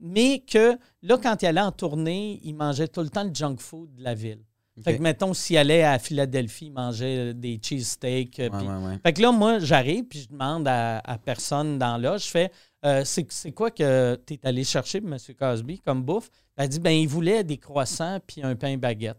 Mais 0.00 0.40
que 0.40 0.78
là, 1.02 1.18
quand 1.22 1.42
il 1.42 1.46
allait 1.46 1.60
en 1.60 1.72
tournée, 1.72 2.40
il 2.44 2.54
mangeait 2.54 2.88
tout 2.88 3.00
le 3.02 3.10
temps 3.10 3.24
le 3.24 3.34
junk 3.34 3.56
food 3.58 3.94
de 3.96 4.02
la 4.02 4.14
ville. 4.14 4.40
Fait 4.84 4.96
que, 4.96 5.02
mettons, 5.02 5.34
s'il 5.34 5.56
allait 5.56 5.82
à 5.82 5.98
Philadelphie, 5.98 6.66
il 6.66 6.72
mangeait 6.72 7.34
des 7.34 7.58
cheesesteaks. 7.60 8.38
euh, 8.38 8.48
Ouais, 8.48 8.58
puis- 8.58 8.68
ouais, 8.68 8.74
ouais. 8.86 8.98
Fait 9.02 9.12
que 9.12 9.20
là, 9.22 9.32
moi, 9.32 9.58
j'arrive, 9.58 10.04
puis 10.04 10.20
je 10.20 10.28
demande 10.28 10.68
à, 10.68 10.98
à 11.00 11.18
personne 11.18 11.80
dans 11.80 11.96
là, 11.98 12.16
je 12.16 12.28
fais 12.28 12.52
euh, 12.84 13.02
c'est 13.04 13.50
quoi 13.50 13.72
que 13.72 14.16
tu 14.24 14.34
es 14.34 14.40
allé 14.44 14.62
chercher, 14.62 14.98
M. 14.98 15.16
Cosby, 15.36 15.80
comme 15.80 16.04
bouffe? 16.04 16.30
Elle 16.56 16.68
dit 16.68 16.78
ben, 16.78 16.92
il 16.92 17.08
voulait 17.08 17.42
des 17.42 17.58
croissants 17.58 18.20
puis 18.24 18.40
un 18.44 18.54
pain 18.54 18.76
baguette. 18.76 19.18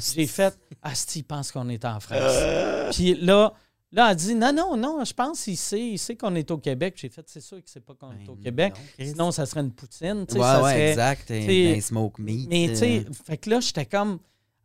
J'ai 0.00 0.26
fait 0.26 0.58
Asti, 0.82 1.20
il 1.20 1.22
pense 1.24 1.50
qu'on 1.52 1.68
est 1.68 1.84
en 1.84 2.00
France. 2.00 2.94
Puis 2.96 3.14
là, 3.14 3.52
Là, 3.92 4.10
elle 4.10 4.16
dit 4.16 4.34
Non, 4.34 4.52
non, 4.52 4.76
non, 4.76 5.04
je 5.04 5.12
pense 5.12 5.44
qu'il 5.44 5.56
sait, 5.56 5.80
il 5.80 5.98
sait 5.98 6.16
qu'on 6.16 6.34
est 6.34 6.50
au 6.50 6.58
Québec. 6.58 6.94
J'ai 6.96 7.08
fait 7.08 7.22
C'est 7.28 7.40
sûr 7.40 7.58
qu'il 7.58 7.68
sait 7.68 7.78
pas 7.78 7.94
qu'on 7.94 8.10
est 8.10 8.28
au 8.28 8.34
Ben 8.34 8.42
Québec. 8.42 8.74
non. 8.98 9.04
Sinon, 9.06 9.30
ça 9.30 9.46
serait 9.46 9.60
une 9.60 9.70
poutine. 9.70 10.26
tu 10.26 10.34
sais, 10.34 10.40
Ouais, 10.40 10.44
ça 10.46 10.62
ouais, 10.64 10.72
serait- 10.72 10.90
exact. 10.90 11.30
Un, 11.30 11.76
un 11.76 11.80
smoke 11.80 12.20
meat. 12.20 12.48
Mais 12.50 12.66
tu 12.70 12.74
sais, 12.76 13.04
euh, 13.08 13.12
fait 13.24 13.36
que 13.36 13.50
là, 13.50 13.60
j'étais 13.60 13.86
comme 13.86 14.18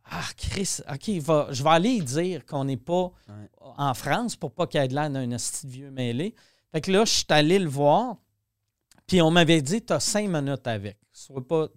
Ah, 0.04 0.24
Chris, 0.36 0.78
OK, 0.92 1.08
va, 1.22 1.46
je 1.52 1.62
vais 1.62 1.70
aller 1.70 2.00
dire 2.00 2.44
qu'on 2.44 2.64
n'est 2.64 2.76
pas 2.76 3.12
en 3.78 3.94
France 3.94 4.34
pour 4.34 4.50
pas 4.50 4.66
qu'il 4.66 4.80
y 4.80 4.84
ait 4.84 4.88
de 4.88 4.94
l'air 4.96 5.08
d'un 5.08 5.30
esti 5.30 5.64
de 5.68 5.70
vieux 5.70 5.90
mêlé. 5.92 6.34
Fait 6.72 6.80
que 6.80 6.90
là, 6.90 7.04
je 7.04 7.12
suis 7.12 7.24
allé 7.28 7.60
le 7.60 7.68
voir. 7.68 8.16
Puis 9.06 9.22
on 9.22 9.30
m'avait 9.30 9.62
dit, 9.62 9.80
tu 9.80 9.92
as 9.92 10.00
cinq 10.00 10.28
minutes 10.28 10.66
avec. 10.66 10.96
Sois 11.12 11.46
pas, 11.46 11.68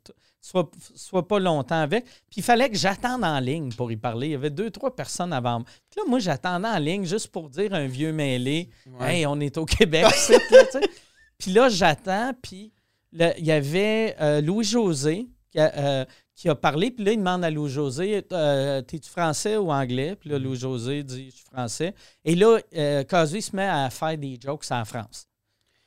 t- 0.44 0.48
sois, 0.50 0.70
sois 0.96 1.28
pas 1.28 1.40
longtemps 1.40 1.82
avec. 1.82 2.06
Puis 2.06 2.38
il 2.38 2.44
fallait 2.44 2.70
que 2.70 2.78
j'attende 2.78 3.24
en 3.24 3.40
ligne 3.40 3.72
pour 3.74 3.92
y 3.92 3.98
parler. 3.98 4.28
Il 4.28 4.32
y 4.32 4.36
avait 4.36 4.50
deux, 4.50 4.70
trois 4.70 4.96
personnes 4.96 5.34
avant 5.34 5.60
moi. 5.60 5.68
Puis 5.90 6.00
là, 6.00 6.04
moi, 6.08 6.20
j'attendais 6.20 6.68
en 6.68 6.80
ligne 6.80 7.06
juste 7.06 7.30
pour 7.30 7.50
dire 7.50 7.74
un 7.74 7.88
vieux 7.88 8.12
mêlé. 8.12 8.70
Ouais. 8.86 9.20
Hey, 9.20 9.26
on 9.26 9.40
est 9.40 9.58
au 9.58 9.66
Québec, 9.66 10.06
là. 10.30 10.80
Puis 11.38 11.52
là, 11.52 11.70
j'attends, 11.70 12.34
puis 12.42 12.72
il 13.12 13.46
y 13.46 13.52
avait 13.52 14.16
euh, 14.20 14.42
Louis-José 14.42 15.28
qui 15.52 15.60
a, 15.60 15.72
euh, 15.78 16.06
qui 16.36 16.50
a 16.50 16.56
parlé, 16.56 16.90
puis 16.90 17.06
là, 17.06 17.12
il 17.12 17.18
demande 17.18 17.44
à 17.44 17.52
Louis-José 17.52 18.26
euh, 18.32 18.82
T'es-tu 18.82 19.10
français 19.10 19.56
ou 19.58 19.72
anglais? 19.72 20.16
Puis 20.16 20.30
là, 20.30 20.40
Louis-José 20.40 21.04
dit 21.04 21.30
Je 21.30 21.36
suis 21.36 21.46
français. 21.46 21.94
Et 22.26 22.36
là, 22.36 22.60
Cosby 23.08 23.42
se 23.42 23.56
met 23.56 23.68
à 23.68 23.90
faire 23.90 24.18
des 24.18 24.40
jokes 24.42 24.68
la 24.70 24.84
France. 24.86 25.28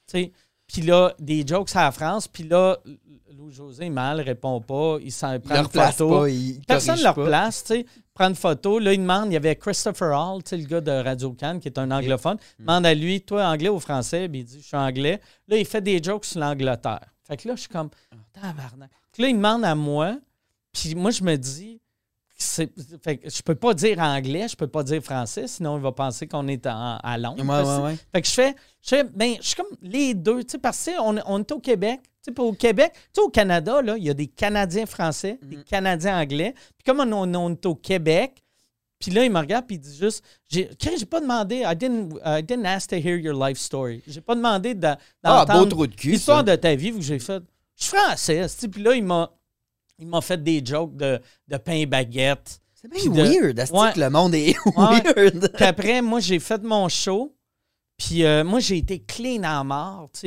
Tu 0.07 0.19
sais, 0.21 0.33
puis 0.67 0.83
là, 0.83 1.15
des 1.19 1.47
jokes 1.47 1.75
à 1.75 1.85
la 1.85 1.93
France, 1.93 2.29
puis 2.29 2.43
là, 2.45 2.79
Louis-José, 3.37 3.91
mal, 3.91 4.21
répond 4.21 4.61
pas, 4.61 4.97
il 5.03 5.13
s'en 5.13 5.39
prend 5.39 5.57
une 5.57 5.69
photo. 5.69 6.21
pas, 6.21 6.29
il 6.29 6.61
Personne 6.67 6.99
ne 6.99 7.03
leur 7.03 7.15
pas. 7.15 7.25
place, 7.27 7.63
tu 7.65 7.75
sais. 7.75 7.87
Prend 8.15 8.29
une 8.29 8.35
photo. 8.35 8.79
Là, 8.79 8.95
il 8.95 9.01
demande, 9.01 9.27
il 9.27 9.35
y 9.35 9.37
avait 9.37 9.55
Christopher 9.57 10.09
Hall, 10.19 10.43
tu 10.43 10.51
sais, 10.51 10.57
le 10.57 10.65
gars 10.65 10.81
de 10.81 10.91
Radio 10.91 11.33
Cannes, 11.33 11.61
qui 11.61 11.69
est 11.69 11.79
un 11.79 11.91
anglophone. 11.91 12.39
Il 12.59 12.65
demande 12.65 12.87
à 12.87 12.95
lui, 12.95 13.21
toi, 13.21 13.45
anglais 13.47 13.69
ou 13.69 13.79
français? 13.79 14.29
Puis 14.29 14.41
il 14.41 14.45
dit, 14.45 14.61
je 14.63 14.67
suis 14.67 14.77
anglais. 14.77 15.21
Là, 15.49 15.59
il 15.59 15.67
fait 15.67 15.83
des 15.83 16.03
jokes 16.03 16.25
sur 16.25 16.41
l'Angleterre. 16.41 17.05
Fait 17.25 17.37
que 17.37 17.47
là, 17.49 17.55
je 17.57 17.61
suis 17.61 17.69
comme, 17.69 17.91
tabarnak. 18.33 18.91
Fait 19.13 19.19
que 19.19 19.23
là, 19.23 19.29
il 19.29 19.37
demande 19.37 19.65
à 19.65 19.75
moi, 19.75 20.19
puis 20.73 20.95
moi, 20.95 21.11
je 21.11 21.23
me 21.23 21.37
dis, 21.37 21.81
fait 22.39 23.17
que 23.17 23.31
je 23.31 23.43
peux 23.43 23.55
pas 23.55 23.73
dire 23.75 23.99
anglais, 23.99 24.47
je 24.49 24.57
peux 24.57 24.67
pas 24.67 24.83
dire 24.83 25.03
français, 25.03 25.47
sinon 25.49 25.77
il 25.79 25.83
va 25.83 25.93
penser 25.93 26.27
qu'on 26.27 26.47
est 26.49 26.67
en- 26.67 26.99
à 27.03 27.19
Londres. 27.19 27.43
Ouais, 27.43 27.63
ouais, 27.85 27.93
ouais. 27.93 27.97
Fait 28.15 28.21
que 28.23 28.29
je 28.29 28.33
fais, 28.33 28.55
je 28.83 28.89
fais, 28.89 29.05
ben, 29.05 29.35
je 29.41 29.47
suis 29.47 29.55
comme 29.57 29.67
les 29.83 30.13
deux, 30.15 30.45
tu 30.45 30.53
sais, 30.53 30.59
parce 30.59 30.85
qu'on 30.85 31.17
on 31.27 31.41
est 31.41 31.53
au 31.53 31.61
Québec. 31.61 32.01
Tu 32.23 32.33
sais, 32.35 32.41
au 32.41 32.53
Québec, 32.53 32.93
tu 32.95 33.01
sais, 33.15 33.21
au 33.23 33.31
Canada, 33.31 33.81
là, 33.83 33.97
il 33.97 34.05
y 34.05 34.11
a 34.11 34.15
des 34.15 34.27
Canadiens 34.27 34.85
français, 34.87 35.39
Mhm. 35.43 35.49
des 35.49 35.65
Canadiens 35.65 36.21
anglais. 36.21 36.53
Puis 36.77 36.85
comme 36.85 37.01
on, 37.01 37.13
on- 37.13 37.35
on 37.35 37.51
est 37.53 37.67
au 37.67 37.75
Québec, 37.75 38.43
puis 38.99 39.11
là, 39.13 39.25
il 39.25 39.31
me 39.31 39.39
regarde, 39.39 39.67
puis 39.67 39.77
il 39.77 39.81
dit 39.81 39.97
juste, 39.97 40.23
j'ai 40.49 40.71
j'ai 40.81 41.07
pas 41.07 41.21
demandé, 41.21 41.65
I 41.67 41.75
didn't, 41.77 42.19
I 42.25 42.43
didn't 42.43 42.67
ask 42.67 42.91
to 42.91 42.97
hear 42.97 43.17
your 43.17 43.35
life 43.35 43.59
story. 43.59 44.03
J'ai 44.07 44.21
pas 44.21 44.35
demandé 44.35 44.75
de, 44.75 44.87
Ah, 44.89 44.99
d'entendre 45.47 45.65
beau 45.65 45.71
trou 45.71 45.87
de 45.87 45.95
cul. 45.95 46.11
l'histoire 46.11 46.43
de 46.45 46.55
ta 46.57 46.75
vie, 46.75 46.93
que 46.93 47.01
j'ai 47.01 47.19
fait, 47.19 47.43
je 47.79 47.85
suis 47.85 47.97
français, 47.97 48.47
puis 48.71 48.83
là, 48.83 48.95
il 48.95 49.05
m'a, 49.05 49.31
il 49.99 50.07
m'a 50.07 50.21
fait 50.21 50.43
des 50.43 50.63
jokes 50.65 50.97
de, 50.97 51.21
de 51.49 51.57
pain 51.57 51.73
et 51.75 51.87
baguette. 51.87 52.61
C'est 52.75 52.89
bien 52.91 53.05
de- 53.05 53.41
weird. 53.41 53.59
est-ce 53.59 53.73
Ouais. 53.73 53.93
que 53.93 54.01
le 54.01 54.11
monde 54.11 54.35
est 54.35 54.55
Ouais. 54.77 55.03
weird? 55.17 55.53
Puis 55.55 55.65
après, 55.65 56.03
moi, 56.03 56.21
j'ai 56.21 56.39
fait 56.39 56.63
mon 56.63 56.89
show. 56.89 57.35
Puis 57.97 58.25
euh, 58.25 58.45
moi, 58.45 58.61
j'ai 58.61 58.77
été 58.79 59.03
clean 59.03 59.43
à 59.45 59.65
mort. 59.65 60.11
tu 60.13 60.21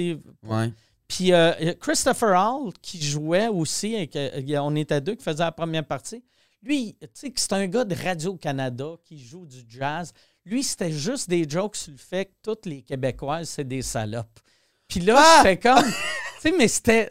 sais. 0.48 0.72
Puis 1.08 1.32
euh, 1.34 1.74
Christopher 1.80 2.30
Hall, 2.36 2.72
qui 2.82 3.02
jouait 3.02 3.48
aussi, 3.48 3.96
et 3.96 4.08
que- 4.08 4.56
a- 4.56 4.64
on 4.64 4.76
était 4.76 5.02
deux 5.02 5.16
qui 5.16 5.24
faisaient 5.24 5.44
la 5.44 5.52
première 5.52 5.86
partie. 5.86 6.24
Lui, 6.62 6.96
tu 7.00 7.08
sais, 7.14 7.32
c'est 7.36 7.54
un 7.54 7.68
gars 7.68 7.86
de 7.86 7.96
Radio-Canada 7.96 8.96
qui 9.04 9.18
joue 9.24 9.46
du 9.46 9.64
jazz. 9.68 10.12
Lui, 10.46 10.64
c'était 10.64 10.92
juste 10.92 11.30
des 11.30 11.48
jokes 11.48 11.76
sur 11.78 11.92
le 11.92 11.98
fait 11.98 12.26
que 12.26 12.32
toutes 12.44 12.66
les 12.66 12.82
Québécoises, 12.82 13.50
c'est 13.50 13.68
des 13.68 13.82
salopes. 13.82 14.40
Puis 14.88 15.00
là, 15.00 15.16
Ah! 15.20 15.42
j'étais 15.44 15.58
comme. 15.58 15.86
Tu 16.42 16.50
sais, 16.50 16.56
mais 16.58 16.68
c'était. 16.70 17.10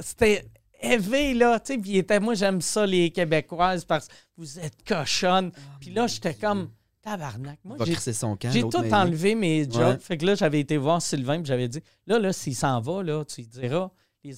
Élevé, 0.80 1.34
là. 1.34 1.58
Tu 1.60 1.74
sais, 1.74 1.78
puis 1.78 1.90
il 1.90 1.96
était, 1.98 2.20
moi, 2.20 2.34
j'aime 2.34 2.60
ça, 2.60 2.86
les 2.86 3.10
Québécoises, 3.10 3.84
parce 3.84 4.08
que 4.08 4.12
vous 4.36 4.58
êtes 4.58 4.86
cochonnes. 4.86 5.50
Puis 5.80 5.90
là, 5.90 6.06
j'étais 6.06 6.34
comme. 6.34 6.70
Tabarnak. 7.02 7.58
Moi, 7.64 7.76
j'ai 7.86 8.12
son 8.12 8.36
camp. 8.36 8.50
j'ai 8.52 8.62
tout 8.62 8.76
enlevé 8.92 9.34
mes 9.34 9.64
jokes. 9.64 9.74
Ouais. 9.76 9.98
Fait 10.00 10.18
que 10.18 10.26
là, 10.26 10.34
j'avais 10.34 10.60
été 10.60 10.76
voir 10.76 11.00
Sylvain, 11.00 11.36
puis 11.36 11.46
j'avais 11.46 11.68
dit 11.68 11.80
là, 12.06 12.18
là, 12.18 12.32
s'il 12.32 12.54
s'en 12.56 12.80
va, 12.80 13.02
là, 13.02 13.24
tu 13.24 13.40
lui 13.40 13.46
diras 13.48 13.90
les 14.24 14.34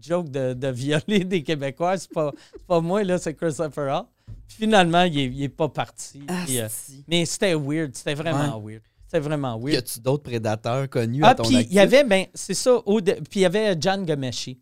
jokes 0.00 0.28
de, 0.28 0.52
de 0.52 0.68
violer 0.68 1.24
des 1.24 1.42
Québécois, 1.42 1.96
c'est 1.96 2.12
pas, 2.12 2.32
c'est 2.52 2.66
pas 2.66 2.80
moi, 2.80 3.02
là, 3.02 3.18
c'est 3.18 3.34
Christopher 3.34 3.92
Hall. 4.00 4.04
Puis 4.46 4.58
finalement, 4.58 5.02
il 5.04 5.18
est, 5.18 5.24
il 5.26 5.42
est 5.42 5.48
pas 5.48 5.68
parti. 5.68 6.22
Ah, 6.28 6.42
Puis, 6.46 6.60
euh, 6.60 6.68
mais 7.08 7.24
c'était 7.24 7.54
weird, 7.54 7.94
c'était 7.96 8.14
vraiment 8.14 8.60
weird. 8.60 8.82
C'était 9.06 9.20
vraiment 9.20 9.58
Y 9.58 9.64
weird. 9.64 9.78
a-tu 9.78 10.00
d'autres 10.00 10.22
prédateurs 10.22 10.88
connus 10.88 11.22
Ah, 11.24 11.30
à 11.30 11.34
ton 11.34 11.44
puis 11.44 11.66
il 11.68 11.72
y 11.72 11.80
avait, 11.80 12.04
ben, 12.04 12.26
c'est 12.34 12.54
ça, 12.54 12.74
au 12.86 13.00
de- 13.00 13.12
puis 13.12 13.40
il 13.40 13.42
y 13.42 13.46
avait 13.46 13.74
John 13.80 14.04
Gomeshi 14.06 14.60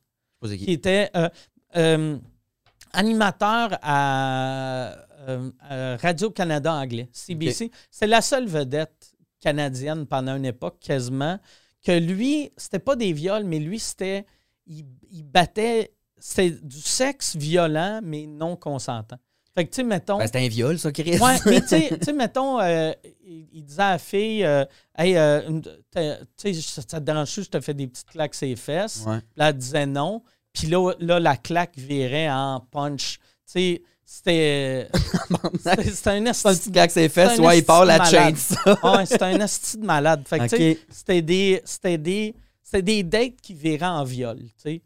C'est 0.48 0.56
qui? 0.58 0.64
Qui. 0.66 0.72
était 0.72 1.10
euh, 1.16 1.28
euh, 1.76 2.18
animateur 2.92 3.78
à, 3.82 4.96
euh, 5.28 5.50
à 5.60 5.96
Radio-Canada 5.96 6.72
anglais, 6.72 7.08
CBC. 7.12 7.70
C'est 7.90 8.06
la 8.06 8.20
seule 8.20 8.46
vedette 8.46 9.14
canadienne 9.40 10.06
pendant 10.06 10.36
une 10.36 10.44
époque, 10.46 10.78
quasiment, 10.80 11.38
que 11.82 11.92
lui, 11.92 12.52
c'était 12.56 12.78
pas 12.78 12.96
des 12.96 13.12
viols, 13.12 13.44
mais 13.44 13.58
lui, 13.58 13.78
c'était. 13.78 14.26
Il, 14.66 14.84
il 15.10 15.24
battait. 15.24 15.94
C'était 16.18 16.58
du 16.62 16.80
sexe 16.80 17.34
violent, 17.34 18.00
mais 18.02 18.26
non 18.26 18.54
consentant. 18.54 19.16
Fait 19.54 19.64
que, 19.64 19.70
tu 19.70 19.76
sais, 19.76 19.82
mettons. 19.82 20.18
Ben, 20.18 20.26
c'est 20.32 20.44
un 20.44 20.48
viol, 20.48 20.78
ça, 20.78 20.92
Chris. 20.92 21.18
Ouais, 21.18 21.36
mais 21.46 21.60
tu 21.60 21.68
sais- 21.68 22.12
mettons, 22.12 22.60
euh, 22.60 22.92
il, 23.24 23.48
il 23.52 23.64
disait 23.64 23.82
à 23.82 23.90
la 23.92 23.98
fille, 23.98 24.44
euh, 24.44 24.64
hey, 24.96 25.16
euh, 25.16 25.60
tu 26.36 26.54
sais, 26.54 26.54
ça 26.54 26.82
te 26.82 26.96
dérange-tu, 27.04 27.42
je 27.42 27.48
te 27.48 27.60
fais 27.60 27.74
des 27.74 27.88
petites 27.88 28.08
claques 28.10 28.34
sur 28.34 28.46
les 28.46 28.56
fesses? 28.56 29.04
Ouais. 29.06 29.18
Là, 29.36 29.48
elle 29.48 29.56
disait 29.56 29.86
non. 29.86 30.22
Puis 30.52 30.68
là, 30.68 30.92
là, 31.00 31.18
la 31.20 31.36
claque 31.36 31.76
virait 31.76 32.30
en 32.30 32.60
punch. 32.70 33.18
Tu 33.18 33.22
sais, 33.46 33.82
c'était. 34.04 34.88
c'était 35.92 36.10
un 36.10 36.26
Un 36.26 36.26
esti. 36.26 36.48
petit 36.48 36.70
gars 36.70 36.86
que 36.86 36.92
ses 36.92 37.08
fesses, 37.08 37.38
un 37.38 37.42
ouais, 37.44 37.58
il 37.58 37.64
part 37.64 37.84
la 37.84 37.98
de 37.98 38.36
ça. 38.36 38.76
Ouais, 38.82 39.06
c'était 39.06 39.24
un 39.24 39.40
esti 39.40 39.78
de 39.78 39.84
malade. 39.84 40.22
Fait 40.26 40.38
que, 40.38 40.44
tu 40.44 40.56
sais, 40.56 40.78
c'était 40.90 41.22
des. 41.22 41.62
C'était 41.64 41.98
des. 41.98 42.34
C'était 42.62 42.82
des 42.82 43.02
dates 43.02 43.40
qui 43.42 43.54
viraient 43.54 43.84
en 43.86 44.04
viol, 44.04 44.38
tu 44.38 44.52
sais. 44.58 44.82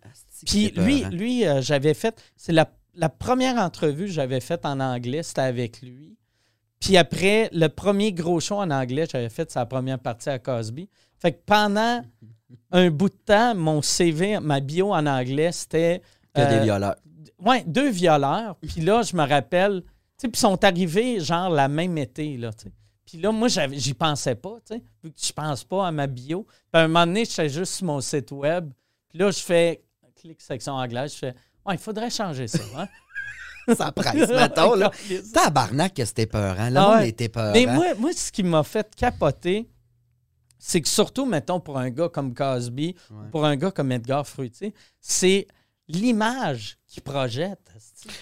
Puis 0.47 0.71
lui, 0.71 1.05
lui 1.05 1.45
j'avais 1.61 1.93
fait. 1.93 2.19
C'est 2.37 2.53
la, 2.53 2.67
la 2.97 3.09
première 3.09 3.57
entrevue 3.57 4.07
que 4.07 4.13
j'avais 4.13 4.41
faite 4.41 4.65
en 4.65 4.81
anglais, 4.81 5.23
c'était 5.23 5.43
avec 5.43 5.83
lui. 5.83 6.17
Puis 6.81 6.97
après, 6.97 7.49
le 7.53 7.69
premier 7.69 8.13
gros 8.13 8.41
show 8.41 8.57
en 8.57 8.71
anglais, 8.71 9.07
j'avais 9.11 9.31
fait 9.31 9.51
sa 9.51 9.65
première 9.65 9.99
partie 9.99 10.29
à 10.29 10.39
Cosby. 10.39 10.89
Fait 11.19 11.33
que 11.33 11.41
pendant 11.47 12.03
un 12.73 12.91
bout 12.91 13.09
de 13.09 13.19
temps, 13.25 13.55
mon 13.55 13.81
CV, 13.83 14.39
ma 14.41 14.61
bio 14.61 14.93
en 14.93 15.07
anglais, 15.07 15.53
c'était. 15.53 16.03
Que 16.35 16.41
des 16.41 16.57
euh, 16.57 16.63
violeurs. 16.63 16.97
Ouais, 17.45 17.65
deux 17.67 17.91
violeurs. 17.91 18.57
Puis 18.57 18.81
là, 18.81 19.03
je 19.03 19.17
me 19.17 19.27
rappelle, 19.27 19.83
tu 19.83 19.89
sais, 20.19 20.29
puis 20.29 20.39
ils 20.39 20.41
sont 20.41 20.63
arrivés 20.63 21.21
genre 21.21 21.49
la 21.51 21.69
même 21.69 21.97
été, 21.99 22.37
là, 22.37 22.53
tu 22.53 22.65
sais. 22.65 22.73
Puis 23.07 23.19
là, 23.19 23.33
moi, 23.33 23.49
j'y 23.49 23.95
pensais 23.95 24.35
pas, 24.35 24.57
tu 24.67 24.75
sais, 24.75 24.83
vu 25.03 25.11
que 25.11 25.21
je 25.21 25.33
pense 25.33 25.63
pas 25.65 25.87
à 25.87 25.93
ma 25.93 26.07
bio. 26.07 26.43
Puis 26.43 26.59
à 26.73 26.81
un 26.81 26.89
moment 26.89 27.07
donné, 27.07 27.25
j'étais 27.25 27.49
juste 27.49 27.75
sur 27.75 27.87
mon 27.87 28.01
site 28.01 28.33
web. 28.33 28.71
Puis 29.09 29.19
là, 29.19 29.31
je 29.31 29.41
fais, 29.41 29.85
clic 30.17 30.41
section 30.41 30.75
anglaise, 30.75 31.13
je 31.13 31.19
fais, 31.19 31.35
ouais, 31.67 31.75
il 31.75 31.79
faudrait 31.79 32.11
changer 32.11 32.49
ça, 32.49 32.63
hein. 32.77 32.89
Ça 33.77 33.91
presse, 33.93 34.29
mettons, 34.29 34.75
là. 34.75 34.91
Tabarnak 35.33 35.95
que 35.95 36.05
c'était 36.05 36.27
peurant. 36.27 36.69
Le 36.69 36.77
Ah 36.77 36.97
monde 36.99 37.07
était 37.07 37.31
peurant. 37.31 37.53
Mais 37.55 37.65
moi, 37.65 37.95
moi, 37.95 38.11
ce 38.15 38.31
qui 38.31 38.43
m'a 38.43 38.63
fait 38.63 38.95
capoter, 38.95 39.71
c'est 40.59 40.83
que 40.83 40.89
surtout, 40.89 41.25
mettons, 41.25 41.61
pour 41.61 41.79
un 41.79 41.89
gars 41.91 42.11
comme 42.11 42.35
Cosby, 42.35 42.95
Ouais. 43.11 43.31
pour 43.31 43.45
un 43.47 43.57
gars 43.57 43.71
comme 43.71 43.91
Edgar 43.93 44.27
Fruitier, 44.27 44.75
c'est 45.01 45.47
l'image 45.89 46.77
qu'il 46.87 47.03
projette. 47.03 47.59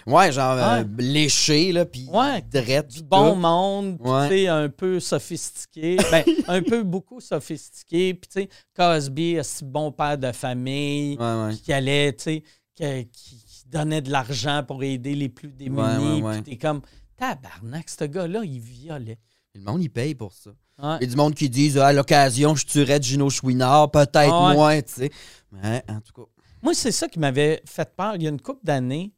Ouais, 0.06 0.30
genre 0.30 0.56
euh, 0.58 0.84
léché, 0.98 1.72
là, 1.72 1.84
puis 1.86 2.08
Ouais, 2.12 2.40
du 2.88 3.02
bon 3.02 3.30
tout. 3.34 3.40
monde, 3.40 3.98
puis 4.00 4.10
Ouais. 4.10 4.28
tu 4.28 4.34
sais, 4.34 4.46
un 4.48 4.68
peu 4.68 5.00
sophistiqué. 5.00 5.96
Ben, 6.10 6.24
un 6.48 6.62
peu 6.62 6.82
beaucoup 6.84 7.20
sophistiqué. 7.20 8.14
Puis, 8.14 8.28
tu 8.32 8.40
sais, 8.42 8.48
Cosby, 8.76 9.38
un 9.38 9.64
bon 9.66 9.90
père 9.90 10.18
de 10.18 10.30
famille, 10.32 11.18
qui 11.64 11.72
allait, 11.72 12.12
tu 12.12 12.22
sais, 12.24 12.42
qui, 12.74 13.44
donnait 13.66 14.02
de 14.02 14.10
l'argent 14.10 14.62
pour 14.66 14.82
aider 14.82 15.14
les 15.14 15.28
plus 15.28 15.52
démunis. 15.52 15.80
Ouais, 15.80 15.96
ouais, 15.96 16.22
ouais. 16.22 16.42
Puis 16.42 16.52
t'es 16.52 16.56
comme, 16.58 16.82
tabarnak, 17.16 17.88
ce 17.88 18.04
gars-là, 18.04 18.42
il 18.44 18.60
violait. 18.60 19.18
Le 19.54 19.62
monde, 19.62 19.82
il 19.82 19.88
paye 19.88 20.14
pour 20.14 20.32
ça. 20.32 20.50
Il 20.78 21.04
y 21.04 21.04
a 21.04 21.06
du 21.06 21.16
monde 21.16 21.34
qui 21.34 21.48
disent 21.48 21.78
à 21.78 21.92
l'occasion, 21.92 22.54
je 22.54 22.66
tuerais 22.66 23.00
Gino 23.00 23.30
Chouinard, 23.30 23.90
peut-être 23.90 24.32
Ah 24.32 24.52
moins, 24.52 24.82
tu 24.82 24.92
sais. 24.92 25.10
Mais 25.52 25.84
en 25.88 26.00
tout 26.00 26.12
cas. 26.12 26.28
Moi, 26.62 26.74
c'est 26.74 26.92
ça 26.92 27.08
qui 27.08 27.18
m'avait 27.18 27.62
fait 27.64 27.94
peur. 27.94 28.16
Il 28.16 28.22
y 28.22 28.26
a 28.26 28.30
une 28.30 28.40
couple 28.40 28.64
d'années, 28.64 29.12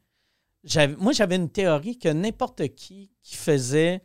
moi, 0.98 1.12
j'avais 1.12 1.36
une 1.36 1.50
théorie 1.50 1.98
que 1.98 2.08
n'importe 2.08 2.74
qui 2.74 3.10
qui 3.22 3.36
faisait 3.36 4.02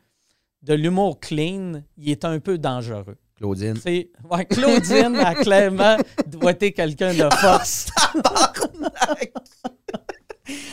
de 0.61 0.73
l'humour 0.73 1.19
clean, 1.19 1.83
il 1.97 2.09
était 2.09 2.27
un 2.27 2.39
peu 2.39 2.57
dangereux. 2.57 3.17
Claudine. 3.39 3.75
C'est, 3.81 4.09
ouais, 4.29 4.45
Claudine 4.45 5.15
a 5.15 5.33
clairement 5.35 5.97
doigté 6.27 6.71
quelqu'un 6.73 7.13
de 7.13 7.27
force. 7.41 7.87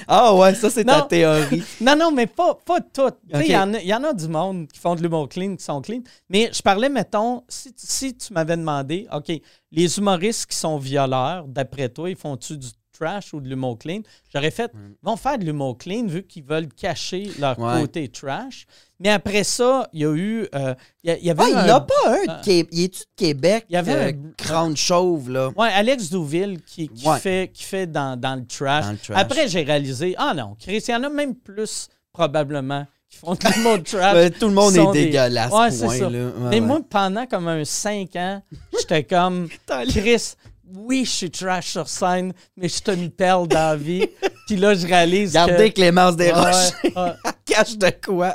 Ah 0.08 0.34
ouais, 0.34 0.54
ça, 0.54 0.70
c'est 0.70 0.84
ta 0.84 1.02
théorie. 1.02 1.62
Non, 1.80 1.96
non, 1.96 2.10
mais 2.12 2.26
pas, 2.26 2.54
pas 2.54 2.80
toutes. 2.80 3.16
Il 3.34 3.46
y, 3.50 3.56
en 3.56 3.74
a- 3.74 3.80
il 3.80 3.86
y 3.86 3.92
en 3.94 4.04
a 4.04 4.12
du 4.14 4.26
monde 4.28 4.68
qui 4.68 4.78
font 4.78 4.94
de 4.94 5.02
l'humour 5.02 5.28
clean, 5.28 5.56
qui 5.56 5.64
sont 5.64 5.82
clean. 5.82 6.00
Mais 6.30 6.48
je 6.52 6.62
parlais, 6.62 6.88
mettons, 6.88 7.42
si, 7.48 7.72
si 7.76 8.16
tu 8.16 8.32
m'avais 8.32 8.56
demandé, 8.56 9.06
OK, 9.12 9.30
les 9.72 9.98
humoristes 9.98 10.46
qui 10.46 10.56
sont 10.56 10.78
violeurs, 10.78 11.44
d'après 11.48 11.88
toi, 11.88 12.08
ils 12.08 12.16
font-tu 12.16 12.56
du 12.56 12.68
trash 12.98 13.32
ou 13.34 13.40
de 13.40 13.48
l'humour 13.48 13.78
clean? 13.78 14.00
J'aurais 14.32 14.50
fait, 14.50 14.70
ils 14.74 14.94
vont 15.02 15.16
faire 15.16 15.38
de 15.38 15.44
l'humour 15.44 15.76
clean 15.78 16.06
vu 16.06 16.22
qu'ils 16.22 16.44
veulent 16.44 16.68
cacher 16.68 17.30
leur 17.38 17.58
Ouais. 17.58 17.80
côté 17.80 18.08
trash. 18.08 18.66
Mais 18.98 19.10
après 19.10 19.44
ça, 19.44 19.88
il 19.92 20.00
y 20.00 20.04
a 20.06 20.14
eu. 20.14 20.46
euh, 20.54 20.74
il 21.04 21.10
y 21.10 21.12
a- 21.12 21.18
il 21.18 21.24
y 21.26 21.30
avait 21.30 21.42
Ah, 21.44 21.48
il 21.50 21.56
un- 21.56 21.64
n'y 21.64 21.70
a 21.70 21.80
pas 21.80 21.94
un 22.06 22.16
Ah. 22.28 22.40
Il 22.46 22.82
est-tu 22.84 23.00
de 23.00 23.06
Québec? 23.16 23.66
Il 23.68 23.74
y 23.74 23.76
avait 23.76 23.92
euh, 23.92 24.08
un- 24.12 24.32
crâne 24.38 24.76
chauve, 24.76 25.30
là? 25.30 25.50
Ouais, 25.56 25.68
Alex 25.68 26.08
Douville 26.10 26.60
qui, 26.62 26.88
qui 26.88 27.06
Ouais. 27.06 27.18
fait, 27.18 27.50
qui 27.52 27.62
fait 27.64 27.86
dans, 27.86 28.18
dans 28.18 28.36
le 28.36 28.46
trash. 28.46 28.84
Dans 28.86 28.92
le 28.92 28.98
trash. 28.98 29.16
Après, 29.18 29.48
j'ai 29.48 29.62
réalisé, 29.62 30.14
ah 30.16 30.32
non, 30.34 30.56
Chris, 30.58 30.82
il 30.88 30.90
y 30.90 30.94
en 30.94 31.02
a 31.02 31.08
même 31.10 31.34
plus, 31.34 31.88
probablement, 32.12 32.86
qui 33.10 33.18
font 33.18 33.34
de 33.34 33.54
l'humour 33.54 33.82
trash. 33.82 34.14
Ben, 34.14 34.30
tout 34.32 34.48
le 34.48 34.54
monde 34.54 34.74
est 34.74 34.92
des- 34.92 35.04
dégueulasse, 35.06 35.52
Ouais, 35.52 35.70
c'est 35.70 35.84
point, 35.84 35.98
ça. 35.98 36.10
là. 36.10 36.18
Ouais, 36.18 36.32
Mais 36.38 36.48
ouais. 36.48 36.60
moi, 36.60 36.80
pendant 36.88 37.26
comme 37.26 37.48
un 37.48 37.64
5 37.66 38.16
ans, 38.16 38.42
j'étais 38.78 39.04
comme, 39.04 39.48
Chris, 39.88 40.32
oui, 40.74 41.04
je 41.04 41.10
suis 41.10 41.30
trash 41.30 41.70
sur 41.70 41.88
scène, 41.88 42.32
mais 42.56 42.68
je 42.68 42.74
suis 42.74 42.92
une 42.92 43.10
perle 43.10 43.48
dans 43.48 43.70
la 43.70 43.76
vie. 43.76 44.06
Puis 44.46 44.56
là, 44.56 44.74
je 44.74 44.86
réalise 44.86 45.32
Gardez 45.32 45.70
que... 45.70 45.74
Clémence 45.76 46.16
Desroches. 46.16 46.72
Ouais, 46.84 46.92
ouais. 46.96 47.12
Cache 47.44 47.76
de 47.76 47.90
quoi? 48.04 48.34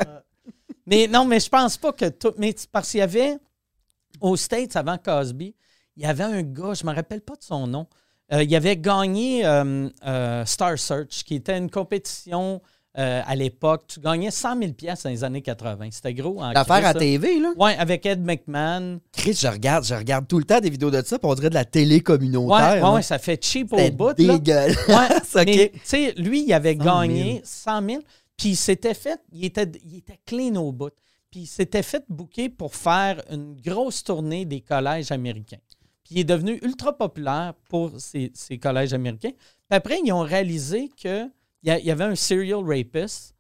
Mais 0.86 1.08
non, 1.08 1.26
mais 1.26 1.40
je 1.40 1.50
pense 1.50 1.78
pas 1.78 1.94
que 1.94 2.10
tout. 2.10 2.34
Mais 2.38 2.56
parce 2.72 2.92
qu'il 2.92 3.00
y 3.00 3.04
avait, 3.04 3.38
aux 4.20 4.36
States, 4.36 4.76
avant 4.76 4.98
Cosby, 4.98 5.56
il 5.96 6.04
y 6.04 6.06
avait 6.06 6.24
un 6.24 6.42
gars, 6.42 6.74
je 6.74 6.86
me 6.86 6.94
rappelle 6.94 7.22
pas 7.22 7.36
de 7.36 7.44
son 7.44 7.68
nom. 7.68 7.88
euh, 8.34 8.44
il 8.44 8.56
avait 8.56 8.78
gagné 8.78 9.46
euh, 9.46 9.90
euh, 10.06 10.46
Star 10.46 10.78
Search, 10.78 11.24
qui 11.24 11.36
était 11.36 11.58
une 11.58 11.70
compétition 11.70 12.62
euh, 12.98 13.22
à 13.26 13.36
l'époque. 13.36 13.84
Tu 13.88 14.00
gagnais 14.00 14.32
100 14.32 14.60
000 14.60 14.74
pièces 14.74 15.04
dans 15.04 15.10
les 15.10 15.24
années 15.24 15.42
80. 15.42 15.88
C'était 15.92 16.14
gros. 16.14 16.42
en 16.42 16.52
L'affaire 16.52 16.86
à. 16.86 16.94
TV, 16.94 17.40
là. 17.40 17.52
Ouais, 17.58 17.76
avec 17.78 18.06
Ed 18.06 18.22
McMahon. 18.24 19.00
Chris, 19.14 19.34
je 19.34 19.48
regarde, 19.48 19.86
je 19.86 19.94
regarde 19.96 20.28
tout 20.28 20.40
le 20.40 20.44
temps 20.46 20.60
des 20.60 20.70
vidéos 20.70 20.92
de 20.92 21.02
ça, 21.06 21.18
puis 21.18 21.30
on 21.30 21.34
dirait 21.36 21.50
de 21.50 21.56
la 21.56 21.66
télé 21.66 22.02
communautaire. 22.02 22.74
ouais, 22.76 22.80
hein. 22.82 22.94
ouais, 22.96 23.02
ça 23.02 23.18
fait 23.20 23.42
cheap 23.44 23.72
au 23.74 23.92
bout. 23.92 24.14
dégueulasse. 24.14 24.88
Ouais, 24.88 25.42
OK. 25.42 25.72
tu 25.74 25.80
sais, 25.84 26.14
lui, 26.18 26.44
il 26.46 26.54
avait 26.54 26.76
100 26.76 26.84
000. 26.84 26.96
gagné 27.00 27.42
100 27.44 27.86
000, 27.90 28.02
puis 28.38 28.50
il 28.50 28.56
s'était 28.58 28.94
fait, 28.94 29.20
il 29.32 29.46
était, 29.46 29.72
il 29.86 29.98
était 29.98 30.20
clean 30.26 30.56
au 30.56 30.72
bout. 30.72 30.92
Puis 31.30 31.42
il 31.42 31.48
s'était 31.48 31.84
fait 31.84 32.04
booker 32.10 32.50
pour 32.50 32.76
faire 32.76 33.22
une 33.32 33.56
grosse 33.56 34.04
tournée 34.04 34.44
des 34.44 34.60
collèges 34.60 35.14
américains. 35.14 35.60
Puis 36.04 36.16
il 36.16 36.20
est 36.20 36.24
devenu 36.26 36.60
ultra 36.62 36.98
populaire 36.98 37.54
pour 37.70 37.92
ces, 38.02 38.32
ces 38.36 38.58
collèges 38.58 38.94
américains. 38.94 39.32
Puis 39.32 39.78
après, 39.78 40.00
ils 40.04 40.12
ont 40.12 40.24
réalisé 40.24 40.90
a- 41.06 41.28
il 41.64 41.86
y 41.86 41.92
avait 41.92 42.04
un 42.06 42.16
serial 42.16 42.60
rapist, 42.66 43.36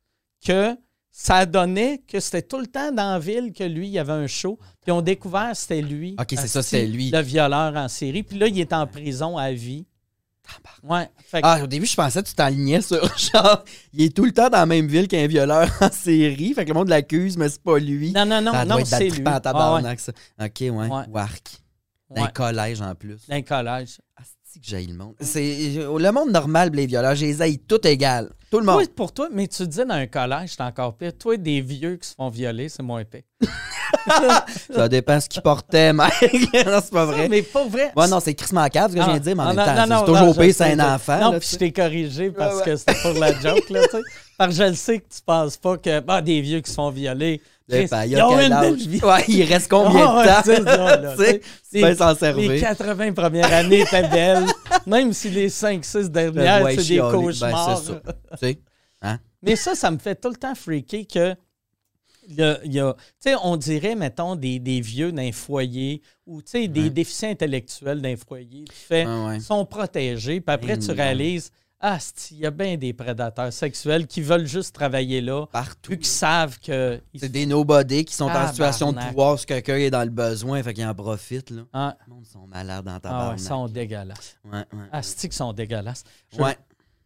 que 0.46 0.76
ça 1.12 1.46
donnait 1.46 2.02
que 2.08 2.20
c'était 2.20 2.42
tout 2.42 2.60
le 2.60 2.68
temps 2.68 2.92
dans 2.92 3.14
la 3.14 3.20
ville 3.20 3.52
que 3.54 3.64
lui, 3.64 3.88
il 3.88 3.92
y 3.92 4.00
avait 4.00 4.14
un 4.14 4.28
show. 4.28 4.58
Puis 4.82 4.92
on 4.92 5.02
découvert 5.02 5.52
que 5.52 5.58
c'était 5.58 5.82
lui. 5.82 6.16
OK, 6.20 6.28
c'est 6.30 6.48
ça, 6.48 6.64
c'était 6.64 6.88
lui. 6.88 7.12
Le 7.12 7.22
violeur 7.22 7.76
en 7.76 7.88
série. 7.88 8.24
Puis 8.24 8.38
là, 8.40 8.48
il 8.48 8.60
est 8.60 8.72
en 8.74 8.88
prison 8.88 9.38
à 9.38 9.52
vie. 9.52 9.86
Ouais. 10.84 11.08
Fait 11.18 11.42
que- 11.42 11.48
Ah, 11.48 11.64
au 11.64 11.68
début, 11.68 11.86
je 11.86 11.96
pensais 11.96 12.22
que 12.24 12.28
tu 12.28 12.34
t'enlignais 12.34 12.82
sur 12.82 13.02
genre, 13.18 13.64
il 13.94 14.04
est 14.06 14.16
tout 14.16 14.26
le 14.26 14.32
temps 14.34 14.50
dans 14.50 14.58
la 14.60 14.66
même 14.66 14.88
ville 14.88 15.08
qu'un 15.08 15.28
violeur 15.28 15.70
en 15.82 15.92
série. 15.92 16.54
Fait 16.54 16.64
que 16.66 16.70
le 16.70 16.76
monde 16.76 16.90
l'accuse, 16.90 17.38
mais 17.38 17.50
c'est 17.50 17.62
pas 17.62 17.78
lui. 17.78 18.12
non, 18.12 18.26
non, 18.26 18.42
non, 18.42 18.52
ça 18.52 18.66
non, 18.66 18.76
doit 18.78 18.86
c'est 18.86 19.10
lui. 19.10 19.22
Ah, 19.26 19.36
ouais. 19.36 19.42
tabarnak, 19.42 20.00
ça. 20.00 20.12
OK, 20.42 20.50
ouais. 20.62 20.70
Ouais. 20.72 21.04
Wark. 21.10 21.62
D'un 22.10 22.24
Ouais. 22.24 22.32
collège 22.34 22.82
en 22.82 22.94
plus. 22.96 23.22
Le 23.30 23.42
collège. 23.42 24.00
Asti 24.18 24.36
que 24.60 24.66
j'haïs 24.66 24.88
le 24.88 24.94
monde. 24.96 25.14
C'est 25.20 25.42
le 25.76 26.12
monde 26.12 26.32
normal, 26.32 26.70
les 26.74 26.86
violeurs, 26.86 27.16
j'ai 27.16 27.28
les 27.28 27.42
haïs 27.42 27.60
tout 27.60 27.86
égal. 27.88 28.30
Tout 28.50 28.60
le 28.60 28.66
monde. 28.66 28.84
Toi, 28.84 28.94
pour 28.96 29.12
toi, 29.14 29.30
mais 29.32 29.48
tu 29.48 29.66
dis 29.66 29.78
dans 29.78 29.92
un 29.92 30.08
collège, 30.08 30.52
c'est 30.58 30.62
encore 30.64 30.96
pire. 30.98 31.12
Toi, 31.18 31.38
des 31.38 31.62
vieux 31.62 31.96
qui 31.96 32.10
se 32.10 32.16
font 32.16 32.28
violer, 32.30 32.68
c'est 32.68 32.84
moins 32.84 33.04
pire. 33.06 33.22
Ça 34.74 34.90
dépend 34.90 35.20
ce 35.20 35.30
qu'il 35.30 35.42
portait, 35.42 35.94
mec. 35.94 36.12
non, 36.66 36.80
c'est 36.84 36.92
pas 36.92 37.06
vrai. 37.06 37.30
Mais 37.30 37.42
pas 37.44 37.66
vrai. 37.66 37.92
Ouais, 37.96 38.08
non, 38.08 38.20
c'est 38.20 38.34
Chris 38.34 38.54
Mancave, 38.54 38.92
ce 38.92 38.96
que 38.96 39.02
je 39.02 39.06
viens 39.06 39.18
de 39.18 39.24
dire, 39.24 39.36
mais 39.36 39.44
en 39.44 39.48
Ah, 39.48 39.54
même 39.54 39.58
non, 39.58 39.66
temps, 39.66 39.76
non, 39.76 39.84
c'est 39.84 39.90
non, 39.90 40.06
toujours 40.06 40.28
non, 40.28 40.34
je 40.34 40.40
pire, 40.40 40.56
c'est 40.56 40.64
un 40.80 40.90
je- 40.90 40.96
enfant. 40.96 41.20
Non, 41.32 41.40
puis 41.40 41.50
je 41.52 41.58
t'ai 41.58 41.72
corrigé 41.72 42.32
parce 42.32 42.58
Ouais, 42.58 42.64
que 42.66 42.76
c'était 42.76 42.96
pour 43.02 43.14
la 43.14 43.32
joke, 43.40 43.70
là, 43.70 43.82
tu 43.84 43.98
sais. 43.98 44.04
Parce 44.46 44.58
que 44.58 44.64
je 44.64 44.70
le 44.70 44.76
sais 44.76 45.00
que 45.00 45.06
tu 45.14 45.22
penses 45.26 45.58
pas 45.58 45.78
que 45.78 46.00
bah, 46.00 46.22
des 46.22 46.42
vieux 46.42 46.62
qui 46.62 46.70
se 46.70 46.76
font 46.76 46.90
violer. 46.90 47.42
Ils 47.70 47.94
a 47.94 48.28
ont 48.28 48.36
quel 48.36 48.46
une 48.48 48.52
âge? 48.54 48.62
belle 48.72 48.76
vie. 48.88 49.00
Ouais, 49.04 49.24
il 49.30 49.44
reste 49.44 49.70
combien 49.70 50.06
Ah, 50.10 50.42
de 50.46 50.56
temps? 50.56 51.44
Tu 51.72 51.80
peux 51.80 51.88
les- 51.88 51.96
s'en 51.96 52.10
Les 52.12 52.18
servir. 52.18 52.60
80 52.62 53.14
premières 53.14 53.54
années 53.54 53.82
étaient 53.82 54.08
belles. 54.10 54.46
Même 54.88 55.14
si 55.14 55.30
les 55.30 55.48
5-6 55.50 56.10
dernières, 56.10 56.68
c'est 56.72 56.88
des. 56.88 57.00
Ben, 57.00 57.12
cauchemars. 57.12 57.82
sais, 58.40 58.60
Mais 59.42 59.56
ça, 59.56 59.74
ça 59.76 59.90
me 59.92 59.98
fait 60.00 60.16
tout 60.16 60.30
le 60.30 60.36
temps 60.36 60.56
freaker 60.56 61.06
que. 61.08 61.36
Il 62.28 62.74
y 62.74 62.80
a, 62.80 62.96
on 63.44 63.58
dirait, 63.58 63.96
mettons, 63.96 64.36
des, 64.36 64.60
des 64.60 64.80
vieux 64.80 65.12
d'un 65.12 65.32
foyer 65.32 66.02
ou 66.26 66.42
tu 66.42 66.52
sais, 66.52 66.68
des 66.68 66.84
Ouais. 66.84 66.90
déficients 66.90 67.30
intellectuels 67.32 68.02
d'un 68.02 68.16
foyer. 68.16 68.64
Tu 68.66 68.76
fais, 68.76 69.06
Ouais, 69.06 69.26
ouais. 69.28 69.36
ils 69.38 69.42
sont 69.42 69.66
protégés. 69.66 70.40
Puis 70.40 70.54
après, 70.54 70.74
Eh 70.76 70.80
tu 70.80 70.90
non. 70.90 70.94
réalises, 70.96 71.52
ah, 71.82 71.98
il 72.32 72.38
y 72.38 72.46
a 72.46 72.52
bien 72.52 72.78
des 72.78 72.94
prédateurs 72.94 73.52
sexuels 73.52 74.06
qui 74.08 74.22
veulent 74.22 74.46
juste 74.46 74.74
travailler 74.76 75.20
là, 75.22 75.46
partout. 75.48 75.94
qu'ils 75.98 76.06
savent 76.06 76.60
que. 76.60 77.02
C'est 77.16 77.30
des 77.30 77.46
nobody 77.46 78.06
qui 78.06 78.14
sont 78.14 78.26
en 78.30 78.48
situation 78.48 78.94
de 78.94 79.00
pouvoir 79.00 79.40
si 79.40 79.46
quelqu'un 79.46 79.78
est 79.78 79.90
dans 79.90 80.04
le 80.04 80.10
besoin, 80.10 80.62
fait 80.64 80.74
qu'ils 80.74 80.86
en 80.86 80.94
profitent. 80.96 81.50
Là. 81.50 81.64
Ah, 81.74 81.98
Le 82.08 82.14
monde 82.14 82.26
sont 82.26 82.46
malades 82.48 82.86
dans 82.86 83.00
ta 83.00 83.10
ah 83.12 83.30
ouais, 83.30 83.36
ils 83.38 83.40
sont 83.44 83.68
dégueulasses. 83.68 84.38
Ouais, 84.46 84.60
ouais. 84.60 84.86
Ah, 84.92 85.02
qu'ils 85.02 85.34
sont 85.34 85.54
dégueulasses. 85.54 86.04
Je- 86.32 86.42
Ouais. 86.42 86.58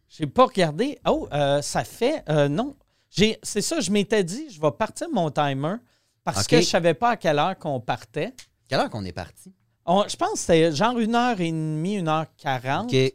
J'ai 0.08 0.26
pas 0.26 0.44
regardé. 0.46 0.98
Oh, 1.06 1.28
euh, 1.32 1.60
ça 1.62 1.82
fait. 1.84 2.22
euh, 2.28 2.48
non. 2.48 2.74
J'ai- 3.10 3.38
C'est 3.42 3.60
ça, 3.62 3.80
je 3.80 3.90
m'étais 3.90 4.22
dit, 4.24 4.48
je 4.50 4.60
vais 4.60 4.70
partir 4.70 5.08
mon 5.12 5.30
timer 5.30 5.76
parce 6.22 6.46
que 6.46 6.56
je 6.60 6.66
savais 6.66 6.94
pas 6.94 7.10
à 7.10 7.16
quelle 7.16 7.38
heure 7.38 7.58
qu'on 7.58 7.80
partait. 7.80 8.34
Quelle 8.68 8.80
heure 8.80 8.90
qu'on 8.90 9.04
est 9.04 9.12
parti? 9.12 9.52
On- 9.84 10.04
je 10.08 10.16
pense 10.16 10.32
que 10.32 10.38
c'était 10.38 10.72
genre 10.72 10.98
une 10.98 11.14
heure 11.14 11.40
et 11.40 11.50
demie, 11.50 11.94
une 11.96 12.08
heure 12.08 12.26
quarante. 12.36 12.92
OK. 12.92 13.12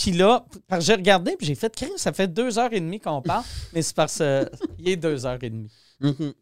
Puis 0.00 0.12
là, 0.12 0.44
j'ai 0.78 0.94
regardé, 0.94 1.36
puis 1.36 1.46
j'ai 1.46 1.54
fait, 1.54 1.74
Crime, 1.74 1.90
ça 1.96 2.12
fait 2.12 2.26
deux 2.28 2.58
heures 2.58 2.72
et 2.72 2.80
demie 2.80 3.00
qu'on 3.00 3.20
parle, 3.22 3.44
mais 3.74 3.82
c'est 3.82 3.94
parce 3.94 4.22
qu'il 4.78 4.88
est 4.88 4.96
deux 4.96 5.26
heures 5.26 5.42
et 5.42 5.50
demie. 5.50 5.70
Mhm. 6.00 6.32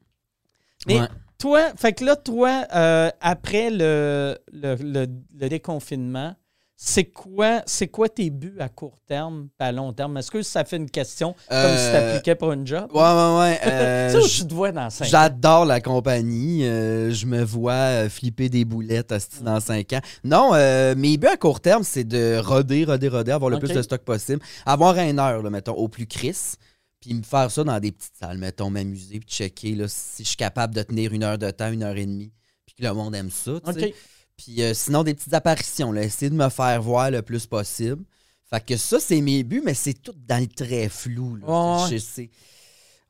Mais 0.87 1.01
Ouais. 1.01 1.09
toi, 1.39 1.73
fait 1.77 1.93
que 1.93 2.05
là, 2.05 2.15
toi, 2.15 2.67
euh, 2.75 3.11
après 3.21 3.71
le, 3.71 4.39
le, 4.53 4.77
le- 4.77 5.07
le 5.41 5.49
déconfinement, 5.49 6.37
c'est 6.81 7.07
quoi, 7.07 7.63
c'est 7.67 7.89
quoi 7.89 8.09
tes 8.09 8.31
buts 8.31 8.55
à 8.61 8.69
court 8.69 8.99
terme 9.05 9.49
et 9.59 9.65
à 9.65 9.73
long 9.73 9.93
terme? 9.93 10.17
Est-ce 10.17 10.31
que 10.31 10.43
ça 10.43 10.65
fait 10.65 10.77
une 10.77 10.89
question 10.89 11.35
comme 11.49 11.77
si 11.77 11.87
tu 11.87 11.89
Euh, 11.89 11.93
t'appliquais 11.93 12.35
pour 12.37 12.53
une 12.53 12.65
job? 12.65 12.89
Ouais, 12.95 13.01
ouais, 13.01 13.39
ouais. 13.39 13.61
euh, 13.67 14.13
tu 14.13 14.19
sais 14.21 14.25
où 14.25 14.29
j- 14.29 14.43
tu 14.43 14.49
te 14.49 14.55
vois 14.55 14.71
dans 14.71 14.89
cinq 14.89 15.07
ans? 15.07 15.09
J'adore 15.11 15.65
la 15.65 15.81
compagnie. 15.81 16.65
euh, 16.65 17.13
je 17.13 17.27
me 17.27 17.43
vois 17.43 17.73
euh, 17.73 18.09
flipper 18.09 18.49
des 18.49 18.65
boulettes 18.65 19.11
hostie, 19.11 19.43
dans 19.43 19.59
5 19.59 19.93
ans. 19.95 20.01
Non, 20.23 20.53
euh, 20.55 20.95
mes 20.95 21.17
buts 21.17 21.27
à 21.27 21.37
court 21.37 21.59
terme, 21.61 21.83
c'est 21.83 22.05
de 22.05 22.39
roder, 22.39 22.85
roder, 22.85 23.09
roder, 23.09 23.33
avoir 23.33 23.51
le 23.51 23.59
plus 23.59 23.73
de 23.73 23.83
stock 23.83 24.03
possible. 24.03 24.41
Avoir 24.65 24.97
un 24.99 25.19
heure, 25.19 25.43
là, 25.43 25.51
mettons, 25.51 25.75
au 25.75 25.89
plus 25.89 26.07
Chris. 26.07 26.55
Puis 27.01 27.13
me 27.15 27.23
faire 27.23 27.51
ça 27.51 27.65
dans 27.65 27.79
des 27.81 27.91
petites 27.93 28.17
salles, 28.19 28.39
mettons, 28.39 28.71
m'amuser, 28.71 29.19
puis 29.21 29.29
checker 29.29 29.75
là, 29.75 29.87
si 29.89 30.23
je 30.23 30.29
suis 30.29 30.37
capable 30.37 30.75
de 30.75 30.83
tenir 30.83 31.13
une 31.13 31.23
heure 31.25 31.39
de 31.39 31.51
temps, 31.51 31.71
une 31.73 31.83
heure 31.85 31.97
et 31.97 32.07
demie. 32.07 32.33
Puis 32.67 32.75
que 32.77 32.83
le 32.85 32.93
monde 32.93 33.15
aime 33.15 33.31
ça, 33.31 33.53
tu 33.65 33.73
sais. 33.73 33.85
OK. 33.87 33.95
Puis 34.39 34.63
euh, 34.63 34.73
sinon, 34.73 35.03
des 35.03 35.13
petites 35.15 35.35
apparitions, 35.35 35.93
là, 35.93 36.03
essayer 36.03 36.31
de 36.31 36.35
me 36.37 36.49
faire 36.49 36.81
voir 36.81 37.11
le 37.11 37.21
plus 37.21 37.45
possible. 37.47 38.05
Fait 38.49 38.65
que 38.65 38.77
ça, 38.79 38.99
c'est 38.99 39.21
mes 39.21 39.43
buts, 39.43 39.61
mais 39.63 39.75
c'est 39.75 39.93
tout 39.93 40.15
dans 40.27 40.41
le 40.41 40.47
très 40.47 40.89
flou. 40.89 41.37
là. 41.37 41.87
Je 41.91 41.99
sais. 41.99 42.31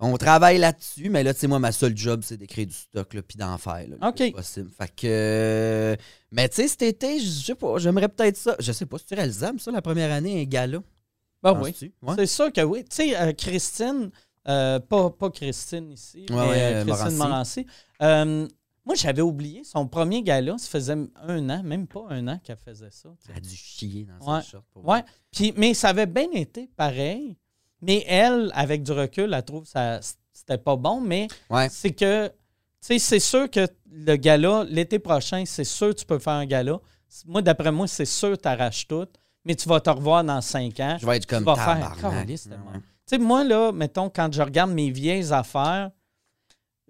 On 0.00 0.16
travaille 0.16 0.58
là-dessus, 0.58 1.10
mais 1.10 1.22
là, 1.24 1.34
tu 1.34 1.40
sais, 1.40 1.46
moi, 1.48 1.58
ma 1.58 1.70
seule 1.72 1.96
job, 1.96 2.20
c'est 2.24 2.36
d'écrire 2.36 2.66
du 2.66 2.72
stock, 2.72 3.12
là, 3.14 3.20
puis 3.22 3.36
d'en 3.36 3.58
faire, 3.58 3.84
là, 3.88 3.96
le 4.00 4.06
OK. 4.08 4.14
plus 4.16 4.30
possible. 4.32 4.70
Fait 4.76 4.88
que... 4.88 5.06
euh, 5.06 5.96
Mais 6.30 6.48
tu 6.48 6.56
sais, 6.56 6.68
cet 6.68 6.82
été, 6.82 7.18
je 7.20 7.28
sais 7.28 7.54
pas, 7.56 7.78
j'aimerais 7.78 8.08
peut-être 8.08 8.36
ça. 8.36 8.54
Je 8.60 8.70
sais 8.72 8.86
pas, 8.86 8.96
c'est 9.04 9.14
réalisable, 9.16 9.58
ça, 9.60 9.70
la 9.72 9.82
première 9.82 10.12
année, 10.12 10.40
un 10.40 10.44
gala? 10.44 10.78
Ben 11.42 11.60
oui. 11.60 11.74
Ouais. 12.02 12.14
C'est 12.16 12.26
sûr 12.26 12.52
que 12.52 12.60
oui. 12.62 12.84
Tu 12.84 12.96
sais, 12.96 13.16
euh, 13.20 13.32
Christine, 13.32 14.10
euh, 14.48 14.78
pas, 14.80 15.10
pas 15.10 15.30
Christine 15.30 15.90
ici, 15.92 16.26
Ouais, 16.30 16.36
mais 16.36 16.48
ouais, 16.48 16.84
Christine 16.86 17.16
Morancy. 17.16 17.66
euh, 18.02 18.46
moi, 18.84 18.94
j'avais 18.94 19.22
oublié 19.22 19.64
son 19.64 19.86
premier 19.86 20.22
gala, 20.22 20.56
ça 20.58 20.68
faisait 20.68 20.96
un 21.22 21.50
an, 21.50 21.62
même 21.62 21.86
pas 21.86 22.04
un 22.08 22.26
an 22.28 22.38
qu'elle 22.42 22.56
faisait 22.56 22.90
ça. 22.90 23.10
Elle 23.28 23.36
a 23.36 23.40
dû 23.40 23.54
chier 23.54 24.06
dans 24.06 24.34
Ouais. 24.36 24.42
short. 24.42 24.64
pour 24.72 24.86
Ouais. 24.86 25.04
Puis, 25.30 25.52
mais 25.56 25.74
ça 25.74 25.88
avait 25.90 26.06
bien 26.06 26.30
été 26.32 26.68
pareil. 26.76 27.36
Mais 27.82 28.04
elle, 28.08 28.50
avec 28.54 28.82
du 28.82 28.92
recul, 28.92 29.32
elle 29.34 29.44
trouve 29.44 29.62
que 29.64 29.68
ça 29.68 30.00
c'était 30.32 30.58
pas 30.58 30.76
bon. 30.76 31.00
Mais 31.00 31.28
Ouais. 31.50 31.68
c'est 31.68 31.92
que, 31.92 32.28
tu 32.28 32.32
sais, 32.80 32.98
c'est 32.98 33.20
sûr 33.20 33.50
que 33.50 33.66
le 33.90 34.16
gala, 34.16 34.64
l'été 34.68 34.98
prochain, 34.98 35.44
c'est 35.46 35.64
sûr 35.64 35.88
que 35.90 36.00
tu 36.00 36.06
peux 36.06 36.18
faire 36.18 36.34
un 36.34 36.46
gala. 36.46 36.78
Moi, 37.26 37.42
d'après 37.42 37.72
moi, 37.72 37.86
c'est 37.86 38.04
sûr 38.04 38.36
que 38.36 38.42
tu 38.42 38.48
arraches 38.48 38.86
tout. 38.88 39.06
Mais 39.44 39.54
tu 39.54 39.68
vas 39.68 39.80
te 39.80 39.88
revoir 39.90 40.22
dans 40.24 40.40
cinq 40.40 40.78
ans. 40.80 40.96
Je 41.00 41.06
vais 41.06 41.16
être 41.16 41.26
comme 41.26 41.38
tu 41.40 41.44
vas 41.44 41.54
faire. 41.56 41.94
Tu 42.26 42.36
sais, 43.06 43.18
moi, 43.18 43.44
là, 43.44 43.72
mettons, 43.72 44.10
quand 44.10 44.32
je 44.32 44.42
regarde 44.42 44.70
mes 44.72 44.90
vieilles 44.90 45.32
affaires, 45.32 45.90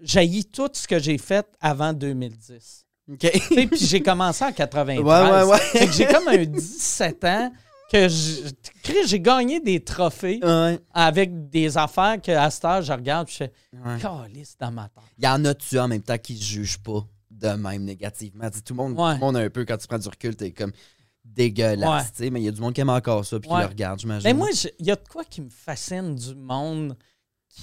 j'haïs 0.02 0.44
tout 0.44 0.68
ce 0.72 0.86
que 0.86 0.98
j'ai 0.98 1.18
fait 1.18 1.46
avant 1.60 1.92
2010. 1.92 2.86
OK. 3.10 3.18
Tu 3.18 3.28
sais, 3.28 3.66
Puis 3.66 3.78
j'ai 3.86 4.02
commencé 4.02 4.44
en 4.44 4.52
93. 4.52 4.98
Ouais, 5.00 5.30
ouais, 5.30 5.42
ouais. 5.50 5.58
Fait 5.58 5.86
que 5.86 5.92
j'ai 5.92 6.06
comme 6.06 6.28
un 6.28 6.44
17 6.44 7.24
ans 7.24 7.52
que 7.90 8.06
j'ai 9.06 9.20
gagné 9.20 9.60
des 9.60 9.80
trophées 9.82 10.40
Ouais. 10.42 10.78
avec 10.92 11.48
des 11.48 11.78
affaires 11.78 12.20
que 12.20 12.30
à 12.32 12.50
cette 12.50 12.64
heure, 12.66 12.82
je 12.82 12.92
regarde 12.92 13.26
puis 13.26 13.36
je 13.40 13.44
fais 13.44 13.52
Ouais. 13.72 14.42
Dans 14.60 14.70
ma 14.70 14.88
tête. 14.88 15.02
Il 15.16 15.24
y 15.24 15.28
en 15.28 15.42
a-tu 15.46 15.78
en 15.78 15.88
même 15.88 16.02
temps 16.02 16.18
qui 16.18 16.36
se 16.36 16.44
jugent 16.44 16.78
pas 16.82 17.06
de 17.30 17.48
même 17.48 17.84
négativement? 17.84 18.50
Tout, 18.50 18.60
le 18.70 18.74
monde, 18.74 18.92
Ouais. 18.98 19.14
tout 19.14 19.20
le 19.20 19.26
monde 19.26 19.36
a 19.38 19.40
un 19.40 19.48
peu, 19.50 19.64
quand 19.64 19.78
tu 19.78 19.86
prends 19.86 19.98
du 19.98 20.08
recul, 20.08 20.36
t'es 20.36 20.50
comme 20.50 20.72
dégueulasse. 21.24 21.88
Ouais. 22.04 22.10
tu 22.14 22.24
sais, 22.24 22.30
Mais 22.30 22.40
il 22.40 22.44
y 22.44 22.48
a 22.48 22.52
du 22.52 22.60
monde 22.60 22.74
qui 22.74 22.80
aime 22.82 22.90
encore 22.90 23.24
ça 23.24 23.38
puis 23.40 23.48
qui 23.48 23.56
le 23.56 23.66
regarde, 23.66 24.00
j'imagine. 24.00 24.28
Mais 24.28 24.34
moi, 24.34 24.48
il 24.78 24.86
y 24.86 24.90
a 24.90 24.96
de 24.96 25.08
quoi 25.08 25.24
qui 25.24 25.40
me 25.40 25.50
fascine 25.50 26.14
du 26.14 26.34
monde 26.34 26.94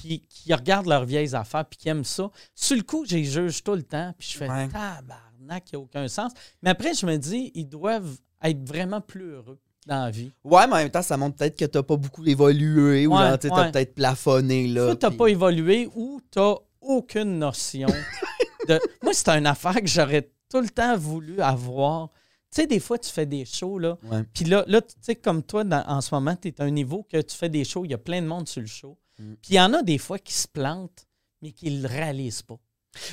qui, 0.01 0.21
qui 0.21 0.53
regarde 0.53 0.87
leurs 0.87 1.05
vieilles 1.05 1.35
affaires 1.35 1.65
puis 1.65 1.77
qui 1.77 1.89
aime 1.89 2.03
ça. 2.03 2.29
Sur 2.53 2.75
le 2.77 2.83
coup, 2.83 3.05
j'ai 3.05 3.23
juge 3.23 3.63
tout 3.63 3.75
le 3.75 3.83
temps 3.83 4.13
puis 4.17 4.27
je 4.31 4.37
fais 4.37 4.49
Ouais. 4.49 4.67
tabarnak, 4.67 5.71
il 5.71 5.75
n'y 5.75 5.81
a 5.81 5.83
aucun 5.83 6.07
sens. 6.07 6.31
Mais 6.61 6.69
après, 6.71 6.93
je 6.93 7.05
me 7.05 7.17
dis, 7.17 7.51
ils 7.55 7.67
doivent 7.67 8.17
être 8.43 8.67
vraiment 8.67 9.01
plus 9.01 9.31
heureux 9.31 9.59
dans 9.87 10.03
la 10.05 10.11
vie. 10.11 10.31
Ouais, 10.43 10.67
mais 10.67 10.73
en 10.73 10.77
même 10.77 10.89
temps, 10.89 11.01
ça 11.01 11.15
montre 11.17 11.37
peut-être 11.37 11.57
que 11.57 11.65
t'as 11.65 11.83
pas 11.83 11.95
beaucoup 11.97 12.25
évolué 12.25 13.07
ou 13.07 13.15
Ouais, 13.17 13.37
tu 13.37 13.49
t'as 13.49 13.55
ouais. 13.65 13.71
peut-être 13.71 13.95
plafonné, 13.95 14.67
là. 14.67 14.85
Soit 14.87 14.95
tu 14.97 15.05
n'as 15.05 15.09
puis- 15.09 15.17
pas 15.17 15.27
évolué 15.27 15.89
ou 15.95 16.19
tu 16.31 16.39
n'as 16.39 16.55
aucune 16.81 17.39
notion. 17.39 17.87
de... 18.67 18.79
Moi, 19.03 19.13
c'est 19.13 19.29
une 19.29 19.47
affaire 19.47 19.75
que 19.75 19.87
j'aurais 19.87 20.29
tout 20.49 20.61
le 20.61 20.69
temps 20.69 20.97
voulu 20.97 21.39
avoir. 21.41 22.09
Tu 22.53 22.61
sais, 22.61 22.67
des 22.67 22.79
fois, 22.79 22.97
tu 22.97 23.09
fais 23.11 23.25
des 23.25 23.43
shows, 23.45 23.79
là. 23.79 23.97
Puis 24.33 24.45
là, 24.45 24.63
là 24.67 24.81
tu 24.81 24.93
sais, 25.01 25.15
comme 25.15 25.43
toi, 25.43 25.63
dans- 25.63 25.83
en 25.87 26.01
ce 26.01 26.13
moment, 26.15 26.35
tu 26.35 26.47
es 26.49 26.61
à 26.61 26.63
un 26.63 26.69
niveau 26.71 27.03
que 27.03 27.21
tu 27.21 27.35
fais 27.35 27.49
des 27.49 27.63
shows, 27.65 27.85
il 27.85 27.91
y 27.91 27.93
a 27.93 27.97
plein 27.97 28.21
de 28.21 28.27
monde 28.27 28.47
sur 28.47 28.61
le 28.61 28.67
show. 28.67 28.97
Mm. 29.19 29.33
Puis 29.41 29.51
il 29.51 29.55
y 29.55 29.59
en 29.61 29.73
a 29.73 29.81
des 29.81 29.97
fois 29.97 30.19
qui 30.19 30.33
se 30.33 30.47
plantent, 30.47 31.05
mais 31.41 31.51
qui 31.51 31.71
ne 31.71 31.81
le 31.81 31.87
réalisent 31.87 32.41
pas. 32.41 32.57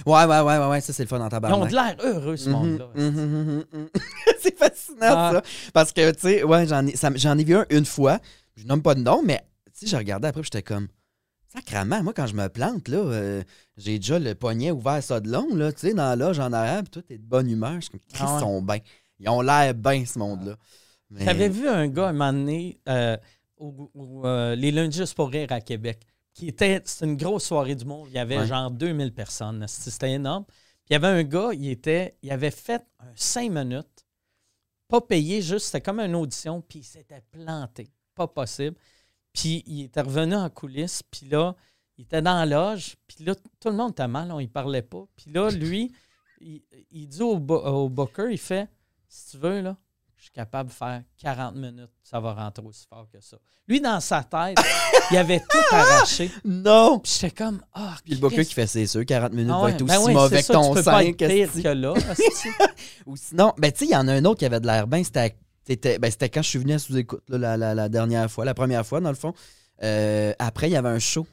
Ouais, 0.07 0.24
ouais, 0.24 0.40
ouais, 0.40 0.59
ouais, 0.59 0.66
ouais, 0.68 0.80
ça, 0.80 0.92
c'est 0.92 1.03
le 1.03 1.09
fun 1.09 1.18
dans 1.18 1.28
ta 1.28 1.40
Ils 1.44 1.53
ont 1.53 1.66
de 1.66 1.72
l'air 1.72 1.96
heureux, 2.05 2.36
ce 2.36 2.48
Mhm, 2.48 2.53
monde-là. 2.55 2.88
mhm, 2.94 3.11
mhm, 3.11 3.64
mhm. 3.72 3.88
c'est 4.40 4.57
fascinant, 4.57 4.98
Ah. 5.03 5.30
ça. 5.34 5.42
Parce 5.72 5.92
que, 5.92 6.11
tu 6.12 6.20
sais, 6.20 6.42
ouais, 6.44 6.66
j'en 6.68 6.86
ai, 6.86 6.94
ça 6.96 7.09
ai 7.11 7.44
vu 7.44 7.57
un 7.57 7.66
une 7.70 7.84
fois. 7.84 8.20
Je 8.55 8.64
nomme 8.64 8.82
pas 8.82 8.94
de 8.94 9.00
nom, 9.00 9.22
mais, 9.24 9.44
tu 9.74 9.80
sais, 9.80 9.86
je 9.88 9.96
regardais 9.96 10.28
après, 10.28 10.40
puis 10.42 10.50
j'étais 10.53 10.62
comme, 10.62 10.86
sacrament, 11.53 12.03
moi, 12.05 12.12
quand 12.14 12.26
je 12.28 12.34
me 12.34 12.48
plante, 12.48 12.86
là, 12.88 12.98
euh, 12.98 13.42
j'ai 13.76 13.98
déjà 13.98 14.18
le 14.20 14.34
poignet 14.36 14.70
ouvert 14.70 15.03
ça 15.03 15.18
de 15.20 15.28
long, 15.30 15.55
là, 15.55 15.72
tu 15.72 15.80
sais, 15.80 15.94
dans 15.94 16.05
la 16.05 16.16
loge 16.16 16.38
en 16.38 16.50
puis 16.82 16.90
toi, 16.90 17.03
t'es 17.03 17.18
de 17.18 17.24
bonne 17.24 17.50
humeur. 17.50 17.74
Je 17.76 17.80
suis 17.80 17.90
comme, 17.90 18.00
Christ, 18.09 18.22
Ah 18.24 18.32
ouais. 18.34 18.38
ils 18.38 18.40
sont 18.40 18.62
bien. 18.62 18.78
Ils 19.18 19.28
ont 19.28 19.40
l'air 19.40 19.74
bien, 19.74 20.05
ce 20.07 20.18
monde-là. 20.18 20.57
Mais- 21.11 21.24
J'avais 21.24 21.48
vu 21.48 21.68
un 21.68 21.88
gars 21.88 22.09
un 22.09 22.12
moment 22.12 22.32
donné 22.32 22.78
euh, 22.88 23.16
au- 23.63 23.91
au, 23.95 24.27
euh, 24.27 24.55
les 24.55 24.71
lundis 24.71 24.99
juste 24.99 25.15
pour 25.15 25.29
rire 25.31 25.51
à 25.53 25.61
Québec, 25.61 26.05
qui 26.35 26.49
était, 26.49 26.83
c'était 26.85 27.05
une 27.07 27.17
grosse 27.17 27.45
soirée 27.45 27.75
du 27.75 27.85
monde. 27.85 28.09
Il 28.09 28.15
y 28.15 28.19
avait 28.19 28.39
Ouais. 28.39 28.47
genre 28.47 28.71
2000 28.71 29.13
personnes. 29.13 29.65
C'était 29.69 30.13
énorme. 30.13 30.45
Puis 30.47 30.91
il 30.91 30.93
y 30.95 30.97
avait 30.97 31.09
un 31.09 31.23
gars, 31.23 31.51
il, 31.53 31.69
était, 31.69 32.17
il 32.23 32.31
avait 32.31 32.51
fait 32.51 32.85
un 33.01 33.13
5 33.15 33.51
minutes, 33.51 34.07
pas 34.89 35.01
payé, 35.01 35.41
juste, 35.43 35.67
c'était 35.67 35.81
comme 35.81 36.01
une 36.01 36.15
audition, 36.15 36.61
puis 36.61 36.81
il 36.81 36.85
s'était 36.85 37.23
planté. 37.31 37.89
Pas 38.15 38.27
possible. 38.27 38.77
Puis 39.33 39.63
il 39.67 39.83
était 39.85 40.03
revenu 40.03 40.35
en 40.35 40.51
coulisses, 40.51 41.03
puis 41.03 41.27
là, 41.29 41.55
il 41.97 42.03
était 42.05 42.21
dans 42.21 42.35
la 42.35 42.47
loge, 42.47 42.97
puis 43.07 43.25
là, 43.25 43.35
tout 43.35 43.69
le 43.71 43.77
monde 43.77 43.93
était 43.93 44.09
mal, 44.09 44.31
on 44.33 44.41
y 44.41 44.49
parlait 44.49 44.83
pas. 44.83 45.05
Puis 45.17 45.31
là, 45.31 45.51
lui, 45.51 45.93
il, 46.41 46.63
il 46.91 47.07
dit 47.09 47.23
au, 47.23 47.37
au 47.37 47.89
booker, 47.89 48.29
il 48.31 48.39
fait 48.39 48.69
Si 49.09 49.31
tu 49.31 49.39
veux, 49.39 49.61
là, 49.63 49.77
je 50.23 50.27
suis 50.27 50.33
capable 50.35 50.68
de 50.70 50.75
faire 50.75 51.03
40 51.20 51.57
minutes, 51.57 51.91
ça 52.01 52.20
va 52.20 52.33
rentrer 52.33 52.64
aussi 52.64 52.87
fort 52.89 53.09
que 53.12 53.20
ça. 53.20 53.37
Lui, 53.66 53.81
dans 53.81 53.99
sa 53.99 54.23
tête, 54.23 54.57
il 55.11 55.16
avait 55.16 55.41
tout 55.41 55.59
arraché. 55.75 56.31
Non! 56.45 57.01
Puis 57.01 57.12
j'étais 57.20 57.33
comme 57.35 57.61
Ah, 57.73 57.97
Puis 58.05 58.14
le 58.14 58.29
Christ. 58.29 58.49
qui 58.51 58.55
fait, 58.55 58.68
c'est 58.68 58.87
sûr, 58.87 59.05
40 59.05 59.33
minutes 59.33 59.53
Ah 59.53 59.62
va 59.62 59.70
être 59.70 59.83
ben 59.85 59.97
aussi 59.99 60.07
ouais, 60.07 60.12
mauvais 60.14 60.37
c'est 60.37 60.43
que 60.43 60.47
ça, 60.47 60.55
ton 60.55 60.68
tu 60.68 60.75
peux 60.77 60.83
5. 60.85 60.91
pas 60.93 61.05
être 61.05 61.16
pire 61.16 61.62
que 61.64 61.68
là. 61.70 61.95
Ou 63.07 63.16
sinon, 63.16 63.53
ben 63.59 63.73
tu 63.73 63.79
sais, 63.81 63.85
il 63.87 63.91
y 63.91 63.97
en 63.97 64.07
a 64.07 64.12
un 64.12 64.25
autre 64.25 64.39
qui 64.39 64.47
avait 64.47 64.61
de 64.61 64.66
l'air 64.66 64.87
bien. 64.87 65.03
C'était, 65.03 65.37
c'était, 65.66 65.99
ben, 65.99 66.09
c'était 66.09 66.29
quand 66.29 66.43
je 66.43 66.49
suis 66.51 66.59
venu 66.61 66.75
à 66.75 66.79
sous-écoute, 66.79 67.25
la- 67.29 67.57
la 67.57 67.89
dernière 67.89 68.31
fois, 68.31 68.45
la 68.45 68.55
première 68.55 68.87
fois, 68.87 69.01
dans 69.01 69.11
le 69.11 69.16
fond. 69.16 69.35
Euh, 69.83 70.33
après, 70.39 70.68
il 70.68 70.73
y 70.73 70.77
avait 70.77 70.89
un 70.89 71.01
show. 71.01 71.27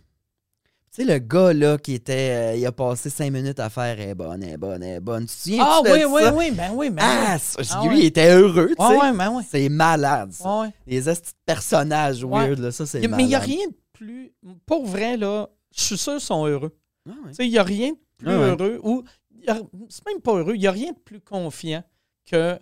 Tu 0.92 1.06
sais, 1.06 1.14
le 1.14 1.20
gars, 1.20 1.54
là, 1.54 1.78
qui 1.78 1.94
était. 1.94 2.54
euh, 2.54 2.56
il 2.56 2.66
a 2.66 2.72
passé 2.72 3.10
cinq 3.10 3.32
minutes 3.32 3.60
à 3.60 3.70
faire 3.70 4.00
est 4.00 4.16
bonne, 4.16 4.42
elle 4.44 4.54
est 4.54 4.58
bonne, 4.58 4.82
elle 4.82 4.96
est 4.98 5.00
bonne. 5.00 5.26
Tu 5.28 5.36
te 5.36 5.42
souviens 5.42 5.64
Ah 5.66 5.82
oui, 5.84 6.04
oui, 6.06 6.22
ça? 6.24 6.34
oui, 6.34 6.52
ben 6.52 6.72
oui, 6.74 6.90
ben 6.90 7.04
Ah, 7.06 7.38
oui. 7.58 7.66
Ah 7.70 7.82
lui, 7.84 7.90
ouais. 7.90 8.00
il 8.00 8.06
était 8.06 8.32
heureux, 8.34 8.70
tu 8.70 8.76
sais. 8.84 8.90
Ouais, 8.90 8.98
ouais, 9.00 9.14
ben 9.14 9.32
oui. 9.32 9.44
C'est 9.50 9.70
malade, 9.70 10.32
ça. 10.32 10.62
Ouais. 10.62 10.70
Les 10.88 11.02
petits 11.02 11.32
personnages 11.46 12.24
weird, 12.24 12.58
là, 12.60 12.72
ça, 12.72 12.86
c'est 12.88 13.02
malade. 13.02 13.18
Mais 13.18 13.24
il 13.24 13.28
n'y 13.28 13.36
a 13.36 13.40
rien 13.40 13.68
de 13.68 13.76
plus. 13.94 14.34
Pour 14.66 14.86
vrai, 14.88 15.16
là, 15.16 15.50
je 15.76 15.82
suis 15.84 15.98
sûr 15.98 16.14
qu'ils 16.14 16.22
sont 16.22 16.46
heureux. 16.48 16.76
Ah. 17.08 17.14
Tu 17.28 17.34
sais, 17.36 17.46
il 17.46 17.52
n'y 17.52 17.60
a 17.60 17.64
rien 17.64 17.92
de 17.92 17.98
plus 18.18 18.28
ouais. 18.28 18.34
heureux 18.34 18.80
ou. 18.84 19.04
C'est 19.90 20.06
même 20.08 20.22
pas 20.22 20.34
heureux. 20.34 20.56
Il 20.56 20.60
n'y 20.62 20.68
a 20.68 20.72
rien 20.72 20.92
de 20.92 20.98
plus 20.98 21.22
confiant 21.22 21.84
que 22.30 22.60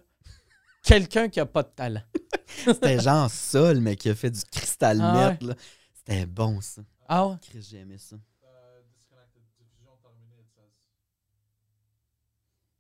quelqu'un 0.84 1.28
qui 1.30 1.40
n'a 1.40 1.46
pas 1.46 1.64
de 1.64 1.70
talent. 1.76 2.02
C'était 2.66 3.00
Jean 3.00 3.28
Sol, 3.30 3.80
mais 3.80 3.96
qui 3.96 4.10
a 4.10 4.16
fait 4.16 4.30
du 4.32 4.42
cristal 4.52 5.00
Ah, 5.02 5.32
net, 5.32 5.44
là. 5.44 5.54
C'était 5.94 6.26
bon, 6.26 6.60
ça. 6.62 6.82
Ah 7.08 7.28
ouais? 7.28 7.36
Chris, 7.42 7.68
j'ai 7.70 7.78
aimé 7.80 7.98
ça. 7.98 8.16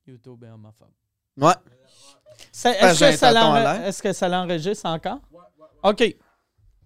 YouTube 0.06 0.44
est 0.44 0.50
homophobe. 0.50 0.88
Ouais. 1.38 1.54
Ben, 2.64 2.72
Est-ce 2.74 3.00
que, 3.00 3.86
est-ce 3.88 4.02
que 4.04 4.14
ça 4.14 4.28
l'enregistre 4.30 4.86
encore? 4.86 5.20
OK. 5.84 6.16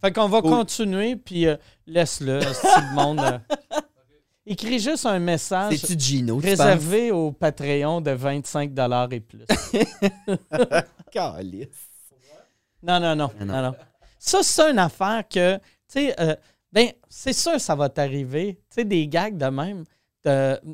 Fait 0.02 0.12
qu'on 0.12 0.28
va 0.28 0.42
Cool. 0.42 0.50
continuer, 0.52 1.16
puis 1.16 1.46
euh, 1.46 1.56
laisse-le, 1.86 2.42
si 2.54 2.66
le 2.66 2.96
monde. 2.96 3.20
euh, 3.20 3.38
Écris 4.44 4.80
juste 4.80 5.06
un 5.06 5.20
message 5.20 5.76
Gino, 5.96 6.42
tu 6.42 6.48
réservé 6.48 7.12
au 7.12 7.32
Patreon 7.32 8.02
de 8.02 8.10
25 8.12 8.72
et 9.12 9.20
plus. 9.20 9.46
Calice. 11.12 11.68
Non, 12.82 13.00
non, 13.00 13.16
non. 13.16 13.30
Non. 13.40 13.46
non, 13.46 13.62
non. 13.62 13.76
Ça, 14.18 14.42
c'est 14.42 14.72
une 14.72 14.80
affaire 14.80 15.24
que, 15.30 15.58
tu 15.58 15.62
sais, 15.88 16.20
euh, 16.20 16.36
ben, 16.72 16.90
c'est 17.10 17.34
sûr 17.34 17.60
ça 17.60 17.76
va 17.76 17.90
t'arriver. 17.90 18.56
Tu 18.70 18.76
sais, 18.76 18.86
des 18.86 19.08
gags 19.08 19.38
de 19.38 19.46
même. 19.46 19.84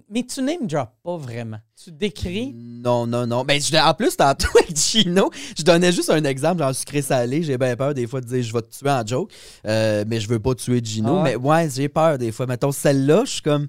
mais 0.10 0.24
tu 0.26 0.42
name 0.42 0.68
drop 0.68 0.90
pas 1.04 1.18
vraiment. 1.18 1.58
Tu 1.82 1.92
décris. 1.92 2.54
Non, 2.56 3.08
non, 3.08 3.26
non. 3.26 3.44
Ben, 3.46 3.62
je- 3.62 3.76
en 3.78 3.94
plus, 3.94 4.16
tantôt 4.18 4.48
avec 4.60 4.76
Gino, 4.76 5.30
je 5.58 5.64
donnais 5.64 5.92
juste 5.92 6.10
un 6.10 6.24
exemple, 6.24 6.62
genre 6.62 6.76
sucré 6.76 7.02
salé. 7.02 7.44
J'ai 7.44 7.58
bien 7.58 7.76
peur 7.76 7.94
des 7.94 8.08
fois 8.08 8.20
de 8.22 8.26
dire 8.28 8.44
je 8.44 8.52
vais 8.54 8.62
te 8.62 8.78
tuer 8.78 8.90
en 8.92 9.06
joke, 9.06 9.32
euh, 9.66 10.04
mais 10.08 10.20
je 10.20 10.28
veux 10.28 10.40
pas 10.40 10.54
tuer 10.56 10.82
Gino. 10.84 11.18
Ah? 11.20 11.24
Mais 11.24 11.36
ouais, 11.36 11.70
j'ai 11.70 11.88
peur 11.90 12.18
des 12.18 12.32
fois. 12.32 12.46
Mettons, 12.46 12.72
celle-là, 12.72 13.24
je 13.26 13.32
suis 13.32 13.42
comme. 13.42 13.68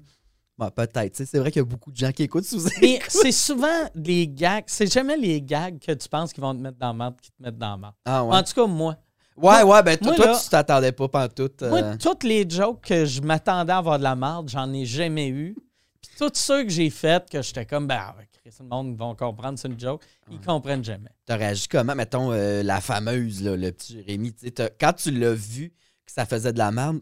Bon, 0.57 0.69
peut-être. 0.71 1.15
C'est 1.23 1.37
vrai 1.39 1.51
qu'il 1.51 1.61
y 1.61 1.63
a 1.63 1.65
beaucoup 1.65 1.89
de 1.89 1.95
gens 1.95 2.11
qui 2.11 2.23
écoutent 2.23 2.43
sous 2.43 2.59
Mais 2.81 2.99
c'est 3.07 3.31
souvent 3.31 3.87
les 3.95 4.27
gags. 4.27 4.65
C'est 4.67 4.91
jamais 4.91 5.15
les 5.15 5.41
gags 5.41 5.79
que 5.79 5.93
tu 5.93 6.09
penses 6.09 6.33
qu'ils 6.33 6.43
vont 6.43 6.53
te 6.53 6.59
mettre 6.59 6.77
dans 6.77 6.87
la 6.87 6.93
merde 6.93 7.15
qui 7.21 7.31
te 7.31 7.41
mettent 7.41 7.57
dans 7.57 7.71
la 7.71 7.77
merde. 7.77 7.93
Ah 8.03 8.25
ouais. 8.25 8.35
En 8.35 8.43
tout 8.43 8.53
cas, 8.53 8.67
moi. 8.67 8.97
Ouais, 9.41 9.63
ouais, 9.63 9.83
ben 9.83 9.97
toi, 9.97 10.07
moi, 10.07 10.15
toi, 10.17 10.25
là- 10.27 10.39
tu 10.43 10.49
t'attendais 10.49 10.91
pas 10.91 11.07
pantoute. 11.07 11.61
euh, 11.63 11.69
Moi, 11.69 11.83
toutes 11.97 12.23
les 12.23 12.49
jokes 12.49 12.81
que 12.81 13.05
je 13.05 13.21
m'attendais 13.21 13.71
à 13.73 13.77
avoir 13.77 13.97
de 13.97 14.03
la 14.03 14.15
merde, 14.15 14.49
j'en 14.49 14.71
ai 14.73 14.85
jamais 14.85 15.29
eu. 15.29 15.55
Puis 16.01 16.11
toutes 16.17 16.37
ceux 16.37 16.63
que 16.63 16.69
j'ai 16.69 16.89
faites, 16.89 17.29
que 17.29 17.41
j'étais 17.41 17.65
comme, 17.65 17.87
ben, 17.87 17.99
ah, 17.99 18.15
le 18.59 18.65
monde 18.65 18.97
va 18.97 19.13
comprendre, 19.17 19.57
c'est 19.59 19.67
une 19.67 19.79
joke. 19.79 20.01
Ils 20.31 20.39
comprennent 20.41 20.83
jamais. 20.83 21.09
T'as 21.25 21.35
réagi 21.37 21.67
comment? 21.67 21.95
Mettons, 21.95 22.31
euh, 22.31 22.63
la 22.63 22.81
fameuse, 22.81 23.43
là, 23.43 23.55
le 23.55 23.71
petit 23.71 23.93
Jérémy. 23.93 24.33
tu 24.33 24.45
sais, 24.45 24.51
t'as- 24.51 24.69
Quand 24.69 24.93
tu 24.93 25.11
l'as 25.11 25.33
vu 25.33 25.69
que 26.05 26.11
ça 26.11 26.25
faisait 26.25 26.51
de 26.53 26.57
la 26.57 26.71
merde, 26.71 26.99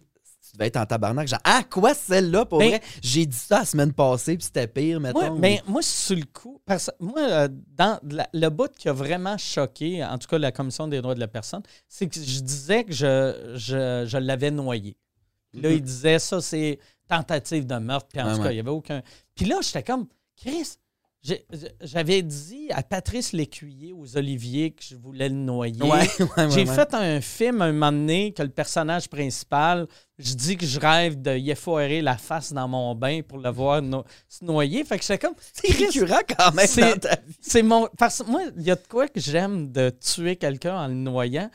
tu 0.58 0.60
devais 0.60 0.68
être 0.68 0.78
en 0.78 0.86
tabarnak. 0.86 1.28
Genre, 1.28 1.40
ah, 1.44 1.62
quoi, 1.70 1.94
celle-là, 1.94 2.46
pour 2.46 2.60
Ben- 2.60 2.70
vrai? 2.70 2.82
J'ai 3.02 3.26
dit 3.26 3.38
ça 3.38 3.60
la 3.60 3.66
semaine 3.66 3.94
passée, 3.94 4.36
puis 4.38 4.46
c'était 4.46 4.68
pire, 4.68 5.00
mettons. 5.00 5.20
Moi, 5.20 5.40
ben, 5.40 5.60
moi, 5.68 5.82
sur 5.82 6.16
le 6.16 6.26
coup, 6.26 6.60
parce, 6.66 6.90
moi, 7.00 7.20
euh, 7.20 7.48
dans 7.76 8.00
la- 8.10 8.28
le 8.34 8.50
bout 8.50 8.72
qui 8.78 8.90
a 8.90 8.94
vraiment 8.94 9.38
choqué, 9.38 10.04
en 10.04 10.18
tout 10.18 10.28
cas 10.28 10.38
la 10.40 10.52
Commission 10.52 10.88
des 10.88 11.02
droits 11.02 11.16
de 11.16 11.20
la 11.20 11.28
personne, 11.28 11.62
c'est 11.88 12.08
que 12.08 12.16
je 12.20 12.40
disais 12.42 12.84
que 12.84 12.92
je, 12.94 13.54
je, 13.56 14.06
je 14.08 14.18
l'avais 14.18 14.52
noyé. 14.52 14.98
Là, 15.54 15.70
Mhm. 15.70 15.76
il 15.76 15.82
disait 15.82 16.20
ça, 16.20 16.42
c'est 16.42 16.80
tentative 17.08 17.66
de 17.66 17.76
meurtre. 17.76 18.08
Puis 18.12 18.20
en 18.22 18.32
tout 18.32 18.38
cas, 18.40 18.44
ouais. 18.46 18.52
il 18.52 18.56
n'y 18.56 18.60
avait 18.60 18.70
aucun. 18.70 19.02
Puis 19.36 19.46
là, 19.46 19.58
j'étais 19.62 19.84
comme, 19.84 20.08
Chris, 20.36 20.78
j'avais 21.82 22.22
dit 22.22 22.68
à 22.72 22.84
Patrice 22.84 23.34
Lécuyer, 23.34 23.92
aux 23.94 24.18
Oliviers, 24.18 24.72
que 24.72 24.84
je 24.84 24.96
voulais 24.96 25.28
le 25.30 25.36
noyer. 25.36 25.82
Ouais, 25.82 25.90
ouais, 26.20 26.26
ouais, 26.38 26.50
J'ai 26.52 26.66
ouais. 26.68 26.74
fait 26.76 26.94
un 26.94 27.20
film 27.22 27.62
un 27.62 27.72
moment 27.74 27.92
donné 27.92 28.32
que 28.34 28.44
le 28.44 28.50
personnage 28.50 29.10
principal, 29.10 29.88
je 30.18 30.34
dis 30.36 30.56
que 30.58 30.66
je 30.66 30.80
rêve 30.80 31.22
de 31.22 31.36
y 31.38 31.52
effoirer 31.52 32.02
la 32.02 32.18
face 32.18 32.54
dans 32.54 32.68
mon 32.68 32.96
bain 32.96 33.22
pour 33.28 33.40
le 33.40 33.50
voir 33.50 33.82
no- 33.82 34.06
se 34.30 34.46
noyer. 34.46 34.84
Fait 34.86 34.98
que 34.98 35.04
j'étais 35.04 35.18
comme. 35.28 35.36
C'est 35.54 35.74
récurrent 35.74 36.22
quand 36.38 36.54
même 36.54 36.68
C'est- 36.68 36.82
dans 36.94 37.00
ta 37.00 37.16
vie. 37.16 37.36
C'est 37.42 37.64
mon. 37.64 37.88
Parce 37.98 38.24
que 38.24 38.30
moi, 38.30 38.44
il 38.56 38.64
y 38.64 38.72
a 38.72 38.76
de 38.76 38.88
quoi 38.88 39.08
que 39.08 39.20
j'aime 39.20 39.72
de 39.72 39.90
tuer 39.90 40.36
quelqu'un 40.38 40.78
en 40.78 40.88
le 40.88 40.94
noyant 40.94 41.50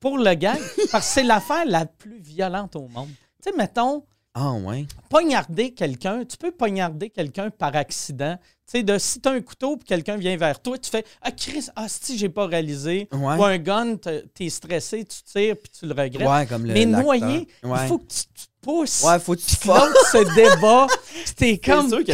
pour 0.00 0.18
le 0.18 0.34
gag, 0.34 0.58
parce 0.90 1.06
que 1.08 1.12
c'est 1.14 1.22
l'affaire 1.24 1.64
la 1.66 1.86
plus 1.86 2.18
violente 2.20 2.76
au 2.76 2.88
monde. 2.88 3.08
Tu 3.42 3.50
sais, 3.50 3.56
mettons, 3.56 4.04
Ah, 4.38 4.52
ouais. 4.52 4.86
poignarder 5.08 5.72
quelqu'un, 5.72 6.24
tu 6.26 6.36
peux 6.36 6.50
poignarder 6.52 7.08
quelqu'un 7.08 7.48
par 7.48 7.74
accident. 7.74 8.36
Tu 8.66 8.78
sais, 8.78 8.82
de 8.82 8.98
si 8.98 9.18
tu 9.20 9.28
as 9.28 9.32
un 9.32 9.40
couteau 9.40 9.76
puis 9.78 9.86
quelqu'un 9.86 10.16
vient 10.16 10.36
vers 10.36 10.60
toi, 10.60 10.76
tu 10.76 10.90
fais 10.90 11.04
Ah, 11.22 11.30
Chris, 11.32 11.68
ah, 11.74 11.86
si, 11.88 12.18
j'ai 12.18 12.28
pas 12.28 12.46
réalisé. 12.46 13.08
Ouais. 13.12 13.36
Ou 13.36 13.44
un 13.44 13.56
gun, 13.58 13.96
t'es- 13.96 14.50
stressé, 14.50 15.04
tu 15.06 15.22
tires 15.22 15.56
puis 15.56 15.70
tu 15.78 15.86
le 15.86 15.92
regrettes. 15.94 16.28
Ouais, 16.28 16.44
comme 16.46 16.66
le. 16.66 16.74
Mais 16.74 16.84
noyer, 16.84 17.48
Ouais. 17.62 17.78
il 17.82 17.88
faut 17.88 17.98
que 17.98 18.08
tu, 18.08 18.24
pousse. 18.66 19.02
Ouais, 19.04 19.18
faut 19.18 19.34
que 19.34 19.40
tu 19.40 19.56
l'autre 19.66 20.06
se 20.12 20.34
débat. 20.34 20.86
Puis 20.88 21.34
t'es 21.36 21.60
C'est 21.64 21.70
comme 21.72 21.88
sûr 21.88 22.04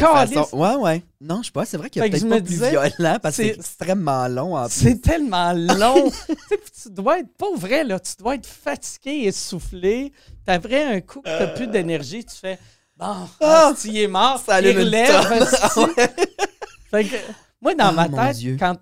façon- 0.44 0.56
Ouais, 0.56 0.74
ouais. 0.76 1.02
Non, 1.20 1.40
je 1.42 1.46
sais 1.46 1.52
pas, 1.52 1.64
c'est 1.64 1.76
vrai 1.76 1.88
qu'il 1.90 2.02
y 2.02 2.04
a 2.04 2.08
peut-être 2.08 2.28
pas 2.28 2.36
plus 2.36 2.42
disais, 2.42 2.70
violent 2.70 3.16
parce 3.22 3.36
que 3.36 3.42
c'est 3.42 3.48
extrêmement 3.54 4.28
long 4.28 4.56
en 4.56 4.64
plus. 4.66 4.72
C'est 4.74 5.00
tellement 5.00 5.52
long. 5.56 6.10
tu 6.38 6.90
dois 6.90 7.20
être 7.20 7.32
pas 7.36 7.46
vrai, 7.56 7.84
là. 7.84 7.98
Tu 7.98 8.12
dois 8.18 8.34
être 8.34 8.46
fatigué, 8.46 9.26
essoufflé. 9.28 10.12
T'as 10.44 10.58
un 10.84 11.00
coup 11.00 11.20
que 11.22 11.28
t'as 11.28 11.46
plus 11.48 11.66
d'énergie, 11.68 12.24
tu 12.24 12.36
fais 12.36 12.58
Bon, 12.96 13.14
Ah! 13.40 13.68
asti, 13.72 13.88
il 13.88 13.98
est 14.02 14.06
mort, 14.08 14.42
Ça 14.44 14.60
il 14.60 14.76
relève. 14.78 15.10
asti. 15.42 15.80
Fait 16.90 17.04
que, 17.04 17.16
moi, 17.60 17.74
dans 17.74 17.86
Ah, 17.86 17.92
ma 17.92 18.08
tête, 18.08 18.36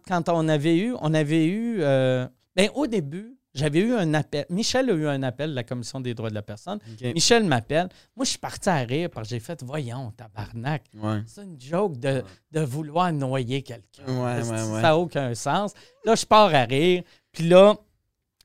quand 0.08 0.28
on 0.30 0.48
avait 0.48 0.76
eu, 0.78 0.94
on 1.00 1.14
avait 1.14 1.44
eu, 1.46 1.78
euh, 1.80 2.26
ben, 2.56 2.68
au 2.74 2.86
début, 2.86 3.36
j'avais 3.54 3.80
eu 3.80 3.94
un 3.94 4.14
appel. 4.14 4.46
Michel 4.48 4.90
a 4.90 4.92
eu 4.92 5.06
un 5.08 5.22
appel 5.22 5.50
de 5.50 5.54
la 5.54 5.64
Commission 5.64 6.00
des 6.00 6.14
droits 6.14 6.30
de 6.30 6.34
la 6.34 6.42
personne. 6.42 6.78
Michel 7.02 7.44
m'appelle. 7.44 7.88
Moi, 8.16 8.24
je 8.24 8.30
suis 8.30 8.38
parti 8.38 8.68
à 8.68 8.76
rire 8.78 9.10
parce 9.10 9.28
que 9.28 9.34
j'ai 9.34 9.40
fait, 9.40 9.62
voyons, 9.62 10.12
tabarnak. 10.16 10.84
Ouais. 10.94 11.22
C'est 11.26 11.42
une 11.42 11.60
joke 11.60 11.98
de, 11.98 12.22
de 12.52 12.60
vouloir 12.60 13.12
noyer 13.12 13.62
quelqu'un. 13.62 14.04
Ouais. 14.06 14.42
Ça 14.44 14.82
n'a 14.82 14.96
aucun 14.96 15.34
sens. 15.34 15.72
Là, 16.04 16.14
je 16.14 16.24
pars 16.24 16.54
à 16.54 16.64
rire. 16.64 17.02
Puis 17.32 17.48
là, 17.48 17.74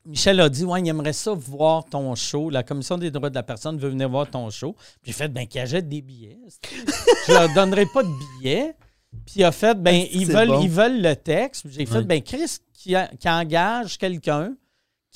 Michel 0.05 0.39
a 0.39 0.49
dit 0.49 0.65
Ouais, 0.65 0.81
il 0.81 0.87
aimerait 0.87 1.13
ça 1.13 1.33
voir 1.33 1.85
ton 1.85 2.13
show. 2.15 2.49
La 2.49 2.63
Commission 2.63 2.97
des 2.97 3.11
droits 3.11 3.29
de 3.29 3.35
la 3.35 3.43
personne 3.43 3.77
veut 3.77 3.89
venir 3.89 4.09
voir 4.09 4.29
ton 4.29 4.49
show. 4.49 4.73
Puis 5.01 5.11
j'ai 5.11 5.13
fait 5.13 5.29
Ben, 5.29 5.47
qu'ils 5.47 5.61
achètent 5.61 5.89
des 5.89 6.01
billets. 6.01 6.37
Je 7.27 7.31
leur 7.31 7.53
donnerai 7.53 7.85
pas 7.87 8.03
de 8.03 8.09
billets. 8.39 8.75
Puis 9.25 9.35
il 9.37 9.43
a 9.43 9.51
fait 9.51 9.75
Ben, 9.81 10.05
ils 10.11 10.25
veulent, 10.27 10.47
bon? 10.49 10.61
ils 10.61 10.69
veulent 10.69 11.01
le 11.01 11.15
texte. 11.15 11.67
J'ai 11.69 11.85
fait. 11.85 12.01
Ben, 12.03 12.21
Chris, 12.21 12.57
qui, 12.73 12.95
qui 13.19 13.29
engage 13.29 13.97
quelqu'un, 13.97 14.53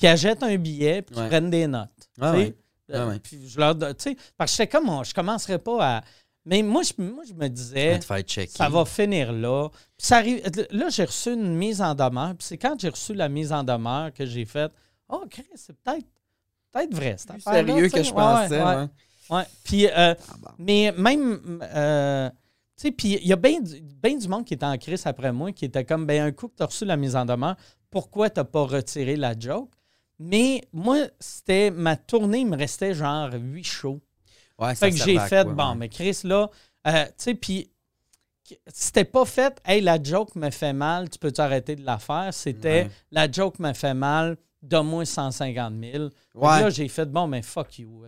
qui 0.00 0.06
achète 0.06 0.42
un 0.42 0.56
billet, 0.56 1.02
puis 1.02 1.14
qui 1.14 1.20
Ouais. 1.20 1.28
prenne 1.28 1.50
des 1.50 1.66
notes. 1.66 1.88
Ah 2.20 2.32
ouais. 2.32 2.54
Euh, 2.90 3.04
Ah 3.04 3.06
ouais. 3.08 3.18
Puis 3.20 3.48
je 3.48 3.58
leur 3.58 3.74
donne- 3.74 3.94
tu 3.94 4.10
sais, 4.10 4.16
parce 4.36 4.50
que 4.50 4.56
j'étais 4.56 4.76
comme, 4.78 4.88
oh, 4.88 5.02
je 5.04 5.14
commencerai 5.14 5.58
pas 5.58 5.96
à. 5.98 6.00
Mais 6.46 6.62
moi, 6.62 6.82
je, 6.82 6.92
moi, 7.00 7.22
je 7.28 7.34
me 7.34 7.46
disais, 7.48 8.00
ça 8.48 8.68
va 8.70 8.84
finir 8.86 9.30
là. 9.32 9.68
Puis 9.96 10.06
ça 10.06 10.16
arrive. 10.16 10.42
Là, 10.70 10.88
j'ai 10.88 11.04
reçu 11.04 11.32
une 11.34 11.54
mise 11.54 11.82
en 11.82 11.94
demeure. 11.94 12.34
Puis 12.34 12.46
c'est 12.48 12.56
quand 12.58 12.80
j'ai 12.80 12.88
reçu 12.88 13.12
la 13.14 13.28
mise 13.28 13.52
en 13.52 13.62
demeure 13.62 14.12
que 14.12 14.24
j'ai 14.26 14.46
fait, 14.46 14.72
oh, 15.08 15.24
Chris, 15.30 15.44
c'est 15.54 15.76
peut-être 15.76 16.06
peut-être 16.72 16.94
vrai. 16.94 17.16
affaire-là, 17.28 17.66
sérieux 17.66 17.88
que 17.90 18.02
je 18.02 18.12
pensais. 18.12 18.62
ouais, 18.62 18.88
ouais. 19.36 19.44
Puis, 19.64 19.86
euh, 19.86 20.14
Ah, 20.16 20.34
bon. 20.40 20.48
mais 20.58 20.92
même, 20.96 21.60
euh, 21.62 22.30
tu 22.30 22.34
sais, 22.76 22.90
puis 22.90 23.18
il 23.20 23.26
y 23.28 23.32
a 23.32 23.36
bien 23.36 23.60
du, 23.60 23.80
ben 23.82 24.16
du 24.18 24.26
monde 24.26 24.44
qui 24.46 24.54
était 24.54 24.64
en 24.66 24.78
crise 24.78 25.06
après 25.06 25.32
moi, 25.32 25.52
qui 25.52 25.66
était 25.66 25.84
comme, 25.84 26.06
ben 26.06 26.22
un 26.22 26.32
coup 26.32 26.48
que 26.48 26.56
tu 26.56 26.62
as 26.62 26.66
reçu 26.66 26.84
la 26.86 26.96
mise 26.96 27.14
en 27.16 27.24
demeure, 27.26 27.56
pourquoi 27.90 28.30
tu 28.30 28.42
pas 28.44 28.64
retiré 28.64 29.16
la 29.16 29.38
joke? 29.38 29.68
Mais 30.22 30.62
moi, 30.72 30.98
c'était 31.18 31.70
ma 31.70 31.96
tournée, 31.96 32.40
il 32.40 32.46
me 32.46 32.56
restait 32.56 32.92
genre 32.94 33.30
huit 33.32 33.64
shows. 33.64 34.00
Ouais, 34.58 34.74
ça 34.74 34.86
Fait 34.86 34.90
que 34.92 34.98
servait 34.98 35.12
j'ai 35.14 35.18
fait, 35.20 35.44
quoi, 35.44 35.54
bon, 35.54 35.70
ouais. 35.70 35.76
mais 35.76 35.88
Chris, 35.88 36.18
là, 36.24 36.50
euh, 36.86 37.04
tu 37.06 37.12
sais, 37.16 37.34
puis 37.34 37.70
c'était 38.66 39.04
pas 39.04 39.24
fait, 39.24 39.60
hey, 39.64 39.80
la 39.80 40.02
joke 40.02 40.34
me 40.34 40.50
fait 40.50 40.72
mal, 40.74 41.08
tu 41.08 41.18
peux-tu 41.18 41.40
arrêter 41.40 41.76
de 41.76 41.84
la 41.84 41.98
faire? 41.98 42.34
C'était, 42.34 42.82
Ouais. 42.84 42.90
la 43.10 43.30
joke 43.30 43.58
me 43.60 43.72
fait 43.72 43.94
mal, 43.94 44.36
donne-moi 44.62 45.04
150 45.06 45.72
000. 45.80 45.92
Fait 46.10 46.14
que 46.34 46.38
Ouais. 46.38 46.60
Là, 46.60 46.70
j'ai 46.70 46.88
fait, 46.88 47.06
bon, 47.06 47.26
mais 47.26 47.40
fuck 47.42 47.78
you. 47.78 48.04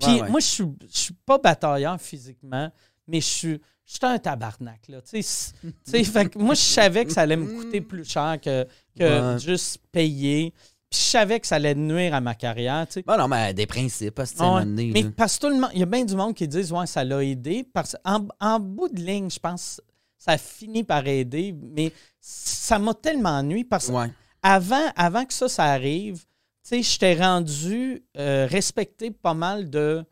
Puis 0.00 0.22
moi, 0.30 0.40
je 0.40 0.46
suis, 0.46 0.64
je 0.90 0.98
suis 0.98 1.14
pas 1.26 1.38
batailleur 1.38 2.00
physiquement, 2.00 2.70
mais 3.06 3.20
je 3.20 3.26
suis, 3.26 3.60
je 3.84 3.92
suis 3.94 3.98
un 4.02 4.18
tabarnak, 4.18 4.86
là. 4.88 5.02
Tu 5.02 5.08
sais, 5.08 5.22
c- 5.22 5.52
tu 5.62 5.72
sais, 5.84 6.04
fait 6.04 6.28
que 6.30 6.38
moi, 6.38 6.54
je 6.54 6.60
savais 6.62 7.04
que 7.04 7.12
ça 7.12 7.22
allait 7.22 7.36
me 7.36 7.46
coûter 7.46 7.80
plus 7.82 8.04
cher 8.08 8.38
que, 8.40 8.66
que 8.96 9.34
Ouais. 9.34 9.38
juste 9.40 9.78
payer. 9.90 10.54
Puis 10.90 11.00
je 11.00 11.04
savais 11.10 11.38
que 11.40 11.46
ça 11.46 11.56
allait 11.56 11.74
nuire 11.74 12.14
à 12.14 12.20
ma 12.20 12.34
carrière, 12.34 12.86
tu 12.86 12.94
sais. 12.94 13.02
Bon, 13.06 13.16
non, 13.18 13.28
mais 13.28 13.52
des 13.52 13.66
principes, 13.66 14.18
à 14.18 14.24
moment 14.38 14.60
donné, 14.60 14.90
Mais 14.94 15.02
là. 15.02 15.10
parce 15.16 15.36
que 15.38 15.46
tout 15.46 15.52
le 15.52 15.60
monde, 15.60 15.70
il 15.74 15.80
y 15.80 15.82
a 15.82 15.86
bien 15.86 16.04
du 16.04 16.16
monde 16.16 16.34
qui 16.34 16.48
disent 16.48 16.72
ouais, 16.72 16.86
ça 16.86 17.04
l'a 17.04 17.22
aidé. 17.22 17.66
Parce 17.72 17.96
en, 18.04 18.26
en 18.40 18.58
bout 18.58 18.88
de 18.88 19.00
ligne, 19.00 19.30
je 19.30 19.38
pense 19.38 19.80
ça 20.18 20.32
a 20.32 20.38
fini 20.38 20.82
par 20.82 21.06
aider, 21.06 21.54
mais 21.74 21.92
ça 22.20 22.78
m'a 22.78 22.92
tellement 22.94 23.30
ennuyé 23.38 23.64
parce 23.64 23.86
que 23.86 23.92
Ouais. 23.92 24.10
avant, 24.42 24.90
avant 24.96 25.24
que 25.24 25.32
ça, 25.32 25.48
ça 25.48 25.64
arrive, 25.64 26.16
tu 26.16 26.24
sais, 26.62 26.82
j'étais 26.82 27.14
rendu 27.14 28.02
euh, 28.16 28.46
respecté 28.50 29.10
pas 29.12 29.34
mal 29.34 29.70
de, 29.70 30.04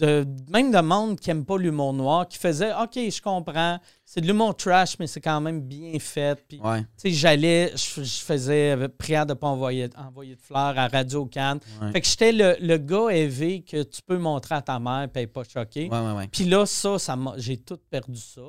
de. 0.00 0.26
Même 0.50 0.70
de 0.72 0.80
monde 0.80 1.18
qui 1.20 1.28
n'aime 1.30 1.44
pas 1.44 1.56
l'humour 1.58 1.92
noir, 1.92 2.26
qui 2.26 2.38
faisait 2.38 2.72
OK, 2.72 2.94
je 2.94 3.20
comprends, 3.22 3.78
c'est 4.04 4.20
de 4.20 4.26
l'humour 4.26 4.56
trash, 4.56 4.98
mais 4.98 5.06
c'est 5.06 5.20
quand 5.20 5.40
même 5.40 5.60
bien 5.60 5.98
fait. 6.00 6.42
Puis, 6.48 6.58
Ouais. 6.60 6.80
tu 6.80 6.86
sais, 6.96 7.10
j'allais, 7.12 7.72
je, 7.76 8.02
je 8.02 8.20
faisais 8.20 8.76
euh, 8.76 8.88
prière 8.88 9.26
de 9.26 9.32
ne 9.32 9.38
pas 9.38 9.46
envoyer, 9.48 9.88
envoyer 9.96 10.34
de 10.36 10.40
fleurs 10.40 10.76
à 10.78 10.88
Radio 10.88 11.26
Cannes. 11.26 11.60
Ouais. 11.80 11.92
Fait 11.92 12.00
que 12.00 12.06
j'étais 12.08 12.32
le, 12.32 12.56
le 12.60 12.76
gars 12.78 13.08
élevé 13.10 13.62
que 13.62 13.82
tu 13.82 14.00
peux 14.02 14.18
montrer 14.18 14.56
à 14.56 14.62
ta 14.62 14.78
mère 14.80 15.08
et 15.14 15.26
pas. 15.26 15.42
Ouais, 15.88 16.12
ouais. 16.16 16.28
Puis 16.28 16.44
là, 16.44 16.66
ça, 16.66 16.98
ça 16.98 17.16
j'ai 17.36 17.58
tout 17.58 17.78
perdu 17.90 18.18
ça. 18.20 18.42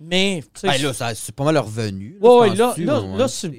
Mais, 0.00 0.42
tu 0.52 0.60
sais, 0.60 0.66
Ben 0.68 0.82
là, 0.82 1.14
c'est 1.14 1.34
pas 1.34 1.44
mal 1.44 1.56
revenu. 1.58 2.18
Je 2.20 2.54
là- 2.58 2.74
là- 2.84 3.16
là, 3.16 3.28
c'est- 3.28 3.50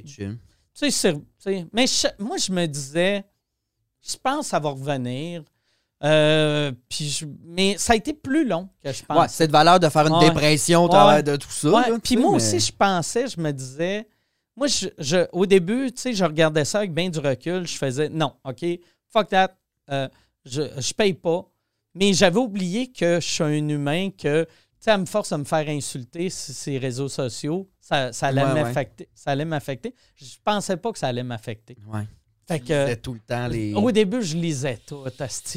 mais 1.72 1.88
je- 1.88 2.08
moi, 2.24 2.36
je 2.38 2.52
me 2.52 2.66
disais, 2.66 3.24
je 4.06 4.16
pense 4.22 4.42
que 4.42 4.46
ça 4.50 4.60
va 4.60 4.70
revenir. 4.70 5.44
Euh, 6.04 6.72
puis 6.90 7.08
je- 7.10 7.26
mais 7.46 7.78
ça 7.78 7.94
a 7.94 7.96
été 7.96 8.14
plus 8.14 8.46
long 8.48 8.70
que 8.84 8.92
je 8.92 9.04
pense. 9.04 9.40
Ouais, 9.40 9.48
de 9.48 9.52
valeur 9.52 9.80
de 9.80 9.88
faire 9.90 10.06
une 10.08 10.14
Ouais. 10.14 10.28
dépression 10.30 10.82
au 10.82 10.84
Ouais. 10.84 10.90
travers 10.90 11.24
de 11.24 11.36
tout 11.38 11.50
ça. 11.50 11.70
Là, 11.70 11.86
puis 12.04 12.18
moi 12.18 12.32
mais- 12.32 12.36
aussi, 12.38 12.60
je 12.60 12.72
pensais, 12.72 13.28
je 13.28 13.40
me 13.40 13.52
disais, 13.52 14.08
moi, 14.58 14.68
je, 14.68 14.88
je- 15.00 15.28
au 15.32 15.46
début, 15.46 15.92
tu 15.92 16.02
sais, 16.02 16.14
je 16.14 16.24
regardais 16.26 16.66
ça 16.66 16.80
avec 16.80 16.94
bien 16.94 17.10
du 17.10 17.20
recul. 17.20 17.66
Je 17.66 17.78
faisais, 17.78 18.10
non, 18.10 18.34
OK, 18.44 18.64
fuck 19.12 19.30
that, 19.30 19.56
euh, 19.90 20.08
je, 20.46 20.64
je 20.78 20.94
paye 20.94 21.14
pas. 21.14 21.46
Mais 21.94 22.12
j'avais 22.14 22.40
oublié 22.40 22.92
que 22.92 23.22
je 23.22 23.26
suis 23.26 23.44
un 23.44 23.52
humain, 23.70 24.10
que, 24.12 24.44
tu 24.44 24.50
sais, 24.82 24.98
me 24.98 25.06
force 25.06 25.32
à 25.32 25.38
me 25.38 25.46
faire 25.46 25.68
insulter 25.70 26.30
sur 26.30 26.54
ces 26.54 26.78
réseaux 26.78 27.08
sociaux, 27.08 27.70
ça, 27.80 28.12
ça 28.12 28.28
allait 28.28 28.44
m'affecter. 28.44 29.08
Ça 29.16 29.32
allait 29.32 29.46
m'affecter. 29.46 29.96
Je 30.18 30.36
pensais 30.44 30.76
pas 30.76 30.92
que 30.92 31.00
ça 31.00 31.08
allait 31.08 31.24
m'affecter. 31.24 31.78
Fait 32.48 32.60
Tu 32.60 32.66
que, 32.68 32.94
tout 32.96 33.14
le 33.14 33.20
temps 33.20 33.48
les. 33.48 33.74
au 33.74 33.92
début, 33.92 34.22
je 34.22 34.36
lisais 34.38 34.80
tout, 34.86 35.04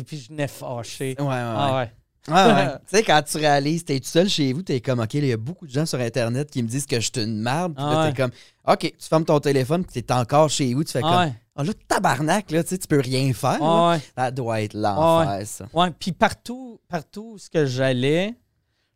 puis 0.07 0.19
je 0.19 0.29
venais 0.29 0.49
fâché. 0.49 1.15
Ouais, 1.19 1.27
ouais. 1.27 1.33
Ah 1.35 1.77
ouais. 1.77 1.93
Ouais, 2.29 2.53
ouais. 2.53 2.69
tu 2.91 2.97
sais, 2.97 3.03
quand 3.03 3.23
tu 3.23 3.37
réalises, 3.39 3.85
t'es 3.85 3.99
tout 4.01 4.07
seul 4.09 4.29
chez 4.29 4.53
vous, 4.53 4.63
t'es 4.63 4.81
comme, 4.81 5.01
OK, 5.01 5.15
il 5.15 5.27
y 5.27 5.33
a 5.33 5.37
beaucoup 5.37 5.67
de 5.67 5.73
gens 5.73 5.87
sur 5.87 5.99
Internet 6.01 6.51
qui 6.51 6.63
me 6.63 6.69
disent 6.69 6.87
que 6.87 7.01
je 7.01 7.11
suis 7.15 7.25
une 7.25 7.41
merde. 7.41 7.75
Puis 7.75 7.85
Ah 7.87 7.95
là, 7.95 8.11
t'es 8.11 8.17
comme, 8.23 8.31
OK, 8.67 8.81
tu 8.81 9.09
fermes 9.09 9.25
ton 9.25 9.41
téléphone, 9.41 9.85
puis 9.85 10.03
t'es 10.03 10.13
encore 10.13 10.49
chez 10.51 10.73
vous, 10.75 10.85
tu 10.85 10.93
fais 10.93 11.01
Ah 11.05 11.27
comme, 11.27 11.35
oh 11.57 11.63
là, 11.63 11.73
tabarnak, 11.89 12.51
là, 12.51 12.63
tu 12.63 12.71
sais, 12.71 12.79
tu 12.79 12.87
peux 12.87 13.01
rien 13.01 13.33
faire. 13.33 13.59
là. 13.63 13.91
Ouais. 13.91 14.01
Ça 14.17 14.31
doit 14.31 14.63
être 14.63 14.75
l'enfer, 14.75 15.47
ça. 15.47 15.67
Ouais, 15.73 15.91
puis 15.99 16.13
partout, 16.13 16.81
partout 16.89 17.33
où 17.35 17.39
ce 17.39 17.49
que 17.51 17.65
j'allais, 17.67 18.35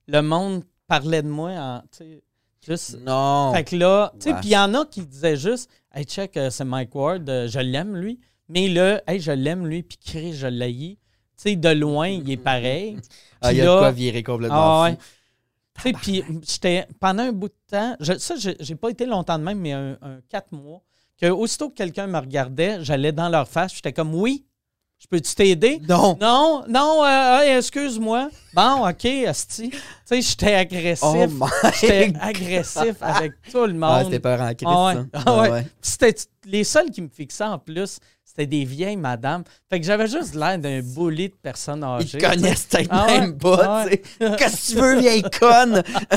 le 0.08 0.20
monde 0.20 0.64
parlait 0.86 1.22
de 1.22 1.28
moi 1.28 1.50
en, 1.52 1.82
juste. 2.66 2.98
Non. 3.00 3.52
Fait 3.54 3.64
que 3.64 3.76
là, 3.76 4.12
tu 4.20 4.28
sais, 4.30 4.34
puis 4.34 4.48
il 4.48 4.52
y 4.52 4.56
en 4.58 4.72
a 4.74 4.84
qui 4.86 5.00
disaient 5.02 5.36
juste, 5.36 5.70
hey, 5.94 6.04
check, 6.04 6.36
euh, 6.36 6.50
c'est 6.50 6.64
Mike 6.64 6.94
Ward, 6.94 7.28
euh, 7.28 7.48
je 7.48 7.58
l'aime 7.58 7.96
lui. 7.96 8.18
Mais 8.48 8.68
là, 8.68 9.00
hey, 9.06 9.20
je 9.20 9.32
l'aime 9.32 9.66
lui, 9.66 9.82
puis 9.82 9.98
Chris, 10.04 10.34
je 10.34 10.46
l'haïs. 10.46 10.96
Tu 11.36 11.50
sais, 11.50 11.56
de 11.56 11.68
loin, 11.70 12.08
il 12.08 12.30
est 12.30 12.36
pareil. 12.36 12.96
Ah, 13.44 13.52
il 13.52 13.58
y 13.58 13.60
a 13.60 13.64
de 13.64 13.68
là- 13.70 13.78
quoi 13.80 13.90
virer 13.90 14.22
complètement 14.22 14.82
Ah 14.84 14.88
fou. 14.90 14.92
ouais. 14.92 14.98
Tu 15.74 15.82
sais, 15.82 15.92
puis 15.94 16.40
j'étais, 16.48 16.86
pendant 17.00 17.24
un 17.24 17.32
bout 17.32 17.48
de 17.48 17.54
temps, 17.68 17.96
je- 17.98 18.16
ça, 18.18 18.36
j'ai 18.36 18.54
j'ai 18.60 18.76
pas 18.76 18.88
été 18.90 19.04
longtemps 19.04 19.36
de 19.36 19.42
même, 19.42 19.58
mais 19.58 19.72
un, 19.72 19.98
un 20.00 20.20
quatre 20.28 20.52
mois, 20.52 20.80
que 21.20 21.26
aussitôt 21.26 21.68
que 21.68 21.74
quelqu'un 21.74 22.06
me 22.06 22.18
regardait, 22.20 22.84
j'allais 22.84 23.10
dans 23.10 23.28
leur 23.28 23.48
face, 23.48 23.74
j'étais 23.74 23.92
comme, 23.92 24.14
oui, 24.14 24.44
je 25.02 25.08
peux-tu 25.08 25.34
t'aider? 25.34 25.80
Non. 25.88 26.16
Non, 26.20 26.62
non, 26.68 27.04
euh, 27.04 27.40
hey, 27.40 27.56
excuse-moi. 27.56 28.28
Bon, 28.54 28.88
OK, 28.88 29.04
asti. 29.26 29.70
Tu 29.70 29.76
sais, 30.04 30.22
j'étais 30.22 30.54
agressif. 30.54 31.02
Oh 31.04 31.16
j'étais 31.80 32.12
agressif 32.20 32.94
avec 33.00 33.32
tout 33.50 33.66
le 33.66 33.74
Ah, 33.82 34.02
monde. 34.02 34.04
c'était 34.04 34.20
peur 34.20 34.40
en 34.40 34.54
Christ, 34.54 34.64
Ah 34.66 34.84
ouais. 34.86 34.94
ça. 34.94 35.04
Ah 35.26 35.40
ouais. 35.42 35.50
ouais. 35.50 35.62
Puis 35.62 35.90
c'était 35.90 36.14
les 36.44 36.62
seuls 36.64 36.90
qui 36.90 37.02
me 37.02 37.08
fixaient 37.08 37.44
en 37.44 37.58
plus, 37.58 37.98
c'était 38.34 38.46
des 38.46 38.64
vieilles 38.64 38.96
madames. 38.96 39.44
Fait 39.68 39.78
que 39.78 39.84
j'avais 39.84 40.06
juste 40.06 40.34
l'air 40.34 40.58
d'un 40.58 40.80
bully 40.80 41.28
de 41.28 41.34
personnes 41.34 41.80
Ils 41.80 42.02
âgées. 42.04 42.18
te 42.18 42.26
connaissent 42.26 42.64
peut-être 42.64 42.88
Ah 42.90 43.06
ouais. 43.06 43.20
même 43.20 43.36
pas, 43.36 43.58
Ah 43.62 43.84
tu 43.86 43.90
sais. 43.92 44.36
Qu'est-ce 44.38 44.68
que 44.72 44.74
tu 44.76 44.80
veux, 44.80 44.98
vieille 45.00 45.22
conne? 45.38 45.82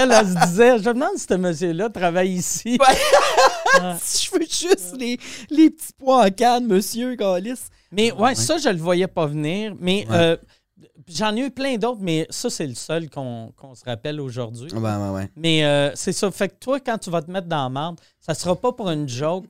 elle, 0.00 0.10
elle 0.12 0.26
se 0.26 0.46
disait, 0.46 0.78
je 0.78 0.88
me 0.88 0.94
demande 0.94 1.16
si 1.16 1.26
ce 1.28 1.34
monsieur-là 1.34 1.90
travaille 1.90 2.30
ici. 2.32 2.78
je 3.78 4.30
veux 4.32 4.40
juste 4.40 4.96
les, 4.98 5.18
les 5.50 5.70
petits 5.70 5.92
pois 5.98 6.24
en 6.26 6.30
canne, 6.30 6.66
monsieur 6.66 7.14
Galis. 7.14 7.60
Mais 7.92 8.12
ouais, 8.12 8.34
ça, 8.34 8.56
je 8.58 8.68
le 8.70 8.78
voyais 8.78 9.06
pas 9.06 9.26
venir. 9.26 9.74
Mais 9.78 10.06
Ouais. 10.08 10.16
euh, 10.16 10.36
j'en 11.08 11.34
ai 11.36 11.40
eu 11.40 11.50
plein 11.50 11.76
d'autres, 11.76 12.00
mais 12.00 12.26
ça, 12.30 12.50
c'est 12.50 12.66
le 12.66 12.74
seul 12.74 13.08
qu'on 13.10 13.52
qu'on 13.56 13.74
se 13.74 13.84
rappelle 13.84 14.20
aujourd'hui. 14.20 14.70
Ouais, 14.72 14.80
ouais, 14.96 15.10
ouais. 15.10 15.28
Mais 15.36 15.64
euh, 15.64 15.90
c'est 15.94 16.12
ça. 16.12 16.30
Fait 16.30 16.48
que 16.48 16.54
toi, 16.60 16.80
quand 16.80 16.98
tu 16.98 17.10
vas 17.10 17.22
te 17.22 17.30
mettre 17.30 17.48
dans 17.48 17.64
la 17.64 17.68
merde, 17.68 18.00
ça 18.20 18.34
sera 18.34 18.56
pas 18.56 18.72
pour 18.72 18.90
une 18.90 19.08
joke 19.08 19.46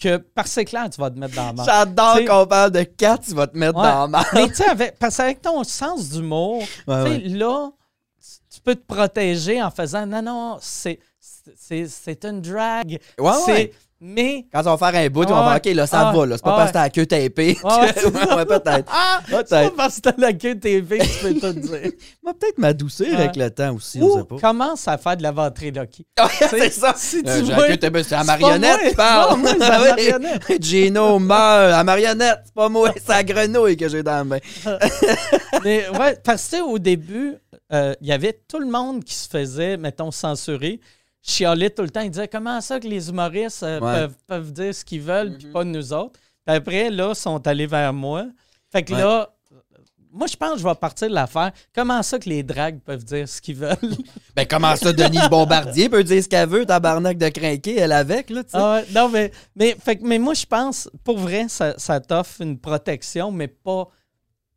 que, 0.00 0.16
par 0.18 0.46
c'est 0.46 0.64
clair, 0.64 0.88
tu 0.90 1.00
vas 1.00 1.10
te 1.10 1.18
mettre 1.18 1.34
dans 1.34 1.46
la 1.46 1.52
merde. 1.52 1.66
J'adore 1.68 2.18
qu'on 2.26 2.46
parle 2.46 2.70
de 2.70 2.82
quatre, 2.82 3.24
tu 3.24 3.34
vas 3.34 3.46
te 3.46 3.56
mettre 3.56 3.78
Ouais. 3.78 3.84
dans 3.84 4.00
la 4.02 4.06
marde. 4.08 4.26
Mais 4.34 4.48
tu 4.48 4.54
sais, 4.56 4.68
avec, 4.68 4.98
parce 4.98 5.16
qu'avec 5.16 5.40
ton 5.42 5.64
sens 5.64 6.08
d'humour, 6.10 6.62
Ouais, 6.86 7.04
tu 7.20 7.30
sais, 7.30 7.36
là, 7.36 7.70
tu 8.52 8.60
peux 8.60 8.74
te 8.74 8.86
protéger 8.86 9.62
en 9.62 9.70
faisant 9.70 10.06
non, 10.06 10.22
non, 10.22 10.58
c'est. 10.60 10.98
c'est 11.56 12.24
une 12.24 12.40
drag. 12.40 12.98
Ouais, 13.18 13.30
ouais. 13.48 13.72
Mais. 14.00 14.44
Quand 14.52 14.60
on 14.66 14.74
va 14.76 14.92
faire 14.92 15.00
un 15.02 15.08
bout, 15.08 15.20
Ouais, 15.24 15.32
on 15.32 15.36
va. 15.42 15.56
OK, 15.56 15.64
là, 15.66 15.86
ça 15.86 16.10
Ouais, 16.12 16.18
va, 16.18 16.26
là. 16.26 16.36
C'est 16.36 16.42
pas 16.44 16.50
ouais. 16.50 16.56
parce 16.56 16.68
que 16.68 16.72
t'as 16.74 16.82
la 16.82 16.90
queue 16.90 17.06
tapée. 17.06 17.58
Ouais, 17.64 18.34
ouais, 18.36 18.44
peut-être. 18.44 18.92
Ah! 18.92 19.20
C'est 19.26 19.48
pas 19.48 19.70
parce 19.74 19.96
que 19.96 20.00
t'as 20.02 20.12
la 20.18 20.32
queue 20.34 20.54
TV 20.58 20.98
que 20.98 21.04
tu 21.04 21.18
peux 21.22 21.34
tout 21.40 21.60
dire. 21.60 21.92
Va 22.24 22.34
peut-être 22.34 22.58
m'adoucir 22.58 23.06
Ouais. 23.08 23.14
avec 23.14 23.36
le 23.36 23.50
temps 23.50 23.74
aussi, 23.74 24.00
Ou 24.02 24.22
pas. 24.24 24.36
commence 24.38 24.86
à 24.86 24.98
faire 24.98 25.16
de 25.16 25.22
la 25.22 25.32
ventriloquie. 25.32 26.06
C'est 26.50 26.70
ça. 26.72 26.92
Si 26.96 27.22
tu 27.22 27.28
Euh, 27.30 27.36
j'ai 27.44 27.54
vois- 27.54 27.62
la 27.68 27.68
queue 27.72 27.76
tapée, 27.78 28.02
c'est 28.02 28.16
la 28.16 28.24
marionnette 28.24 28.88
qui 28.90 28.94
parle. 28.94 29.38
moi, 29.40 29.50
c'est 29.52 29.58
la 29.60 29.78
marionnette. 29.78 30.62
Gino 30.62 31.18
meurt. 31.18 31.70
La 31.70 31.82
marionnette, 31.84 32.40
c'est 32.44 32.54
pas 32.54 32.68
moi, 32.68 32.90
c'est 32.96 33.08
la 33.08 33.24
grenouille 33.24 33.76
que 33.78 33.88
j'ai 33.88 34.02
dans 34.02 34.12
la 34.12 34.24
main. 34.24 34.38
Mais 35.64 35.88
ouais, 35.88 36.16
parce 36.22 36.44
que 36.44 36.50
tu 36.50 36.56
sais, 36.56 36.60
au 36.62 36.78
début, 36.78 37.34
euh, 37.72 37.94
il 38.00 38.06
y 38.08 38.12
avait 38.12 38.38
tout 38.48 38.58
le 38.58 38.66
monde 38.66 39.02
qui 39.04 39.14
se 39.14 39.28
faisait, 39.28 39.76
mettons, 39.76 40.10
censurer. 40.10 40.80
Chialait 41.26 41.70
tout 41.70 41.82
le 41.82 41.90
temps. 41.90 42.02
Il 42.02 42.10
disait 42.10 42.28
comment 42.28 42.60
ça 42.60 42.78
que 42.78 42.86
les 42.86 43.08
humoristes 43.08 43.62
euh, 43.62 43.80
Ouais. 43.80 43.92
peuvent, 43.94 44.14
peuvent 44.26 44.52
dire 44.52 44.74
ce 44.74 44.84
qu'ils 44.84 45.00
veulent, 45.02 45.36
puis 45.36 45.46
Mhm. 45.48 45.52
pas 45.52 45.64
nous 45.64 45.92
autres? 45.92 46.20
Puis 46.46 46.54
après, 46.56 46.90
là, 46.90 47.08
ils 47.10 47.16
sont 47.16 47.44
allés 47.46 47.66
vers 47.66 47.92
moi. 47.92 48.26
Fait 48.70 48.82
que 48.84 48.92
Ouais. 48.92 49.00
là, 49.00 49.28
moi, 50.12 50.26
je 50.28 50.36
pense 50.36 50.52
que 50.54 50.58
je 50.60 50.64
vais 50.64 50.74
partir 50.76 51.08
de 51.08 51.14
l'affaire. 51.14 51.50
Comment 51.74 52.02
ça 52.02 52.18
que 52.18 52.28
les 52.28 52.42
drags 52.42 52.78
peuvent 52.80 53.04
dire 53.04 53.28
ce 53.28 53.40
qu'ils 53.42 53.56
veulent? 53.56 53.76
Ben, 54.36 54.46
comment 54.46 54.76
ça, 54.76 54.92
Denise 54.92 55.28
Bombardier 55.30 55.88
peut 55.88 56.04
dire 56.04 56.22
ce 56.22 56.28
qu'elle 56.28 56.48
veut, 56.48 56.64
tabarnak 56.66 57.16
de 57.18 57.28
crinquer, 57.30 57.76
elle 57.78 57.92
avec, 57.92 58.28
là, 58.30 58.44
tu 58.44 58.50
sais? 58.50 58.56
Ah 58.60 58.74
ouais, 58.76 58.84
non, 58.94 59.08
mais, 59.08 59.32
mais, 59.54 59.74
fait, 59.82 59.96
que- 59.96 60.04
mais 60.06 60.18
moi, 60.18 60.34
je 60.34 60.44
pense, 60.46 60.90
pour 61.04 61.18
vrai, 61.18 61.46
ça, 61.48 61.74
ça 61.78 62.00
t'offre 62.00 62.42
une 62.42 62.58
protection, 62.58 63.32
mais 63.32 63.48
pas, 63.48 63.88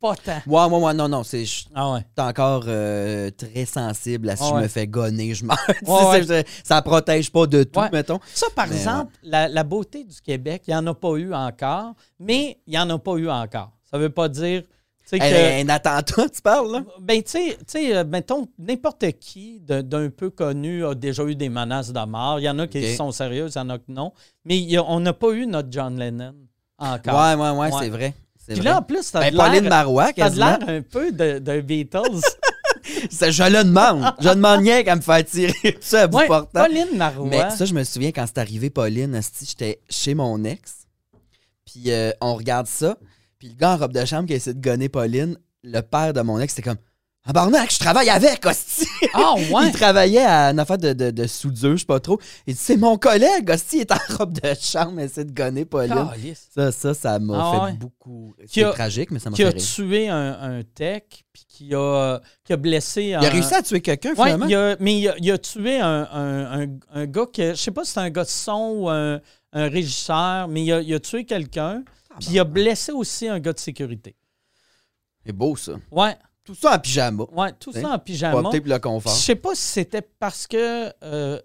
pas 0.00 0.14
tant. 0.16 0.40
Ouais, 0.46 0.64
ouais, 0.64 0.82
ouais, 0.84 0.94
non, 0.94 1.08
non, 1.08 1.22
c'est. 1.22 1.44
je 1.44 1.50
suis 1.50 1.66
Ah 1.74 1.92
ouais. 1.92 2.00
encore 2.18 2.64
euh, 2.66 3.30
très 3.30 3.64
sensible 3.66 4.30
à 4.30 4.36
si 4.36 4.42
Ah 4.46 4.50
je 4.56 4.62
me 4.62 4.68
fais 4.68 4.86
gonner, 4.86 5.34
je 5.34 5.44
meurs. 5.44 5.58
Ouais, 5.86 6.22
c'est- 6.24 6.46
Ça 6.64 6.80
protège 6.82 7.30
pas 7.30 7.46
de 7.46 7.62
tout, 7.64 7.80
mettons. 7.92 8.18
Ça, 8.34 8.46
par 8.56 8.68
Mais, 8.68 8.76
exemple, 8.76 9.12
la, 9.22 9.48
la 9.48 9.62
beauté 9.64 10.04
du 10.04 10.20
Québec, 10.20 10.62
il 10.66 10.70
n'y 10.70 10.76
en 10.76 10.86
a 10.86 10.94
pas 10.94 11.14
eu 11.16 11.32
encore, 11.34 11.94
mais 12.18 12.58
il 12.66 12.70
n'y 12.72 12.78
en 12.78 12.88
a 12.90 12.98
pas 12.98 13.14
eu 13.16 13.28
encore. 13.28 13.72
Ça 13.90 13.98
veut 13.98 14.10
pas 14.10 14.28
dire. 14.28 14.62
que, 15.10 15.62
Un, 15.64 15.68
attentat, 15.68 16.28
tu 16.28 16.40
parles, 16.40 16.70
là? 16.70 16.84
ben, 17.00 17.20
tu 17.20 17.40
sais- 17.66 17.96
euh, 17.96 18.04
mettons, 18.04 18.46
n'importe 18.58 19.04
qui 19.18 19.58
d'un 19.60 20.08
peu 20.08 20.30
connu 20.30 20.84
a 20.86 20.94
déjà 20.94 21.24
eu 21.24 21.34
des 21.34 21.48
menaces 21.48 21.92
de 21.92 22.04
mort. 22.06 22.38
Il 22.38 22.44
y 22.44 22.48
en 22.48 22.58
a 22.60 22.68
qui 22.68 22.94
sont 22.94 23.10
sérieuses, 23.10 23.54
il 23.56 23.58
y 23.58 23.60
en 23.60 23.70
a 23.70 23.78
qui 23.78 23.90
non. 23.90 24.12
Mais 24.44 24.76
a- 24.76 24.84
on 24.84 25.00
n'a 25.00 25.12
pas 25.12 25.32
eu 25.32 25.46
notre 25.46 25.68
John 25.72 25.98
Lennon 25.98 26.34
encore. 26.78 27.14
Ouais, 27.20 27.34
ouais, 27.34 27.58
Ouais. 27.58 27.70
c'est 27.80 27.88
vrai. 27.88 28.14
Puis 28.54 28.64
là, 28.64 28.78
en 28.78 28.82
plus, 28.82 29.10
t'as 29.10 29.20
Ben, 29.20 29.32
de 29.32 29.36
Pauline 29.36 29.68
Marois, 29.68 30.12
t'as 30.12 30.30
de 30.30 30.36
l'air 30.36 30.58
un 30.66 30.82
peu 30.82 31.12
de, 31.12 31.38
de 31.38 31.60
Beatles. 31.60 32.20
Je 33.10 33.50
le 33.50 33.64
demande. 33.64 34.12
Je 34.20 34.28
demande 34.30 34.60
rien 34.60 34.82
qu'à 34.82 34.96
me 34.96 35.00
faire 35.00 35.24
tirer 35.24 35.76
ça 35.80 36.02
à 36.02 36.06
bout 36.06 36.18
ouais, 36.18 36.26
portant. 36.26 36.64
Pauline 36.64 36.96
Marois. 36.96 37.28
Mais 37.28 37.50
ça, 37.50 37.64
je 37.64 37.74
me 37.74 37.84
souviens 37.84 38.10
quand 38.10 38.26
c'est 38.26 38.38
arrivé, 38.38 38.70
Pauline, 38.70 39.20
j'étais 39.40 39.80
chez 39.88 40.14
mon 40.14 40.44
ex. 40.44 40.86
Puis 41.64 41.90
euh, 41.92 42.10
on 42.20 42.34
regarde 42.34 42.66
ça. 42.66 42.96
Puis 43.38 43.48
le 43.48 43.54
gars 43.54 43.74
en 43.74 43.76
robe 43.76 43.92
de 43.92 44.04
chambre 44.04 44.26
qui 44.26 44.32
a 44.32 44.36
essayé 44.36 44.54
de 44.54 44.60
gonner 44.60 44.88
Pauline, 44.88 45.38
le 45.62 45.80
père 45.80 46.12
de 46.12 46.20
mon 46.20 46.40
ex, 46.40 46.54
c'était 46.54 46.68
comme 46.68 46.78
Ah, 47.26 47.34
barnac, 47.34 47.70
je 47.70 47.78
travaille 47.78 48.08
avec, 48.08 48.44
hostie. 48.46 48.86
Ah, 49.12 49.34
Il 49.38 49.52
ouais. 49.54 49.70
travaillait 49.72 50.24
à 50.24 50.50
une 50.50 50.58
affaire 50.58 50.78
de, 50.78 50.94
de, 50.94 51.10
de 51.10 51.26
soudure, 51.26 51.72
je 51.72 51.80
sais 51.80 51.84
pas 51.86 52.00
trop. 52.00 52.18
Il 52.46 52.54
dit 52.54 52.60
C'est 52.60 52.78
mon 52.78 52.96
collègue, 52.96 53.50
hostie, 53.50 53.76
il 53.76 53.80
est 53.82 53.92
en 53.92 53.98
robe 54.18 54.32
de 54.40 54.54
chambre, 54.58 54.94
il 54.98 55.04
essaie 55.04 55.26
de 55.26 55.30
gonner 55.32 55.66
Pauline. 55.66 55.94
Calisse. 56.10 56.48
Ça, 56.54 56.72
ça, 56.72 56.94
ça 56.94 57.18
m'a 57.18 57.34
Ah 57.38 57.52
fait 57.52 57.64
ouais. 57.64 57.72
beaucoup. 57.74 58.34
Qui 58.48 58.60
C'est 58.60 58.64
a- 58.64 58.72
tragique, 58.72 59.10
mais 59.10 59.18
ça 59.18 59.28
m'a 59.28 59.36
Qui 59.36 59.42
fait 59.42 59.48
a 59.48 59.50
rire. 59.50 59.62
tué 59.62 60.08
un, 60.08 60.32
un 60.58 60.62
tech, 60.62 61.02
puis 61.30 61.44
qui 61.46 61.74
a, 61.74 62.20
qui 62.42 62.54
a 62.54 62.56
blessé 62.56 63.02
Il 63.04 63.14
a 63.14 63.18
un- 63.20 63.28
réussi 63.28 63.54
à 63.54 63.62
tuer 63.62 63.82
quelqu'un, 63.82 64.10
Ouais, 64.10 64.14
finalement? 64.32 64.46
il 64.46 64.54
a- 64.54 64.76
mais 64.80 64.98
il 64.98 65.08
a, 65.08 65.14
il 65.18 65.30
a 65.30 65.36
tué 65.38 65.78
un, 65.78 66.08
un- 66.10 66.62
un- 66.62 66.78
un 66.94 67.06
gars 67.06 67.26
que. 67.32 67.50
Je 67.50 67.54
sais 67.60 67.70
pas 67.70 67.84
si 67.84 67.92
c'est 67.92 68.00
un 68.00 68.10
gars 68.10 68.24
de 68.24 68.28
son 68.30 68.72
ou 68.78 68.88
un, 68.88 69.20
un 69.52 69.68
régisseur, 69.68 70.48
mais 70.48 70.64
il 70.64 70.72
a, 70.72 70.80
il 70.80 70.94
a 70.94 70.98
tué 71.00 71.26
quelqu'un. 71.26 71.84
Puis 72.18 72.30
il 72.32 72.38
a 72.40 72.44
blessé 72.44 72.92
aussi 72.92 73.28
un 73.28 73.38
gars 73.40 73.52
de 73.52 73.58
sécurité. 73.58 74.16
C'est 75.26 75.32
beau, 75.32 75.54
ça. 75.54 75.72
Ouais, 75.92 76.16
Tout 76.50 76.56
ça 76.60 76.74
en 76.74 76.78
pyjama. 76.80 77.24
ouais, 77.32 77.52
tout 77.60 77.70
Hein? 77.74 77.80
ça 77.80 77.86
en 77.88 77.90
Pas 77.92 77.98
pyjama. 78.00 78.42
pour 78.42 78.52
le 78.52 78.60
Je 78.74 78.78
confort. 78.78 79.12
sais 79.14 79.36
pas 79.36 79.54
si 79.54 79.62
c'était 79.62 80.02
parce 80.02 80.46
que. 80.46 80.92
euh, 81.04 81.40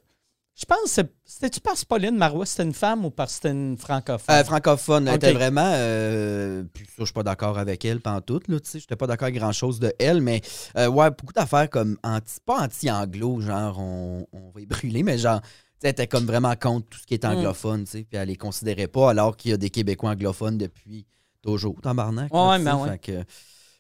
je 0.58 0.64
pense 0.66 0.80
que 0.84 0.90
c'est- 0.90 1.14
c'était-tu 1.26 1.60
parce 1.60 1.82
que 1.84 1.88
Pauline 1.88 2.16
Marois, 2.16 2.46
c'était 2.46 2.64
une 2.64 2.74
femme 2.74 3.04
ou 3.06 3.10
parce 3.12 3.32
que 3.34 3.36
c'était 3.36 3.52
une 3.52 3.78
francophone? 3.78 4.34
Euh, 4.36 4.44
francophone, 4.46 5.08
elle 5.08 5.16
était 5.16 5.34
vraiment. 5.34 5.70
Euh, 5.74 6.64
puis 6.74 6.86
ça, 6.86 6.94
je 7.00 7.04
suis 7.06 7.14
pas 7.14 7.24
d'accord 7.24 7.58
avec 7.58 7.84
elle, 7.86 8.00
pantoute, 8.00 8.48
là, 8.48 8.60
tu 8.60 8.70
sais. 8.70 8.80
J'étais 8.80 8.96
pas 8.96 9.06
d'accord 9.06 9.26
avec 9.28 9.36
grand-chose 9.38 9.80
de 9.80 9.94
elle, 10.00 10.22
mais 10.22 10.42
euh, 10.78 10.88
ouais, 10.88 11.10
beaucoup 11.12 11.34
d'affaires 11.34 11.70
comme 11.70 11.98
anti, 12.04 12.38
pas 12.46 12.64
anti-anglo, 12.64 13.42
genre 13.42 13.78
on, 13.80 14.26
on 14.32 14.50
va 14.56 14.62
y 14.62 14.66
brûler, 14.66 15.04
mais 15.04 15.18
genre, 15.18 15.42
elle 15.84 15.90
était 15.92 16.08
comme 16.08 16.26
vraiment 16.26 16.56
contre 16.56 16.88
tout 16.88 17.00
ce 17.00 17.06
qui 17.06 17.14
est 17.16 17.24
Mm. 17.26 17.32
anglophone, 17.32 17.84
tu 17.84 17.92
sais. 17.92 18.04
Puis 18.10 18.18
elle 18.18 18.30
les 18.30 18.38
considérait 18.38 18.88
pas, 18.88 19.10
alors 19.12 19.36
qu'il 19.38 19.52
y 19.52 19.54
a 19.54 19.58
des 19.58 19.70
Québécois 19.70 20.12
anglophones 20.12 20.58
depuis 20.58 21.06
toujours, 21.44 21.80
tabarnak. 21.82 22.32
là, 22.34 22.50
Ouais, 22.52 22.58
tu 22.60 22.64
ben 22.64 22.78
ouais. 22.78 22.90
Fait 22.92 22.98
que, 23.00 23.24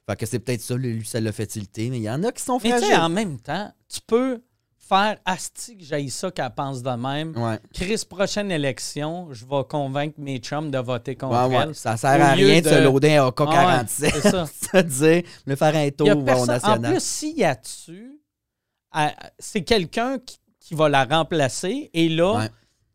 fait 0.08 0.16
que 0.18 0.26
c'est 0.26 0.40
peut-être 0.40 0.62
ça, 0.62 0.76
lui, 0.76 1.04
ça 1.06 1.20
l'a 1.20 1.32
fait 1.32 1.48
tilter, 1.48 1.90
mais 1.90 1.98
il 1.98 2.04
y 2.04 2.10
en 2.10 2.24
a 2.24 2.32
qui 2.32 2.44
sont 2.44 2.60
mais 2.64 2.70
tu 2.72 2.80
sais, 2.80 2.86
fragiles. 2.86 3.00
en 3.00 3.10
même 3.10 3.40
temps, 3.40 3.72
tu 3.90 4.00
peux 4.06 4.42
faire 4.78 5.18
Asti 5.26 5.78
que 5.78 5.84
j'aille 5.84 6.12
ça 6.12 6.30
qu'elle 6.30 6.54
pense 6.56 6.84
de 6.84 6.92
même. 6.92 7.36
Ouais, 7.36 7.58
Chris, 7.74 8.04
prochaine 8.08 8.52
élection, 8.52 9.30
je 9.32 9.44
vais 9.44 9.64
convaincre 9.68 10.14
mes 10.20 10.38
chums 10.38 10.70
de 10.70 10.78
voter 10.78 11.16
contre 11.16 11.48
ouais, 11.50 11.56
ouais. 11.58 11.64
elle. 11.70 11.76
Ça 11.76 11.98
sert 11.98 12.22
à 12.22 12.34
rien 12.34 12.62
de, 12.62 12.70
se 12.70 12.76
de- 12.76 12.84
loader 12.84 13.16
un 13.16 13.34
Ah 13.36 13.44
ouais, 13.44 13.84
AK-47. 13.84 13.86
c'est 13.88 14.22
ça. 14.30 14.46
se 14.74 14.78
dire, 14.84 15.24
me 15.48 15.56
faire 15.56 15.76
un 15.76 15.90
tour 15.90 16.10
au 16.10 16.46
national. 16.46 16.86
En 16.86 16.92
plus, 16.92 17.04
s'il 17.04 17.36
y 17.38 17.44
a 17.44 17.56
dessus, 17.56 18.20
c'est 19.40 19.64
quelqu'un 19.64 20.20
qui, 20.20 20.40
qui 20.60 20.76
va 20.76 20.88
la 20.88 21.04
remplacer 21.04 21.90
et 21.94 22.10
là, 22.10 22.48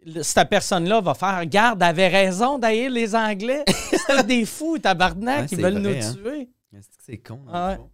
le- 0.07 0.23
cette 0.23 0.49
personne-là 0.49 1.01
va 1.01 1.15
faire 1.15 1.45
Garde, 1.47 1.83
avait 1.83 2.09
raison 2.09 2.59
d'ailleurs 2.59 2.91
les 2.91 3.15
Anglais. 3.15 3.65
C'est 4.07 4.27
des 4.27 4.47
fous, 4.47 4.79
tabarnak, 4.79 5.41
Ouais, 5.43 5.47
qui 5.47 5.57
veulent 5.57 5.81
vrai, 5.83 6.01
nous 6.01 6.07
hein. 6.07 6.15
tuer. 6.15 6.49
Est-ce 6.77 6.89
que 6.89 6.95
c'est 7.05 7.19
con? 7.19 7.41
dans 7.47 7.53
Ah 7.53 7.65
le 7.67 7.71
ouais. 7.73 7.77
fond? 7.77 7.91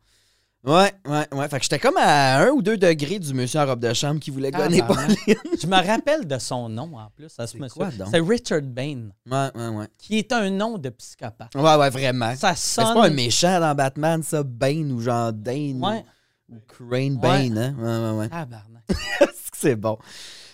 Ouais, 0.65 0.93
ouais, 1.07 1.27
ouais. 1.39 1.48
Fait 1.48 1.59
que 1.59 1.62
j'étais 1.62 1.78
comme 1.78 1.97
à 1.97 2.39
un 2.40 2.48
ou 2.51 2.61
deux 2.61 2.77
degrés 2.77 3.20
du 3.20 3.32
monsieur 3.35 3.61
en 3.61 3.66
robe 3.66 3.78
de 3.78 3.93
chambre 3.94 4.19
qui 4.19 4.31
voulait 4.32 4.51
Tabarnak. 4.51 4.85
Pauline. 4.86 5.16
Je 5.62 5.66
me 5.69 5.77
rappelle 5.86 6.27
de 6.27 6.39
son 6.39 6.69
nom 6.69 6.97
en 6.98 7.09
plus 7.15 7.32
à 7.39 7.47
ce 7.47 7.53
C'est 7.53 7.59
monsieur. 7.61 7.85
C'est 8.11 8.19
Richard 8.20 8.62
Bain, 8.62 9.11
Ouais, 9.31 9.48
ouais, 9.55 9.69
ouais. 9.69 9.86
qui 9.97 10.19
est 10.19 10.32
un 10.32 10.51
nom 10.51 10.77
de 10.77 10.89
psychopathe. 10.89 11.55
Ouais, 11.55 11.77
ouais, 11.77 11.90
vraiment. 11.90 12.35
Ça 12.35 12.55
C'est 12.57 12.82
sonne. 12.82 12.94
pas 12.94 13.07
un 13.07 13.11
méchant 13.11 13.61
dans 13.61 13.74
Batman, 13.77 14.23
ça, 14.24 14.43
Bane 14.43 14.90
ou 14.90 15.01
genre 15.01 15.32
Dane 15.32 15.81
Ouais. 15.85 16.05
ou, 16.48 16.57
ou 16.57 16.61
Crane 16.66 17.16
Bane, 17.16 17.57
hein? 17.59 17.77
Ouais, 17.78 18.27
ouais, 18.27 18.28
ouais. 18.28 18.89
Que 19.28 19.57
c'est 19.57 19.77
bon? 19.77 19.97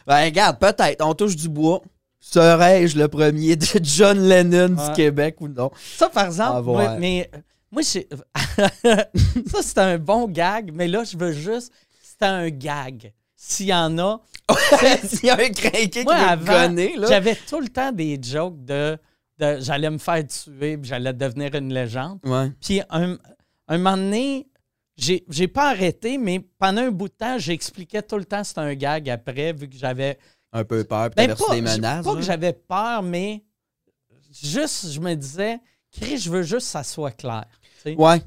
Ben, 0.07 0.24
regarde, 0.27 0.59
peut-être, 0.59 1.03
on 1.05 1.15
touche 1.15 1.36
du 1.36 1.49
bois. 1.49 1.81
Serais-je 2.20 2.99
le 2.99 3.09
premier 3.09 3.57
de 3.57 3.66
John 3.82 4.19
Lennon 4.28 4.77
Ouais. 4.77 4.89
du 4.89 4.93
Québec 4.94 5.36
ou 5.40 5.49
non? 5.49 5.70
Ça, 5.97 6.09
par 6.11 6.27
exemple, 6.27 6.70
mais 7.01 7.31
moi, 7.73 7.82
j'ai- 7.82 8.09
ça, 8.85 9.62
c'est 9.62 9.78
un 9.78 9.99
bon 9.99 10.28
gag, 10.28 10.70
mais 10.73 10.86
là, 10.89 11.03
je 11.05 11.16
veux 11.16 11.32
juste. 11.32 11.73
C'est 12.03 12.23
un 12.27 12.49
gag. 12.51 13.12
S'il 13.35 13.66
y 13.66 13.74
en 13.74 13.99
a. 13.99 14.20
S'il 15.05 15.24
y 15.27 15.31
a 15.31 15.35
un 15.35 15.49
craqué 15.51 15.89
qui 15.90 16.05
Moi, 16.05 16.15
veut 16.15 16.28
avant, 16.28 16.44
te 16.44 16.51
gonner, 16.69 16.97
là. 16.97 17.09
j'avais 17.09 17.35
tout 17.35 17.61
le 17.61 17.69
temps 17.69 17.90
des 17.93 18.19
jokes 18.23 18.65
de, 18.65 18.97
de 19.39 19.59
j'allais 19.61 19.90
me 19.90 19.99
faire 19.99 20.24
tuer, 20.27 20.77
puis 20.77 20.89
j'allais 20.89 21.12
devenir 21.12 21.55
une 21.55 21.73
légende. 21.73 22.19
Ouais. 22.24 22.51
Puis 22.61 22.81
un, 22.90 23.16
un 23.69 23.78
moment 23.78 23.97
donné, 23.97 24.47
j'ai 24.97 25.24
j'ai 25.31 25.49
pas 25.49 25.70
arrêté, 25.70 26.19
mais 26.19 26.40
pendant 26.59 26.82
un 26.82 26.90
bout 26.90 27.09
de 27.09 27.15
temps, 27.15 27.39
j'expliquais 27.39 28.03
tout 28.03 28.19
le 28.19 28.24
temps 28.27 28.43
que 28.43 28.47
c'était 28.49 28.61
un 28.61 28.74
gag 28.74 29.09
après, 29.11 29.53
vu 29.53 29.69
que 29.69 29.77
j'avais. 29.77 30.19
Un 30.53 30.65
peu 30.65 30.85
peur, 30.85 31.09
puis 31.11 31.15
Ben, 31.16 31.28
t'avais 31.35 31.43
reçu 31.43 31.55
des 31.55 31.62
menaces. 31.62 32.05
pas 32.05 32.12
que 32.12 32.16
là. 32.19 32.23
j'avais 32.23 32.53
peur, 32.53 33.03
mais 33.03 33.43
juste, 34.43 34.90
je 34.93 35.01
me 35.01 35.15
disais, 35.15 35.59
Chris, 35.90 36.19
je 36.19 36.31
veux 36.31 36.43
juste 36.43 36.66
que 36.66 36.73
ça 36.73 36.82
soit 36.82 37.11
clair. 37.12 37.44
Tu. 37.82 37.94
Ouais. 37.94 38.22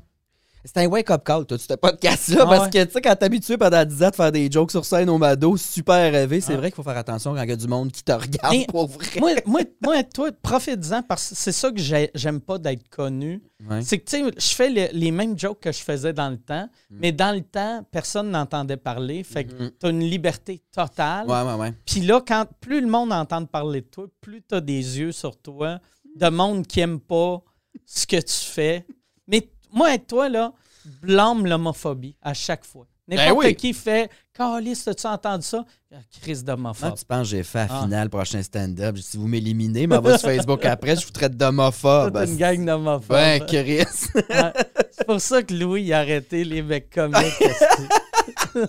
C'est 0.68 0.78
un 0.78 0.88
wake-up 0.88 1.24
call, 1.24 1.46
toi, 1.46 1.60
ce 1.60 1.76
podcast-là, 1.76 2.40
Ah 2.42 2.46
parce 2.48 2.64
ouais. 2.66 2.70
que, 2.72 2.84
tu 2.86 2.92
sais, 2.94 3.00
quand 3.02 3.16
t'es 3.16 3.26
habitué 3.26 3.56
pendant 3.56 3.86
10 3.86 4.02
ans 4.04 4.10
de 4.10 4.16
faire 4.16 4.32
des 4.32 4.50
jokes 4.52 4.72
sur 4.72 4.84
scène 4.84 5.12
au 5.12 5.20
Mado, 5.20 5.56
super 5.58 6.12
rêvé, 6.12 6.42
c'est 6.42 6.56
Ah. 6.56 6.58
vrai 6.58 6.72
qu'il 6.72 6.76
faut 6.78 6.82
faire 6.82 6.98
attention 6.98 7.36
quand 7.36 7.44
il 7.44 7.50
y 7.50 7.52
a 7.52 7.56
du 7.56 7.68
monde 7.68 7.92
qui 7.92 8.04
te 8.04 8.12
regarde 8.12 8.66
pour 8.70 8.88
vrai. 8.88 9.06
moi, 9.20 9.30
moi, 9.46 9.62
moi, 9.84 10.04
toi, 10.04 10.32
profite-en 10.42 11.04
parce 11.04 11.30
que 11.30 11.36
c'est 11.36 11.52
ça 11.52 11.70
que 11.70 11.78
j'ai- 11.80 12.10
j'aime 12.16 12.42
pas 12.42 12.58
d'être 12.58 12.90
connu. 12.90 13.44
Ouais. 13.70 13.84
C'est 13.84 14.00
que, 14.00 14.06
tu 14.10 14.18
sais, 14.26 14.32
je 14.36 14.56
fais 14.56 14.70
le- 14.72 14.88
les 14.92 15.12
mêmes 15.12 15.38
jokes 15.38 15.60
que 15.60 15.72
je 15.72 15.84
faisais 15.84 16.14
dans 16.14 16.32
le 16.32 16.38
temps, 16.38 16.68
Mm. 16.90 16.98
mais 17.00 17.12
dans 17.12 17.36
le 17.36 17.42
temps, 17.44 17.86
personne 17.92 18.32
n'entendait 18.32 18.78
parler. 18.78 19.22
Fait 19.24 19.44
que 19.46 19.54
Mhm. 19.54 19.72
t'as 19.80 19.90
une 19.92 20.00
liberté 20.00 20.64
totale. 20.76 21.28
Ouais, 21.28 21.44
ouais, 21.44 21.54
ouais. 21.62 21.74
Puis 21.86 22.02
là, 22.02 22.22
quand 22.28 22.44
plus 22.60 22.82
le 22.82 22.88
monde 22.88 23.14
entend 23.14 23.46
parler 23.46 23.82
de 23.82 23.86
toi, 23.88 24.08
plus 24.20 24.42
t'as 24.42 24.62
des 24.62 24.98
yeux 24.98 25.12
sur 25.12 25.38
toi, 25.38 25.80
de 26.16 26.28
monde 26.30 26.66
qui 26.66 26.80
aime 26.80 27.00
pas 27.00 27.44
ce 27.86 28.08
que 28.08 28.18
tu 28.20 28.34
fais. 28.52 28.84
Mais 29.28 29.50
moi 29.72 29.94
et 29.94 30.00
toi, 30.00 30.30
là, 30.30 30.54
blâme 31.02 31.46
l'homophobie 31.46 32.16
à 32.22 32.34
chaque 32.34 32.66
fois. 32.66 32.86
N'importe 33.08 33.28
Ben 33.30 33.36
oui. 33.50 33.56
qui 33.56 33.74
fait 33.74 34.10
Calice, 34.34 34.88
as-tu 34.88 35.06
entendu 35.06 35.46
ça? 35.46 35.64
Ah, 35.94 35.98
Crise 36.24 36.44
d'homophobe. 36.44 36.96
tu 36.98 37.06
penses 37.06 37.20
que 37.30 37.38
j'ai 37.38 37.44
fait 37.44 37.60
à 37.60 37.68
Ah. 37.70 37.82
finale 37.84 38.10
prochain 38.10 38.42
stand-up, 38.42 38.98
si 38.98 39.18
vous 39.18 39.28
m'éliminez, 39.28 39.86
m'envoie 39.86 40.18
sur 40.18 40.28
Facebook 40.30 40.66
après, 40.66 40.96
je 40.96 41.06
vous 41.06 41.12
traite 41.12 41.38
d'homophobe. 41.38 42.18
C'est 42.26 42.32
une 42.32 42.38
gang 42.38 42.66
d'homophobes. 42.66 43.10
Ben, 43.16 43.46
Chris. 43.46 43.86
Ouais. 44.16 44.54
C'est 44.92 45.06
pour 45.06 45.22
ça 45.22 45.44
que 45.44 45.54
Louis 45.54 45.84
il 45.84 45.94
a 45.94 46.00
arrêté 46.00 46.44
les 46.44 46.62
mecs 46.64 46.90
comiques. 46.90 47.20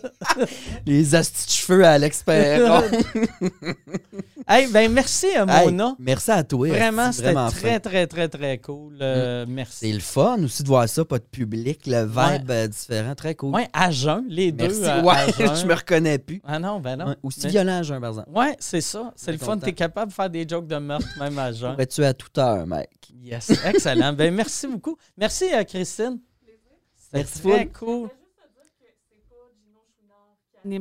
Les 0.87 1.15
astis 1.15 1.47
de 1.47 1.51
cheveux 1.53 1.85
à 1.85 1.93
Alex 1.93 2.23
Perron. 2.25 2.83
Hey, 4.49 4.69
ben 4.71 4.93
merci, 4.93 5.27
euh, 5.37 5.45
Hey, 5.49 5.65
Mona. 5.67 5.97
merci 5.99 6.31
à 6.31 6.45
toi. 6.45 6.69
Vraiment, 6.69 7.11
c'était 7.11 7.35
très, 7.35 7.81
très, 7.81 8.07
très, 8.07 8.29
très 8.29 8.59
cool. 8.59 8.97
Euh, 9.01 9.45
C'est 9.45 9.51
merci. 9.53 9.93
le 9.93 9.99
fun 9.99 10.41
aussi 10.45 10.63
de 10.63 10.69
voir 10.69 10.89
ça, 10.89 11.05
pas 11.05 11.19
de 11.19 11.25
public, 11.25 11.85
le 11.87 12.05
vibe 12.05 12.49
euh, 12.51 12.69
différent, 12.69 13.15
très 13.17 13.35
cool. 13.35 13.53
Ouais, 13.55 13.69
à 13.73 13.91
jeun, 13.91 14.25
les 14.29 14.53
deux. 14.53 14.67
merci. 14.69 14.85
à- 14.85 15.01
à 15.01 15.03
ouais, 15.03 15.33
jeun. 15.39 15.57
je 15.57 15.67
me 15.67 15.75
reconnais 15.75 16.19
plus. 16.19 16.41
Ah 16.45 16.61
non, 16.61 16.79
ben 16.79 16.95
non. 16.97 17.07
Ouais, 17.09 17.17
aussi 17.25 17.41
Mais- 17.43 17.49
violent 17.51 17.79
à 17.79 17.83
jeun, 17.83 18.01
par 18.01 18.11
exemple. 18.11 18.31
Ouais, 18.31 18.55
c'est 18.61 18.81
ça. 18.81 19.13
C'est 19.17 19.33
le 19.33 19.39
fun. 19.39 19.47
content. 19.55 19.65
T'es 19.67 19.73
capable 19.73 20.11
de 20.13 20.15
faire 20.15 20.31
des 20.31 20.47
jokes 20.49 20.69
de 20.69 20.77
meurtre 20.77 21.09
même 21.19 21.37
à 21.41 21.51
jeun. 21.51 21.73
Pourrais-tu 21.73 22.05
à 22.05 22.15
toute 22.15 22.39
heure, 22.39 22.65
mec? 22.69 22.89
Yes, 23.21 23.51
excellent. 23.65 24.13
ben 24.13 24.33
merci 24.33 24.69
beaucoup. 24.69 24.97
Merci, 25.19 25.47
euh, 25.53 25.65
Christine. 25.65 26.21
C'était 26.95 27.19
Merci 27.19 27.41
très 27.41 27.67
cool. 27.67 28.09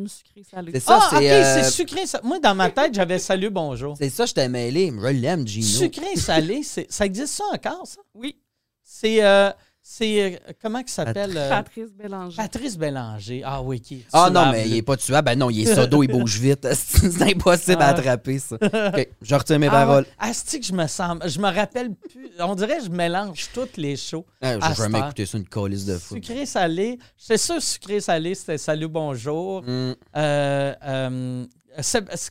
Sucré 0.08 0.44
salé. 0.50 0.72
C'est 0.74 0.80
ça, 0.80 1.00
ah, 1.02 1.16
ok, 1.18 1.22
c'est. 1.22 1.32
euh, 1.34 1.64
c'est 1.64 1.72
sucré. 1.72 2.02
Moi, 2.24 2.40
dans 2.40 2.56
ma 2.56 2.70
tête, 2.70 2.94
j'avais 2.94 3.20
salut, 3.20 3.50
bonjour. 3.50 3.96
c'est 3.98 4.10
ça, 4.10 4.26
je 4.26 4.34
t'ai 4.34 4.48
mêlé. 4.48 4.92
Je 5.00 5.08
l'aime, 5.08 5.48
Gino. 5.48 5.66
Sucré 5.68 6.16
salé, 6.16 6.64
c'est- 6.64 6.92
ça 6.92 7.06
existe 7.06 7.34
ça 7.36 7.44
encore, 7.54 7.86
ça? 7.86 8.02
Oui, 8.14 8.36
C'est. 8.84 9.24
euh, 9.24 9.52
c'est 9.88 10.34
euh, 10.34 10.52
comment 10.64 10.80
qu'il 10.80 10.90
s'appelle? 10.90 11.38
euh, 11.38 11.48
Patrice 11.48 11.92
Bélanger. 11.94 12.38
Patrice 12.38 12.76
Bélanger. 12.76 13.44
Ah 13.46 13.62
oui, 13.62 13.80
qui 13.80 13.98
est 13.98 14.06
Ah 14.12 14.32
non, 14.32 14.52
mais 14.52 14.68
il 14.68 14.76
est 14.78 14.82
pas 14.82 14.98
tuable. 14.98 15.26
Ben 15.26 15.38
non, 15.38 15.52
il 15.52 15.62
est 15.62 15.76
sodo, 15.76 16.02
il 16.02 16.08
bouge 16.08 16.40
vite. 16.40 16.68
C'est 16.74 17.22
impossible 17.22 17.84
à 17.84 17.88
Ah. 17.88 17.90
attraper, 17.90 18.40
ça. 18.40 18.56
OK, 18.64 19.08
je 19.22 19.36
retire 19.36 19.60
mes 19.60 19.68
Ah, 19.68 19.72
paroles. 19.72 20.06
Asti 20.18 20.60
que 20.60 20.66
je 20.66 20.74
me 20.74 20.88
sens. 20.88 21.20
Je 21.28 21.40
me 21.40 21.54
rappelle 21.54 21.94
plus. 21.94 22.32
On 22.40 22.56
dirait 22.56 22.80
que 22.80 22.86
je 22.86 22.90
mélange 22.90 23.48
toutes 23.54 23.78
les 23.78 23.96
shows. 23.96 24.26
Ah, 24.42 24.60
je 24.60 24.68
vais 24.70 24.74
jamais 24.76 25.00
écouter 25.00 25.28
ça, 25.28 25.38
une 25.38 25.48
colisse 25.48 25.86
de 25.86 26.00
fou. 26.00 26.16
Sucré 26.16 26.48
salé. 26.48 26.98
C'est 27.16 27.38
sûr, 27.38 27.62
sucré 27.62 28.02
salé, 28.02 28.34
c'était 28.34 28.58
salut, 28.58 28.88
bonjour. 28.88 29.62
Hmm. 29.62 29.94
Euh, 30.18 30.74
euh, 30.84 31.46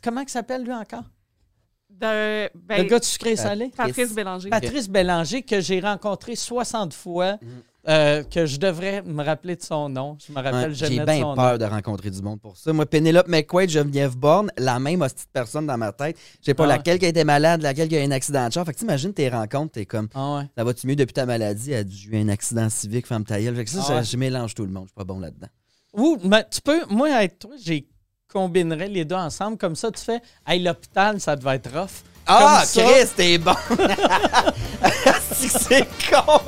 comment 0.02 0.22
il 0.22 0.28
s'appelle 0.28 0.64
lui 0.64 0.72
encore? 0.72 1.04
De, 2.04 2.50
ben, 2.54 2.82
Le 2.82 2.88
gars 2.88 2.98
de 2.98 3.04
sucré 3.04 3.36
salé? 3.36 3.70
Patrice 3.76 4.14
Bélanger. 4.14 4.50
Patrice 4.50 4.88
Bélanger, 4.88 5.42
que 5.42 5.60
j'ai 5.60 5.80
rencontré 5.80 6.36
60 6.36 6.92
fois, 6.92 7.38
euh, 7.88 8.22
que 8.24 8.46
je 8.46 8.58
devrais 8.58 9.02
me 9.02 9.22
rappeler 9.24 9.56
de 9.56 9.62
son 9.62 9.88
nom. 9.88 10.16
Je 10.26 10.32
me 10.32 10.36
rappelle 10.42 10.74
J'ai 10.74 10.86
jamais 10.86 11.00
de 11.00 11.04
bien 11.04 11.20
son 11.20 11.34
peur 11.34 11.58
de 11.58 11.64
rencontrer 11.64 12.10
du 12.10 12.20
monde 12.22 12.40
pour 12.40 12.56
ça. 12.56 12.72
Moi, 12.72 12.86
Penelope 12.86 13.28
McQuaid, 13.28 13.70
Geneviève 13.70 14.16
Bourne, 14.16 14.50
la 14.58 14.78
même 14.78 15.02
hostie 15.02 15.24
de 15.24 15.30
personne 15.32 15.66
dans 15.66 15.76
ma 15.78 15.92
tête. 15.92 16.16
Je 16.40 16.46
sais 16.46 16.54
pas 16.54 16.64
Ah 16.64 16.68
laquelle 16.68 16.98
qui 16.98 17.06
a 17.06 17.08
été 17.08 17.24
malade, 17.24 17.62
laquelle 17.62 17.88
qui 17.88 17.96
a 17.96 18.02
eu 18.02 18.06
un 18.06 18.10
accident 18.10 18.46
de 18.48 18.52
char. 18.52 18.64
Fait 18.66 18.72
que 18.72 18.78
t'imagines 18.78 19.12
tes 19.14 19.28
rencontres, 19.28 19.72
t'es 19.72 19.86
comme, 19.86 20.08
Ah 20.14 20.36
ouais. 20.38 20.44
ça 20.56 20.64
va-tu 20.64 20.86
mieux 20.86 20.96
depuis 20.96 21.12
ta 21.14 21.26
maladie? 21.26 21.72
Elle 21.72 21.80
a 21.80 21.84
dû 21.84 22.08
eu 22.10 22.16
un 22.20 22.28
accident 22.28 22.68
civique, 22.70 23.06
femme 23.06 23.24
ta 23.24 23.40
gueule. 23.40 23.54
Fait 23.56 23.64
que 23.64 23.70
ça, 23.70 23.80
Ah 23.88 24.02
je 24.02 24.16
mélange 24.16 24.54
tout 24.54 24.64
le 24.64 24.72
monde. 24.72 24.84
Je 24.84 24.88
suis 24.88 24.94
pas 24.96 25.04
bon 25.04 25.20
là-dedans. 25.20 25.48
Ou, 25.94 26.18
mais 26.24 26.44
tu 26.50 26.60
peux, 26.60 26.84
moi, 26.88 27.12
avec 27.14 27.38
toi, 27.38 27.50
j'ai 27.62 27.86
combinerais 28.34 28.88
les 28.88 29.04
deux 29.04 29.14
ensemble. 29.14 29.56
Comme 29.56 29.76
ça, 29.76 29.90
tu 29.90 30.02
fais, 30.02 30.20
hey, 30.46 30.60
l'hôpital, 30.62 31.20
ça 31.20 31.36
devait 31.36 31.56
être 31.56 31.70
rough. 31.72 32.02
Ah, 32.26 32.62
ça- 32.66 32.82
Chris, 32.82 33.08
t'es 33.16 33.38
bon! 33.38 33.54
C'est 35.40 35.86
con! 36.10 36.40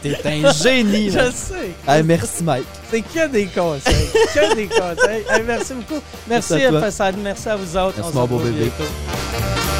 T'es 0.00 0.16
un 0.24 0.52
génie, 0.52 1.10
là. 1.10 1.26
Je 1.26 1.32
sais. 1.32 2.02
Merci, 2.04 2.44
Mike. 2.44 2.64
C'est 2.90 3.02
que 3.02 3.26
des 3.28 3.46
conseils. 3.46 4.08
que 4.32 4.54
des 4.54 4.66
conseils. 4.68 5.24
Hey, 5.28 5.42
merci 5.44 5.74
beaucoup. 5.74 6.00
Merci, 6.28 6.52
Merci 6.54 6.66
à. 7.00 7.12
Merci 7.22 7.48
à 7.48 7.56
vous 7.56 7.76
autres. 7.76 7.96
Merci, 7.98 8.12
On 8.16 8.22
se 8.22 8.28
beau 8.28 8.38
bébé. 8.38 8.70
bientôt. 8.76 9.71